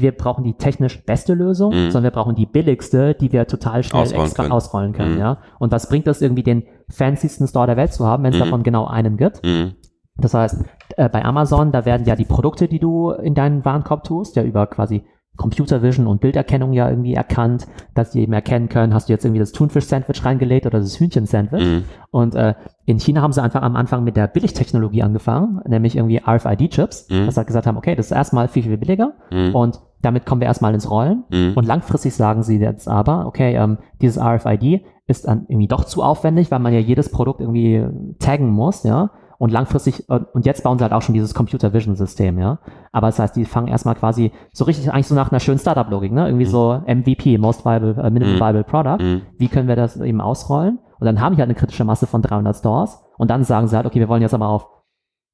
wir 0.01 0.11
brauchen 0.11 0.43
die 0.43 0.53
technisch 0.55 1.03
beste 1.05 1.33
Lösung, 1.33 1.71
Mhm. 1.73 1.91
sondern 1.91 2.03
wir 2.03 2.11
brauchen 2.11 2.35
die 2.35 2.45
billigste, 2.45 3.13
die 3.15 3.31
wir 3.31 3.47
total 3.47 3.83
schnell 3.83 4.01
Ausrollen 4.03 4.25
extra 4.25 4.43
können. 4.43 4.51
ausrollen 4.53 4.93
können. 4.93 5.13
Mhm. 5.15 5.19
Ja? 5.19 5.37
Und 5.59 5.71
was 5.71 5.89
bringt 5.89 6.07
das 6.07 6.21
irgendwie, 6.21 6.43
den 6.43 6.63
fancysten 6.89 7.47
Store 7.47 7.67
der 7.67 7.77
Welt 7.77 7.93
zu 7.93 8.05
haben, 8.05 8.23
wenn 8.23 8.33
es 8.33 8.39
Mhm. 8.39 8.43
davon 8.43 8.63
genau 8.63 8.85
einen 8.85 9.17
gibt? 9.17 9.43
Mhm. 9.45 9.73
Das 10.17 10.33
heißt, 10.33 10.63
äh, 10.97 11.09
bei 11.09 11.25
Amazon, 11.25 11.71
da 11.71 11.85
werden 11.85 12.05
ja 12.05 12.15
die 12.15 12.23
Produkte, 12.25 12.67
die 12.69 12.79
du 12.79 13.11
in 13.11 13.33
deinen 13.35 13.65
Warenkorb 13.65 14.03
tust, 14.05 14.35
ja 14.37 14.43
über 14.43 14.65
quasi 14.67 15.03
Computer 15.37 15.81
Vision 15.81 16.07
und 16.07 16.21
Bilderkennung 16.21 16.73
ja 16.73 16.89
irgendwie 16.89 17.13
erkannt, 17.13 17.67
dass 17.93 18.11
die 18.11 18.21
eben 18.21 18.33
erkennen 18.33 18.69
können, 18.69 18.93
hast 18.93 19.09
du 19.09 19.13
jetzt 19.13 19.25
irgendwie 19.25 19.39
das 19.39 19.51
Thunfisch-Sandwich 19.51 20.23
reingelegt 20.23 20.65
oder 20.65 20.79
das 20.79 20.99
Hühnchen-Sandwich. 20.99 21.65
Mhm. 21.65 21.83
Und 22.11 22.35
äh, 22.35 22.53
in 22.85 22.99
China 22.99 23.21
haben 23.21 23.33
sie 23.33 23.41
einfach 23.43 23.61
am 23.61 23.75
Anfang 23.75 24.03
mit 24.03 24.15
der 24.15 24.27
Billigtechnologie 24.27 25.03
angefangen, 25.03 25.59
nämlich 25.67 25.95
irgendwie 25.97 26.21
RFID-Chips, 26.25 27.09
Mhm. 27.09 27.25
dass 27.25 27.35
sie 27.35 27.39
halt 27.39 27.47
gesagt 27.47 27.67
haben, 27.67 27.77
okay, 27.77 27.95
das 27.95 28.07
ist 28.07 28.11
erstmal 28.11 28.47
viel, 28.47 28.63
viel 28.63 28.77
billiger 28.77 29.13
Mhm. 29.31 29.55
und 29.55 29.79
damit 30.01 30.25
kommen 30.25 30.41
wir 30.41 30.47
erstmal 30.47 30.73
ins 30.73 30.89
Rollen. 30.89 31.23
Mhm. 31.29 31.53
Und 31.55 31.65
langfristig 31.65 32.13
sagen 32.13 32.43
sie 32.43 32.59
jetzt 32.59 32.87
aber, 32.87 33.25
okay, 33.25 33.55
ähm, 33.55 33.77
dieses 34.01 34.21
RFID 34.21 34.81
ist 35.07 35.27
dann 35.27 35.45
irgendwie 35.47 35.67
doch 35.67 35.83
zu 35.85 36.01
aufwendig, 36.03 36.49
weil 36.51 36.59
man 36.59 36.73
ja 36.73 36.79
jedes 36.79 37.09
Produkt 37.11 37.41
irgendwie 37.41 37.85
taggen 38.19 38.49
muss, 38.49 38.83
ja. 38.83 39.11
Und 39.37 39.51
langfristig, 39.51 40.09
äh, 40.09 40.19
und 40.33 40.45
jetzt 40.45 40.63
bauen 40.63 40.77
sie 40.77 40.83
halt 40.83 40.93
auch 40.93 41.01
schon 41.01 41.13
dieses 41.13 41.33
Computer 41.33 41.73
Vision 41.73 41.95
System, 41.95 42.39
ja. 42.39 42.59
Aber 42.91 43.07
das 43.07 43.19
heißt, 43.19 43.35
die 43.35 43.45
fangen 43.45 43.67
erstmal 43.67 43.95
quasi 43.95 44.31
so 44.53 44.65
richtig 44.65 44.91
eigentlich 44.91 45.07
so 45.07 45.15
nach 45.15 45.31
einer 45.31 45.39
schönen 45.39 45.59
Startup-Logik, 45.59 46.11
ne? 46.11 46.27
Irgendwie 46.27 46.45
so 46.45 46.81
MVP, 46.85 47.37
Most 47.37 47.65
Viable, 47.65 47.95
äh, 48.01 48.09
Minimum 48.09 48.35
Mhm. 48.35 48.39
Viable 48.39 48.63
Product. 48.63 49.03
Mhm. 49.03 49.21
Wie 49.37 49.47
können 49.47 49.67
wir 49.67 49.75
das 49.75 49.97
eben 49.97 50.21
ausrollen? 50.21 50.79
Und 50.99 51.05
dann 51.05 51.19
haben 51.19 51.35
die 51.35 51.41
halt 51.41 51.49
eine 51.49 51.55
kritische 51.55 51.83
Masse 51.83 52.07
von 52.07 52.21
300 52.21 52.55
Stores. 52.55 53.03
Und 53.17 53.29
dann 53.29 53.43
sagen 53.43 53.67
sie 53.67 53.75
halt, 53.75 53.85
okay, 53.85 53.99
wir 53.99 54.07
wollen 54.07 54.21
jetzt 54.21 54.33
aber 54.33 54.47
auf 54.47 54.67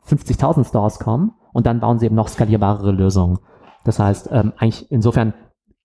50.000 0.08 0.68
Stores 0.68 1.00
kommen. 1.00 1.34
Und 1.54 1.66
dann 1.66 1.80
bauen 1.80 2.00
sie 2.00 2.08
eben 2.08 2.16
noch 2.16 2.28
skalierbarere 2.28 2.92
Lösungen. 2.92 3.40
Das 3.84 4.00
heißt, 4.00 4.30
ähm, 4.32 4.54
eigentlich 4.58 4.92
insofern 4.92 5.34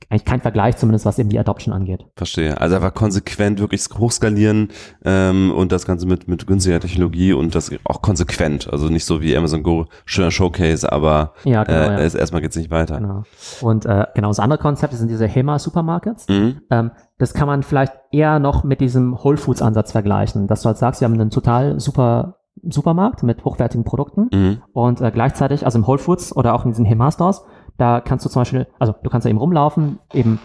eigentlich 0.08 0.24
kein 0.24 0.40
Vergleich, 0.40 0.76
zumindest 0.76 1.04
was 1.06 1.18
eben 1.18 1.30
die 1.30 1.38
Adoption 1.38 1.74
angeht. 1.74 2.04
Verstehe. 2.16 2.60
Also 2.60 2.76
einfach 2.76 2.94
konsequent 2.94 3.58
wirklich 3.60 3.86
hochskalieren 3.98 4.68
ähm, 5.04 5.50
und 5.50 5.72
das 5.72 5.84
Ganze 5.84 6.06
mit, 6.06 6.28
mit 6.28 6.46
günstiger 6.46 6.78
Technologie 6.78 7.32
und 7.32 7.54
das 7.54 7.70
auch 7.84 8.02
konsequent. 8.02 8.72
Also 8.72 8.88
nicht 8.88 9.04
so 9.04 9.20
wie 9.20 9.36
Amazon 9.36 9.62
Go, 9.64 9.86
schöner 10.04 10.30
Showcase, 10.30 10.92
aber 10.92 11.32
Ja, 11.44 11.64
genau. 11.64 11.78
äh, 11.78 11.92
ja. 11.94 11.98
es, 12.00 12.14
erstmal 12.14 12.40
geht's 12.42 12.56
nicht 12.56 12.70
weiter. 12.70 12.98
genau. 13.00 13.22
Und 13.62 13.84
äh, 13.86 14.06
genau, 14.14 14.28
das 14.28 14.38
andere 14.38 14.58
Konzept 14.60 14.94
sind 14.94 15.08
diese 15.08 15.26
HEMA-Supermarkets. 15.26 16.28
Mhm. 16.28 16.60
Ähm, 16.70 16.90
das 17.18 17.34
kann 17.34 17.46
man 17.48 17.62
vielleicht 17.62 17.94
eher 18.12 18.38
noch 18.38 18.62
mit 18.62 18.80
diesem 18.80 19.16
Whole 19.24 19.38
Foods 19.38 19.62
Ansatz 19.62 19.92
vergleichen, 19.92 20.46
dass 20.46 20.62
du 20.62 20.66
halt 20.66 20.76
sagst, 20.78 21.00
wir 21.00 21.06
haben 21.08 21.14
einen 21.18 21.30
total 21.30 21.80
super 21.80 22.36
Supermarkt 22.68 23.22
mit 23.22 23.44
hochwertigen 23.44 23.84
Produkten 23.84 24.28
Mhm. 24.32 24.62
und 24.72 25.00
äh, 25.00 25.10
gleichzeitig, 25.10 25.64
also 25.64 25.78
im 25.78 25.86
Whole 25.86 25.98
Foods 25.98 26.34
oder 26.34 26.54
auch 26.54 26.64
in 26.64 26.70
diesen 26.70 26.84
HEMA 26.86 27.10
Stores, 27.12 27.44
da 27.78 28.00
kannst 28.00 28.24
du 28.24 28.30
zum 28.30 28.40
Beispiel, 28.40 28.66
also 28.78 28.94
du 29.02 29.10
kannst 29.10 29.24
da 29.24 29.30
eben 29.30 29.38
rumlaufen, 29.38 29.98
eben 30.12 30.38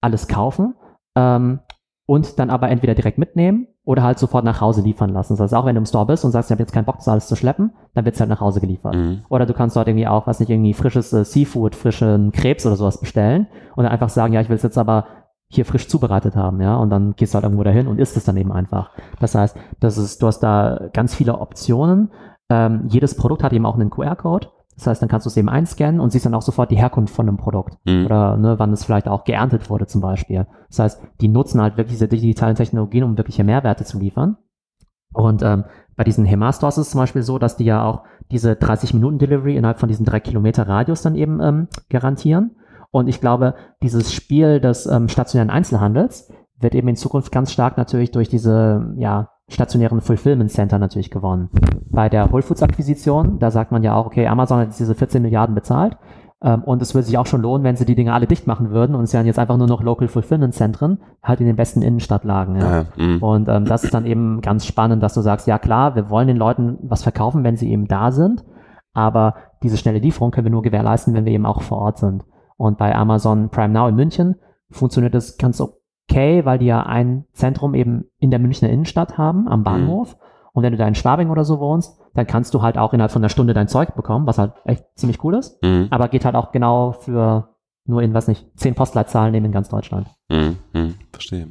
alles 0.00 0.28
kaufen 0.28 0.74
ähm, 1.16 1.60
und 2.06 2.38
dann 2.38 2.50
aber 2.50 2.68
entweder 2.68 2.94
direkt 2.94 3.18
mitnehmen 3.18 3.68
oder 3.84 4.02
halt 4.02 4.18
sofort 4.18 4.44
nach 4.44 4.60
Hause 4.60 4.82
liefern 4.82 5.10
lassen. 5.10 5.34
Das 5.34 5.40
heißt, 5.40 5.54
auch 5.54 5.64
wenn 5.64 5.76
du 5.76 5.80
im 5.80 5.86
Store 5.86 6.06
bist 6.06 6.24
und 6.24 6.32
sagst, 6.32 6.50
ich 6.50 6.52
habe 6.52 6.62
jetzt 6.62 6.72
keinen 6.72 6.84
Bock, 6.84 6.96
das 6.96 7.08
alles 7.08 7.28
zu 7.28 7.36
schleppen, 7.36 7.72
dann 7.94 8.04
wird's 8.04 8.20
halt 8.20 8.30
nach 8.30 8.40
Hause 8.40 8.60
geliefert. 8.60 8.94
Mhm. 8.94 9.22
Oder 9.28 9.46
du 9.46 9.54
kannst 9.54 9.76
dort 9.76 9.88
irgendwie 9.88 10.08
auch, 10.08 10.26
was 10.26 10.40
nicht, 10.40 10.50
irgendwie 10.50 10.74
frisches 10.74 11.12
äh, 11.12 11.24
Seafood, 11.24 11.76
frischen 11.76 12.32
Krebs 12.32 12.66
oder 12.66 12.76
sowas 12.76 13.00
bestellen 13.00 13.46
und 13.76 13.84
dann 13.84 13.92
einfach 13.92 14.08
sagen, 14.08 14.32
ja, 14.32 14.40
ich 14.40 14.48
will 14.48 14.56
es 14.56 14.62
jetzt 14.62 14.78
aber 14.78 15.06
hier 15.48 15.64
frisch 15.64 15.88
zubereitet 15.88 16.34
haben, 16.34 16.60
ja, 16.60 16.76
und 16.76 16.90
dann 16.90 17.14
gehst 17.14 17.32
du 17.32 17.36
halt 17.36 17.44
irgendwo 17.44 17.62
dahin 17.62 17.86
und 17.86 18.00
isst 18.00 18.16
es 18.16 18.24
dann 18.24 18.36
eben 18.36 18.50
einfach. 18.50 18.90
Das 19.20 19.36
heißt, 19.36 19.56
das 19.78 19.96
ist, 19.96 20.20
du 20.20 20.26
hast 20.26 20.40
da 20.40 20.88
ganz 20.92 21.14
viele 21.14 21.38
Optionen. 21.38 22.10
Ähm, 22.50 22.84
jedes 22.88 23.16
Produkt 23.16 23.44
hat 23.44 23.52
eben 23.52 23.66
auch 23.66 23.76
einen 23.76 23.90
QR-Code. 23.90 24.48
Das 24.76 24.86
heißt, 24.86 25.02
dann 25.02 25.08
kannst 25.08 25.24
du 25.26 25.30
es 25.30 25.36
eben 25.36 25.48
einscannen 25.48 26.00
und 26.00 26.10
siehst 26.10 26.26
dann 26.26 26.34
auch 26.34 26.42
sofort 26.42 26.70
die 26.70 26.76
Herkunft 26.76 27.14
von 27.14 27.28
einem 27.28 27.38
Produkt. 27.38 27.78
Mhm. 27.84 28.04
Oder 28.04 28.36
ne, 28.36 28.58
wann 28.58 28.72
es 28.72 28.84
vielleicht 28.84 29.08
auch 29.08 29.24
geerntet 29.24 29.70
wurde 29.70 29.86
zum 29.86 30.02
Beispiel. 30.02 30.46
Das 30.68 30.78
heißt, 30.78 31.02
die 31.20 31.28
nutzen 31.28 31.60
halt 31.60 31.76
wirklich 31.76 31.94
diese 31.94 32.08
digitalen 32.08 32.56
Technologien, 32.56 33.04
um 33.04 33.16
wirkliche 33.16 33.44
Mehrwerte 33.44 33.84
zu 33.84 33.98
liefern. 33.98 34.36
Und 35.14 35.42
ähm, 35.42 35.64
bei 35.96 36.04
diesen 36.04 36.26
HEMA-Stores 36.26 36.76
ist 36.76 36.86
es 36.86 36.90
zum 36.90 37.00
Beispiel 37.00 37.22
so, 37.22 37.38
dass 37.38 37.56
die 37.56 37.64
ja 37.64 37.82
auch 37.82 38.02
diese 38.30 38.52
30-Minuten-Delivery 38.52 39.56
innerhalb 39.56 39.78
von 39.78 39.88
diesen 39.88 40.04
drei 40.04 40.20
Kilometer 40.20 40.68
Radius 40.68 41.00
dann 41.00 41.14
eben 41.14 41.40
ähm, 41.40 41.68
garantieren. 41.88 42.56
Und 42.90 43.08
ich 43.08 43.20
glaube, 43.20 43.54
dieses 43.82 44.12
Spiel 44.12 44.60
des 44.60 44.86
ähm, 44.86 45.08
stationären 45.08 45.50
Einzelhandels 45.50 46.30
wird 46.58 46.74
eben 46.74 46.88
in 46.88 46.96
Zukunft 46.96 47.32
ganz 47.32 47.52
stark 47.52 47.76
natürlich 47.78 48.10
durch 48.10 48.28
diese 48.28 48.94
ja, 48.96 49.30
stationären 49.48 50.00
Fulfillment 50.00 50.50
Center 50.50 50.78
natürlich 50.78 51.10
gewonnen. 51.10 51.50
Bei 51.90 52.08
der 52.08 52.32
Whole 52.32 52.42
Foods 52.42 52.62
Akquisition, 52.62 53.38
da 53.38 53.50
sagt 53.50 53.70
man 53.72 53.82
ja 53.82 53.94
auch, 53.94 54.06
okay, 54.06 54.26
Amazon 54.26 54.58
hat 54.58 54.68
jetzt 54.68 54.80
diese 54.80 54.94
14 54.94 55.22
Milliarden 55.22 55.54
bezahlt 55.54 55.96
ähm, 56.42 56.64
und 56.64 56.82
es 56.82 56.94
würde 56.94 57.06
sich 57.06 57.16
auch 57.16 57.26
schon 57.26 57.42
lohnen, 57.42 57.62
wenn 57.62 57.76
sie 57.76 57.84
die 57.84 57.94
Dinge 57.94 58.12
alle 58.12 58.26
dicht 58.26 58.46
machen 58.46 58.70
würden 58.70 58.96
und 58.96 59.04
es 59.04 59.12
wären 59.12 59.26
jetzt 59.26 59.38
einfach 59.38 59.56
nur 59.56 59.68
noch 59.68 59.82
Local 59.82 60.08
Fulfillment 60.08 60.54
Zentren, 60.54 60.98
halt 61.22 61.40
in 61.40 61.46
den 61.46 61.56
besten 61.56 61.82
Innenstadtlagen. 61.82 62.56
Ja. 62.56 62.80
Ah, 62.80 62.84
mhm. 62.96 63.22
Und 63.22 63.48
ähm, 63.48 63.64
das 63.64 63.84
ist 63.84 63.94
dann 63.94 64.04
eben 64.04 64.40
ganz 64.40 64.66
spannend, 64.66 65.02
dass 65.02 65.14
du 65.14 65.20
sagst, 65.20 65.46
ja 65.46 65.58
klar, 65.58 65.94
wir 65.94 66.10
wollen 66.10 66.26
den 66.26 66.36
Leuten 66.36 66.78
was 66.82 67.04
verkaufen, 67.04 67.44
wenn 67.44 67.56
sie 67.56 67.70
eben 67.70 67.86
da 67.86 68.10
sind, 68.10 68.44
aber 68.94 69.34
diese 69.62 69.76
schnelle 69.76 70.00
Lieferung 70.00 70.32
können 70.32 70.46
wir 70.46 70.52
nur 70.52 70.62
gewährleisten, 70.62 71.14
wenn 71.14 71.24
wir 71.24 71.32
eben 71.32 71.46
auch 71.46 71.62
vor 71.62 71.78
Ort 71.78 71.98
sind. 71.98 72.24
Und 72.56 72.78
bei 72.78 72.94
Amazon 72.94 73.50
Prime 73.50 73.72
Now 73.72 73.88
in 73.88 73.94
München 73.94 74.36
funktioniert 74.70 75.14
das 75.14 75.36
ganz 75.36 75.62
okay, 76.08 76.44
weil 76.44 76.58
die 76.58 76.66
ja 76.66 76.82
ein 76.82 77.24
Zentrum 77.32 77.74
eben 77.74 78.04
in 78.18 78.30
der 78.30 78.40
Münchner 78.40 78.70
Innenstadt 78.70 79.18
haben, 79.18 79.48
am 79.48 79.64
Bahnhof. 79.64 80.16
Und 80.52 80.62
wenn 80.62 80.72
du 80.72 80.78
da 80.78 80.88
in 80.88 80.94
Schwabing 80.94 81.28
oder 81.28 81.44
so 81.44 81.60
wohnst, 81.60 82.00
dann 82.14 82.26
kannst 82.26 82.54
du 82.54 82.62
halt 82.62 82.78
auch 82.78 82.94
innerhalb 82.94 83.12
von 83.12 83.20
einer 83.20 83.28
Stunde 83.28 83.52
dein 83.52 83.68
Zeug 83.68 83.94
bekommen, 83.94 84.26
was 84.26 84.38
halt 84.38 84.54
echt 84.64 84.84
ziemlich 84.94 85.22
cool 85.22 85.34
ist. 85.34 85.62
Mhm. 85.62 85.88
Aber 85.90 86.08
geht 86.08 86.24
halt 86.24 86.34
auch 86.34 86.50
genau 86.50 86.92
für 86.92 87.50
nur 87.84 88.02
in, 88.02 88.14
was 88.14 88.26
nicht, 88.26 88.46
zehn 88.56 88.74
Postleitzahlen 88.74 89.34
eben 89.34 89.44
in 89.44 89.52
ganz 89.52 89.68
Deutschland. 89.68 90.08
Mhm. 90.30 90.56
Mhm. 90.72 90.94
Verstehe. 91.12 91.48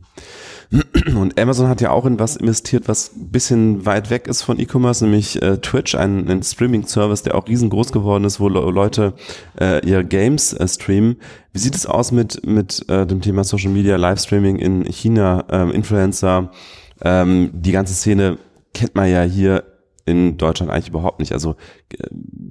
Und 1.16 1.40
Amazon 1.40 1.68
hat 1.68 1.82
ja 1.82 1.92
auch 1.92 2.06
in 2.06 2.20
was 2.20 2.36
investiert, 2.36 2.88
was 2.88 3.16
ein 3.16 3.30
bisschen 3.30 3.86
weit 3.86 4.10
weg 4.10 4.28
ist 4.28 4.42
von 4.42 4.60
E-Commerce, 4.60 5.04
nämlich 5.04 5.42
äh, 5.42 5.58
Twitch, 5.58 5.96
ein, 5.96 6.30
ein 6.30 6.44
Streaming-Service, 6.44 7.24
der 7.24 7.36
auch 7.36 7.48
riesengroß 7.48 7.92
geworden 7.92 8.24
ist, 8.24 8.40
wo 8.40 8.50
Le 8.50 8.60
Leute 8.72 9.14
äh, 9.60 9.86
ihre 9.88 10.04
Games 10.04 10.54
äh, 10.54 10.68
streamen. 10.68 11.18
Wie 11.54 11.60
sieht 11.60 11.76
es 11.76 11.86
aus 11.86 12.12
mit, 12.12 12.46
mit 12.46 12.88
äh, 12.90 13.06
dem 13.06 13.22
Thema 13.22 13.44
Social 13.44 13.72
Media, 13.72 13.96
Livestreaming 13.96 14.58
in 14.58 14.86
China, 14.86 15.46
ähm, 15.50 15.72
Influencer? 15.72 16.52
Ähm, 17.02 17.52
die 17.54 17.72
ganze 17.72 17.94
Szene 17.94 18.38
kennt 18.74 18.96
man 18.96 19.10
ja 19.10 19.22
hier 19.22 19.64
in 20.06 20.38
Deutschland 20.38 20.72
eigentlich 20.72 20.90
überhaupt 20.90 21.20
nicht. 21.20 21.32
Also 21.32 21.56
äh, 21.98 22.08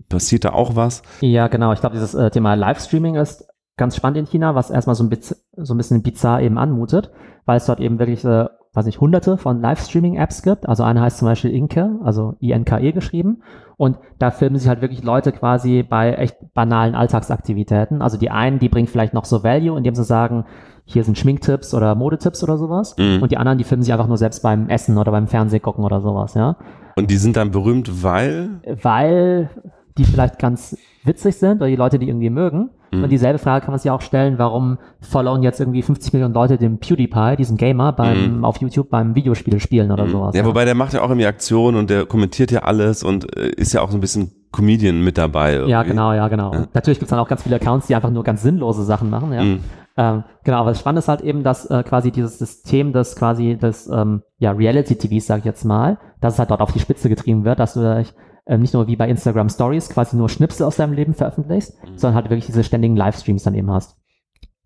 passiert 0.09 0.45
da 0.45 0.53
auch 0.53 0.77
was? 0.77 1.03
Ja, 1.21 1.49
genau. 1.49 1.73
Ich 1.73 1.81
glaube, 1.81 1.95
dieses 1.95 2.15
äh, 2.15 2.31
Thema 2.31 2.55
Livestreaming 2.55 3.15
ist 3.17 3.47
ganz 3.77 3.97
spannend 3.97 4.19
in 4.19 4.27
China, 4.27 4.55
was 4.55 4.71
erstmal 4.71 4.97
so 4.97 5.05
ein, 5.05 5.19
so 5.57 5.75
ein 5.75 5.77
bisschen 5.77 6.03
bizarr 6.03 6.41
eben 6.41 6.59
anmutet, 6.59 7.11
weil 7.47 7.57
es 7.59 7.67
dort 7.67 7.81
eben 7.81 7.99
wirklich, 7.99 8.25
äh, 8.25 8.47
weiß 8.73 8.87
nicht, 8.87 9.01
hunderte 9.01 9.39
von 9.39 9.61
Livestreaming-Apps 9.61 10.43
gibt. 10.43 10.69
Also 10.69 10.83
eine 10.83 11.01
heißt 11.01 11.19
zum 11.19 11.29
Beispiel 11.29 11.53
Inke, 11.53 11.99
also 12.03 12.37
I-N-K-E 12.41 12.93
geschrieben. 12.93 13.43
Und 13.77 13.99
da 14.19 14.31
filmen 14.31 14.59
sich 14.59 14.69
halt 14.69 14.81
wirklich 14.81 15.03
Leute 15.03 15.33
quasi 15.33 15.83
bei 15.83 16.15
echt 16.15 16.37
banalen 16.55 16.95
Alltagsaktivitäten. 16.95 18.03
Also 18.03 18.19
die 18.19 18.31
einen, 18.31 18.59
die 18.59 18.69
bringen 18.69 18.89
vielleicht 18.89 19.15
noch 19.15 19.25
so 19.25 19.45
Value, 19.45 19.77
indem 19.77 19.95
sie 19.95 20.05
sagen, 20.05 20.45
hier 20.85 21.03
sind 21.03 21.19
Schminktipps 21.19 21.75
oder 21.75 21.95
Modetipps 21.95 22.43
oder 22.43 22.59
sowas. 22.59 22.95
Mhm. 22.99 23.23
Und 23.23 23.33
die 23.33 23.37
anderen, 23.37 23.59
die 23.59 23.65
filmen 23.65 23.83
sich 23.83 23.93
einfach 23.93 24.07
nur 24.07 24.19
selbst 24.19 24.43
beim 24.43 24.69
Essen 24.69 24.99
oder 24.99 25.13
beim 25.13 25.29
Fernseh 25.29 25.61
gucken 25.61 25.85
oder 25.85 26.01
sowas, 26.01 26.35
ja. 26.35 26.57
Und 26.97 27.11
die 27.11 27.17
sind 27.17 27.37
dann 27.37 27.51
berühmt, 27.51 28.05
weil 28.05 28.61
weil 28.83 29.51
die 29.99 30.05
vielleicht 30.05 30.39
ganz 30.39 30.77
witzig 31.05 31.37
sind 31.37 31.57
oder 31.59 31.69
die 31.69 31.77
Leute 31.77 31.99
die 31.99 32.09
irgendwie 32.09 32.31
mögen. 32.31 32.71
Mhm. 32.91 33.05
Und 33.05 33.11
dieselbe 33.11 33.39
Frage 33.39 33.65
kann 33.65 33.73
man 33.73 33.79
sich 33.79 33.91
auch 33.91 34.01
stellen, 34.01 34.39
warum 34.39 34.79
followen 35.01 35.43
jetzt 35.43 35.61
irgendwie 35.61 35.83
50 35.83 36.13
Millionen 36.13 36.35
Leute 36.35 36.57
dem 36.57 36.79
PewDiePie, 36.79 37.37
diesen 37.37 37.57
Gamer, 37.57 37.93
beim, 37.93 38.39
Mhm. 38.39 38.45
auf 38.45 38.61
YouTube 38.61 38.91
beim 38.91 39.15
Videospiel 39.15 39.61
spielen 39.61 39.93
oder 39.93 40.09
sowas. 40.09 40.35
Ja, 40.35 40.45
wobei 40.45 40.65
der 40.65 40.75
macht 40.75 40.95
ja 40.95 41.01
auch 41.03 41.09
irgendwie 41.09 41.27
Aktionen 41.27 41.77
und 41.77 41.91
der 41.91 42.07
kommentiert 42.07 42.51
ja 42.51 42.61
alles 42.61 43.03
und 43.03 43.37
äh, 43.37 43.51
ist 43.51 43.73
ja 43.73 43.83
auch 43.83 43.91
so 43.91 43.99
ein 43.99 44.01
bisschen 44.01 44.33
Comedian 44.53 45.01
mit 45.03 45.19
dabei. 45.19 45.55
Irgendwie. 45.55 45.71
Ja, 45.73 45.83
genau, 45.83 46.13
ja, 46.13 46.29
genau. 46.29 46.53
Ja. 46.53 46.67
Natürlich 46.73 46.99
gibt's 46.99 47.11
dann 47.11 47.19
auch 47.19 47.29
ganz 47.29 47.43
viele 47.43 47.57
Accounts, 47.57 47.87
die 47.87 47.95
einfach 47.95 48.11
nur 48.11 48.25
ganz 48.25 48.43
sinnlose 48.43 48.85
Sachen 48.85 49.11
machen, 49.11 49.33
ja. 49.33 49.43
Mhm. 49.43 49.61
Ähm, 49.97 50.25
genau, 50.43 50.59
aber 50.59 50.71
das 50.71 50.81
Spannende 50.81 50.99
ist 51.01 51.09
halt 51.09 51.21
eben, 51.21 51.45
dass 51.45 51.67
äh, 51.67 51.85
quasi 51.85 52.11
dieses 52.11 52.39
System 52.39 52.93
des 52.93 53.15
quasi 53.15 53.57
des 53.57 53.89
ähm, 53.89 54.23
ja, 54.39 54.51
Reality-TVs, 54.51 55.27
sag 55.27 55.39
ich 55.39 55.45
jetzt 55.45 55.65
mal, 55.65 55.99
dass 56.21 56.35
es 56.35 56.39
halt 56.41 56.51
dort 56.51 56.61
auf 56.61 56.73
die 56.73 56.81
Spitze 56.81 57.09
getrieben 57.09 57.45
wird, 57.45 57.61
dass 57.61 57.75
du 57.75 58.05
ähm, 58.47 58.61
nicht 58.61 58.75
nur 58.75 58.87
wie 58.87 58.97
bei 58.97 59.09
Instagram 59.09 59.49
Stories 59.49 59.89
quasi 59.89 60.17
nur 60.17 60.29
Schnipsel 60.29 60.67
aus 60.67 60.77
deinem 60.77 60.93
Leben 60.93 61.15
veröffentlichst, 61.15 61.77
sondern 61.97 62.15
halt 62.15 62.31
wirklich 62.31 62.47
diese 62.47 62.65
ständigen 62.65 62.97
Livestreams 62.97 63.43
dann 63.43 63.55
eben 63.55 63.71
hast. 63.71 63.97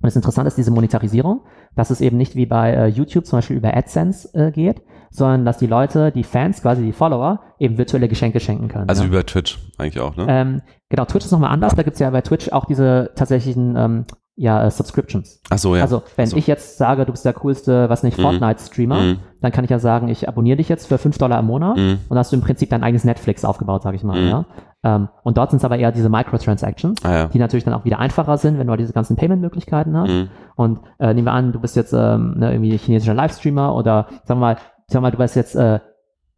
Und 0.00 0.06
das 0.06 0.16
Interessante 0.16 0.48
ist 0.48 0.58
diese 0.58 0.70
Monetarisierung, 0.70 1.44
dass 1.74 1.90
es 1.90 2.00
eben 2.00 2.16
nicht 2.16 2.36
wie 2.36 2.46
bei 2.46 2.72
äh, 2.72 2.86
YouTube 2.86 3.26
zum 3.26 3.38
Beispiel 3.38 3.56
über 3.56 3.76
AdSense 3.76 4.28
äh, 4.32 4.52
geht, 4.52 4.82
sondern 5.10 5.44
dass 5.44 5.58
die 5.58 5.66
Leute, 5.66 6.12
die 6.12 6.22
Fans, 6.22 6.62
quasi 6.62 6.82
die 6.82 6.92
Follower, 6.92 7.40
eben 7.58 7.78
virtuelle 7.78 8.08
Geschenke 8.08 8.38
schenken 8.38 8.68
können. 8.68 8.88
Also 8.88 9.02
ja. 9.02 9.08
über 9.08 9.26
Twitch 9.26 9.58
eigentlich 9.76 10.00
auch, 10.00 10.16
ne? 10.16 10.26
Ähm, 10.28 10.62
genau, 10.88 11.04
Twitch 11.04 11.24
ist 11.24 11.32
nochmal 11.32 11.50
anders. 11.50 11.74
Da 11.74 11.82
gibt's 11.82 11.98
ja 11.98 12.10
bei 12.10 12.20
Twitch 12.20 12.52
auch 12.52 12.66
diese 12.66 13.10
tatsächlichen 13.16 13.74
ähm, 13.76 14.04
ja 14.38 14.64
äh, 14.64 14.70
Subscriptions. 14.70 15.40
Ach 15.50 15.58
so, 15.58 15.76
ja. 15.76 15.82
Also 15.82 16.02
wenn 16.16 16.26
so. 16.26 16.36
ich 16.36 16.46
jetzt 16.46 16.78
sage, 16.78 17.04
du 17.04 17.12
bist 17.12 17.24
der 17.24 17.32
coolste, 17.34 17.88
was 17.90 18.02
nicht, 18.02 18.16
Mhm. 18.18 18.22
Fortnite-Streamer, 18.22 19.00
Mhm. 19.00 19.18
dann 19.42 19.52
kann 19.52 19.64
ich 19.64 19.70
ja 19.70 19.78
sagen, 19.78 20.08
ich 20.08 20.28
abonniere 20.28 20.56
dich 20.56 20.68
jetzt 20.68 20.86
für 20.86 20.96
5 20.96 21.18
Dollar 21.18 21.40
im 21.40 21.46
Monat 21.46 21.76
Mhm. 21.76 21.98
und 22.08 22.16
hast 22.18 22.32
du 22.32 22.36
im 22.36 22.42
Prinzip 22.42 22.70
dein 22.70 22.82
eigenes 22.82 23.04
Netflix 23.04 23.44
aufgebaut, 23.44 23.82
sage 23.82 23.96
ich 23.96 24.04
mal. 24.04 24.20
Mhm. 24.20 24.28
Ja? 24.28 24.44
Ähm, 24.84 25.08
und 25.24 25.36
dort 25.36 25.50
sind 25.50 25.58
es 25.58 25.64
aber 25.64 25.76
eher 25.76 25.90
diese 25.90 26.08
Microtransactions, 26.08 27.04
Ah, 27.04 27.12
ja. 27.12 27.26
die 27.26 27.38
natürlich 27.40 27.64
dann 27.64 27.74
auch 27.74 27.84
wieder 27.84 27.98
einfacher 27.98 28.36
sind, 28.38 28.58
wenn 28.58 28.66
du 28.66 28.70
halt 28.70 28.80
diese 28.80 28.92
ganzen 28.92 29.16
Payment-Möglichkeiten 29.16 29.96
hast. 29.96 30.08
Mhm. 30.10 30.28
Und 30.56 30.80
äh, 31.00 31.12
nehmen 31.14 31.26
wir 31.26 31.32
an, 31.32 31.52
du 31.52 31.60
bist 31.60 31.74
jetzt 31.76 31.92
ähm, 31.92 32.34
ne, 32.38 32.52
irgendwie 32.52 32.76
chinesischer 32.76 33.14
Livestreamer 33.14 33.74
oder 33.74 34.06
sagen 34.24 34.40
wir 34.40 34.46
mal, 34.46 34.54
sagen 34.86 34.98
wir 34.98 35.00
mal, 35.00 35.10
du 35.10 35.18
bist 35.18 35.34
jetzt 35.36 35.56
äh, 35.56 35.80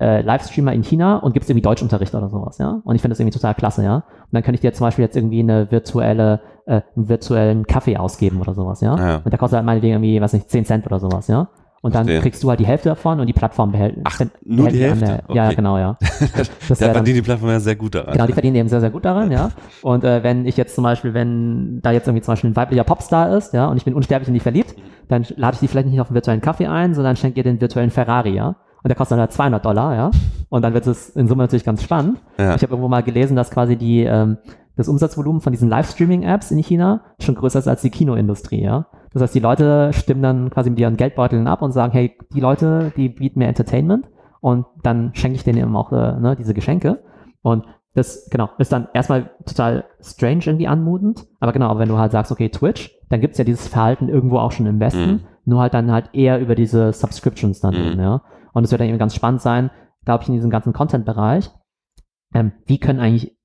äh, 0.02 0.22
Livestreamer 0.22 0.72
in 0.72 0.82
China 0.82 1.18
und 1.18 1.34
gibst 1.34 1.50
irgendwie 1.50 1.62
Deutschunterricht 1.62 2.14
oder 2.14 2.30
sowas, 2.30 2.56
ja. 2.56 2.80
Und 2.84 2.94
ich 2.96 3.02
finde 3.02 3.12
das 3.12 3.20
irgendwie 3.20 3.36
total 3.36 3.54
klasse, 3.54 3.84
ja. 3.84 3.96
Und 3.96 4.04
dann 4.32 4.42
kann 4.42 4.54
ich 4.54 4.60
dir 4.60 4.72
zum 4.72 4.86
Beispiel 4.86 5.04
jetzt 5.04 5.14
irgendwie 5.14 5.40
eine 5.40 5.70
virtuelle, 5.70 6.40
äh, 6.70 6.82
einen 6.96 7.08
virtuellen 7.08 7.66
Kaffee 7.66 7.96
ausgeben 7.96 8.40
oder 8.40 8.54
sowas, 8.54 8.80
ja. 8.80 8.96
Ja. 8.96 9.16
Und 9.16 9.30
der 9.30 9.38
kostet 9.38 9.56
halt 9.56 9.66
meinetwegen 9.66 9.94
irgendwie, 9.94 10.20
was 10.20 10.32
nicht, 10.32 10.48
10 10.50 10.64
Cent 10.64 10.86
oder 10.86 11.00
sowas, 11.00 11.26
ja. 11.28 11.48
Und 11.82 11.94
dann 11.94 12.04
Verstehe. 12.04 12.20
kriegst 12.20 12.42
du 12.42 12.50
halt 12.50 12.60
die 12.60 12.66
Hälfte 12.66 12.90
davon 12.90 13.20
und 13.20 13.26
die 13.26 13.32
Plattform 13.32 13.72
behält. 13.72 13.96
Ach, 14.04 14.18
behält 14.18 14.32
nur 14.44 14.68
die 14.68 14.80
Hälfte? 14.82 15.22
Der, 15.26 15.34
Ja, 15.34 15.46
Okay. 15.46 15.56
genau, 15.56 15.78
ja. 15.78 15.96
Das 16.68 16.78
Da 16.78 16.92
verdient 16.92 17.16
die 17.16 17.22
Plattform 17.22 17.48
ja 17.48 17.58
sehr 17.58 17.74
gut 17.76 17.94
daran. 17.94 18.12
Genau, 18.12 18.26
die 18.26 18.34
verdienen 18.34 18.56
eben 18.56 18.68
sehr, 18.68 18.80
sehr 18.80 18.90
gut 18.90 19.04
daran, 19.06 19.30
ja. 19.32 19.50
Und 19.80 20.04
äh, 20.04 20.22
wenn 20.22 20.44
ich 20.44 20.58
jetzt 20.58 20.74
zum 20.74 20.84
Beispiel, 20.84 21.14
wenn 21.14 21.80
da 21.80 21.90
jetzt 21.90 22.06
irgendwie 22.06 22.22
zum 22.22 22.32
Beispiel 22.32 22.50
ein 22.50 22.56
weiblicher 22.56 22.84
Popstar 22.84 23.34
ist, 23.34 23.54
ja, 23.54 23.66
und 23.66 23.78
ich 23.78 23.84
bin 23.86 23.94
unsterblich 23.94 24.28
in 24.28 24.34
die 24.34 24.40
verliebt, 24.40 24.74
dann 25.08 25.24
lade 25.36 25.54
ich 25.54 25.60
die 25.60 25.68
vielleicht 25.68 25.88
nicht 25.88 26.00
auf 26.00 26.08
einen 26.08 26.14
virtuellen 26.16 26.42
Kaffee 26.42 26.66
ein, 26.66 26.92
sondern 26.94 27.16
schenke 27.16 27.40
ihr 27.40 27.44
den 27.44 27.60
virtuellen 27.62 27.90
Ferrari, 27.90 28.34
ja. 28.34 28.56
Und 28.82 28.88
der 28.88 28.94
kostet 28.94 29.12
dann 29.12 29.20
halt 29.20 29.32
200 29.32 29.64
Dollar, 29.64 29.94
ja. 29.94 30.10
Und 30.50 30.62
dann 30.62 30.74
wird 30.74 30.86
es 30.86 31.10
in 31.10 31.28
Summe 31.28 31.44
natürlich 31.44 31.64
ganz 31.64 31.82
spannend. 31.82 32.18
Ja. 32.38 32.54
Ich 32.56 32.62
habe 32.62 32.72
irgendwo 32.72 32.88
mal 32.88 33.02
gelesen, 33.02 33.36
dass 33.36 33.50
quasi 33.50 33.76
die, 33.76 34.04
ähm, 34.04 34.36
das 34.80 34.88
Umsatzvolumen 34.88 35.40
von 35.40 35.52
diesen 35.52 35.68
Livestreaming-Apps 35.68 36.50
in 36.50 36.58
China 36.58 37.02
schon 37.20 37.34
größer 37.34 37.58
ist 37.58 37.68
als 37.68 37.82
die 37.82 37.90
Kinoindustrie, 37.90 38.62
ja. 38.62 38.86
Das 39.12 39.22
heißt, 39.22 39.34
die 39.34 39.40
Leute 39.40 39.92
stimmen 39.92 40.22
dann 40.22 40.50
quasi 40.50 40.70
mit 40.70 40.78
ihren 40.78 40.96
Geldbeuteln 40.96 41.46
ab 41.46 41.62
und 41.62 41.72
sagen, 41.72 41.92
hey, 41.92 42.16
die 42.34 42.40
Leute, 42.40 42.92
die 42.96 43.08
bieten 43.08 43.40
mir 43.40 43.48
Entertainment 43.48 44.06
und 44.40 44.66
dann 44.82 45.10
schenke 45.14 45.36
ich 45.36 45.44
denen 45.44 45.58
eben 45.58 45.76
auch 45.76 45.92
äh, 45.92 46.18
ne, 46.18 46.36
diese 46.36 46.54
Geschenke. 46.54 47.02
Und 47.42 47.64
das, 47.94 48.28
genau, 48.30 48.48
ist 48.58 48.72
dann 48.72 48.88
erstmal 48.94 49.30
total 49.44 49.84
strange 50.00 50.44
irgendwie 50.46 50.68
anmutend. 50.68 51.26
Aber 51.40 51.52
genau, 51.52 51.76
wenn 51.78 51.88
du 51.88 51.98
halt 51.98 52.12
sagst, 52.12 52.30
okay, 52.30 52.48
Twitch, 52.48 52.96
dann 53.08 53.20
gibt's 53.20 53.38
ja 53.38 53.44
dieses 53.44 53.66
Verhalten 53.66 54.08
irgendwo 54.08 54.38
auch 54.38 54.52
schon 54.52 54.66
im 54.66 54.78
Westen, 54.78 55.10
Mhm. 55.10 55.20
nur 55.44 55.60
halt 55.60 55.74
dann 55.74 55.90
halt 55.90 56.10
eher 56.12 56.40
über 56.40 56.54
diese 56.54 56.92
Subscriptions 56.92 57.60
dann 57.60 57.74
Mhm. 57.74 57.80
eben, 57.80 58.00
ja. 58.00 58.22
Und 58.52 58.64
es 58.64 58.70
wird 58.70 58.80
dann 58.80 58.88
eben 58.88 58.98
ganz 58.98 59.14
spannend 59.14 59.40
sein, 59.42 59.70
glaube 60.04 60.22
ich, 60.22 60.28
in 60.28 60.34
diesem 60.34 60.50
ganzen 60.50 60.72
Content-Bereich, 60.72 61.50
ähm, 62.32 62.52
wie 62.66 62.78
können 62.78 63.00
eigentlich 63.00 63.36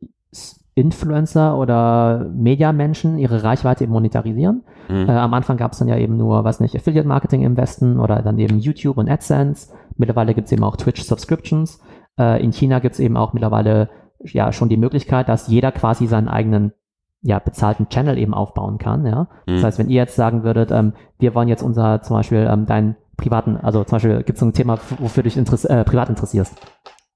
Influencer 0.75 1.57
oder 1.57 2.29
Mediamenschen 2.35 3.17
ihre 3.17 3.43
Reichweite 3.43 3.85
eben 3.85 3.93
monetarisieren. 3.93 4.63
Mhm. 4.89 5.07
Äh, 5.09 5.11
am 5.13 5.33
Anfang 5.33 5.57
gab 5.57 5.71
es 5.71 5.79
dann 5.79 5.87
ja 5.87 5.97
eben 5.97 6.17
nur, 6.17 6.43
weiß 6.43 6.59
nicht, 6.59 6.75
Affiliate-Marketing 6.75 7.41
im 7.43 7.55
Westen 7.57 7.99
oder 7.99 8.21
dann 8.21 8.37
eben 8.37 8.59
YouTube 8.59 8.97
und 8.97 9.09
AdSense. 9.09 9.73
Mittlerweile 9.97 10.33
gibt 10.33 10.47
es 10.47 10.51
eben 10.51 10.63
auch 10.65 10.75
Twitch-Subscriptions. 10.75 11.79
Äh, 12.19 12.43
in 12.43 12.51
China 12.51 12.79
gibt 12.79 12.93
es 12.95 12.99
eben 12.99 13.15
auch 13.15 13.31
mittlerweile 13.33 13.89
ja 14.19 14.51
schon 14.51 14.69
die 14.69 14.77
Möglichkeit, 14.77 15.29
dass 15.29 15.47
jeder 15.47 15.71
quasi 15.71 16.07
seinen 16.07 16.27
eigenen 16.27 16.73
ja, 17.21 17.39
bezahlten 17.39 17.89
Channel 17.89 18.17
eben 18.17 18.33
aufbauen 18.33 18.77
kann. 18.77 19.05
Ja? 19.05 19.27
Das 19.47 19.61
Mhm. 19.61 19.65
heißt, 19.65 19.79
wenn 19.79 19.89
ihr 19.89 19.95
jetzt 19.95 20.15
sagen 20.15 20.43
würdet, 20.43 20.71
ähm, 20.71 20.93
wir 21.19 21.33
wollen 21.33 21.47
jetzt 21.47 21.63
unser 21.63 22.01
zum 22.01 22.17
Beispiel 22.17 22.47
ähm, 22.51 22.65
deinen 22.65 22.97
privaten, 23.17 23.57
also 23.57 23.83
zum 23.85 23.95
Beispiel 23.95 24.17
gibt 24.23 24.33
es 24.33 24.39
so 24.41 24.45
ein 24.45 24.53
Thema, 24.53 24.77
wofür 24.99 25.23
du 25.23 25.29
dich 25.29 25.37
interess 25.37 25.63
äh, 25.65 25.85
privat 25.85 26.09
interessierst. 26.09 26.53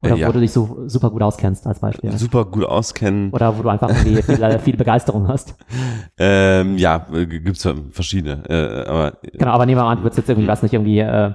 Oder 0.01 0.15
ja. 0.15 0.27
wo 0.27 0.31
du 0.31 0.39
dich 0.39 0.53
so 0.53 0.83
super 0.87 1.09
gut 1.09 1.21
auskennst 1.21 1.67
als 1.67 1.79
Beispiel. 1.81 2.11
Super 2.13 2.45
gut 2.45 2.63
auskennen. 2.63 3.31
Oder 3.31 3.57
wo 3.57 3.63
du 3.63 3.69
einfach 3.69 3.89
irgendwie 3.89 4.21
viel, 4.21 4.41
äh, 4.41 4.57
viel 4.59 4.77
Begeisterung 4.77 5.27
hast. 5.27 5.55
Ähm, 6.17 6.77
ja, 6.77 7.05
äh, 7.13 7.25
gibt's 7.25 7.63
ja 7.63 7.73
verschiedene. 7.91 8.43
Äh, 8.49 8.87
aber 8.89 9.13
Genau, 9.21 9.51
aber 9.51 9.65
nehmen 9.65 9.79
wir 9.79 9.83
mal 9.85 9.91
an, 9.91 9.97
du 9.99 10.03
würdest 10.03 10.17
jetzt 10.17 10.29
irgendwie, 10.29 10.47
was 10.49 10.61
nicht, 10.63 10.73
irgendwie 10.73 10.99
äh, 10.99 11.31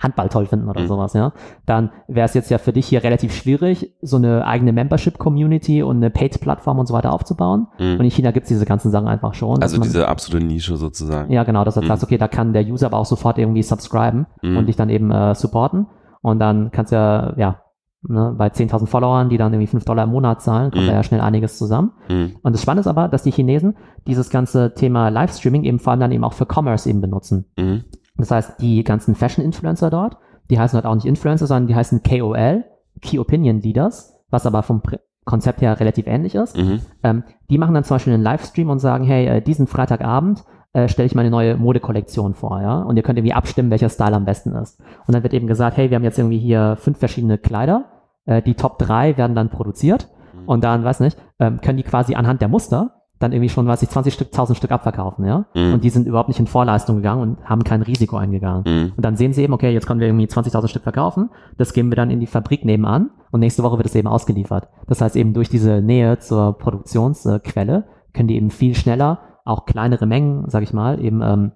Handball 0.00 0.28
toll 0.28 0.46
finden 0.46 0.68
oder 0.68 0.80
Mhm. 0.82 0.86
sowas, 0.88 1.12
ja. 1.12 1.32
Dann 1.66 1.90
wäre 2.08 2.24
es 2.24 2.34
jetzt 2.34 2.50
ja 2.50 2.58
für 2.58 2.72
dich 2.72 2.86
hier 2.86 3.04
relativ 3.04 3.32
schwierig, 3.34 3.92
so 4.02 4.16
eine 4.16 4.44
eigene 4.44 4.72
Membership-Community 4.72 5.82
und 5.84 5.98
eine 5.98 6.10
Paid-Plattform 6.10 6.80
und 6.80 6.86
so 6.86 6.94
weiter 6.94 7.12
aufzubauen. 7.12 7.68
Mhm. 7.78 7.98
Und 7.98 8.04
in 8.04 8.10
China 8.10 8.32
gibt's 8.32 8.48
diese 8.48 8.64
ganzen 8.64 8.90
Sachen 8.90 9.06
einfach 9.06 9.34
schon. 9.34 9.62
also 9.62 9.78
man- 9.78 9.86
diese 9.86 10.08
absolute 10.08 10.44
Nische 10.44 10.76
sozusagen. 10.76 11.32
Ja, 11.32 11.44
genau, 11.44 11.62
dass 11.64 11.74
du 11.74 11.82
Mhm. 11.82 11.86
sagst, 11.86 12.02
okay, 12.02 12.18
da 12.18 12.26
kann 12.26 12.52
der 12.52 12.64
User 12.64 12.86
aber 12.86 12.98
auch 12.98 13.06
sofort 13.06 13.38
irgendwie 13.38 13.62
subscriben 13.62 14.26
Mhm. 14.42 14.56
und 14.56 14.66
dich 14.66 14.74
dann 14.76 14.88
eben 14.90 15.10
äh, 15.12 15.34
supporten. 15.36 15.86
Und 16.22 16.40
dann 16.40 16.70
kannst 16.72 16.90
du 16.90 16.96
ja, 16.96 17.34
ja, 17.36 17.61
ne, 18.06 18.34
bei 18.36 18.48
10.000 18.48 18.86
Followern, 18.86 19.28
die 19.28 19.36
dann 19.38 19.52
irgendwie 19.52 19.66
5 19.68 19.84
Dollar 19.84 20.04
im 20.04 20.10
Monat 20.10 20.42
zahlen, 20.42 20.70
kommt 20.70 20.84
Mhm. 20.84 20.88
da 20.88 20.94
ja 20.94 21.02
schnell 21.02 21.20
einiges 21.20 21.58
zusammen. 21.58 21.92
Mhm. 22.08 22.36
Und 22.42 22.52
das 22.54 22.62
Spannende 22.62 22.80
ist 22.80 22.86
aber, 22.86 23.08
dass 23.08 23.22
die 23.22 23.30
Chinesen 23.32 23.76
dieses 24.06 24.30
ganze 24.30 24.74
Thema 24.74 25.08
Livestreaming 25.08 25.64
eben 25.64 25.78
vor 25.78 25.92
allem 25.92 26.00
dann 26.00 26.12
eben 26.12 26.24
auch 26.24 26.32
für 26.32 26.46
Commerce 26.46 26.88
eben 26.88 27.00
benutzen. 27.00 27.46
Mhm. 27.56 27.84
Das 28.16 28.30
heißt, 28.30 28.60
die 28.60 28.84
ganzen 28.84 29.14
Fashion-Influencer 29.14 29.90
dort, 29.90 30.16
die 30.50 30.58
heißen 30.58 30.76
halt 30.76 30.86
auch 30.86 30.94
nicht 30.94 31.06
Influencer, 31.06 31.46
sondern 31.46 31.66
die 31.68 31.74
heißen 31.74 32.02
KOL, 32.02 32.64
Key 33.00 33.18
Opinion 33.18 33.60
Leaders, 33.60 34.14
was 34.30 34.46
aber 34.46 34.62
vom 34.62 34.80
Pr- 34.80 35.00
Konzept 35.24 35.60
her 35.62 35.78
relativ 35.78 36.06
ähnlich 36.08 36.34
ist. 36.34 36.56
Mhm. 36.58 36.80
Ähm, 37.02 37.22
die 37.48 37.56
machen 37.58 37.74
dann 37.74 37.84
zum 37.84 37.94
Beispiel 37.94 38.12
einen 38.12 38.22
Livestream 38.24 38.68
und 38.70 38.80
sagen, 38.80 39.04
hey, 39.04 39.26
äh, 39.26 39.40
diesen 39.40 39.66
Freitagabend 39.68 40.44
äh, 40.72 40.88
stelle 40.88 41.06
ich 41.06 41.14
meine 41.14 41.30
neue 41.30 41.56
Modekollektion 41.56 42.34
vor, 42.34 42.60
ja, 42.60 42.80
und 42.82 42.96
ihr 42.96 43.02
könnt 43.02 43.18
irgendwie 43.18 43.34
abstimmen, 43.34 43.70
welcher 43.70 43.88
Style 43.88 44.14
am 44.14 44.24
besten 44.24 44.52
ist. 44.54 44.80
Und 45.06 45.14
dann 45.14 45.22
wird 45.22 45.34
eben 45.34 45.46
gesagt, 45.46 45.76
hey, 45.76 45.90
wir 45.90 45.96
haben 45.96 46.04
jetzt 46.04 46.18
irgendwie 46.18 46.38
hier 46.38 46.76
fünf 46.78 46.98
verschiedene 46.98 47.38
Kleider, 47.38 47.86
äh, 48.26 48.42
die 48.42 48.54
Top 48.54 48.78
drei 48.78 49.16
werden 49.16 49.34
dann 49.34 49.50
produziert 49.50 50.08
Mhm. 50.34 50.48
und 50.48 50.64
dann, 50.64 50.84
weiß 50.84 51.00
nicht, 51.00 51.18
ähm, 51.40 51.60
können 51.60 51.76
die 51.76 51.82
quasi 51.82 52.14
anhand 52.14 52.40
der 52.40 52.48
Muster 52.48 52.92
dann 53.18 53.30
irgendwie 53.32 53.50
schon, 53.50 53.68
weiß 53.68 53.82
ich, 53.82 53.88
20 53.88 54.14
Stück, 54.14 54.32
1000 54.32 54.56
Stück 54.58 54.72
abverkaufen, 54.72 55.24
ja. 55.24 55.44
Mhm. 55.54 55.74
Und 55.74 55.84
die 55.84 55.90
sind 55.90 56.08
überhaupt 56.08 56.28
nicht 56.28 56.40
in 56.40 56.48
Vorleistung 56.48 56.96
gegangen 56.96 57.22
und 57.22 57.44
haben 57.48 57.62
kein 57.62 57.82
Risiko 57.82 58.16
eingegangen. 58.16 58.64
Mhm. 58.66 58.92
Und 58.96 59.04
dann 59.04 59.14
sehen 59.14 59.32
sie 59.32 59.42
eben, 59.44 59.52
okay, 59.52 59.72
jetzt 59.72 59.86
können 59.86 60.00
wir 60.00 60.08
irgendwie 60.08 60.26
20.000 60.26 60.66
Stück 60.68 60.82
verkaufen. 60.82 61.30
Das 61.56 61.72
geben 61.72 61.90
wir 61.90 61.96
dann 61.96 62.10
in 62.10 62.18
die 62.18 62.26
Fabrik 62.26 62.64
nebenan 62.64 63.10
und 63.30 63.38
nächste 63.40 63.62
Woche 63.62 63.76
wird 63.76 63.86
es 63.86 63.94
eben 63.94 64.08
ausgeliefert. 64.08 64.68
Das 64.88 65.00
heißt 65.00 65.14
eben 65.14 65.34
durch 65.34 65.48
diese 65.48 65.80
Nähe 65.82 66.18
zur 66.18 66.58
Produktionsquelle 66.58 67.84
können 68.12 68.28
die 68.28 68.36
eben 68.36 68.50
viel 68.50 68.74
schneller 68.74 69.20
auch 69.44 69.66
kleinere 69.66 70.06
Mengen, 70.06 70.48
sag 70.48 70.62
ich 70.62 70.72
mal, 70.72 71.00
eben 71.00 71.22
ähm, 71.22 71.52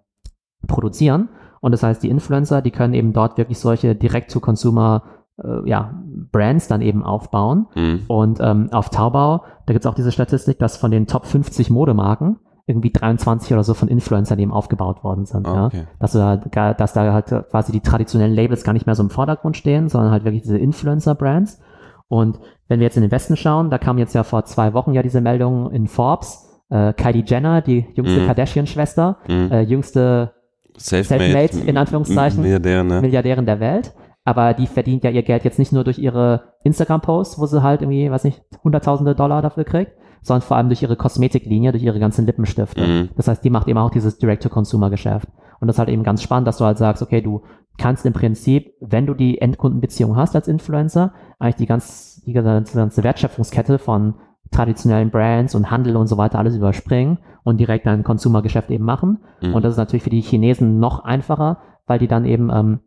produzieren. 0.67 1.29
Und 1.61 1.73
das 1.73 1.83
heißt, 1.83 2.03
die 2.03 2.11
Influencer, 2.11 2.63
die 2.63 2.71
können 2.71 2.95
eben 2.95 3.13
dort 3.13 3.39
wirklich 3.39 3.59
solche 3.59 3.95
Direct-to-Consumer 3.95 5.03
äh, 5.43 5.69
ja, 5.69 5.95
Brands 6.33 6.69
dann 6.69 6.83
eben 6.83 7.03
aufbauen. 7.03 7.67
Mhm. 7.75 8.03
Und 8.09 8.41
ähm, 8.41 8.69
auf 8.73 8.91
Taobao, 8.91 9.43
da 9.67 9.73
gibt 9.73 9.85
es 9.85 9.91
auch 9.91 9.95
diese 9.95 10.13
Statistik, 10.13 10.59
dass 10.59 10.77
von 10.77 10.91
den 10.91 11.07
Top 11.07 11.27
50 11.27 11.71
Modemarken 11.71 12.39
irgendwie 12.67 12.91
23 12.91 13.53
oder 13.53 13.63
so 13.63 13.75
von 13.75 13.89
Influencern 13.89 14.39
eben 14.41 14.53
aufgebaut 14.53 15.05
worden 15.05 15.25
sind. 15.25 15.47
Ja? 15.47 15.67
okay. 15.67 15.87
dass, 16.01 16.13
du 16.13 16.19
da, 16.19 16.37
gar- 16.37 16.75
dass 16.75 16.93
da 16.93 17.13
halt 17.13 17.27
quasi 17.51 17.71
die 17.71 17.81
traditionellen 17.81 18.35
Labels 18.35 18.65
gar 18.65 18.73
nicht 18.73 18.87
mehr 18.87 18.97
so 18.97 19.05
im 19.05 19.11
Vordergrund 19.11 19.57
stehen, 19.57 19.89
sondern 19.89 20.11
halt 20.11 20.25
wirklich 20.25 20.43
diese 20.43 20.59
Influencer-Brands. 20.59 21.61
Und 22.09 22.41
wenn 22.69 22.81
wir 22.81 22.87
jetzt 22.87 22.97
in 22.97 23.03
den 23.03 23.13
Westen 23.13 23.37
schauen, 23.37 23.71
da 23.71 23.79
kam 23.79 23.99
jetzt 23.99 24.15
ja 24.15 24.25
vor 24.25 24.45
zwei 24.45 24.75
Wochen 24.75 24.93
ja 24.93 25.03
diese 25.03 25.21
Meldung 25.21 25.71
in 25.71 25.87
Forbes, 25.87 26.46
äh, 26.71 26.93
Kylie 26.93 27.25
Jenner, 27.27 27.61
die 27.63 27.87
jüngste 27.95 28.21
Mhm. 28.21 28.27
Kardashian-Schwester, 28.27 29.19
Mhm. 29.29 29.53
äh, 29.53 29.61
jüngste 29.63 30.33
Selfmade, 30.77 31.25
Selfmade, 31.33 31.69
in 31.71 31.77
Anführungszeichen. 31.77 32.43
Milliardär, 32.43 32.85
ne? 32.85 33.01
Milliardärin 33.01 33.47
der 33.47 33.61
Welt. 33.61 33.95
Aber 34.25 34.55
die 34.55 34.67
verdient 34.67 35.05
ja 35.05 35.11
ihr 35.11 35.23
Geld 35.23 35.45
jetzt 35.45 35.59
nicht 35.59 35.73
nur 35.73 35.85
durch 35.85 35.99
ihre 35.99 36.53
Instagram-Posts, 36.65 37.39
wo 37.39 37.47
sie 37.47 37.63
halt 37.63 37.81
irgendwie, 37.83 38.11
weiß 38.11 38.25
nicht, 38.25 38.43
hunderttausende 38.65 39.15
Dollar 39.15 39.41
dafür 39.41 39.63
kriegt, 39.65 39.93
sondern 40.21 40.43
vor 40.43 40.57
allem 40.57 40.67
durch 40.69 40.83
ihre 40.83 40.97
Kosmetiklinie, 40.97 41.71
durch 41.71 41.85
ihre 41.85 42.01
ganzen 42.01 42.27
Lippenstifte. 42.27 42.85
Mhm. 42.85 43.09
Das 43.17 43.29
heißt, 43.29 43.45
die 43.45 43.51
macht 43.51 43.69
eben 43.69 43.79
auch 43.79 43.91
dieses 43.91 44.19
Direct-to-Consumer-Geschäft. 44.19 45.29
Und 45.61 45.69
das 45.69 45.77
ist 45.77 45.79
halt 45.79 45.89
eben 45.91 46.03
ganz 46.03 46.23
spannend, 46.23 46.49
dass 46.49 46.59
du 46.59 46.65
halt 46.65 46.77
sagst, 46.77 47.03
okay, 47.03 47.23
du 47.23 47.43
kannst 47.79 48.05
im 48.05 48.13
Prinzip, 48.13 48.75
wenn 48.81 49.07
du 49.07 49.15
die 49.15 49.41
Endkundenbeziehung 49.41 50.17
hast 50.17 50.35
als 50.35 50.49
Influencer, 50.49 51.15
eigentlich 51.39 51.57
die, 51.57 51.67
ganz, 51.67 52.23
die 52.27 52.33
ganze 52.33 53.05
Wertschöpfungskette 53.05 53.79
von 53.79 54.15
traditionellen 54.51 55.11
Brands 55.11 55.55
und 55.55 55.71
Handel 55.71 55.97
und 55.97 56.07
so 56.07 56.17
weiter 56.17 56.39
alles 56.39 56.57
überspringen 56.57 57.19
und 57.45 57.59
direkt 57.59 57.87
ein 57.87 58.05
Consumer-Geschäft 58.05 58.71
eben 58.71 58.85
machen. 58.85 59.19
Mhm. 59.43 59.55
Und 59.55 59.65
das 59.65 59.73
ist 59.73 59.79
natürlich 59.79 60.03
für 60.03 60.11
die 60.11 60.21
Chinesen 60.21 60.79
noch 60.79 61.05
einfacher, 61.05 61.59
weil 61.87 61.99
die 61.99 62.09
dann 62.09 62.25
eben 62.25 62.51
ähm, 62.53 62.81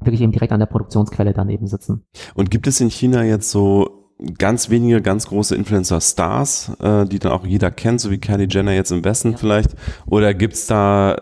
wirklich 0.00 0.20
eben 0.20 0.32
direkt 0.32 0.52
an 0.52 0.60
der 0.60 0.66
Produktionsquelle 0.66 1.32
dann 1.32 1.48
eben 1.48 1.66
sitzen. 1.66 2.04
Und 2.34 2.50
gibt 2.50 2.66
es 2.66 2.80
in 2.80 2.90
China 2.90 3.24
jetzt 3.24 3.50
so 3.50 3.94
ganz 4.38 4.68
wenige, 4.70 5.00
ganz 5.00 5.28
große 5.28 5.54
Influencer-Stars, 5.54 6.76
äh, 6.80 7.04
die 7.06 7.18
dann 7.18 7.32
auch 7.32 7.46
jeder 7.46 7.70
kennt, 7.70 8.00
so 8.00 8.10
wie 8.10 8.18
Kylie 8.18 8.48
Jenner 8.50 8.72
jetzt 8.72 8.90
im 8.90 9.04
Westen 9.04 9.36
vielleicht? 9.36 9.74
Oder 10.06 10.34
gibt's 10.34 10.66
da 10.66 11.14
äh, 11.14 11.18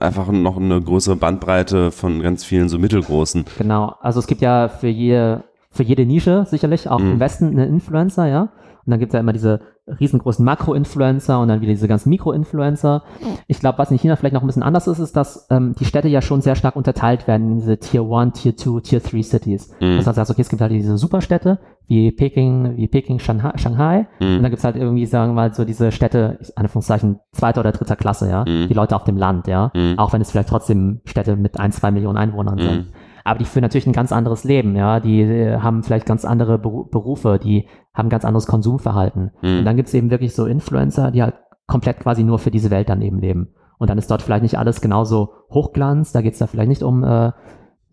einfach 0.00 0.28
noch 0.30 0.56
eine 0.56 0.80
größere 0.80 1.16
Bandbreite 1.16 1.90
von 1.90 2.20
ganz 2.20 2.44
vielen 2.44 2.68
so 2.68 2.78
mittelgroßen? 2.78 3.44
Genau. 3.58 3.94
Also 4.00 4.18
es 4.20 4.26
gibt 4.26 4.40
ja 4.40 4.68
für 4.68 4.88
jede, 4.88 5.44
für 5.70 5.84
jede 5.84 6.04
Nische 6.04 6.44
sicherlich, 6.48 6.88
auch 6.88 6.98
Mhm. 6.98 7.12
im 7.12 7.20
Westen 7.20 7.48
eine 7.50 7.66
Influencer, 7.66 8.26
ja. 8.26 8.48
Und 8.84 8.90
dann 8.90 8.98
gibt 9.00 9.10
es 9.10 9.14
ja 9.14 9.20
immer 9.20 9.32
diese 9.32 9.60
riesengroßen 10.00 10.44
Makro-Influencer 10.44 11.40
und 11.40 11.48
dann 11.48 11.60
wieder 11.60 11.72
diese 11.72 11.88
ganzen 11.88 12.08
Mikro-Influencer. 12.10 13.02
Ich 13.48 13.58
glaube, 13.60 13.78
was 13.78 13.90
in 13.90 13.98
China 13.98 14.16
vielleicht 14.16 14.34
noch 14.34 14.42
ein 14.42 14.46
bisschen 14.46 14.62
anders 14.62 14.86
ist, 14.86 14.98
ist, 14.98 15.16
dass 15.16 15.46
ähm, 15.50 15.74
die 15.78 15.84
Städte 15.84 16.08
ja 16.08 16.22
schon 16.22 16.40
sehr 16.40 16.54
stark 16.54 16.76
unterteilt 16.76 17.26
werden 17.26 17.50
in 17.52 17.58
diese 17.58 17.78
Tier 17.78 18.02
1, 18.02 18.40
Tier 18.40 18.56
2, 18.56 18.80
Tier 18.80 19.00
3 19.00 19.22
Cities. 19.22 19.70
Mhm. 19.80 20.00
Das 20.04 20.16
heißt, 20.16 20.30
okay, 20.30 20.40
es 20.42 20.48
gibt 20.48 20.62
halt 20.62 20.72
diese 20.72 20.96
Superstädte, 20.98 21.58
wie 21.88 22.12
Peking, 22.12 22.76
wie 22.76 22.86
Peking, 22.88 23.18
Shanghai, 23.18 23.52
Shanghai. 23.56 24.06
Und 24.20 24.38
Mhm. 24.38 24.42
dann 24.42 24.50
gibt's 24.50 24.64
halt 24.64 24.76
irgendwie, 24.76 25.04
sagen 25.06 25.30
wir 25.32 25.34
mal, 25.34 25.52
so 25.54 25.64
diese 25.64 25.90
Städte, 25.92 26.38
Anführungszeichen, 26.54 27.18
zweiter 27.32 27.60
oder 27.60 27.72
dritter 27.72 27.96
Klasse, 27.96 28.28
ja. 28.30 28.44
Mhm. 28.46 28.68
Die 28.68 28.74
Leute 28.74 28.94
auf 28.96 29.04
dem 29.04 29.16
Land, 29.16 29.48
ja. 29.48 29.72
Mhm. 29.74 29.98
Auch 29.98 30.12
wenn 30.12 30.22
es 30.22 30.30
vielleicht 30.30 30.48
trotzdem 30.48 31.00
Städte 31.04 31.34
mit 31.36 31.58
ein, 31.58 31.72
zwei 31.72 31.90
Millionen 31.90 32.18
Einwohnern 32.18 32.58
sind. 32.58 32.86
Aber 33.24 33.38
die 33.38 33.44
führen 33.44 33.62
natürlich 33.62 33.86
ein 33.86 33.92
ganz 33.92 34.12
anderes 34.12 34.44
Leben, 34.44 34.76
ja. 34.76 35.00
Die 35.00 35.22
äh, 35.22 35.58
haben 35.58 35.82
vielleicht 35.82 36.06
ganz 36.06 36.24
andere 36.24 36.58
Beru 36.58 36.84
Berufe, 36.84 37.38
die 37.42 37.68
haben 37.94 38.08
ganz 38.08 38.24
anderes 38.24 38.46
Konsumverhalten. 38.46 39.30
Mhm. 39.42 39.58
Und 39.58 39.64
dann 39.64 39.76
gibt's 39.76 39.94
eben 39.94 40.10
wirklich 40.10 40.34
so 40.34 40.46
Influencer, 40.46 41.10
die 41.10 41.22
halt 41.22 41.34
komplett 41.66 42.00
quasi 42.00 42.22
nur 42.24 42.38
für 42.38 42.50
diese 42.50 42.70
Welt 42.70 42.88
dann 42.88 43.02
eben 43.02 43.20
leben. 43.20 43.54
Und 43.78 43.90
dann 43.90 43.98
ist 43.98 44.10
dort 44.10 44.22
vielleicht 44.22 44.42
nicht 44.42 44.58
alles 44.58 44.80
genauso 44.80 45.30
Hochglanz, 45.50 46.12
da 46.12 46.22
geht's 46.22 46.38
da 46.38 46.46
vielleicht 46.46 46.68
nicht 46.68 46.82
um 46.82 47.02
äh, 47.04 47.32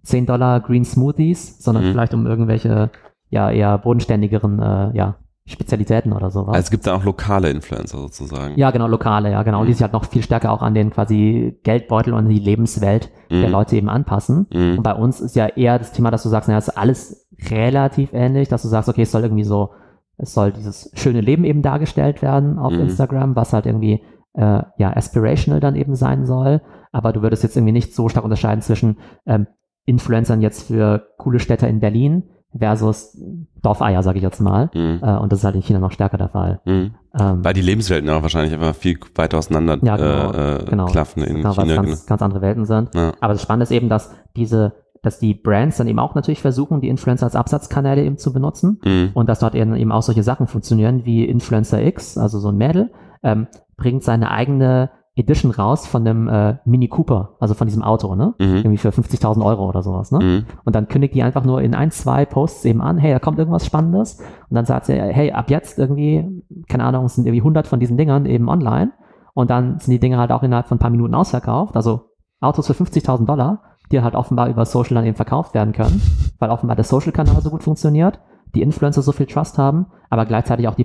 10 0.03 0.25
Dollar 0.25 0.59
Green 0.61 0.85
Smoothies, 0.85 1.63
sondern 1.63 1.85
Mhm. 1.85 1.91
vielleicht 1.91 2.13
um 2.13 2.25
irgendwelche, 2.27 2.89
ja, 3.29 3.49
eher 3.51 3.77
bodenständigeren, 3.77 4.59
äh, 4.59 4.97
ja, 4.97 5.15
Spezialitäten 5.49 6.13
oder 6.13 6.29
sowas. 6.31 6.55
Also 6.55 6.65
es 6.65 6.71
gibt 6.71 6.85
da 6.87 6.95
auch 6.95 7.03
lokale 7.03 7.49
Influencer 7.49 7.97
sozusagen. 7.97 8.55
ja, 8.57 8.71
genau, 8.71 8.87
lokale, 8.87 9.31
ja, 9.31 9.43
genau, 9.43 9.61
Mhm. 9.63 9.67
die 9.67 9.73
sich 9.73 9.81
halt 9.81 9.93
noch 9.93 10.05
viel 10.05 10.21
stärker 10.21 10.51
auch 10.51 10.61
an 10.61 10.73
den 10.73 10.91
quasi 10.91 11.59
Geldbeutel 11.63 12.13
und 12.13 12.29
die 12.29 12.39
Lebenswelt 12.39 13.09
der 13.31 13.47
Mhm. 13.47 13.51
Leute 13.51 13.75
eben 13.75 13.89
anpassen. 13.89 14.47
Mhm. 14.53 14.77
Und 14.77 14.83
bei 14.83 14.93
uns 14.93 15.19
ist 15.21 15.35
ja 15.35 15.47
eher 15.47 15.77
das 15.79 15.91
Thema, 15.91 16.11
dass 16.11 16.23
du 16.23 16.29
sagst, 16.29 16.47
naja, 16.47 16.59
es 16.59 16.67
ist 16.69 16.77
alles 16.77 17.27
relativ 17.49 18.13
ähnlich, 18.13 18.47
dass 18.49 18.61
du 18.61 18.67
sagst, 18.67 18.89
okay, 18.89 19.01
es 19.03 19.11
soll 19.11 19.23
irgendwie 19.23 19.43
so, 19.43 19.69
es 20.17 20.33
soll 20.33 20.51
dieses 20.51 20.91
schöne 20.93 21.21
Leben 21.21 21.43
eben 21.45 21.61
dargestellt 21.61 22.21
werden 22.21 22.57
auf 22.59 22.73
Mhm. 22.73 22.81
Instagram, 22.81 23.35
was 23.35 23.53
halt 23.53 23.65
irgendwie 23.65 24.03
äh, 24.35 24.61
ja 24.77 24.95
aspirational 24.95 25.59
dann 25.59 25.75
eben 25.75 25.95
sein 25.95 26.25
soll. 26.27 26.61
Aber 26.91 27.11
du 27.13 27.21
würdest 27.23 27.41
jetzt 27.43 27.57
irgendwie 27.57 27.73
nicht 27.73 27.95
so 27.95 28.09
stark 28.09 28.23
unterscheiden 28.23 28.61
zwischen 28.61 28.97
ähm, 29.25 29.47
Influencern 29.85 30.41
jetzt 30.41 30.67
für 30.67 31.07
coole 31.17 31.39
Städte 31.39 31.65
in 31.67 31.79
Berlin 31.79 32.29
versus 32.57 33.17
Dorfeier, 33.61 34.01
sage 34.03 34.17
ich 34.17 34.23
jetzt 34.23 34.39
mal. 34.41 34.69
Mhm. 34.73 34.99
Äh, 35.03 35.17
und 35.17 35.31
das 35.31 35.39
ist 35.39 35.45
halt 35.45 35.55
in 35.55 35.61
China 35.61 35.79
noch 35.79 35.91
stärker 35.91 36.17
der 36.17 36.29
Fall. 36.29 36.61
Mhm. 36.65 36.91
Ähm, 37.19 37.43
Weil 37.43 37.53
die 37.53 37.61
Lebenswelten 37.61 38.09
auch 38.09 38.21
wahrscheinlich 38.21 38.53
einfach 38.53 38.75
viel 38.75 38.97
weiter 39.15 39.37
auseinander 39.37 39.77
Ja, 39.81 39.97
genau, 39.97 40.31
äh, 40.31 40.55
äh, 40.55 40.65
genau. 40.65 40.85
klaffen 40.85 41.23
in 41.23 41.35
genau, 41.37 41.55
weil 41.57 41.65
China. 41.67 41.81
es 41.81 41.87
ganz, 41.87 42.05
ganz 42.05 42.21
andere 42.21 42.41
Welten 42.41 42.65
sind. 42.65 42.91
genau. 42.91 43.05
Ja. 43.07 43.11
Aber 43.21 43.33
das 43.33 43.41
Spannende 43.41 43.63
ist 43.63 43.71
eben, 43.71 43.89
dass 43.89 44.11
diese, 44.35 44.73
dass 45.01 45.19
die 45.19 45.33
Brands 45.33 45.77
dann 45.77 45.87
eben 45.87 45.99
auch 45.99 46.15
natürlich 46.15 46.41
versuchen, 46.41 46.81
die 46.81 46.89
Influencer 46.89 47.25
als 47.25 47.35
Absatzkanäle 47.35 48.03
eben 48.03 48.17
zu 48.17 48.33
benutzen 48.33 48.79
Mhm. 48.83 49.11
und 49.13 49.29
dass 49.29 49.39
dort 49.39 49.55
eben, 49.55 49.75
eben 49.75 49.91
auch 49.91 50.01
solche 50.01 50.23
Sachen 50.23 50.47
funktionieren 50.47 51.05
wie 51.05 51.25
Influencer 51.25 51.81
X, 51.83 52.17
also 52.17 52.39
so 52.39 52.49
ein 52.49 52.57
Mädel, 52.57 52.91
ähm, 53.23 53.47
bringt 53.77 54.03
seine 54.03 54.31
eigene 54.31 54.89
Edition 55.19 55.51
raus 55.51 55.85
von 55.85 56.05
dem 56.05 56.27
äh, 56.27 56.57
Mini 56.65 56.87
Cooper, 56.87 57.35
also 57.39 57.53
von 57.53 57.67
diesem 57.67 57.83
Auto, 57.83 58.15
ne? 58.15 58.33
Mhm. 58.39 58.57
Irgendwie 58.57 58.77
für 58.77 58.89
50.000 58.89 59.43
Euro 59.45 59.67
oder 59.67 59.83
sowas, 59.83 60.11
ne? 60.11 60.19
Mhm. 60.19 60.45
Und 60.63 60.75
dann 60.75 60.87
kündigt 60.87 61.13
die 61.13 61.23
einfach 61.23 61.43
nur 61.43 61.61
in 61.61 61.75
ein, 61.75 61.91
zwei 61.91 62.25
Posts 62.25 62.65
eben 62.65 62.81
an, 62.81 62.97
hey, 62.97 63.11
da 63.11 63.19
kommt 63.19 63.37
irgendwas 63.37 63.65
Spannendes. 63.65 64.19
Und 64.49 64.55
dann 64.55 64.65
sagt 64.65 64.85
sie, 64.85 64.93
hey, 64.93 65.31
ab 65.31 65.49
jetzt 65.49 65.77
irgendwie, 65.77 66.43
keine 66.67 66.85
Ahnung, 66.85 67.05
es 67.05 67.15
sind 67.15 67.25
irgendwie 67.25 67.41
100 67.41 67.67
von 67.67 67.79
diesen 67.79 67.97
Dingern 67.97 68.25
eben 68.25 68.49
online. 68.49 68.93
Und 69.33 69.49
dann 69.49 69.79
sind 69.79 69.91
die 69.91 69.99
Dinger 69.99 70.17
halt 70.17 70.31
auch 70.31 70.43
innerhalb 70.43 70.67
von 70.67 70.77
ein 70.77 70.79
paar 70.79 70.89
Minuten 70.89 71.15
ausverkauft. 71.15 71.75
Also 71.75 72.09
Autos 72.39 72.67
für 72.67 72.73
50.000 72.73 73.25
Dollar, 73.25 73.63
die 73.91 74.01
halt 74.01 74.15
offenbar 74.15 74.49
über 74.49 74.65
Social 74.65 74.95
dann 74.95 75.05
eben 75.05 75.15
verkauft 75.15 75.53
werden 75.53 75.73
können, 75.73 76.01
weil 76.39 76.49
offenbar 76.49 76.75
der 76.75 76.85
Social-Kanal 76.85 77.41
so 77.41 77.49
gut 77.49 77.63
funktioniert, 77.63 78.19
die 78.55 78.61
Influencer 78.61 79.01
so 79.01 79.11
viel 79.11 79.25
Trust 79.25 79.57
haben, 79.57 79.87
aber 80.09 80.25
gleichzeitig 80.25 80.67
auch 80.67 80.75
die 80.75 80.83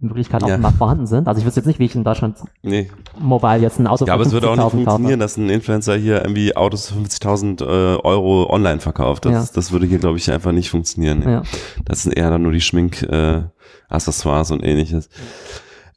Payment-Möglichkeiten 0.00 0.46
Ja. 0.46 0.54
offenbar 0.54 0.72
vorhanden 0.72 1.06
sind. 1.06 1.28
Also 1.28 1.40
ich 1.40 1.46
wüsste 1.46 1.60
jetzt 1.60 1.66
nicht, 1.66 1.78
wie 1.78 1.84
ich 1.86 1.94
in 1.94 2.04
Deutschland 2.04 2.36
Nee. 2.62 2.90
mobile 3.18 3.58
jetzt 3.58 3.78
ein 3.78 3.86
Auto 3.86 4.04
Ja, 4.06 4.14
aber 4.14 4.22
es 4.24 4.32
würde 4.32 4.48
auch 4.50 4.56
nicht 4.56 4.64
50.000 4.64 4.84
kaufe. 4.84 4.84
funktionieren, 4.84 5.20
dass 5.20 5.36
ein 5.36 5.48
Influencer 5.50 5.96
hier 5.96 6.22
irgendwie 6.22 6.56
Autos 6.56 6.88
für 6.90 6.94
50.000 6.98 7.60
äh, 7.62 7.64
Euro 8.02 8.50
online 8.52 8.80
verkauft. 8.80 9.24
Das, 9.24 9.32
Ja. 9.32 9.44
das 9.54 9.72
würde 9.72 9.86
hier, 9.86 9.98
glaube 9.98 10.18
ich, 10.18 10.30
einfach 10.30 10.52
nicht 10.52 10.70
funktionieren. 10.70 11.22
Ja. 11.22 11.42
Das 11.84 12.02
sind 12.04 12.12
eher 12.16 12.30
dann 12.30 12.42
nur 12.42 12.52
die 12.52 12.60
Schmink-Accessoires 12.60 14.50
äh, 14.50 14.54
und 14.54 14.64
ähnliches. 14.64 15.08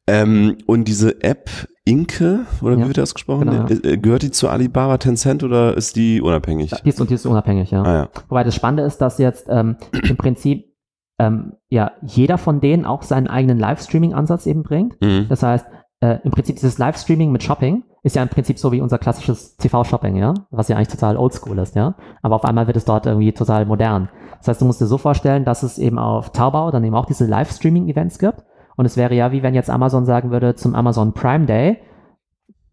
Ähm, 0.08 0.58
und 0.66 0.88
diese 0.88 1.22
App 1.24 1.49
Inke, 1.84 2.41
oder 2.62 2.78
wie 2.78 2.86
wird 2.88 2.97
das 2.97 3.14
gesprochen? 3.16 3.49
genau, 3.49 3.68
ja. 3.68 3.91
Äh, 3.91 3.97
Gehört 3.97 4.22
die 4.22 4.32
zu 4.32 4.49
Alibaba, 4.49 4.97
Tencent 4.97 5.43
oder 5.43 5.76
ist 5.76 5.95
die 5.95 6.22
unabhängig? 6.22 6.72
Die 6.84 6.89
ist, 6.89 7.02
und 7.02 7.10
die 7.10 7.16
ist 7.16 7.26
unabhängig, 7.26 7.72
ja. 7.72 7.84
Ah. 7.84 8.10
Wobei 8.30 8.43
das 8.43 8.54
Spannende 8.56 8.84
ist, 8.84 8.97
dass 8.99 9.18
jetzt 9.18 9.47
ähm, 9.49 9.78
im 10.08 10.16
Prinzip 10.18 10.70
ähm, 11.22 11.53
ja 11.69 11.91
jeder 12.01 12.39
von 12.39 12.59
denen 12.61 12.86
auch 12.86 13.03
seinen 13.03 13.28
eigenen 13.28 13.59
Livestreaming-Ansatz 13.59 14.47
eben 14.47 14.63
bringt. 14.63 14.99
Mhm. 15.01 15.28
Das 15.30 15.43
heißt, 15.43 15.67
äh, 15.99 16.17
im 16.24 16.32
Prinzip 16.32 16.55
dieses 16.55 16.80
Livestreaming 16.80 17.32
mit 17.32 17.43
Shopping 17.43 17.84
ist 18.01 18.15
ja 18.15 18.24
im 18.24 18.30
Prinzip 18.30 18.57
so 18.57 18.72
wie 18.72 18.82
unser 18.82 18.97
klassisches 18.97 19.55
TV-Shopping, 19.57 20.15
ja, 20.15 20.34
was 20.49 20.67
ja 20.67 20.76
eigentlich 20.76 20.88
total 20.88 21.17
oldschool 21.17 21.59
ist, 21.59 21.76
ja. 21.76 21.93
Aber 22.24 22.36
auf 22.36 22.45
einmal 22.45 22.65
wird 22.65 22.78
es 22.78 22.86
dort 22.86 23.05
irgendwie 23.05 23.32
total 23.34 23.67
modern. 23.67 24.09
Das 24.39 24.47
heißt, 24.47 24.61
du 24.61 24.65
musst 24.65 24.82
dir 24.82 24.88
so 24.88 24.97
vorstellen, 24.97 25.45
dass 25.45 25.61
es 25.61 25.78
eben 25.78 25.99
auf 25.99 26.32
Taobao 26.32 26.72
dann 26.72 26.84
eben 26.84 26.95
auch 26.95 27.05
diese 27.05 27.28
Livestreaming-Events 27.28 28.17
gibt. 28.17 28.43
Und 28.76 28.86
es 28.86 28.97
wäre 28.97 29.13
ja 29.13 29.32
wie 29.32 29.43
wenn 29.43 29.53
jetzt 29.53 29.69
Amazon 29.69 30.05
sagen 30.05 30.32
würde 30.32 30.55
zum 30.55 30.74
Amazon 30.74 31.13
Prime 31.13 31.45
Day, 31.45 31.78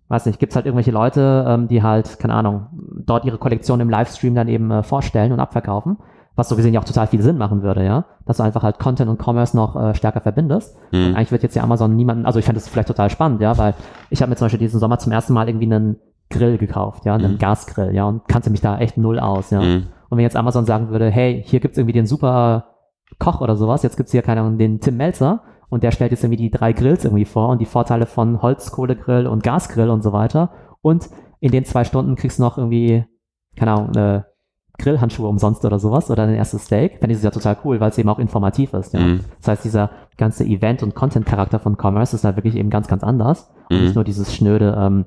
weiß 0.09 0.25
nicht, 0.25 0.39
gibt's 0.39 0.57
halt 0.57 0.65
irgendwelche 0.65 0.91
Leute, 0.91 1.45
ähm, 1.47 1.69
die 1.69 1.83
halt, 1.83 2.19
keine 2.19 2.33
Ahnung, 2.33 2.69
dort 3.05 3.27
ihre 3.27 3.37
Kollektion 3.37 3.81
im 3.81 3.91
Livestream 3.91 4.35
dann 4.35 4.49
eben 4.49 4.71
äh, 4.71 4.83
vorstellen 4.83 5.33
und 5.33 5.41
abverkaufen, 5.41 5.99
was 6.39 6.49
so 6.49 6.57
gesehen 6.57 6.73
ja 6.73 6.81
auch 6.81 6.85
total 6.85 7.07
viel 7.09 7.21
Sinn 7.21 7.37
machen 7.37 7.63
würde, 7.63 7.85
ja, 7.85 8.05
dass 8.25 8.37
du 8.39 8.43
einfach 8.45 8.63
halt 8.63 8.79
Content 8.79 9.11
und 9.11 9.21
Commerce 9.23 9.57
noch 9.57 9.75
äh, 9.77 9.95
stärker 9.95 10.21
verbindest. 10.21 10.77
Und 10.93 11.11
Mhm. 11.11 11.17
eigentlich 11.17 11.33
wird 11.33 11.43
jetzt 11.43 11.57
ja 11.57 11.63
Amazon 11.65 11.95
niemanden, 11.97 12.25
also 12.27 12.39
ich 12.39 12.45
fände 12.45 12.61
das 12.61 12.69
vielleicht 12.69 12.89
total 12.89 13.11
spannend, 13.11 13.41
ja, 13.41 13.59
weil 13.59 13.75
ich 14.11 14.23
habe 14.23 14.31
mir 14.31 14.37
zum 14.37 14.47
Beispiel 14.47 14.61
diesen 14.61 14.81
Sommer 14.81 14.99
zum 14.99 15.13
ersten 15.13 15.33
Mal 15.35 15.49
irgendwie 15.49 15.67
einen 15.67 15.97
Grill 16.31 16.57
gekauft, 16.59 17.05
ja, 17.05 17.15
einen 17.15 17.35
Mhm. 17.35 17.39
Gasgrill, 17.39 17.95
ja, 17.95 18.05
und 18.05 18.27
kannte 18.29 18.51
mich 18.51 18.61
da 18.61 18.79
echt 18.79 18.97
null 18.97 19.19
aus, 19.19 19.51
ja. 19.51 19.61
Mhm. 19.61 19.87
Und 20.11 20.17
wenn 20.17 20.23
jetzt 20.23 20.37
Amazon 20.37 20.65
sagen 20.65 20.91
würde, 20.91 21.11
hey, 21.11 21.43
hier 21.45 21.61
gibt's 21.61 21.77
irgendwie 21.77 21.93
den 21.93 22.07
super 22.07 22.67
Koch 23.19 23.41
oder 23.41 23.57
sowas, 23.57 23.83
jetzt 23.83 23.97
gibt's 23.97 24.13
hier, 24.13 24.23
keine 24.23 24.41
Ahnung, 24.43 24.59
den 24.59 24.81
Tim 24.81 24.97
Melzer 24.97 25.43
und 25.71 25.83
der 25.83 25.91
stellt 25.91 26.13
jetzt 26.13 26.23
irgendwie 26.25 26.43
die 26.43 26.51
drei 26.51 26.73
Grills 26.73 27.05
irgendwie 27.05 27.25
vor 27.25 27.49
und 27.49 27.61
die 27.61 27.67
Vorteile 27.67 28.07
von 28.07 28.41
Holzkohlegrill 28.43 29.27
und 29.27 29.43
Gasgrill 29.43 29.91
und 29.91 30.03
so 30.03 30.13
weiter. 30.13 30.51
Und 30.83 31.09
in 31.41 31.51
den 31.51 31.65
zwei 31.65 31.85
Stunden 31.85 32.15
kriegst 32.17 32.39
du 32.39 32.43
noch 32.43 32.57
irgendwie, 32.59 33.05
keine 33.57 33.73
Ahnung, 33.73 33.91
eine 33.97 34.27
Grillhandschuhe 34.79 35.29
umsonst 35.29 35.65
oder 35.65 35.79
sowas 35.79 36.11
oder 36.11 36.23
ein 36.25 36.35
erstes 36.35 36.65
Steak. 36.67 36.99
Fände 37.01 37.09
ich 37.13 37.19
das 37.19 37.25
ja 37.25 37.31
total 37.31 37.57
cool, 37.65 37.81
weil 37.81 37.91
es 37.91 37.99
eben 37.99 38.09
auch 38.09 38.19
informativ 38.19 38.73
ist, 38.75 38.95
ja. 38.95 39.01
Mhm. 39.01 39.25
Das 39.39 39.49
heißt, 39.49 39.65
dieser 39.65 39.91
ganze 40.17 40.45
Event- 40.45 40.83
und 40.83 40.95
Content-Charakter 40.95 41.59
von 41.59 41.77
Commerce 41.81 42.15
ist 42.15 42.25
da 42.25 42.37
wirklich 42.37 42.55
eben 42.57 42.71
ganz, 42.71 42.87
ganz 42.89 43.03
anders. 43.03 43.51
Und 43.71 43.77
Mhm. 43.79 43.83
nicht 43.85 43.95
nur 43.95 44.05
dieses 44.05 44.35
schnöde 44.35 44.77
ähm, 44.79 45.05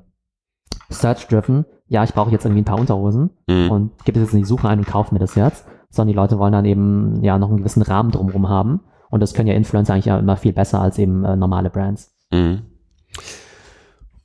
Search-Driven, 0.90 1.64
ja, 1.86 2.04
ich 2.04 2.14
brauche 2.14 2.30
jetzt 2.30 2.44
irgendwie 2.44 2.62
ein 2.62 2.66
paar 2.66 2.78
Unterhosen 2.78 3.30
Mhm. 3.48 3.70
und 3.70 4.04
gebe 4.04 4.18
es 4.18 4.26
jetzt 4.26 4.34
in 4.34 4.40
die 4.40 4.46
Suche 4.46 4.68
ein 4.68 4.78
und 4.78 4.86
kaufe 4.86 5.14
mir 5.14 5.18
das 5.20 5.34
jetzt, 5.34 5.66
sondern 5.90 6.12
die 6.12 6.16
Leute 6.16 6.38
wollen 6.38 6.52
dann 6.52 6.64
eben 6.64 7.22
ja 7.22 7.38
noch 7.38 7.48
einen 7.48 7.58
gewissen 7.58 7.82
Rahmen 7.82 8.10
drumherum 8.10 8.48
haben. 8.48 8.80
Und 9.10 9.20
das 9.20 9.34
können 9.34 9.48
ja 9.48 9.54
Influencer 9.54 9.92
eigentlich 9.92 10.06
ja 10.06 10.18
immer 10.18 10.36
viel 10.36 10.52
besser 10.54 10.80
als 10.80 10.98
eben 10.98 11.24
äh, 11.24 11.36
normale 11.36 11.68
Brands. 11.70 12.14
Mhm. 12.32 12.62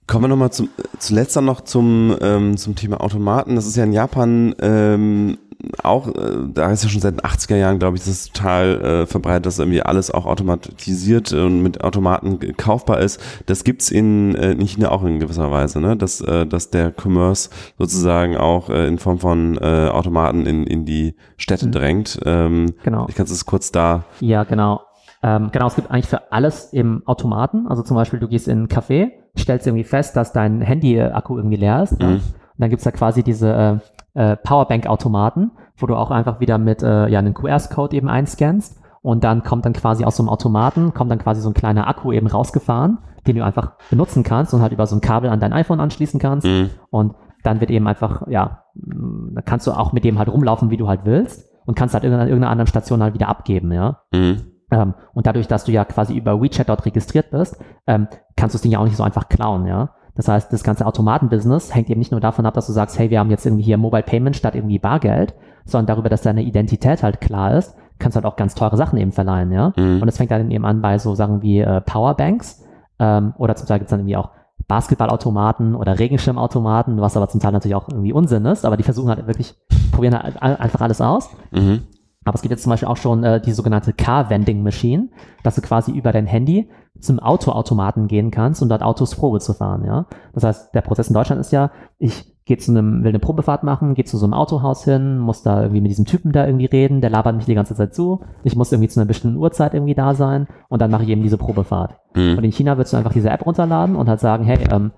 Kommen 0.07 0.23
wir 0.23 0.29
nochmal 0.29 0.51
zum, 0.51 0.69
zuletzt 0.99 1.35
dann 1.35 1.45
noch 1.45 1.61
zum, 1.61 2.15
ähm, 2.21 2.55
zum 2.57 2.75
Thema 2.75 3.01
Automaten. 3.01 3.55
Das 3.55 3.67
ist 3.67 3.75
ja 3.75 3.83
in 3.83 3.91
Japan 3.91 4.55
ähm, 4.61 5.37
auch, 5.83 6.07
äh, 6.07 6.13
da 6.53 6.71
ist 6.71 6.83
ja 6.83 6.89
schon 6.89 7.01
seit 7.01 7.15
den 7.15 7.21
80er 7.21 7.55
Jahren, 7.55 7.79
glaube 7.79 7.97
ich, 7.97 8.03
das 8.03 8.09
ist 8.13 8.33
total 8.33 8.81
äh, 8.81 9.05
verbreitet, 9.05 9.47
dass 9.47 9.59
irgendwie 9.59 9.81
alles 9.81 10.11
auch 10.11 10.25
automatisiert 10.25 11.33
und 11.33 11.61
mit 11.61 11.83
Automaten 11.83 12.39
kaufbar 12.57 12.99
ist. 12.99 13.19
Das 13.47 13.63
gibt's 13.63 13.91
in, 13.91 14.35
äh, 14.35 14.51
in 14.51 14.61
China 14.65 14.91
auch 14.91 15.03
in 15.03 15.19
gewisser 15.19 15.51
Weise, 15.51 15.81
ne? 15.81 15.97
dass, 15.97 16.21
äh, 16.21 16.45
dass 16.45 16.69
der 16.69 16.93
Commerce 16.95 17.49
sozusagen 17.77 18.37
auch 18.37 18.69
äh, 18.69 18.87
in 18.87 18.99
Form 18.99 19.19
von 19.19 19.57
äh, 19.57 19.89
Automaten 19.89 20.45
in, 20.45 20.65
in 20.65 20.85
die 20.85 21.15
Städte 21.37 21.67
Mhm. 21.67 21.71
drängt. 21.71 22.19
Ähm, 22.25 22.75
Genau. 22.83 23.07
ich 23.09 23.15
kann 23.15 23.25
es 23.25 23.45
kurz 23.45 23.71
da. 23.71 24.05
Ja, 24.19 24.43
genau. 24.43 24.81
Ähm, 25.23 25.49
genau, 25.51 25.67
es 25.67 25.75
gibt 25.75 25.89
eigentlich 25.89 26.07
für 26.07 26.31
alles 26.31 26.71
im 26.71 27.01
Automaten. 27.07 27.65
Also 27.67 27.81
zum 27.81 27.95
Beispiel, 27.97 28.19
du 28.19 28.27
gehst 28.27 28.47
in 28.47 28.59
einen 28.59 28.67
Café, 28.67 29.09
stellst 29.39 29.67
irgendwie 29.67 29.83
fest, 29.83 30.15
dass 30.15 30.33
dein 30.33 30.61
Handy-Akku 30.61 31.37
irgendwie 31.37 31.57
leer 31.57 31.83
ist. 31.83 32.01
Ja? 32.01 32.07
Mhm. 32.07 32.15
Und 32.15 32.23
dann 32.57 32.69
gibt's 32.69 32.85
da 32.85 32.91
quasi 32.91 33.23
diese 33.23 33.81
äh, 34.15 34.31
äh, 34.31 34.35
Powerbank-Automaten, 34.37 35.51
wo 35.77 35.85
du 35.85 35.95
auch 35.95 36.11
einfach 36.11 36.39
wieder 36.39 36.57
mit 36.57 36.81
äh, 36.81 37.07
ja, 37.07 37.19
einem 37.19 37.33
QR-Code 37.33 37.95
eben 37.95 38.09
einscannst. 38.09 38.79
Und 39.01 39.23
dann 39.23 39.43
kommt 39.43 39.65
dann 39.65 39.73
quasi 39.73 40.03
aus 40.03 40.17
so 40.17 40.23
einem 40.23 40.29
Automaten, 40.29 40.93
kommt 40.93 41.11
dann 41.11 41.19
quasi 41.19 41.41
so 41.41 41.49
ein 41.49 41.53
kleiner 41.53 41.87
Akku 41.87 42.11
eben 42.11 42.27
rausgefahren, 42.27 42.97
den 43.25 43.37
du 43.37 43.45
einfach 43.45 43.73
benutzen 43.89 44.23
kannst 44.23 44.53
und 44.53 44.61
halt 44.61 44.73
über 44.73 44.87
so 44.87 44.95
ein 44.95 45.01
Kabel 45.01 45.29
an 45.29 45.39
dein 45.39 45.53
iPhone 45.53 45.79
anschließen 45.79 46.19
kannst. 46.19 46.47
Mhm. 46.47 46.71
Und 46.89 47.13
dann 47.43 47.61
wird 47.61 47.71
eben 47.71 47.87
einfach, 47.87 48.27
ja, 48.27 48.63
da 48.73 49.41
kannst 49.41 49.67
du 49.67 49.71
auch 49.71 49.93
mit 49.93 50.03
dem 50.03 50.17
halt 50.17 50.29
rumlaufen, 50.29 50.71
wie 50.71 50.77
du 50.77 50.87
halt 50.87 51.01
willst 51.05 51.47
und 51.65 51.75
kannst 51.75 51.93
halt 51.93 52.03
irgendeiner, 52.03 52.27
irgendeiner 52.27 52.51
anderen 52.51 52.67
Station 52.67 53.03
halt 53.03 53.13
wieder 53.13 53.29
abgeben, 53.29 53.71
ja. 53.71 54.01
Mhm. 54.11 54.41
Ähm, 54.71 54.95
und 55.13 55.27
dadurch, 55.27 55.47
dass 55.47 55.63
du 55.63 55.71
ja 55.71 55.85
quasi 55.85 56.15
über 56.15 56.41
WeChat 56.41 56.67
dort 56.67 56.85
registriert 56.85 57.31
bist, 57.31 57.61
ähm, 57.85 58.07
kannst 58.37 58.53
du 58.53 58.57
das 58.57 58.61
Ding 58.61 58.71
ja 58.71 58.79
auch 58.79 58.85
nicht 58.85 58.95
so 58.95 59.03
einfach 59.03 59.27
klauen, 59.27 59.65
ja. 59.65 59.89
Das 60.15 60.27
heißt, 60.27 60.51
das 60.51 60.63
ganze 60.63 60.85
Automatenbusiness 60.85 61.75
hängt 61.75 61.89
eben 61.89 61.99
nicht 61.99 62.11
nur 62.11 62.21
davon 62.21 62.45
ab, 62.45 62.53
dass 62.55 62.67
du 62.67 62.73
sagst, 62.73 62.97
hey, 62.97 63.09
wir 63.09 63.19
haben 63.19 63.29
jetzt 63.29 63.45
irgendwie 63.45 63.63
hier 63.63 63.77
Mobile 63.77 64.03
Payment 64.03 64.35
statt 64.35 64.55
irgendwie 64.55 64.79
Bargeld, 64.79 65.35
sondern 65.65 65.87
darüber, 65.87 66.09
dass 66.09 66.21
deine 66.21 66.41
Identität 66.41 67.03
halt 67.03 67.21
klar 67.21 67.55
ist, 67.55 67.75
kannst 67.99 68.15
du 68.15 68.21
halt 68.21 68.25
auch 68.25 68.35
ganz 68.35 68.55
teure 68.55 68.77
Sachen 68.77 68.97
eben 68.97 69.11
verleihen, 69.11 69.51
ja. 69.51 69.73
Mhm. 69.75 70.01
Und 70.01 70.07
es 70.07 70.17
fängt 70.17 70.31
dann 70.31 70.49
eben 70.49 70.65
an 70.65 70.81
bei 70.81 70.97
so 70.97 71.13
Sachen 71.13 71.41
wie 71.41 71.59
äh, 71.59 71.81
Powerbanks 71.81 72.63
ähm, 72.99 73.33
oder 73.37 73.55
zum 73.55 73.67
Teil 73.67 73.79
gibt 73.79 73.87
es 73.87 73.91
dann 73.91 73.99
irgendwie 73.99 74.17
auch 74.17 74.31
Basketballautomaten 74.67 75.75
oder 75.75 75.99
Regenschirmautomaten, 75.99 76.99
was 76.99 77.15
aber 77.15 77.29
zum 77.29 77.39
Teil 77.39 77.51
natürlich 77.51 77.75
auch 77.75 77.87
irgendwie 77.87 78.11
Unsinn 78.11 78.45
ist, 78.45 78.65
aber 78.65 78.75
die 78.75 78.83
versuchen 78.83 79.09
halt 79.09 79.25
wirklich, 79.27 79.55
probieren 79.91 80.17
halt 80.17 80.41
einfach 80.41 80.81
alles 80.81 80.99
aus. 80.99 81.29
Mhm. 81.51 81.83
Aber 82.25 82.35
es 82.35 82.41
gibt 82.41 82.51
jetzt 82.51 82.63
zum 82.63 82.71
Beispiel 82.71 82.89
auch 82.89 82.97
schon 82.97 83.23
äh, 83.23 83.39
die 83.39 83.53
sogenannte 83.53 83.93
Car 83.93 84.29
Vending 84.29 84.61
Machine, 84.61 85.07
dass 85.43 85.55
du 85.55 85.61
quasi 85.61 85.91
über 85.91 86.11
dein 86.11 86.25
Handy 86.25 86.69
zum 86.99 87.19
Autoautomaten 87.19 88.07
gehen 88.07 88.31
kannst 88.31 88.61
und 88.61 88.69
dort 88.69 88.81
Autos 88.83 89.15
Probe 89.15 89.39
zu 89.39 89.53
fahren, 89.53 89.83
ja. 89.85 90.05
Das 90.33 90.43
heißt, 90.43 90.73
der 90.75 90.81
Prozess 90.81 91.07
in 91.09 91.13
Deutschland 91.13 91.39
ist 91.41 91.51
ja, 91.51 91.71
ich 91.97 92.33
gehe 92.45 92.57
zu 92.57 92.71
einem, 92.71 93.03
will 93.03 93.09
eine 93.09 93.19
Probefahrt 93.19 93.63
machen, 93.63 93.93
gehe 93.93 94.05
zu 94.05 94.17
so 94.17 94.25
einem 94.25 94.33
Autohaus 94.33 94.85
hin, 94.85 95.17
muss 95.19 95.43
da 95.43 95.61
irgendwie 95.61 95.81
mit 95.81 95.91
diesem 95.91 96.05
Typen 96.05 96.31
da 96.31 96.45
irgendwie 96.45 96.65
reden, 96.65 97.01
der 97.01 97.09
labert 97.09 97.35
mich 97.35 97.45
die 97.45 97.55
ganze 97.55 97.75
Zeit 97.75 97.93
zu, 97.93 98.21
ich 98.43 98.55
muss 98.55 98.71
irgendwie 98.71 98.87
zu 98.87 98.99
einer 98.99 99.07
bestimmten 99.07 99.37
Uhrzeit 99.37 99.73
irgendwie 99.73 99.95
da 99.95 100.13
sein 100.13 100.47
und 100.69 100.81
dann 100.81 100.89
mache 100.89 101.03
ich 101.03 101.09
eben 101.09 101.23
diese 101.23 101.37
Probefahrt. 101.37 101.97
Und 102.15 102.37
Mhm. 102.37 102.43
in 102.43 102.51
China 102.51 102.77
würdest 102.77 102.93
du 102.93 102.97
einfach 102.97 103.11
diese 103.13 103.29
App 103.29 103.45
runterladen 103.45 103.95
und 103.95 104.07
halt 104.07 104.21
sagen, 104.21 104.45
hey, 104.45 104.59
ähm, 104.71 104.91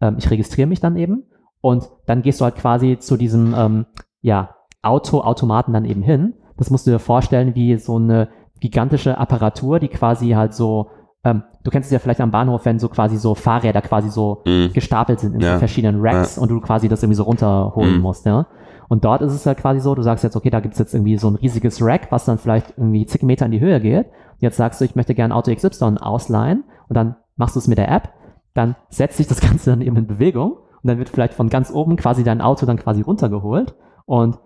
ähm, 0.00 0.16
ich 0.18 0.30
registriere 0.30 0.68
mich 0.68 0.80
dann 0.80 0.96
eben 0.96 1.24
und 1.60 1.88
dann 2.06 2.22
gehst 2.22 2.40
du 2.40 2.44
halt 2.44 2.56
quasi 2.56 2.98
zu 2.98 3.16
diesem 3.18 3.54
ähm, 3.56 3.86
ja, 4.22 4.54
Autoautomaten 4.82 5.74
dann 5.74 5.84
eben 5.84 6.02
hin. 6.02 6.34
Das 6.56 6.70
musst 6.70 6.86
du 6.86 6.90
dir 6.92 6.98
vorstellen 6.98 7.54
wie 7.54 7.76
so 7.76 7.96
eine 7.96 8.28
gigantische 8.60 9.18
Apparatur, 9.18 9.80
die 9.80 9.88
quasi 9.88 10.30
halt 10.30 10.54
so, 10.54 10.88
ähm, 11.26 11.42
du 11.64 11.70
kennst 11.70 11.88
es 11.88 11.92
ja 11.92 11.98
vielleicht 11.98 12.20
am 12.20 12.30
Bahnhof, 12.30 12.64
wenn 12.64 12.78
so 12.78 12.88
quasi 12.88 13.16
so 13.16 13.34
Fahrräder 13.34 13.82
quasi 13.82 14.10
so 14.10 14.42
Mhm. 14.46 14.72
gestapelt 14.72 15.18
sind 15.20 15.34
in 15.34 15.40
Ja. 15.40 15.54
so 15.54 15.58
verschiedenen 15.58 16.00
Racks 16.00 16.38
und 16.38 16.50
du 16.50 16.60
quasi 16.60 16.88
das 16.88 17.02
irgendwie 17.02 17.16
so 17.16 17.24
runterholen 17.24 17.96
Mhm. 17.96 18.00
musst, 18.02 18.26
ja. 18.26 18.46
Und 18.88 19.04
dort 19.04 19.20
ist 19.22 19.32
es 19.32 19.44
ja 19.44 19.54
quasi 19.54 19.80
so, 19.80 19.94
du 19.96 20.02
sagst 20.02 20.22
jetzt, 20.22 20.36
okay, 20.36 20.50
da 20.50 20.60
gibt's 20.60 20.78
jetzt 20.78 20.94
irgendwie 20.94 21.16
so 21.18 21.28
ein 21.28 21.34
riesiges 21.34 21.82
Rack, 21.82 22.12
was 22.12 22.24
dann 22.26 22.38
vielleicht 22.38 22.74
irgendwie 22.76 23.04
zig 23.06 23.22
Meter 23.24 23.46
in 23.46 23.50
die 23.50 23.58
Höhe 23.60 23.80
geht. 23.80 24.06
Jetzt 24.38 24.56
sagst 24.58 24.80
du, 24.80 24.84
ich 24.84 24.94
möchte 24.94 25.14
gerne 25.14 25.34
Auto 25.34 25.52
XY 25.52 25.96
ausleihen 26.00 26.62
und 26.88 26.94
dann 26.96 27.16
machst 27.36 27.56
du 27.56 27.58
es 27.58 27.66
mit 27.66 27.78
der 27.78 27.90
App, 27.90 28.10
dann 28.54 28.76
setzt 28.88 29.16
sich 29.16 29.26
das 29.26 29.40
Ganze 29.48 29.70
dann 29.70 29.80
eben 29.80 29.96
in 29.96 30.06
Bewegung 30.06 30.52
und 30.52 30.84
dann 30.84 30.98
wird 30.98 31.08
vielleicht 31.08 31.34
von 31.34 31.48
ganz 31.48 31.72
oben 31.72 31.96
quasi 31.96 32.22
dein 32.22 32.40
Auto 32.40 32.64
dann 32.66 32.76
quasi 32.78 33.00
runtergeholt 33.02 33.74
und 34.04 34.38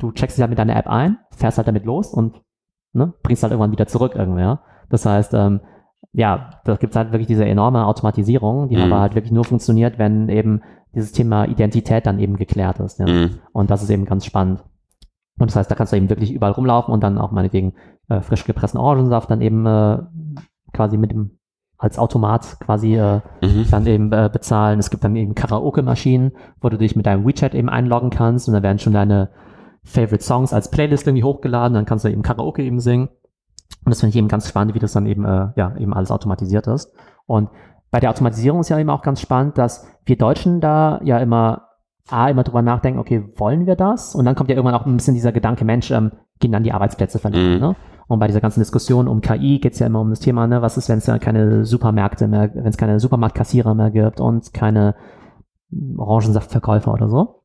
du 0.00 0.10
checkst 0.10 0.36
dich 0.36 0.42
halt 0.42 0.50
mit 0.50 0.58
deiner 0.58 0.74
App 0.76 0.88
ein, 0.88 1.18
fährst 1.36 1.58
halt 1.58 1.68
damit 1.68 1.84
los 1.84 2.12
und 2.12 2.40
ne, 2.92 3.12
bringst 3.22 3.42
halt 3.44 3.52
irgendwann 3.52 3.70
wieder 3.72 3.86
zurück 3.86 4.14
irgendwie, 4.16 4.40
ja. 4.40 4.60
Das 4.88 5.06
heißt, 5.06 5.32
ähm, 5.34 5.60
ja, 6.12 6.50
da 6.64 6.76
gibt's 6.76 6.96
halt 6.96 7.12
wirklich 7.12 7.28
diese 7.28 7.44
enorme 7.44 7.86
Automatisierung, 7.86 8.68
die 8.68 8.76
Mhm. 8.76 8.82
aber 8.82 9.00
halt 9.00 9.14
wirklich 9.14 9.32
nur 9.32 9.44
funktioniert, 9.44 9.98
wenn 9.98 10.28
eben 10.28 10.62
dieses 10.94 11.12
Thema 11.12 11.44
Identität 11.44 12.06
dann 12.06 12.18
eben 12.18 12.36
geklärt 12.36 12.80
ist. 12.80 12.98
Ja. 12.98 13.06
Mhm. 13.06 13.38
Und 13.52 13.70
das 13.70 13.82
ist 13.82 13.90
eben 13.90 14.06
ganz 14.06 14.24
spannend. 14.26 14.64
Und 15.38 15.48
das 15.50 15.56
heißt, 15.56 15.70
da 15.70 15.74
kannst 15.74 15.92
du 15.92 15.96
eben 15.96 16.10
wirklich 16.10 16.32
überall 16.32 16.52
rumlaufen 16.52 16.92
und 16.92 17.02
dann 17.02 17.16
auch 17.18 17.30
meinetwegen 17.30 17.74
äh, 18.08 18.20
frisch 18.20 18.44
gepressten 18.44 18.80
Orangensaft 18.80 19.30
dann 19.30 19.40
eben 19.40 19.64
äh, 19.66 19.98
quasi 20.72 20.96
mit 20.98 21.12
dem 21.12 21.38
als 21.78 21.98
Automat 21.98 22.58
quasi 22.60 22.96
äh, 22.96 23.20
Mhm. 23.42 23.66
dann 23.70 23.86
eben 23.86 24.12
äh, 24.12 24.28
bezahlen. 24.30 24.78
Es 24.80 24.90
gibt 24.90 25.02
dann 25.04 25.16
eben 25.16 25.34
Karaoke-Maschinen, 25.34 26.32
wo 26.60 26.68
du 26.68 26.76
dich 26.76 26.94
mit 26.96 27.06
deinem 27.06 27.24
WeChat 27.26 27.54
eben 27.54 27.70
einloggen 27.70 28.10
kannst 28.10 28.48
und 28.48 28.54
da 28.54 28.62
werden 28.62 28.78
schon 28.78 28.92
deine 28.92 29.30
Favorite 29.82 30.22
Songs 30.22 30.52
als 30.52 30.70
Playlist 30.70 31.06
irgendwie 31.06 31.24
hochgeladen, 31.24 31.72
dann 31.74 31.86
kannst 31.86 32.04
du 32.04 32.10
eben 32.10 32.20
Karaoke 32.20 32.62
eben 32.62 32.80
singen. 32.80 33.08
Und 33.84 33.90
das 33.90 34.00
finde 34.00 34.10
ich 34.10 34.16
eben 34.16 34.28
ganz 34.28 34.48
spannend, 34.48 34.74
wie 34.74 34.78
das 34.78 34.92
dann 34.92 35.06
eben, 35.06 35.24
äh, 35.24 35.48
ja, 35.56 35.76
eben 35.76 35.94
alles 35.94 36.10
automatisiert 36.10 36.66
ist. 36.66 36.92
Und 37.26 37.48
bei 37.90 38.00
der 38.00 38.10
Automatisierung 38.10 38.60
ist 38.60 38.68
ja 38.68 38.78
eben 38.78 38.90
auch 38.90 39.02
ganz 39.02 39.20
spannend, 39.20 39.58
dass 39.58 39.86
wir 40.04 40.16
Deutschen 40.16 40.60
da 40.60 41.00
ja 41.02 41.18
immer 41.18 41.66
A, 42.08 42.28
immer 42.28 42.42
drüber 42.42 42.62
nachdenken, 42.62 42.98
okay, 42.98 43.24
wollen 43.36 43.66
wir 43.66 43.76
das? 43.76 44.14
Und 44.14 44.24
dann 44.24 44.34
kommt 44.34 44.50
ja 44.50 44.56
irgendwann 44.56 44.74
auch 44.74 44.84
ein 44.84 44.96
bisschen 44.96 45.14
dieser 45.14 45.32
Gedanke, 45.32 45.64
Mensch, 45.64 45.90
ähm, 45.92 46.10
gehen 46.40 46.50
dann 46.50 46.64
die 46.64 46.72
Arbeitsplätze 46.72 47.18
verloren, 47.18 47.54
Mhm. 47.54 47.60
ne? 47.60 47.76
Und 48.08 48.18
bei 48.18 48.26
dieser 48.26 48.40
ganzen 48.40 48.58
Diskussion 48.58 49.06
um 49.06 49.20
KI 49.20 49.60
geht 49.60 49.74
es 49.74 49.78
ja 49.78 49.86
immer 49.86 50.00
um 50.00 50.10
das 50.10 50.18
Thema, 50.18 50.48
ne, 50.48 50.60
was 50.62 50.76
ist, 50.76 50.88
wenn 50.88 50.98
es 50.98 51.06
ja 51.06 51.18
keine 51.20 51.64
Supermärkte 51.64 52.26
mehr, 52.26 52.50
wenn 52.52 52.66
es 52.66 52.76
keine 52.76 52.98
Supermarktkassierer 52.98 53.76
mehr 53.76 53.92
gibt 53.92 54.18
und 54.18 54.52
keine 54.52 54.96
Orangensaftverkäufer 55.96 56.92
oder 56.92 57.08
so. 57.08 57.44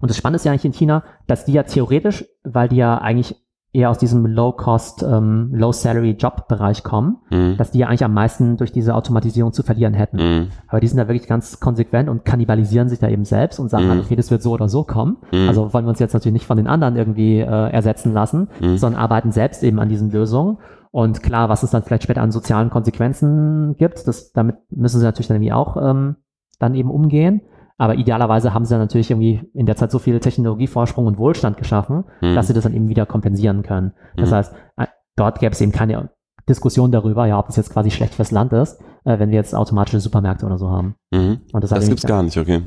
Und 0.00 0.08
das 0.08 0.16
Spannende 0.16 0.36
ist 0.36 0.44
ja 0.44 0.52
eigentlich 0.52 0.66
in 0.66 0.72
China, 0.72 1.02
dass 1.26 1.44
die 1.44 1.52
ja 1.52 1.64
theoretisch, 1.64 2.24
weil 2.44 2.68
die 2.68 2.76
ja 2.76 2.98
eigentlich 2.98 3.36
eher 3.74 3.88
aus 3.90 3.96
diesem 3.98 4.26
Low-Cost, 4.26 5.02
ähm, 5.02 5.50
Low-Salary-Job-Bereich 5.54 6.82
kommen, 6.82 7.16
Mhm. 7.30 7.56
dass 7.56 7.70
die 7.70 7.78
ja 7.78 7.88
eigentlich 7.88 8.04
am 8.04 8.12
meisten 8.12 8.56
durch 8.58 8.70
diese 8.72 8.94
Automatisierung 8.94 9.52
zu 9.52 9.62
verlieren 9.62 9.94
hätten. 9.94 10.16
Mhm. 10.18 10.46
Aber 10.68 10.80
die 10.80 10.86
sind 10.88 10.98
da 10.98 11.08
wirklich 11.08 11.26
ganz 11.26 11.58
konsequent 11.60 12.08
und 12.10 12.24
kannibalisieren 12.24 12.88
sich 12.88 12.98
da 12.98 13.08
eben 13.08 13.24
selbst 13.24 13.58
und 13.58 13.70
sagen 13.70 13.86
Mhm. 13.86 13.90
halt, 13.90 14.04
okay, 14.04 14.16
das 14.16 14.30
wird 14.30 14.42
so 14.42 14.52
oder 14.52 14.68
so 14.68 14.84
kommen. 14.84 15.16
Mhm. 15.32 15.48
Also 15.48 15.72
wollen 15.72 15.86
wir 15.86 15.90
uns 15.90 16.00
jetzt 16.00 16.12
natürlich 16.12 16.34
nicht 16.34 16.46
von 16.46 16.58
den 16.58 16.66
anderen 16.66 16.96
irgendwie 16.96 17.38
äh, 17.40 17.44
ersetzen 17.70 18.12
lassen, 18.12 18.48
Mhm. 18.60 18.76
sondern 18.76 19.00
arbeiten 19.00 19.32
selbst 19.32 19.62
eben 19.62 19.78
an 19.78 19.88
diesen 19.88 20.10
Lösungen. 20.10 20.58
Und 20.90 21.22
klar, 21.22 21.48
was 21.48 21.62
es 21.62 21.70
dann 21.70 21.82
vielleicht 21.82 22.02
später 22.02 22.20
an 22.20 22.30
sozialen 22.30 22.68
Konsequenzen 22.68 23.76
gibt, 23.78 24.06
das, 24.06 24.32
damit 24.32 24.56
müssen 24.70 24.98
sie 24.98 25.06
natürlich 25.06 25.28
dann 25.28 25.36
irgendwie 25.36 25.54
auch 25.54 25.76
ähm, 25.82 26.16
dann 26.58 26.74
eben 26.74 26.90
umgehen. 26.90 27.40
Aber 27.78 27.94
idealerweise 27.96 28.54
haben 28.54 28.64
sie 28.64 28.70
dann 28.74 28.80
natürlich 28.80 29.10
irgendwie 29.10 29.48
in 29.54 29.66
der 29.66 29.76
Zeit 29.76 29.90
so 29.90 29.98
viel 29.98 30.20
Technologievorsprung 30.20 31.06
und 31.06 31.18
Wohlstand 31.18 31.56
geschaffen, 31.56 32.04
Mhm. 32.20 32.34
dass 32.34 32.46
sie 32.46 32.54
das 32.54 32.64
dann 32.64 32.74
eben 32.74 32.88
wieder 32.88 33.06
kompensieren 33.06 33.62
können. 33.62 33.92
Das 34.16 34.30
Mhm. 34.30 34.34
heißt, 34.34 34.54
äh, 34.76 34.86
dort 35.16 35.38
gäbe 35.40 35.52
es 35.52 35.60
eben 35.60 35.72
keine 35.72 36.10
Diskussion 36.48 36.90
darüber, 36.92 37.26
ja, 37.26 37.38
ob 37.38 37.48
es 37.48 37.56
jetzt 37.56 37.70
quasi 37.70 37.90
schlecht 37.90 38.14
fürs 38.14 38.30
Land 38.30 38.52
ist, 38.52 38.80
äh, 39.04 39.18
wenn 39.18 39.30
wir 39.30 39.36
jetzt 39.36 39.54
automatische 39.54 40.00
Supermärkte 40.00 40.44
oder 40.46 40.58
so 40.58 40.70
haben. 40.70 40.96
Mhm. 41.12 41.40
Und 41.52 41.62
das, 41.64 41.70
Das 41.70 41.78
irgendwie- 41.78 41.88
gibt's 41.90 42.06
gar 42.06 42.22
nicht, 42.22 42.36
okay. 42.36 42.62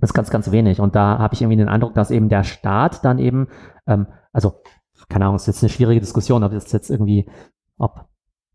das 0.00 0.10
ist 0.10 0.14
ganz, 0.14 0.30
ganz 0.30 0.50
wenig. 0.52 0.80
Und 0.80 0.94
da 0.94 1.18
habe 1.18 1.34
ich 1.34 1.42
irgendwie 1.42 1.56
den 1.56 1.68
Eindruck, 1.68 1.94
dass 1.94 2.10
eben 2.10 2.28
der 2.28 2.44
Staat 2.44 3.04
dann 3.04 3.18
eben, 3.18 3.48
ähm, 3.86 4.06
also, 4.32 4.54
keine 5.08 5.24
Ahnung, 5.24 5.36
es 5.36 5.42
ist 5.42 5.48
jetzt 5.48 5.62
eine 5.64 5.70
schwierige 5.70 6.00
Diskussion, 6.00 6.42
ob 6.44 6.52
das 6.52 6.70
jetzt 6.72 6.90
irgendwie, 6.90 7.28
ob 7.78 8.06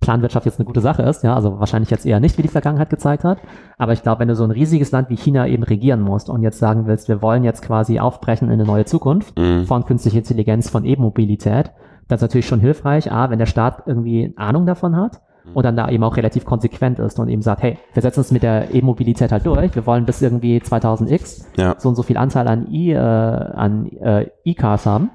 Planwirtschaft 0.02 0.45
jetzt 0.45 0.60
eine 0.60 0.66
gute 0.66 0.82
Sache 0.82 1.04
ist, 1.04 1.24
ja, 1.24 1.34
also 1.36 1.60
wahrscheinlich 1.60 1.89
jetzt 1.91 2.06
eher 2.06 2.20
nicht, 2.20 2.38
wie 2.38 2.41
die 2.41 2.47
Vergangenheit 2.47 2.89
gezeigt 2.89 3.24
hat. 3.24 3.38
Aber 3.78 3.93
ich 3.93 4.04
glaube, 4.04 4.20
wenn 4.20 4.28
du 4.28 4.36
so 4.36 4.43
ein 4.43 4.52
riesiges 4.52 4.91
Land 4.91 5.10
wie 5.10 5.16
China 5.16 5.47
eben 5.47 5.64
regieren 5.64 6.02
musst 6.02 6.30
und 6.30 6.41
jetzt 6.41 6.60
sagen 6.60 6.88
willst, 6.88 7.08
wir 7.08 7.22
wollen 7.22 7.43
jetzt 7.43 7.62
quasi 7.62 7.99
aufbrechen 7.99 8.47
in 8.49 8.56
eine 8.56 8.66
neue 8.66 8.86
Zukunft 8.86 9.38
Mhm. 9.39 9.66
von 9.66 9.86
künstlicher 9.86 10.18
Intelligenz, 10.18 10.70
von 10.70 10.84
E-Mobilität, 10.86 11.72
das 12.08 12.18
ist 12.18 12.22
natürlich 12.24 12.47
schon 12.47 12.60
hilfreich, 12.60 13.12
A, 13.12 13.30
wenn 13.30 13.39
der 13.39 13.45
Staat 13.45 13.84
irgendwie 13.86 14.34
Ahnung 14.36 14.66
davon 14.66 14.95
hat 14.97 15.22
und 15.54 15.64
dann 15.66 15.76
da 15.78 15.88
eben 15.89 16.04
auch 16.04 16.18
relativ 16.18 16.45
konsequent 16.45 16.99
ist 16.99 17.20
und 17.20 17.30
eben 17.30 17.41
sagt, 17.41 17.62
hey, 17.64 17.78
wir 17.93 18.02
setzen 18.02 18.20
uns 18.20 18.32
mit 18.32 18.43
der 18.43 18.74
E-Mobilität 18.76 19.32
halt 19.32 19.45
durch, 19.45 19.74
wir 19.76 19.86
wollen 19.86 20.06
bis 20.06 20.22
irgendwie 20.22 20.58
2000x 20.60 21.45
Ja. 21.58 21.76
so 21.78 21.89
und 21.89 21.95
so 21.95 22.04
viel 22.04 22.18
Anteil 22.18 22.47
an 22.47 22.68
E, 22.72 22.91
äh, 22.93 22.97
an 22.97 23.86
äh, 23.88 24.28
E-Cars 24.45 24.86
haben. 24.86 25.10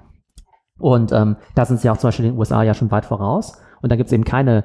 Und 0.79 1.13
ähm, 1.13 1.37
da 1.55 1.65
sind 1.65 1.81
sie 1.81 1.89
auch 1.91 1.97
zum 1.97 2.09
Beispiel 2.09 2.27
in 2.27 2.33
den 2.33 2.39
USA 2.39 2.63
ja 2.63 2.75
schon 2.75 2.91
weit 2.91 3.07
voraus. 3.07 3.61
Und 3.83 3.91
da 3.93 3.97
gibt 3.97 4.07
es 4.09 4.13
eben 4.13 4.25
keine 4.25 4.65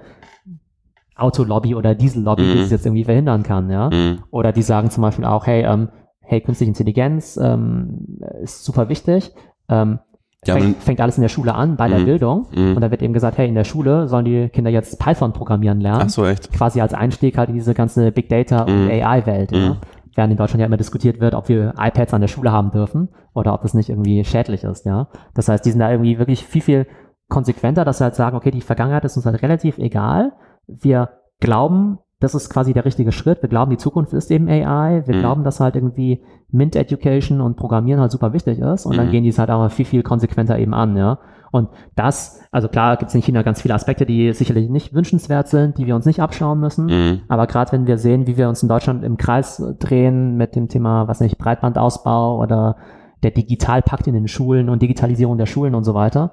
Autolobby 1.16 1.76
oder 1.76 1.93
Diesellobby, 1.93 2.43
die 2.43 2.55
Mhm. 2.57 2.62
es 2.64 2.72
jetzt 2.72 2.86
irgendwie 2.86 3.03
verhindern 3.03 3.43
kann, 3.43 3.70
ja. 3.70 3.89
Mhm. 3.89 4.20
Oder 4.32 4.51
die 4.51 4.62
sagen 4.64 4.89
zum 4.89 5.01
Beispiel 5.03 5.26
auch, 5.26 5.45
hey, 5.45 5.64
ähm, 5.64 5.89
hey, 6.22 6.41
künstliche 6.41 6.70
Intelligenz 6.70 7.38
ähm, 7.41 8.20
ist 8.41 8.64
super 8.64 8.89
wichtig. 8.89 9.32
Ähm, 9.70 9.99
Ja, 10.43 10.55
fängt, 10.55 10.78
fängt 10.82 11.01
alles 11.01 11.18
in 11.18 11.22
der 11.22 11.30
Schule 11.30 11.53
an, 11.53 11.76
bei 11.76 11.88
der 11.88 11.99
Mhm. 11.99 12.05
Bildung. 12.05 12.47
Mhm. 12.55 12.76
Und 12.76 12.82
da 12.82 12.89
wird 12.89 13.03
eben 13.03 13.14
gesagt, 13.14 13.38
hey, 13.38 13.47
in 13.47 13.53
der 13.53 13.64
Schule 13.64 14.07
sollen 14.07 14.26
die 14.26 14.49
Kinder 14.49 14.72
jetzt 14.72 14.97
Python 14.97 15.34
programmieren 15.34 15.80
lernen 15.80 16.05
Ach 16.05 16.09
so, 16.09 16.26
echt. 16.26 16.51
quasi 16.51 16.82
als 16.82 16.95
Einstieg 16.95 17.38
halt 17.38 17.49
in 17.49 17.53
diese 17.55 17.76
ganze 17.76 18.12
Big 18.12 18.28
Data 18.28 18.64
und 18.64 18.86
Mhm. 18.86 18.89
AI-Welt. 18.89 19.51
Ja. 19.51 19.59
Mhm. 19.59 19.76
Während 20.16 20.32
in 20.32 20.38
Deutschland 20.38 20.62
ja 20.62 20.66
immer 20.66 20.78
diskutiert 20.78 21.20
wird, 21.20 21.36
ob 21.36 21.47
wir 21.47 21.76
iPads 21.78 22.16
an 22.16 22.22
der 22.22 22.28
Schule 22.28 22.51
haben 22.51 22.72
dürfen 22.72 23.09
oder 23.36 23.53
ob 23.53 23.62
das 23.62 23.76
nicht 23.76 23.89
irgendwie 23.89 24.24
schädlich 24.26 24.64
ist. 24.64 24.84
Ja. 24.88 25.09
Das 25.36 25.47
heißt, 25.47 25.64
die 25.64 25.70
sind 25.70 25.80
da 25.80 25.91
irgendwie 25.91 26.18
wirklich 26.18 26.43
viel, 26.43 26.62
viel 26.64 26.88
konsequenter, 27.32 27.84
dass 27.86 27.97
sie 27.97 28.03
halt 28.03 28.13
sagen, 28.15 28.38
okay, 28.38 28.51
die 28.51 28.61
Vergangenheit 28.61 29.03
ist 29.05 29.17
uns 29.17 29.25
halt 29.25 29.41
relativ 29.41 29.79
egal. 29.79 30.34
Wir 30.67 31.09
glauben, 31.39 31.97
das 32.19 32.36
ist 32.36 32.51
quasi 32.51 32.73
der 32.73 32.86
richtige 32.86 33.11
Schritt. 33.11 33.41
Wir 33.41 33.49
glauben, 33.49 33.71
die 33.71 33.77
Zukunft 33.77 34.13
ist 34.13 34.29
eben 34.29 34.47
AI. 34.47 35.01
Wir 35.07 35.15
Mhm. 35.15 35.19
glauben, 35.21 35.43
dass 35.43 35.59
halt 35.59 35.75
irgendwie 35.75 36.21
Mint 36.51 36.75
Education 36.75 37.41
und 37.41 37.57
Programmieren 37.57 37.99
halt 37.99 38.11
super 38.11 38.32
wichtig 38.34 38.59
ist. 38.59 38.86
Und 38.86 38.95
dann 38.97 39.07
Mhm. 39.07 39.11
gehen 39.11 39.23
die 39.23 39.29
es 39.29 39.39
halt 39.39 39.49
aber 39.49 39.71
viel, 39.71 39.86
viel 39.86 40.03
konsequenter 40.03 40.59
eben 40.59 40.75
an, 40.75 40.95
ja. 40.95 41.17
Und 41.53 41.69
das, 41.95 42.39
also 42.51 42.67
klar 42.69 42.95
gibt 42.97 43.09
es 43.09 43.15
in 43.15 43.21
China 43.23 43.41
ganz 43.41 43.61
viele 43.61 43.73
Aspekte, 43.73 44.05
die 44.05 44.32
sicherlich 44.34 44.69
nicht 44.69 44.93
wünschenswert 44.93 45.47
sind, 45.49 45.77
die 45.79 45.86
wir 45.88 45.95
uns 45.95 46.05
nicht 46.05 46.21
abschauen 46.21 46.59
müssen. 46.59 46.86
Mhm. 46.86 47.21
Aber 47.27 47.47
gerade 47.47 47.71
wenn 47.71 47.88
wir 47.88 47.97
sehen, 47.97 48.27
wie 48.27 48.38
wir 48.38 48.47
uns 48.47 48.61
in 48.63 48.69
Deutschland 48.69 49.03
im 49.03 49.17
Kreis 49.17 49.61
drehen 49.79 50.38
mit 50.38 50.55
dem 50.55 50.69
Thema, 50.69 51.07
was 51.07 51.19
nicht, 51.21 51.38
Breitbandausbau 51.39 52.39
oder 52.39 52.75
der 53.23 53.32
Digitalpakt 53.32 54.07
in 54.07 54.13
den 54.13 54.27
Schulen 54.27 54.69
und 54.69 54.82
Digitalisierung 54.82 55.38
der 55.38 55.45
Schulen 55.45 55.75
und 55.75 55.84
so 55.84 55.93
weiter, 55.93 56.32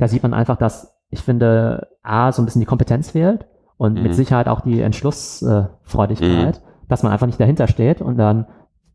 da 0.00 0.08
sieht 0.08 0.22
man 0.22 0.34
einfach, 0.34 0.56
dass 0.56 0.96
ich 1.10 1.20
finde, 1.22 1.88
A, 2.02 2.32
so 2.32 2.42
ein 2.42 2.44
bisschen 2.46 2.60
die 2.60 2.66
Kompetenz 2.66 3.10
fehlt 3.10 3.46
und 3.76 3.94
Mhm. 3.94 4.02
mit 4.02 4.14
Sicherheit 4.14 4.48
auch 4.48 4.60
die 4.60 4.80
Entschlussfreudigkeit, 4.80 6.60
dass 6.88 7.02
man 7.02 7.12
einfach 7.12 7.26
nicht 7.26 7.40
dahinter 7.40 7.66
steht 7.68 8.00
und 8.00 8.16
dann 8.16 8.46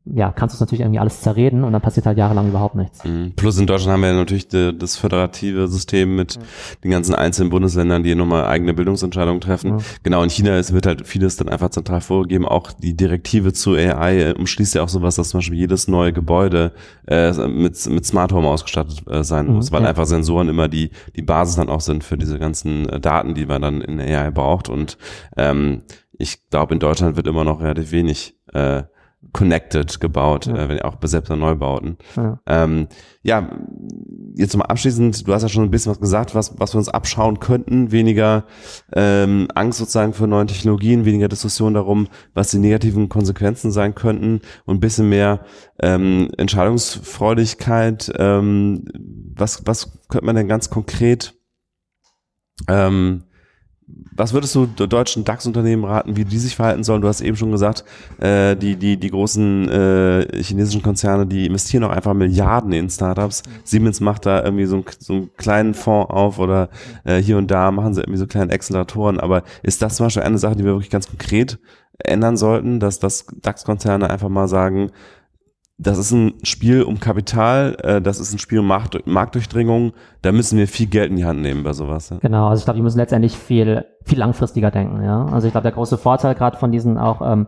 ja, 0.05 0.31
kannst 0.31 0.53
du 0.53 0.57
es 0.57 0.59
natürlich 0.59 0.81
irgendwie 0.81 0.99
alles 0.99 1.21
zerreden 1.21 1.63
und 1.63 1.73
dann 1.73 1.81
passiert 1.81 2.05
halt 2.05 2.17
jahrelang 2.17 2.47
überhaupt 2.47 2.75
nichts. 2.75 3.03
Mhm. 3.03 3.33
Plus 3.35 3.57
in 3.57 3.65
Deutschland 3.65 3.93
haben 3.93 4.01
wir 4.01 4.09
ja 4.09 4.15
natürlich 4.15 4.47
die, 4.47 4.77
das 4.77 4.97
föderative 4.97 5.67
System 5.67 6.15
mit 6.15 6.35
ja. 6.35 6.41
den 6.83 6.91
ganzen 6.91 7.15
einzelnen 7.15 7.49
Bundesländern, 7.49 8.03
die 8.03 8.13
nochmal 8.13 8.45
eigene 8.45 8.75
Bildungsentscheidungen 8.75 9.41
treffen. 9.41 9.79
Ja. 9.79 9.85
Genau, 10.03 10.21
in 10.21 10.29
China 10.29 10.57
ist, 10.59 10.73
wird 10.73 10.85
halt 10.85 11.07
vieles 11.07 11.37
dann 11.37 11.49
einfach 11.49 11.69
zentral 11.69 12.01
vorgegeben. 12.01 12.45
Auch 12.45 12.71
die 12.71 12.95
Direktive 12.95 13.53
zu 13.53 13.73
AI 13.73 14.21
äh, 14.21 14.33
umschließt 14.33 14.75
ja 14.75 14.83
auch 14.83 14.89
sowas, 14.89 15.15
dass 15.15 15.29
zum 15.29 15.39
Beispiel 15.39 15.57
jedes 15.57 15.87
neue 15.87 16.13
Gebäude 16.13 16.73
äh, 17.07 17.31
mit, 17.47 17.83
mit 17.89 18.05
Smart 18.05 18.31
Home 18.31 18.47
ausgestattet 18.47 19.03
äh, 19.09 19.23
sein 19.23 19.47
muss, 19.47 19.71
mhm, 19.71 19.75
weil 19.75 19.83
ja. 19.83 19.89
einfach 19.89 20.05
Sensoren 20.05 20.49
immer 20.49 20.67
die, 20.67 20.91
die 21.15 21.23
Basis 21.23 21.55
dann 21.55 21.69
auch 21.69 21.81
sind 21.81 22.03
für 22.03 22.17
diese 22.17 22.37
ganzen 22.37 22.87
äh, 22.89 22.99
Daten, 22.99 23.33
die 23.33 23.47
man 23.47 23.61
dann 23.63 23.81
in 23.81 23.99
AI 23.99 24.29
braucht. 24.29 24.69
Und 24.69 24.99
ähm, 25.35 25.81
ich 26.17 26.47
glaube, 26.49 26.75
in 26.75 26.79
Deutschland 26.79 27.15
wird 27.15 27.25
immer 27.25 27.43
noch 27.43 27.59
relativ 27.59 27.91
wenig 27.91 28.37
äh, 28.53 28.83
connected 29.33 29.99
gebaut, 29.99 30.45
ja. 30.45 30.55
äh, 30.55 30.69
wenn 30.69 30.81
auch 30.81 30.97
selbst 31.03 31.29
bei 31.29 31.35
Neubauten. 31.35 31.97
Ja. 32.15 32.39
Ähm, 32.45 32.87
ja, 33.21 33.49
jetzt 34.35 34.55
mal 34.55 34.65
abschließend, 34.65 35.27
du 35.27 35.33
hast 35.33 35.43
ja 35.43 35.49
schon 35.49 35.63
ein 35.63 35.71
bisschen 35.71 35.91
was 35.91 35.99
gesagt, 35.99 36.35
was, 36.35 36.59
was 36.59 36.73
wir 36.73 36.77
uns 36.77 36.89
abschauen 36.89 37.39
könnten, 37.39 37.91
weniger 37.91 38.45
ähm, 38.93 39.47
Angst 39.55 39.79
sozusagen 39.79 40.13
für 40.13 40.27
neue 40.27 40.45
Technologien, 40.45 41.05
weniger 41.05 41.27
Diskussion 41.27 41.73
darum, 41.73 42.07
was 42.33 42.51
die 42.51 42.59
negativen 42.59 43.09
Konsequenzen 43.09 43.71
sein 43.71 43.95
könnten 43.95 44.41
und 44.65 44.77
ein 44.77 44.81
bisschen 44.81 45.09
mehr 45.09 45.41
ähm, 45.79 46.29
Entscheidungsfreudigkeit. 46.37 48.11
Ähm, 48.17 48.85
was, 49.35 49.65
was 49.65 49.99
könnte 50.07 50.25
man 50.25 50.35
denn 50.35 50.47
ganz 50.47 50.69
konkret 50.69 51.33
ähm, 52.67 53.23
was 53.87 54.33
würdest 54.33 54.55
du 54.55 54.65
deutschen 54.65 55.25
DAX-Unternehmen 55.25 55.83
raten, 55.83 56.15
wie 56.15 56.25
die 56.25 56.39
sich 56.39 56.55
verhalten 56.55 56.83
sollen? 56.83 57.01
Du 57.01 57.07
hast 57.07 57.21
eben 57.21 57.37
schon 57.37 57.51
gesagt, 57.51 57.83
äh, 58.19 58.55
die, 58.55 58.77
die, 58.77 58.97
die 58.97 59.09
großen 59.11 59.69
äh, 59.69 60.43
chinesischen 60.43 60.81
Konzerne, 60.81 61.27
die 61.27 61.45
investieren 61.45 61.83
auch 61.83 61.91
einfach 61.91 62.13
Milliarden 62.13 62.71
in 62.71 62.89
Startups. 62.89 63.43
Siemens 63.63 63.99
macht 64.01 64.25
da 64.25 64.43
irgendwie 64.43 64.65
so, 64.65 64.77
ein, 64.77 64.85
so 64.97 65.13
einen 65.13 65.35
kleinen 65.37 65.73
Fonds 65.75 66.09
auf 66.09 66.39
oder 66.39 66.69
äh, 67.03 67.17
hier 67.17 67.37
und 67.37 67.51
da 67.51 67.71
machen 67.71 67.93
sie 67.93 68.01
irgendwie 68.01 68.19
so 68.19 68.27
kleine 68.27 68.53
Acceleratoren. 68.53 69.19
Aber 69.19 69.43
ist 69.61 69.81
das 69.81 69.97
zum 69.97 70.07
Beispiel 70.07 70.23
eine 70.23 70.39
Sache, 70.39 70.55
die 70.55 70.63
wir 70.63 70.71
wirklich 70.71 70.89
ganz 70.89 71.07
konkret 71.07 71.59
ändern 71.99 72.37
sollten, 72.37 72.79
dass, 72.79 72.99
dass 72.99 73.25
DAX-Konzerne 73.41 74.09
einfach 74.09 74.29
mal 74.29 74.47
sagen, 74.47 74.91
das 75.77 75.97
ist 75.97 76.11
ein 76.11 76.35
Spiel 76.43 76.83
um 76.83 76.99
Kapital, 76.99 77.75
äh, 77.81 78.01
das 78.01 78.19
ist 78.19 78.33
ein 78.33 78.39
Spiel 78.39 78.59
um 78.59 78.67
Markt, 78.67 79.05
Marktdurchdringung. 79.05 79.93
Da 80.21 80.31
müssen 80.31 80.57
wir 80.57 80.67
viel 80.67 80.87
Geld 80.87 81.09
in 81.09 81.17
die 81.17 81.25
Hand 81.25 81.41
nehmen 81.41 81.63
bei 81.63 81.73
sowas. 81.73 82.09
Ja. 82.09 82.17
Genau, 82.17 82.47
also 82.47 82.61
ich 82.61 82.65
glaube, 82.65 82.77
wir 82.77 82.83
müssen 82.83 82.99
letztendlich 82.99 83.37
viel, 83.37 83.85
viel 84.03 84.19
langfristiger 84.19 84.71
denken. 84.71 85.03
Ja, 85.03 85.25
also 85.25 85.47
ich 85.47 85.53
glaube, 85.53 85.63
der 85.63 85.73
große 85.73 85.97
Vorteil 85.97 86.35
gerade 86.35 86.57
von 86.57 86.71
diesen 86.71 86.97
auch 86.97 87.21
ähm, 87.21 87.47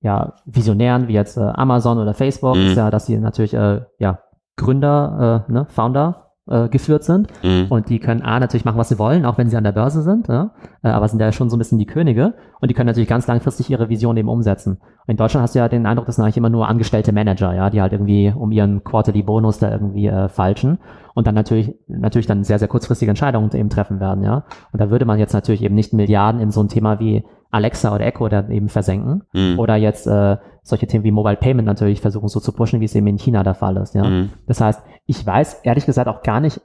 ja 0.00 0.34
Visionären 0.44 1.08
wie 1.08 1.14
jetzt 1.14 1.38
äh, 1.38 1.40
Amazon 1.40 1.98
oder 1.98 2.12
Facebook 2.12 2.56
mhm. 2.56 2.66
ist 2.66 2.76
ja, 2.76 2.90
dass 2.90 3.06
sie 3.06 3.16
natürlich 3.16 3.54
äh, 3.54 3.80
ja 3.98 4.18
Gründer, 4.56 5.46
äh, 5.48 5.52
ne, 5.52 5.66
Founder 5.70 6.31
äh, 6.48 6.68
geführt 6.68 7.04
sind. 7.04 7.28
Mhm. 7.42 7.66
Und 7.68 7.88
die 7.88 7.98
können 7.98 8.22
A 8.22 8.40
natürlich 8.40 8.64
machen, 8.64 8.78
was 8.78 8.88
sie 8.88 8.98
wollen, 8.98 9.24
auch 9.24 9.38
wenn 9.38 9.48
sie 9.48 9.56
an 9.56 9.64
der 9.64 9.72
Börse 9.72 10.02
sind, 10.02 10.28
ja? 10.28 10.50
äh, 10.82 10.88
aber 10.88 11.06
sind 11.08 11.20
ja 11.20 11.30
schon 11.32 11.50
so 11.50 11.56
ein 11.56 11.58
bisschen 11.58 11.78
die 11.78 11.86
Könige 11.86 12.34
und 12.60 12.70
die 12.70 12.74
können 12.74 12.88
natürlich 12.88 13.08
ganz 13.08 13.26
langfristig 13.26 13.70
ihre 13.70 13.88
Vision 13.88 14.16
eben 14.16 14.28
umsetzen. 14.28 14.78
Und 14.78 15.08
in 15.08 15.16
Deutschland 15.16 15.42
hast 15.42 15.54
du 15.54 15.60
ja 15.60 15.68
den 15.68 15.86
Eindruck, 15.86 16.06
das 16.06 16.16
sind 16.16 16.24
eigentlich 16.24 16.36
immer 16.36 16.50
nur 16.50 16.68
angestellte 16.68 17.12
Manager, 17.12 17.54
ja, 17.54 17.70
die 17.70 17.80
halt 17.80 17.92
irgendwie 17.92 18.32
um 18.34 18.50
ihren 18.50 18.82
Quarterly 18.82 19.22
Bonus 19.22 19.58
da 19.58 19.70
irgendwie 19.70 20.06
äh, 20.06 20.28
falschen 20.28 20.78
und 21.14 21.26
dann 21.26 21.34
natürlich, 21.34 21.74
natürlich 21.86 22.26
dann 22.26 22.44
sehr, 22.44 22.58
sehr 22.58 22.68
kurzfristige 22.68 23.10
Entscheidungen 23.10 23.50
eben 23.52 23.68
treffen 23.68 24.00
werden, 24.00 24.24
ja. 24.24 24.44
Und 24.72 24.80
da 24.80 24.90
würde 24.90 25.04
man 25.04 25.18
jetzt 25.18 25.34
natürlich 25.34 25.62
eben 25.62 25.74
nicht 25.74 25.92
Milliarden 25.92 26.40
in 26.40 26.50
so 26.50 26.62
ein 26.62 26.68
Thema 26.68 26.98
wie 26.98 27.24
Alexa 27.52 27.94
oder 27.94 28.06
Echo 28.06 28.28
da 28.28 28.48
eben 28.48 28.68
versenken 28.68 29.22
mhm. 29.32 29.58
oder 29.58 29.76
jetzt 29.76 30.06
äh, 30.06 30.38
solche 30.62 30.86
Themen 30.86 31.04
wie 31.04 31.10
Mobile 31.12 31.36
Payment 31.36 31.66
natürlich 31.66 32.00
versuchen 32.00 32.28
so 32.28 32.40
zu 32.40 32.52
pushen, 32.52 32.80
wie 32.80 32.86
es 32.86 32.94
eben 32.94 33.06
in 33.06 33.18
China 33.18 33.44
der 33.44 33.54
Fall 33.54 33.76
ist, 33.76 33.94
ja. 33.94 34.04
Mhm. 34.04 34.30
Das 34.46 34.60
heißt, 34.60 34.82
ich 35.06 35.24
weiß 35.24 35.60
ehrlich 35.62 35.86
gesagt 35.86 36.08
auch 36.08 36.22
gar 36.22 36.40
nicht, 36.40 36.60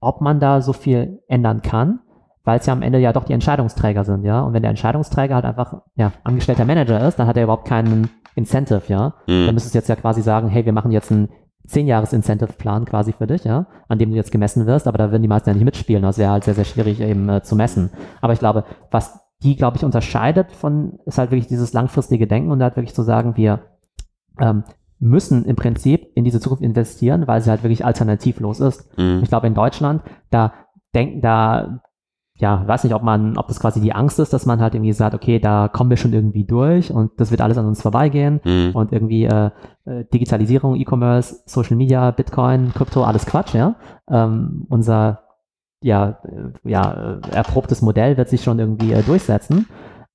ob 0.00 0.20
man 0.20 0.40
da 0.40 0.60
so 0.60 0.72
viel 0.72 1.20
ändern 1.28 1.62
kann, 1.62 2.00
weil 2.44 2.58
es 2.58 2.66
ja 2.66 2.72
am 2.72 2.82
Ende 2.82 2.98
ja 2.98 3.12
doch 3.12 3.24
die 3.24 3.32
Entscheidungsträger 3.32 4.04
sind, 4.04 4.24
ja. 4.24 4.40
Und 4.40 4.52
wenn 4.52 4.62
der 4.62 4.70
Entscheidungsträger 4.70 5.36
halt 5.36 5.44
einfach 5.44 5.82
ja, 5.94 6.12
angestellter 6.24 6.64
Manager 6.64 7.06
ist, 7.06 7.18
dann 7.18 7.28
hat 7.28 7.36
er 7.36 7.44
überhaupt 7.44 7.68
keinen 7.68 8.10
Incentive, 8.34 8.82
ja. 8.88 9.14
Mhm. 9.28 9.46
Dann 9.46 9.54
müsstest 9.54 9.74
du 9.74 9.78
jetzt 9.78 9.88
ja 9.88 9.96
quasi 9.96 10.22
sagen, 10.22 10.48
hey, 10.48 10.64
wir 10.64 10.72
machen 10.72 10.90
jetzt 10.90 11.12
einen 11.12 11.28
zehn 11.66 11.86
Jahres 11.86 12.12
Incentive-Plan 12.12 12.84
quasi 12.86 13.12
für 13.12 13.28
dich, 13.28 13.44
ja, 13.44 13.66
an 13.88 13.98
dem 13.98 14.10
du 14.10 14.16
jetzt 14.16 14.32
gemessen 14.32 14.66
wirst, 14.66 14.88
aber 14.88 14.98
da 14.98 15.12
würden 15.12 15.22
die 15.22 15.28
meisten 15.28 15.50
ja 15.50 15.54
nicht 15.54 15.64
mitspielen. 15.64 16.02
Das 16.02 16.18
wäre 16.18 16.32
halt 16.32 16.42
sehr, 16.42 16.54
sehr 16.54 16.64
schwierig 16.64 17.00
eben 17.00 17.28
äh, 17.28 17.42
zu 17.42 17.54
messen. 17.54 17.90
Aber 18.20 18.32
ich 18.32 18.40
glaube, 18.40 18.64
was 18.90 19.21
die, 19.42 19.56
glaube 19.56 19.76
ich, 19.76 19.84
unterscheidet 19.84 20.52
von, 20.52 20.98
ist 21.06 21.18
halt 21.18 21.30
wirklich 21.30 21.48
dieses 21.48 21.72
langfristige 21.72 22.26
Denken 22.26 22.50
und 22.50 22.62
halt 22.62 22.76
wirklich 22.76 22.94
zu 22.94 23.02
sagen, 23.02 23.36
wir 23.36 23.60
ähm, 24.38 24.64
müssen 24.98 25.44
im 25.44 25.56
Prinzip 25.56 26.10
in 26.14 26.24
diese 26.24 26.40
Zukunft 26.40 26.62
investieren, 26.62 27.26
weil 27.26 27.40
sie 27.40 27.50
halt 27.50 27.64
wirklich 27.64 27.84
alternativlos 27.84 28.60
ist. 28.60 28.96
Mhm. 28.96 29.20
Ich 29.22 29.28
glaube, 29.28 29.48
in 29.48 29.54
Deutschland, 29.54 30.02
da 30.30 30.52
denken, 30.94 31.20
da, 31.20 31.80
ja, 32.38 32.66
weiß 32.66 32.84
nicht, 32.84 32.94
ob 32.94 33.02
man, 33.02 33.36
ob 33.36 33.48
das 33.48 33.58
quasi 33.58 33.80
die 33.80 33.92
Angst 33.92 34.20
ist, 34.20 34.32
dass 34.32 34.46
man 34.46 34.60
halt 34.60 34.74
irgendwie 34.74 34.92
sagt, 34.92 35.14
okay, 35.14 35.40
da 35.40 35.68
kommen 35.68 35.90
wir 35.90 35.96
schon 35.96 36.12
irgendwie 36.12 36.44
durch 36.44 36.92
und 36.92 37.10
das 37.18 37.30
wird 37.30 37.40
alles 37.40 37.58
an 37.58 37.66
uns 37.66 37.82
vorbeigehen 37.82 38.40
mhm. 38.44 38.70
und 38.74 38.92
irgendwie 38.92 39.24
äh, 39.24 39.50
äh 39.84 40.04
Digitalisierung, 40.12 40.76
E-Commerce, 40.76 41.42
Social 41.46 41.76
Media, 41.76 42.10
Bitcoin, 42.12 42.72
Krypto, 42.72 43.02
alles 43.02 43.26
Quatsch, 43.26 43.54
ja. 43.54 43.74
Ähm, 44.08 44.66
unser 44.68 45.22
ja, 45.82 46.20
äh, 46.24 46.70
ja, 46.70 47.18
äh, 47.22 47.34
erprobtes 47.34 47.82
Modell 47.82 48.16
wird 48.16 48.28
sich 48.28 48.42
schon 48.42 48.58
irgendwie 48.58 48.92
äh, 48.92 49.02
durchsetzen 49.02 49.66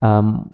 ähm, 0.01 0.45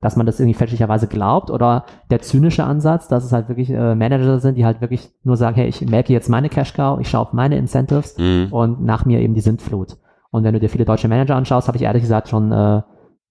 dass 0.00 0.16
man 0.16 0.24
das 0.24 0.40
irgendwie 0.40 0.54
fälschlicherweise 0.54 1.08
glaubt 1.08 1.50
oder 1.50 1.84
der 2.10 2.20
zynische 2.20 2.64
Ansatz, 2.64 3.08
dass 3.08 3.24
es 3.24 3.32
halt 3.32 3.48
wirklich 3.48 3.70
äh, 3.70 3.94
Manager 3.94 4.40
sind, 4.40 4.56
die 4.56 4.64
halt 4.64 4.80
wirklich 4.80 5.10
nur 5.24 5.36
sagen, 5.36 5.56
hey, 5.56 5.68
ich 5.68 5.82
merke 5.82 6.12
jetzt 6.12 6.30
meine 6.30 6.48
Cash 6.48 6.72
Cow, 6.72 6.98
ich 6.98 7.10
schaue 7.10 7.22
auf 7.22 7.32
meine 7.32 7.58
Incentives 7.58 8.16
mhm. 8.16 8.48
und 8.50 8.82
nach 8.82 9.04
mir 9.04 9.20
eben 9.20 9.34
die 9.34 9.42
Sintflut. 9.42 9.98
Und 10.30 10.44
wenn 10.44 10.54
du 10.54 10.60
dir 10.60 10.70
viele 10.70 10.86
deutsche 10.86 11.08
Manager 11.08 11.36
anschaust, 11.36 11.68
habe 11.68 11.76
ich 11.76 11.84
ehrlich 11.84 12.02
gesagt 12.02 12.28
schon 12.28 12.50
äh, 12.50 12.82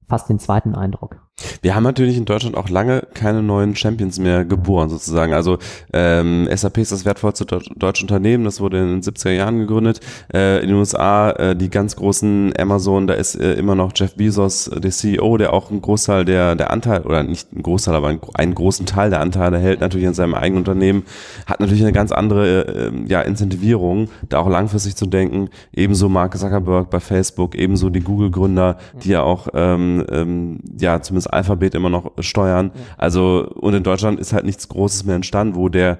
fast 0.08 0.30
den 0.30 0.40
zweiten 0.40 0.76
Eindruck. 0.76 1.27
Wir 1.62 1.76
haben 1.76 1.84
natürlich 1.84 2.18
in 2.18 2.26
Deutschland 2.26 2.58
auch 2.58 2.70
lange 2.70 3.08
keine 3.14 3.44
neuen 3.44 3.76
Champions 3.76 4.18
mehr 4.18 4.44
geboren, 4.44 4.90
sozusagen. 4.90 5.34
Also 5.34 5.60
ähm, 5.94 6.48
SAP 6.54 6.80
ist 6.80 6.92
das 6.92 7.06
wertvollste 7.06 7.46
deutsche 7.46 8.04
Unternehmen, 8.04 8.44
das 8.44 8.60
wurde 8.60 8.80
in 8.80 8.88
den 8.88 9.02
70er 9.02 9.32
Jahren 9.32 9.60
gegründet. 9.60 10.00
Äh, 10.34 10.62
in 10.62 10.70
den 10.70 10.78
USA 10.78 11.32
äh, 11.32 11.56
die 11.56 11.70
ganz 11.70 11.96
großen 11.96 12.54
Amazon, 12.58 13.06
da 13.06 13.14
ist 13.14 13.36
äh, 13.36 13.54
immer 13.54 13.76
noch 13.76 13.92
Jeff 13.96 14.16
Bezos, 14.16 14.68
äh, 14.68 14.82
der 14.82 14.90
CEO, 14.92 15.38
der 15.38 15.54
auch 15.54 15.70
einen 15.70 15.82
Großteil 15.82 16.26
der, 16.26 16.56
der 16.56 16.72
Anteil, 16.72 17.02
oder 17.02 17.22
nicht 17.22 17.50
einen 17.54 17.62
Großteil, 17.62 17.94
aber 17.94 18.08
einen, 18.08 18.22
einen 18.34 18.56
großen 18.56 18.88
Teil 18.88 19.12
der 19.12 19.22
Anteile 19.22 19.60
hält 19.60 19.80
natürlich 19.80 20.08
an 20.08 20.16
seinem 20.16 20.34
eigenen 20.34 20.62
Unternehmen, 20.62 21.04
hat 21.46 21.60
natürlich 21.60 21.84
eine 21.84 21.94
ganz 21.94 22.12
andere 22.12 22.62
äh, 22.68 22.92
ja, 23.08 23.22
Incentivierung, 23.22 24.10
da 24.30 24.40
auch 24.40 24.50
langfristig 24.50 24.96
zu 24.96 25.06
denken. 25.06 25.50
Ebenso 25.72 26.10
Mark 26.10 26.36
Zuckerberg 26.36 26.90
bei 26.90 27.00
Facebook, 27.00 27.54
ebenso 27.54 27.92
die 27.92 28.02
Google-Gründer, 28.02 28.78
die 29.04 29.10
ja 29.10 29.22
auch 29.22 29.50
ähm, 29.54 30.04
ähm, 30.10 30.60
ja 30.80 31.00
zumindest 31.02 31.27
das 31.28 31.34
Alphabet 31.34 31.76
immer 31.76 31.90
noch 31.90 32.12
steuern. 32.20 32.72
Ja. 32.74 32.82
Also, 32.98 33.48
und 33.56 33.74
in 33.74 33.84
Deutschland 33.84 34.20
ist 34.20 34.34
halt 34.34 34.46
nichts 34.46 34.68
Großes 34.68 35.06
mehr 35.06 35.16
entstanden, 35.16 35.56
wo 35.56 35.70
der, 35.70 36.00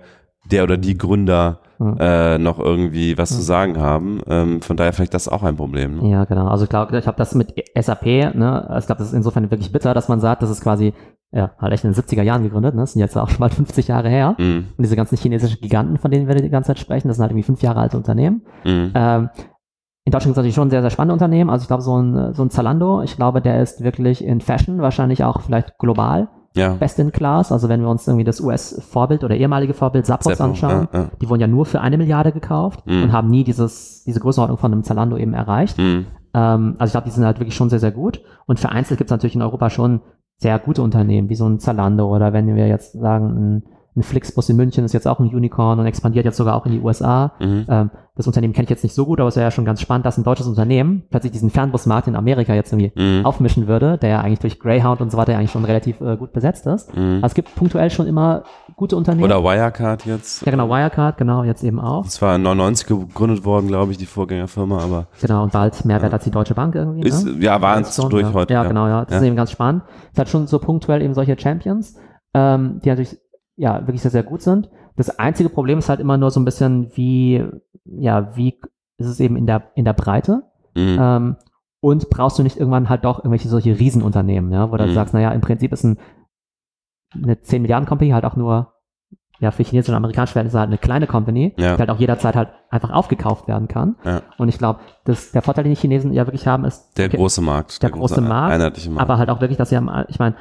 der 0.50 0.64
oder 0.64 0.78
die 0.78 0.98
Gründer 0.98 1.60
ja. 1.80 2.36
äh, 2.36 2.38
noch 2.38 2.60
irgendwie 2.60 3.18
was 3.18 3.32
ja. 3.32 3.38
zu 3.38 3.42
sagen 3.42 3.78
haben. 3.78 4.22
Ähm, 4.28 4.62
von 4.62 4.78
daher 4.78 4.94
vielleicht 4.94 5.14
das 5.14 5.28
auch 5.28 5.44
ein 5.44 5.58
Problem. 5.58 5.98
Ne? 5.98 6.10
Ja, 6.10 6.26
genau. 6.26 6.48
Also 6.48 6.64
ich 6.64 6.70
glaube, 6.70 6.98
ich 6.98 7.08
habe 7.08 7.18
das 7.18 7.36
mit 7.36 7.54
SAP, 7.80 8.06
ne, 8.06 8.76
ich 8.80 8.86
glaube, 8.86 9.00
das 9.00 9.08
ist 9.10 9.14
insofern 9.14 9.50
wirklich 9.52 9.72
bitter, 9.72 9.94
dass 9.94 10.08
man 10.08 10.20
sagt, 10.20 10.42
das 10.42 10.50
ist 10.50 10.62
quasi 10.62 10.94
ja, 11.32 11.52
halt 11.60 11.74
echt 11.74 11.84
in 11.84 11.92
den 11.92 12.02
70er 12.02 12.22
Jahren 12.22 12.44
gegründet, 12.44 12.74
ne? 12.74 12.82
Das 12.82 12.94
sind 12.94 13.02
jetzt 13.02 13.18
auch 13.18 13.30
schon 13.30 13.40
mal 13.40 13.50
50 13.52 13.90
Jahre 13.90 14.10
her. 14.10 14.36
Mm. 14.38 14.58
Und 14.78 14.80
diese 14.80 14.96
ganzen 14.96 15.18
chinesischen 15.18 15.60
Giganten, 15.60 15.98
von 15.98 16.10
denen 16.10 16.28
wir 16.28 16.36
die 16.36 16.50
ganze 16.50 16.68
Zeit 16.68 16.80
sprechen, 16.80 17.10
das 17.10 17.18
sind 17.18 17.24
halt 17.24 17.32
irgendwie 17.32 17.46
fünf 17.46 17.62
Jahre 17.62 17.82
alte 17.82 17.98
Unternehmen. 17.98 18.44
Mm. 18.64 18.92
Ähm, 18.96 19.30
in 20.08 20.12
Deutschland 20.12 20.30
gibt 20.30 20.36
es 20.36 20.38
natürlich 20.38 20.56
schon 20.56 20.70
sehr, 20.70 20.80
sehr 20.80 20.90
spannende 20.90 21.12
Unternehmen. 21.12 21.50
Also 21.50 21.64
ich 21.64 21.68
glaube, 21.68 21.84
so 21.84 22.02
ein, 22.02 22.34
so 22.34 22.42
ein 22.42 22.50
Zalando, 22.50 23.02
ich 23.02 23.18
glaube, 23.18 23.42
der 23.42 23.62
ist 23.62 23.84
wirklich 23.84 24.24
in 24.24 24.40
Fashion, 24.40 24.80
wahrscheinlich 24.80 25.26
auch 25.26 25.42
vielleicht 25.42 25.78
global. 25.80 26.30
Ja. 26.56 26.76
Best 26.76 26.98
in 26.98 27.12
Class, 27.12 27.52
also 27.52 27.68
wenn 27.68 27.82
wir 27.82 27.90
uns 27.90 28.08
irgendwie 28.08 28.24
das 28.24 28.40
US-Vorbild 28.40 29.26
oder 29.26 29.36
ehemalige 29.36 29.74
Vorbild 29.74 30.06
Zappos 30.06 30.40
anschauen, 30.40 30.88
ja, 30.94 31.00
ja. 31.00 31.10
die 31.22 31.30
wurden 31.30 31.42
ja 31.42 31.48
nur 31.48 31.66
für 31.66 31.82
eine 31.82 31.98
Milliarde 31.98 32.32
gekauft 32.32 32.88
mhm. 32.88 33.04
und 33.04 33.12
haben 33.12 33.30
nie 33.30 33.44
dieses, 33.44 34.06
diese 34.06 34.22
Größenordnung 34.22 34.58
von 34.58 34.72
einem 34.72 34.84
Zalando 34.84 35.18
eben 35.18 35.34
erreicht. 35.34 35.78
Mhm. 35.78 36.06
Ähm, 36.34 36.76
also 36.80 36.90
ich 36.90 36.94
glaube, 36.94 37.06
die 37.06 37.12
sind 37.12 37.26
halt 37.26 37.42
wirklich 37.42 37.56
schon 37.56 37.70
sehr, 37.70 37.80
sehr 37.80 37.92
gut. 37.92 38.22
Und 38.46 38.62
vereinzelt 38.62 38.98
gibt 38.98 39.10
es 39.10 39.12
natürlich 39.12 39.36
in 39.36 39.42
Europa 39.42 39.70
schon 39.70 40.00
sehr 40.38 40.58
gute 40.58 40.84
Unternehmen, 40.84 41.28
wie 41.28 41.36
so 41.36 41.46
ein 41.46 41.60
Zalando 41.60 42.16
oder 42.16 42.32
wenn 42.32 42.56
wir 42.56 42.68
jetzt 42.70 42.94
sagen, 42.94 43.28
ein 43.36 43.64
ein 43.98 44.04
Flixbus 44.04 44.50
in 44.50 44.56
München 44.56 44.86
ist 44.86 44.94
jetzt 44.94 45.08
auch 45.08 45.20
ein 45.20 45.28
Unicorn 45.28 45.80
und 45.80 45.86
expandiert 45.86 46.26
jetzt 46.26 46.38
sogar 46.38 46.56
auch 46.56 46.66
in 46.66 46.72
die 46.72 46.80
USA. 46.80 47.34
Mhm. 47.40 47.66
Ähm, 47.68 47.92
das 48.18 48.26
Unternehmen 48.26 48.54
kenne 48.54 48.64
ich 48.64 48.70
jetzt 48.70 48.84
nicht 48.84 48.96
so 48.96 49.06
gut, 49.06 49.20
aber 49.20 49.30
es 49.30 49.36
wäre 49.36 49.46
ja 49.46 49.52
schon 49.52 49.66
ganz 49.66 49.80
spannend, 49.80 50.06
dass 50.06 50.18
ein 50.18 50.24
deutsches 50.24 50.48
Unternehmen 50.48 51.04
plötzlich 51.10 51.32
diesen 51.32 51.52
Fernbusmarkt 51.52 52.08
in 52.08 52.16
Amerika 52.16 52.56
jetzt 52.56 52.74
irgendwie 52.74 52.92
mhm. 53.00 53.26
aufmischen 53.26 53.68
würde, 53.68 53.98
der 54.00 54.10
ja 54.10 54.22
eigentlich 54.22 54.40
durch 54.40 54.60
Greyhound 54.60 55.02
und 55.02 55.12
so 55.12 55.18
weiter 55.18 55.36
eigentlich 55.36 55.52
schon 55.52 55.66
relativ 55.66 56.02
äh, 56.02 56.18
gut 56.18 56.34
besetzt 56.34 56.66
ist. 56.66 56.96
Mhm. 56.96 57.16
Also 57.16 57.28
es 57.28 57.34
gibt 57.36 57.54
punktuell 57.56 57.92
schon 57.92 58.08
immer 58.08 58.44
gute 58.76 58.96
Unternehmen. 58.96 59.26
Oder 59.26 59.44
Wirecard 59.44 60.06
jetzt. 60.06 60.46
Ja 60.46 60.52
genau, 60.52 60.68
Wirecard, 60.68 61.18
genau, 61.18 61.44
jetzt 61.44 61.64
eben 61.64 61.80
auch. 61.80 62.06
Das 62.06 62.22
war 62.22 62.38
99 62.38 62.88
gegründet 62.88 63.46
worden, 63.46 63.68
glaube 63.68 63.92
ich, 63.92 63.98
die 64.00 64.08
Vorgängerfirma, 64.08 64.80
aber. 64.80 65.08
Genau, 65.22 65.44
und 65.44 65.52
bald 65.52 65.86
mehr 65.86 66.02
wert 66.02 66.14
als 66.14 66.24
die 66.24 66.32
Deutsche 66.32 66.56
Bank 66.56 66.74
irgendwie. 66.74 67.08
Ist, 67.08 67.24
ne? 67.24 67.36
Ja, 67.40 67.62
war 67.62 67.80
es 67.80 67.96
durch 67.96 68.24
ja. 68.24 68.34
heute. 68.34 68.54
Ja, 68.54 68.64
ja, 68.64 68.68
genau, 68.68 68.88
ja. 68.88 69.06
Das 69.06 69.14
ja. 69.14 69.18
ist 69.20 69.26
eben 69.26 69.36
ganz 69.36 69.52
spannend. 69.52 69.84
Es 70.14 70.20
hat 70.20 70.30
schon 70.30 70.48
so 70.48 70.58
punktuell 70.58 71.04
eben 71.04 71.14
solche 71.14 71.40
Champions, 71.40 71.96
ähm, 72.34 72.82
die 72.84 72.90
natürlich 72.90 73.20
ja 73.58 73.82
wirklich 73.82 74.02
sehr, 74.02 74.12
sehr 74.12 74.24
gut 74.24 74.42
sind. 74.42 74.70
Das 74.96 75.20
einzige 75.20 75.50
Problem 75.50 75.78
ist 75.80 75.90
halt 75.90 76.00
immer 76.00 76.18
nur 76.18 76.32
so 76.32 76.40
ein 76.40 76.46
bisschen, 76.46 76.92
wie, 76.96 77.46
ja, 77.86 78.36
wie 78.36 78.60
ist 78.98 79.08
es 79.08 79.20
eben 79.20 79.36
in 79.36 79.46
der, 79.46 79.64
in 79.76 79.84
der 79.86 79.94
Breite? 79.94 80.44
Mhm. 80.76 80.98
Ähm, 81.00 81.36
und 81.80 82.10
brauchst 82.10 82.40
du 82.40 82.44
nicht 82.44 82.58
irgendwann 82.58 82.90
halt 82.90 83.06
doch 83.06 83.20
irgendwelche 83.20 83.50
solche 83.50 83.78
Riesenunternehmen, 83.80 84.52
ja, 84.52 84.72
wo 84.72 84.78
du 84.78 84.86
Mhm. 84.88 84.94
sagst, 84.94 85.14
naja, 85.14 85.32
im 85.32 85.42
Prinzip 85.42 85.72
ist 85.74 85.84
ein, 85.84 86.00
eine 87.14 87.40
10 87.42 87.62
Milliarden 87.62 87.88
Company 87.88 88.12
halt 88.12 88.26
auch 88.26 88.36
nur, 88.36 88.74
ja, 89.40 89.52
für 89.52 89.62
chinesische 89.64 89.92
und 89.92 89.98
amerikanische 89.98 90.34
Verhältnisse 90.34 90.60
halt 90.60 90.68
eine 90.70 90.80
kleine 90.80 91.06
Company, 91.06 91.54
Ja. 91.58 91.76
die 91.76 91.80
halt 91.80 91.90
auch 91.92 92.00
jederzeit 92.00 92.36
halt 92.36 92.50
einfach 92.72 92.90
aufgekauft 92.90 93.48
werden 93.48 93.68
kann. 93.68 93.96
Ja. 94.04 94.24
Und 94.40 94.50
ich 94.50 94.58
glaube, 94.58 94.80
der 95.06 95.42
Vorteil, 95.44 95.64
den 95.64 95.74
die 95.74 95.80
Chinesen 95.80 96.12
ja 96.12 96.26
wirklich 96.26 96.48
haben, 96.48 96.66
ist, 96.66 96.98
Der 96.98 97.06
okay, 97.06 97.18
große 97.18 97.42
Markt. 97.42 97.82
der 97.84 97.92
große 97.92 98.20
Markt, 98.22 98.56
Einheitliche 98.56 98.90
Markt. 98.90 99.02
aber 99.08 99.20
halt 99.20 99.30
auch 99.30 99.40
wirklich, 99.40 99.58
dass 99.58 99.70
sie 99.70 99.78
am, 99.78 99.92
ich 100.08 100.18
meine, 100.18 100.36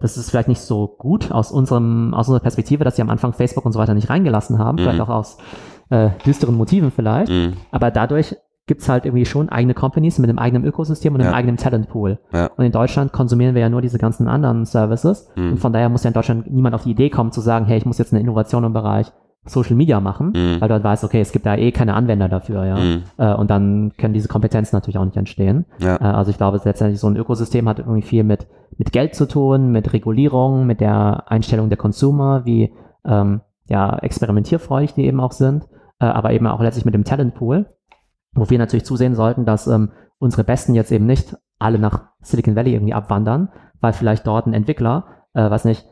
das 0.00 0.16
ist 0.16 0.30
vielleicht 0.30 0.48
nicht 0.48 0.60
so 0.60 0.86
gut 0.98 1.30
aus 1.32 1.52
unserem, 1.52 2.12
aus 2.14 2.28
unserer 2.28 2.42
Perspektive, 2.42 2.84
dass 2.84 2.96
sie 2.96 3.02
am 3.02 3.10
Anfang 3.10 3.32
Facebook 3.32 3.64
und 3.64 3.72
so 3.72 3.78
weiter 3.78 3.94
nicht 3.94 4.10
reingelassen 4.10 4.58
haben, 4.58 4.76
Mhm. 4.76 4.80
vielleicht 4.82 5.00
auch 5.00 5.08
aus 5.08 5.38
äh, 5.90 6.10
düsteren 6.26 6.54
Motiven 6.56 6.90
vielleicht. 6.90 7.30
Mhm. 7.32 7.54
Aber 7.70 7.90
dadurch 7.90 8.36
gibt's 8.66 8.88
halt 8.90 9.06
irgendwie 9.06 9.24
schon 9.24 9.48
eigene 9.48 9.72
Companies 9.72 10.18
mit 10.18 10.28
einem 10.28 10.38
eigenen 10.38 10.64
Ökosystem 10.66 11.14
und 11.14 11.22
einem 11.22 11.30
Ja. 11.30 11.36
eigenen 11.36 11.56
Talentpool. 11.56 12.18
Ja. 12.34 12.50
Und 12.56 12.64
in 12.66 12.72
Deutschland 12.72 13.12
konsumieren 13.12 13.54
wir 13.54 13.62
ja 13.62 13.70
nur 13.70 13.80
diese 13.80 13.96
ganzen 13.98 14.28
anderen 14.28 14.66
Services. 14.66 15.30
Mhm. 15.36 15.52
Und 15.52 15.58
von 15.58 15.72
daher 15.72 15.88
muss 15.88 16.04
ja 16.04 16.08
in 16.08 16.14
Deutschland 16.14 16.50
niemand 16.50 16.74
auf 16.74 16.82
die 16.82 16.90
Idee 16.90 17.08
kommen 17.08 17.32
zu 17.32 17.40
sagen, 17.40 17.64
hey, 17.64 17.78
ich 17.78 17.86
muss 17.86 17.96
jetzt 17.96 18.12
eine 18.12 18.20
Innovation 18.20 18.64
im 18.64 18.74
Bereich 18.74 19.10
Social 19.44 19.76
Media 19.76 20.00
machen, 20.00 20.32
Mhm. 20.34 20.60
weil 20.60 20.68
du 20.68 20.74
halt 20.74 20.84
weißt, 20.84 21.04
okay, 21.04 21.20
es 21.20 21.32
gibt 21.32 21.46
da 21.46 21.54
eh 21.56 21.72
keine 21.72 21.94
Anwender 21.94 22.28
dafür, 22.28 22.64
ja. 22.66 22.76
Mhm. 22.76 23.02
Äh, 23.16 23.34
und 23.34 23.50
dann 23.50 23.92
können 23.96 24.12
diese 24.14 24.28
Kompetenzen 24.28 24.76
natürlich 24.76 24.98
auch 24.98 25.04
nicht 25.04 25.16
entstehen. 25.16 25.64
Ja. 25.78 25.96
Äh, 25.96 26.04
also 26.04 26.30
ich 26.30 26.36
glaube, 26.36 26.60
letztendlich 26.64 27.00
so 27.00 27.06
ein 27.08 27.16
Ökosystem 27.16 27.68
hat 27.68 27.78
irgendwie 27.78 28.02
viel 28.02 28.24
mit, 28.24 28.46
mit 28.76 28.92
Geld 28.92 29.14
zu 29.14 29.26
tun, 29.26 29.70
mit 29.70 29.92
Regulierung, 29.92 30.66
mit 30.66 30.80
der 30.80 31.24
Einstellung 31.30 31.68
der 31.70 31.78
Consumer, 31.78 32.44
wie 32.44 32.72
ähm, 33.06 33.40
ja, 33.68 33.98
experimentierfreudig 33.98 34.94
die 34.94 35.04
eben 35.06 35.20
auch 35.20 35.32
sind, 35.32 35.64
äh, 36.00 36.04
aber 36.06 36.32
eben 36.32 36.46
auch 36.46 36.60
letztlich 36.60 36.84
mit 36.84 36.94
dem 36.94 37.04
Talentpool, 37.04 37.66
wo 38.34 38.50
wir 38.50 38.58
natürlich 38.58 38.84
zusehen 38.84 39.14
sollten, 39.14 39.44
dass 39.46 39.66
ähm, 39.66 39.90
unsere 40.18 40.44
Besten 40.44 40.74
jetzt 40.74 40.92
eben 40.92 41.06
nicht 41.06 41.36
alle 41.58 41.78
nach 41.78 42.02
Silicon 42.20 42.56
Valley 42.56 42.74
irgendwie 42.74 42.94
abwandern, 42.94 43.48
weil 43.80 43.92
vielleicht 43.92 44.26
dort 44.26 44.46
ein 44.46 44.52
Entwickler, 44.54 45.04
äh, 45.34 45.48
was 45.50 45.64
nicht, 45.64 45.86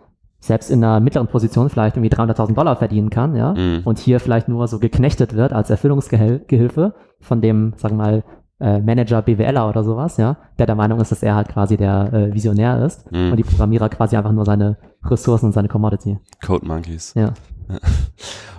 selbst 0.46 0.70
in 0.70 0.82
einer 0.82 1.00
mittleren 1.00 1.28
Position 1.28 1.68
vielleicht 1.70 1.96
irgendwie 1.96 2.14
300.000 2.14 2.54
Dollar 2.54 2.76
verdienen 2.76 3.10
kann, 3.10 3.34
ja, 3.36 3.52
Mhm. 3.54 3.82
und 3.84 3.98
hier 3.98 4.20
vielleicht 4.20 4.48
nur 4.48 4.66
so 4.68 4.78
geknechtet 4.78 5.34
wird 5.34 5.52
als 5.52 5.70
Erfüllungsgehilfe 5.70 6.94
von 7.20 7.40
dem, 7.40 7.74
sagen 7.76 7.96
wir 7.96 8.02
mal, 8.04 8.24
äh, 8.58 8.80
Manager 8.80 9.20
BWLer 9.20 9.68
oder 9.68 9.84
sowas, 9.84 10.16
ja, 10.16 10.38
der 10.58 10.64
der 10.66 10.74
Meinung 10.76 10.98
ist, 11.00 11.12
dass 11.12 11.22
er 11.22 11.34
halt 11.34 11.48
quasi 11.48 11.76
der 11.76 12.10
äh, 12.12 12.32
Visionär 12.34 12.84
ist 12.86 13.10
Mhm. 13.12 13.32
und 13.32 13.36
die 13.36 13.42
Programmierer 13.44 13.88
quasi 13.90 14.16
einfach 14.16 14.32
nur 14.32 14.46
seine 14.46 14.78
Ressourcen 15.04 15.46
und 15.46 15.52
seine 15.52 15.68
Commodity. 15.68 16.18
Code 16.44 16.66
Monkeys. 16.66 17.12
Ja. 17.14 17.32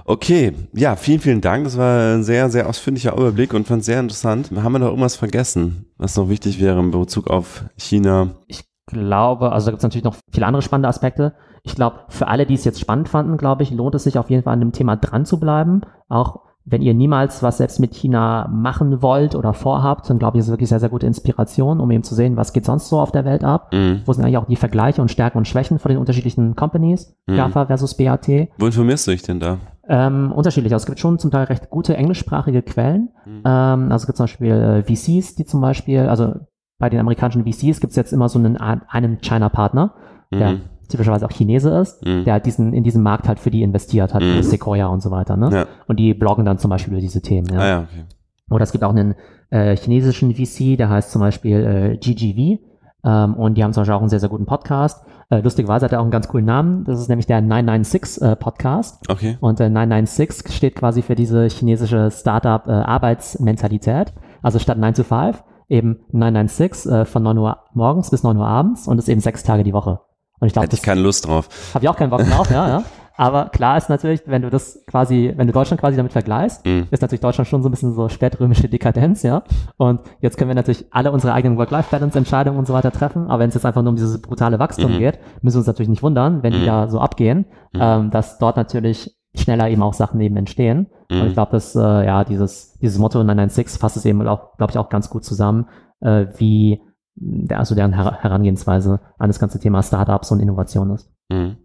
Okay, 0.10 0.54
ja, 0.74 0.96
vielen, 0.96 1.20
vielen 1.20 1.42
Dank. 1.42 1.66
Das 1.66 1.78
war 1.78 2.14
ein 2.16 2.24
sehr, 2.24 2.50
sehr 2.50 2.70
ausführlicher 2.70 3.12
Überblick 3.14 3.54
und 3.54 3.68
fand 3.68 3.84
sehr 3.84 4.00
interessant. 4.00 4.52
Haben 4.56 4.72
wir 4.72 4.80
noch 4.80 4.88
irgendwas 4.88 5.18
vergessen, 5.18 5.86
was 5.98 6.16
noch 6.16 6.30
wichtig 6.30 6.62
wäre 6.62 6.80
in 6.80 6.92
Bezug 6.92 7.30
auf 7.30 7.66
China? 7.76 8.30
Ich 8.48 8.64
glaube, 8.88 9.52
also 9.52 9.68
da 9.68 9.72
gibt 9.72 9.80
es 9.80 9.84
natürlich 9.84 10.04
noch 10.06 10.16
viele 10.32 10.48
andere 10.48 10.64
spannende 10.64 10.90
Aspekte. 10.90 11.34
Ich 11.64 11.76
glaube, 11.76 11.98
für 12.10 12.28
alle, 12.28 12.46
die 12.46 12.56
es 12.56 12.66
jetzt 12.66 12.80
spannend 12.80 13.10
fanden, 13.10 13.38
glaube 13.38 13.62
ich, 13.64 13.72
lohnt 13.72 13.94
es 13.96 14.04
sich 14.06 14.18
auf 14.18 14.30
jeden 14.30 14.44
Fall 14.44 14.54
an 14.54 14.62
dem 14.62 14.72
Thema 14.72 14.96
dran 14.96 15.26
zu 15.26 15.40
bleiben. 15.40 15.82
Auch 16.08 16.40
wenn 16.70 16.82
ihr 16.82 16.94
niemals 16.94 17.44
was 17.44 17.58
selbst 17.58 17.80
mit 17.80 17.94
China 17.94 18.50
machen 18.52 19.02
wollt 19.02 19.36
oder 19.36 19.54
vorhabt, 19.54 20.10
dann 20.10 20.20
glaube 20.20 20.38
ich, 20.38 20.40
ist 20.40 20.48
es 20.48 20.52
wirklich 20.52 20.68
sehr, 20.68 20.82
sehr 20.82 20.90
gute 20.90 21.08
Inspiration, 21.08 21.80
um 21.80 21.90
eben 21.92 22.04
zu 22.04 22.14
sehen, 22.14 22.36
was 22.36 22.52
geht 22.52 22.66
sonst 22.66 22.90
so 22.90 23.00
auf 23.00 23.12
der 23.14 23.24
Welt 23.24 23.44
ab. 23.44 23.74
Mhm. 23.74 24.02
Wo 24.06 24.12
sind 24.12 24.24
eigentlich 24.24 24.38
auch 24.38 24.48
die 24.48 24.58
Vergleiche 24.58 25.02
und 25.02 25.10
Stärken 25.10 25.38
und 25.38 25.48
Schwächen 25.48 25.80
von 25.80 25.90
den 25.90 25.98
unterschiedlichen 25.98 26.56
Companies, 26.56 27.16
Mhm. 27.28 27.36
GAFA 27.38 27.66
versus 27.68 27.96
BAT? 27.96 28.28
Wo 28.58 28.66
informierst 28.66 29.08
du 29.08 29.12
dich 29.12 29.22
denn 29.22 29.40
da? 29.40 29.58
Ähm, 29.90 30.34
unterschiedlich. 30.34 30.74
Also 30.74 30.84
es 30.84 30.88
gibt 30.88 31.00
schon 31.00 31.18
zum 31.20 31.32
Teil 31.32 31.46
recht 31.46 31.70
gute 31.70 31.96
englischsprachige 31.96 32.62
Quellen. 32.62 33.10
Mhm. 33.26 33.44
Ähm, 33.46 33.92
also 33.92 34.04
es 34.04 34.06
gibt 34.06 34.18
zum 34.18 34.26
Beispiel 34.26 34.52
äh, 34.52 34.84
VCs, 34.84 35.36
die 35.36 35.46
zum 35.46 35.62
Beispiel, 35.62 36.00
also 36.02 36.34
bei 36.80 36.90
den 36.90 37.00
amerikanischen 37.00 37.44
VCs 37.46 37.80
gibt 37.80 37.92
es 37.92 37.96
jetzt 37.96 38.14
immer 38.14 38.30
so 38.30 38.38
einen, 38.40 38.58
einen 38.58 39.20
China-Partner, 39.22 39.94
der 40.32 40.52
Mhm. 40.52 40.62
typischerweise 40.90 41.26
auch 41.26 41.32
Chinese 41.32 41.70
ist, 41.80 42.06
Mhm. 42.06 42.24
der 42.26 42.34
halt 42.34 42.46
diesen, 42.46 42.74
in 42.74 42.84
diesem 42.84 43.02
Markt 43.04 43.28
halt 43.28 43.40
für 43.40 43.50
die 43.52 43.64
investiert 43.64 44.14
hat, 44.14 44.22
Mhm. 44.22 44.42
Sequoia 44.44 44.88
und 44.88 45.02
so 45.02 45.10
weiter. 45.12 45.38
Ne? 45.38 45.50
Ja. 45.52 45.66
Und 45.88 46.00
die 46.00 46.14
bloggen 46.14 46.46
dann 46.46 46.58
zum 46.60 46.70
Beispiel 46.70 46.94
über 46.94 47.02
diese 47.02 47.22
Themen. 47.22 47.48
Ja. 47.52 47.60
Ah 47.60 47.68
ja, 47.68 47.80
okay. 47.82 48.06
Oder 48.50 48.64
es 48.64 48.72
gibt 48.72 48.84
auch 48.84 48.92
einen 48.92 49.16
äh, 49.50 49.76
chinesischen 49.78 50.34
VC, 50.36 50.76
der 50.78 50.90
heißt 50.90 51.12
zum 51.12 51.22
Beispiel 51.22 51.94
äh, 51.94 51.98
GGV. 51.98 52.60
Ähm, 53.06 53.34
und 53.36 53.56
die 53.58 53.64
haben 53.64 53.72
zum 53.74 53.82
Beispiel 53.82 53.96
auch 53.96 54.02
einen 54.02 54.10
sehr, 54.10 54.20
sehr 54.20 54.30
guten 54.30 54.46
Podcast. 54.46 55.04
Äh, 55.30 55.40
lustigerweise 55.42 55.86
hat 55.86 55.94
er 55.94 56.00
auch 56.00 56.04
einen 56.04 56.12
ganz 56.12 56.28
coolen 56.28 56.46
Namen. 56.46 56.84
Das 56.86 57.00
ist 57.00 57.08
nämlich 57.10 57.26
der 57.28 57.42
996 57.42 58.22
äh, 58.22 58.36
Podcast. 58.36 59.10
Okay. 59.10 59.38
Und 59.40 59.60
äh, 59.60 59.70
996 59.70 60.54
steht 60.56 60.76
quasi 60.76 61.02
für 61.02 61.16
diese 61.16 61.48
chinesische 61.48 62.10
Startup-Arbeitsmentalität. 62.12 64.14
also 64.44 64.60
statt 64.60 64.78
9 64.78 64.94
to 64.94 65.04
5 65.04 65.44
eben 65.70 66.00
996 66.12 66.92
äh, 66.92 67.06
von 67.06 67.24
9 67.24 67.38
Uhr 67.38 67.58
morgens 67.74 68.10
bis 68.10 68.24
9 68.24 68.38
Uhr 68.38 68.46
abends 68.48 68.88
und 68.88 68.98
ist 68.98 69.10
eben 69.10 69.22
sechs 69.22 69.44
Tage 69.44 69.64
die 69.64 69.74
Woche. 69.74 70.00
Und 70.40 70.48
ich 70.48 70.54
glaube, 70.54 70.66
Hätte 70.66 70.76
ich 70.76 70.84
keine 70.84 71.02
Lust 71.02 71.28
drauf. 71.28 71.50
habe 71.74 71.84
ich 71.86 71.90
auch 71.90 71.96
keinen 71.96 72.12
Bock 72.12 72.24
drauf, 72.24 72.50
ja, 72.52 72.68
ja. 72.70 72.84
Aber 73.20 73.46
klar 73.50 73.78
ist 73.78 73.90
natürlich, 73.90 74.22
wenn 74.28 74.44
du 74.44 74.52
das 74.52 74.84
quasi, 74.86 75.34
wenn 75.36 75.48
du 75.48 75.54
Deutschland 75.54 75.82
quasi 75.82 75.98
damit 75.98 76.12
vergleichst, 76.12 76.64
Mhm. 76.68 76.86
ist 76.92 77.02
natürlich 77.02 77.22
Deutschland 77.22 77.48
schon 77.48 77.64
so 77.64 77.70
ein 77.70 77.72
bisschen 77.72 77.92
so 77.96 78.08
spätrömische 78.10 78.70
Dekadenz, 78.70 79.24
ja. 79.24 79.42
Und 79.78 80.02
jetzt 80.22 80.38
können 80.38 80.52
wir 80.52 80.56
natürlich 80.56 80.86
alle 80.92 81.12
unsere 81.12 81.34
eigenen 81.34 81.58
Work-Life-Balance-Entscheidungen 81.58 82.60
und 82.60 82.68
so 82.68 82.74
weiter 82.74 82.92
treffen. 82.92 83.26
Aber 83.28 83.40
wenn 83.40 83.50
es 83.50 83.56
jetzt 83.56 83.66
einfach 83.66 83.82
nur 83.82 83.90
um 83.90 83.96
dieses 83.96 84.22
brutale 84.22 84.60
Wachstum 84.60 84.94
Mhm. 84.94 85.00
geht, 85.00 85.20
müssen 85.42 85.56
wir 85.56 85.60
uns 85.62 85.68
natürlich 85.68 85.90
nicht 85.90 86.04
wundern, 86.04 86.44
wenn 86.44 86.54
die 86.54 86.60
Mhm. 86.60 86.66
da 86.68 86.88
so 86.90 87.00
abgehen, 87.00 87.46
Mhm. 87.74 87.80
ähm, 87.82 88.12
dass 88.12 88.38
dort 88.38 88.56
natürlich 88.56 89.17
schneller 89.38 89.70
eben 89.70 89.82
auch 89.84 89.94
Sachen 89.94 90.20
eben 90.22 90.36
entstehen. 90.38 90.88
Und 91.10 91.22
Mhm. 91.22 91.28
ich 91.28 91.34
glaube, 91.34 91.52
dass, 91.54 91.76
äh, 91.76 91.80
ja, 91.80 92.24
dieses, 92.24 92.78
dieses 92.80 92.98
Motto 93.00 93.20
996 93.24 93.80
fasst 93.80 93.98
es 93.98 94.06
eben 94.06 94.28
auch, 94.28 94.58
glaube 94.58 94.72
ich, 94.72 94.78
auch 94.78 94.90
ganz 94.90 95.10
gut 95.10 95.24
zusammen, 95.24 95.68
äh, 96.02 96.26
wie 96.38 96.82
der, 97.16 97.60
also 97.60 97.74
deren 97.76 97.94
Her 97.94 98.18
Herangehensweise 98.22 99.00
an 99.18 99.30
das 99.30 99.40
ganze 99.40 99.60
Thema 99.60 99.82
Startups 99.84 100.32
und 100.32 100.40
Innovation 100.40 100.92
ist. 100.92 101.10
Mhm. 101.30 101.58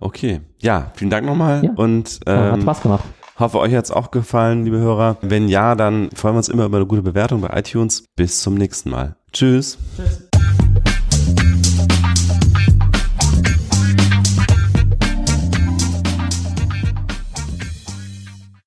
Okay. 0.00 0.40
Ja, 0.60 0.90
vielen 0.94 1.10
Dank 1.10 1.24
nochmal 1.26 1.64
Ja. 1.64 1.70
und 1.76 2.18
Äh, 2.26 2.30
hat 2.36 2.54
ähm, 2.54 2.62
Spaß 2.62 2.82
gemacht. 2.82 3.04
hoffe, 3.38 3.58
euch 3.60 3.74
hat's 3.74 3.90
auch 3.92 4.10
gefallen, 4.10 4.64
liebe 4.64 4.78
Hörer. 4.78 5.18
Wenn 5.22 5.48
ja, 5.48 5.74
dann 5.76 6.10
freuen 6.14 6.34
wir 6.34 6.38
uns 6.38 6.48
immer 6.48 6.64
über 6.64 6.78
eine 6.78 6.86
gute 6.86 7.02
Bewertung 7.02 7.40
bei 7.42 7.56
iTunes. 7.58 8.04
Bis 8.16 8.40
zum 8.42 8.54
nächsten 8.54 8.90
Mal. 8.90 9.16
Tschüss. 9.32 9.78
Tschüss. 9.96 10.31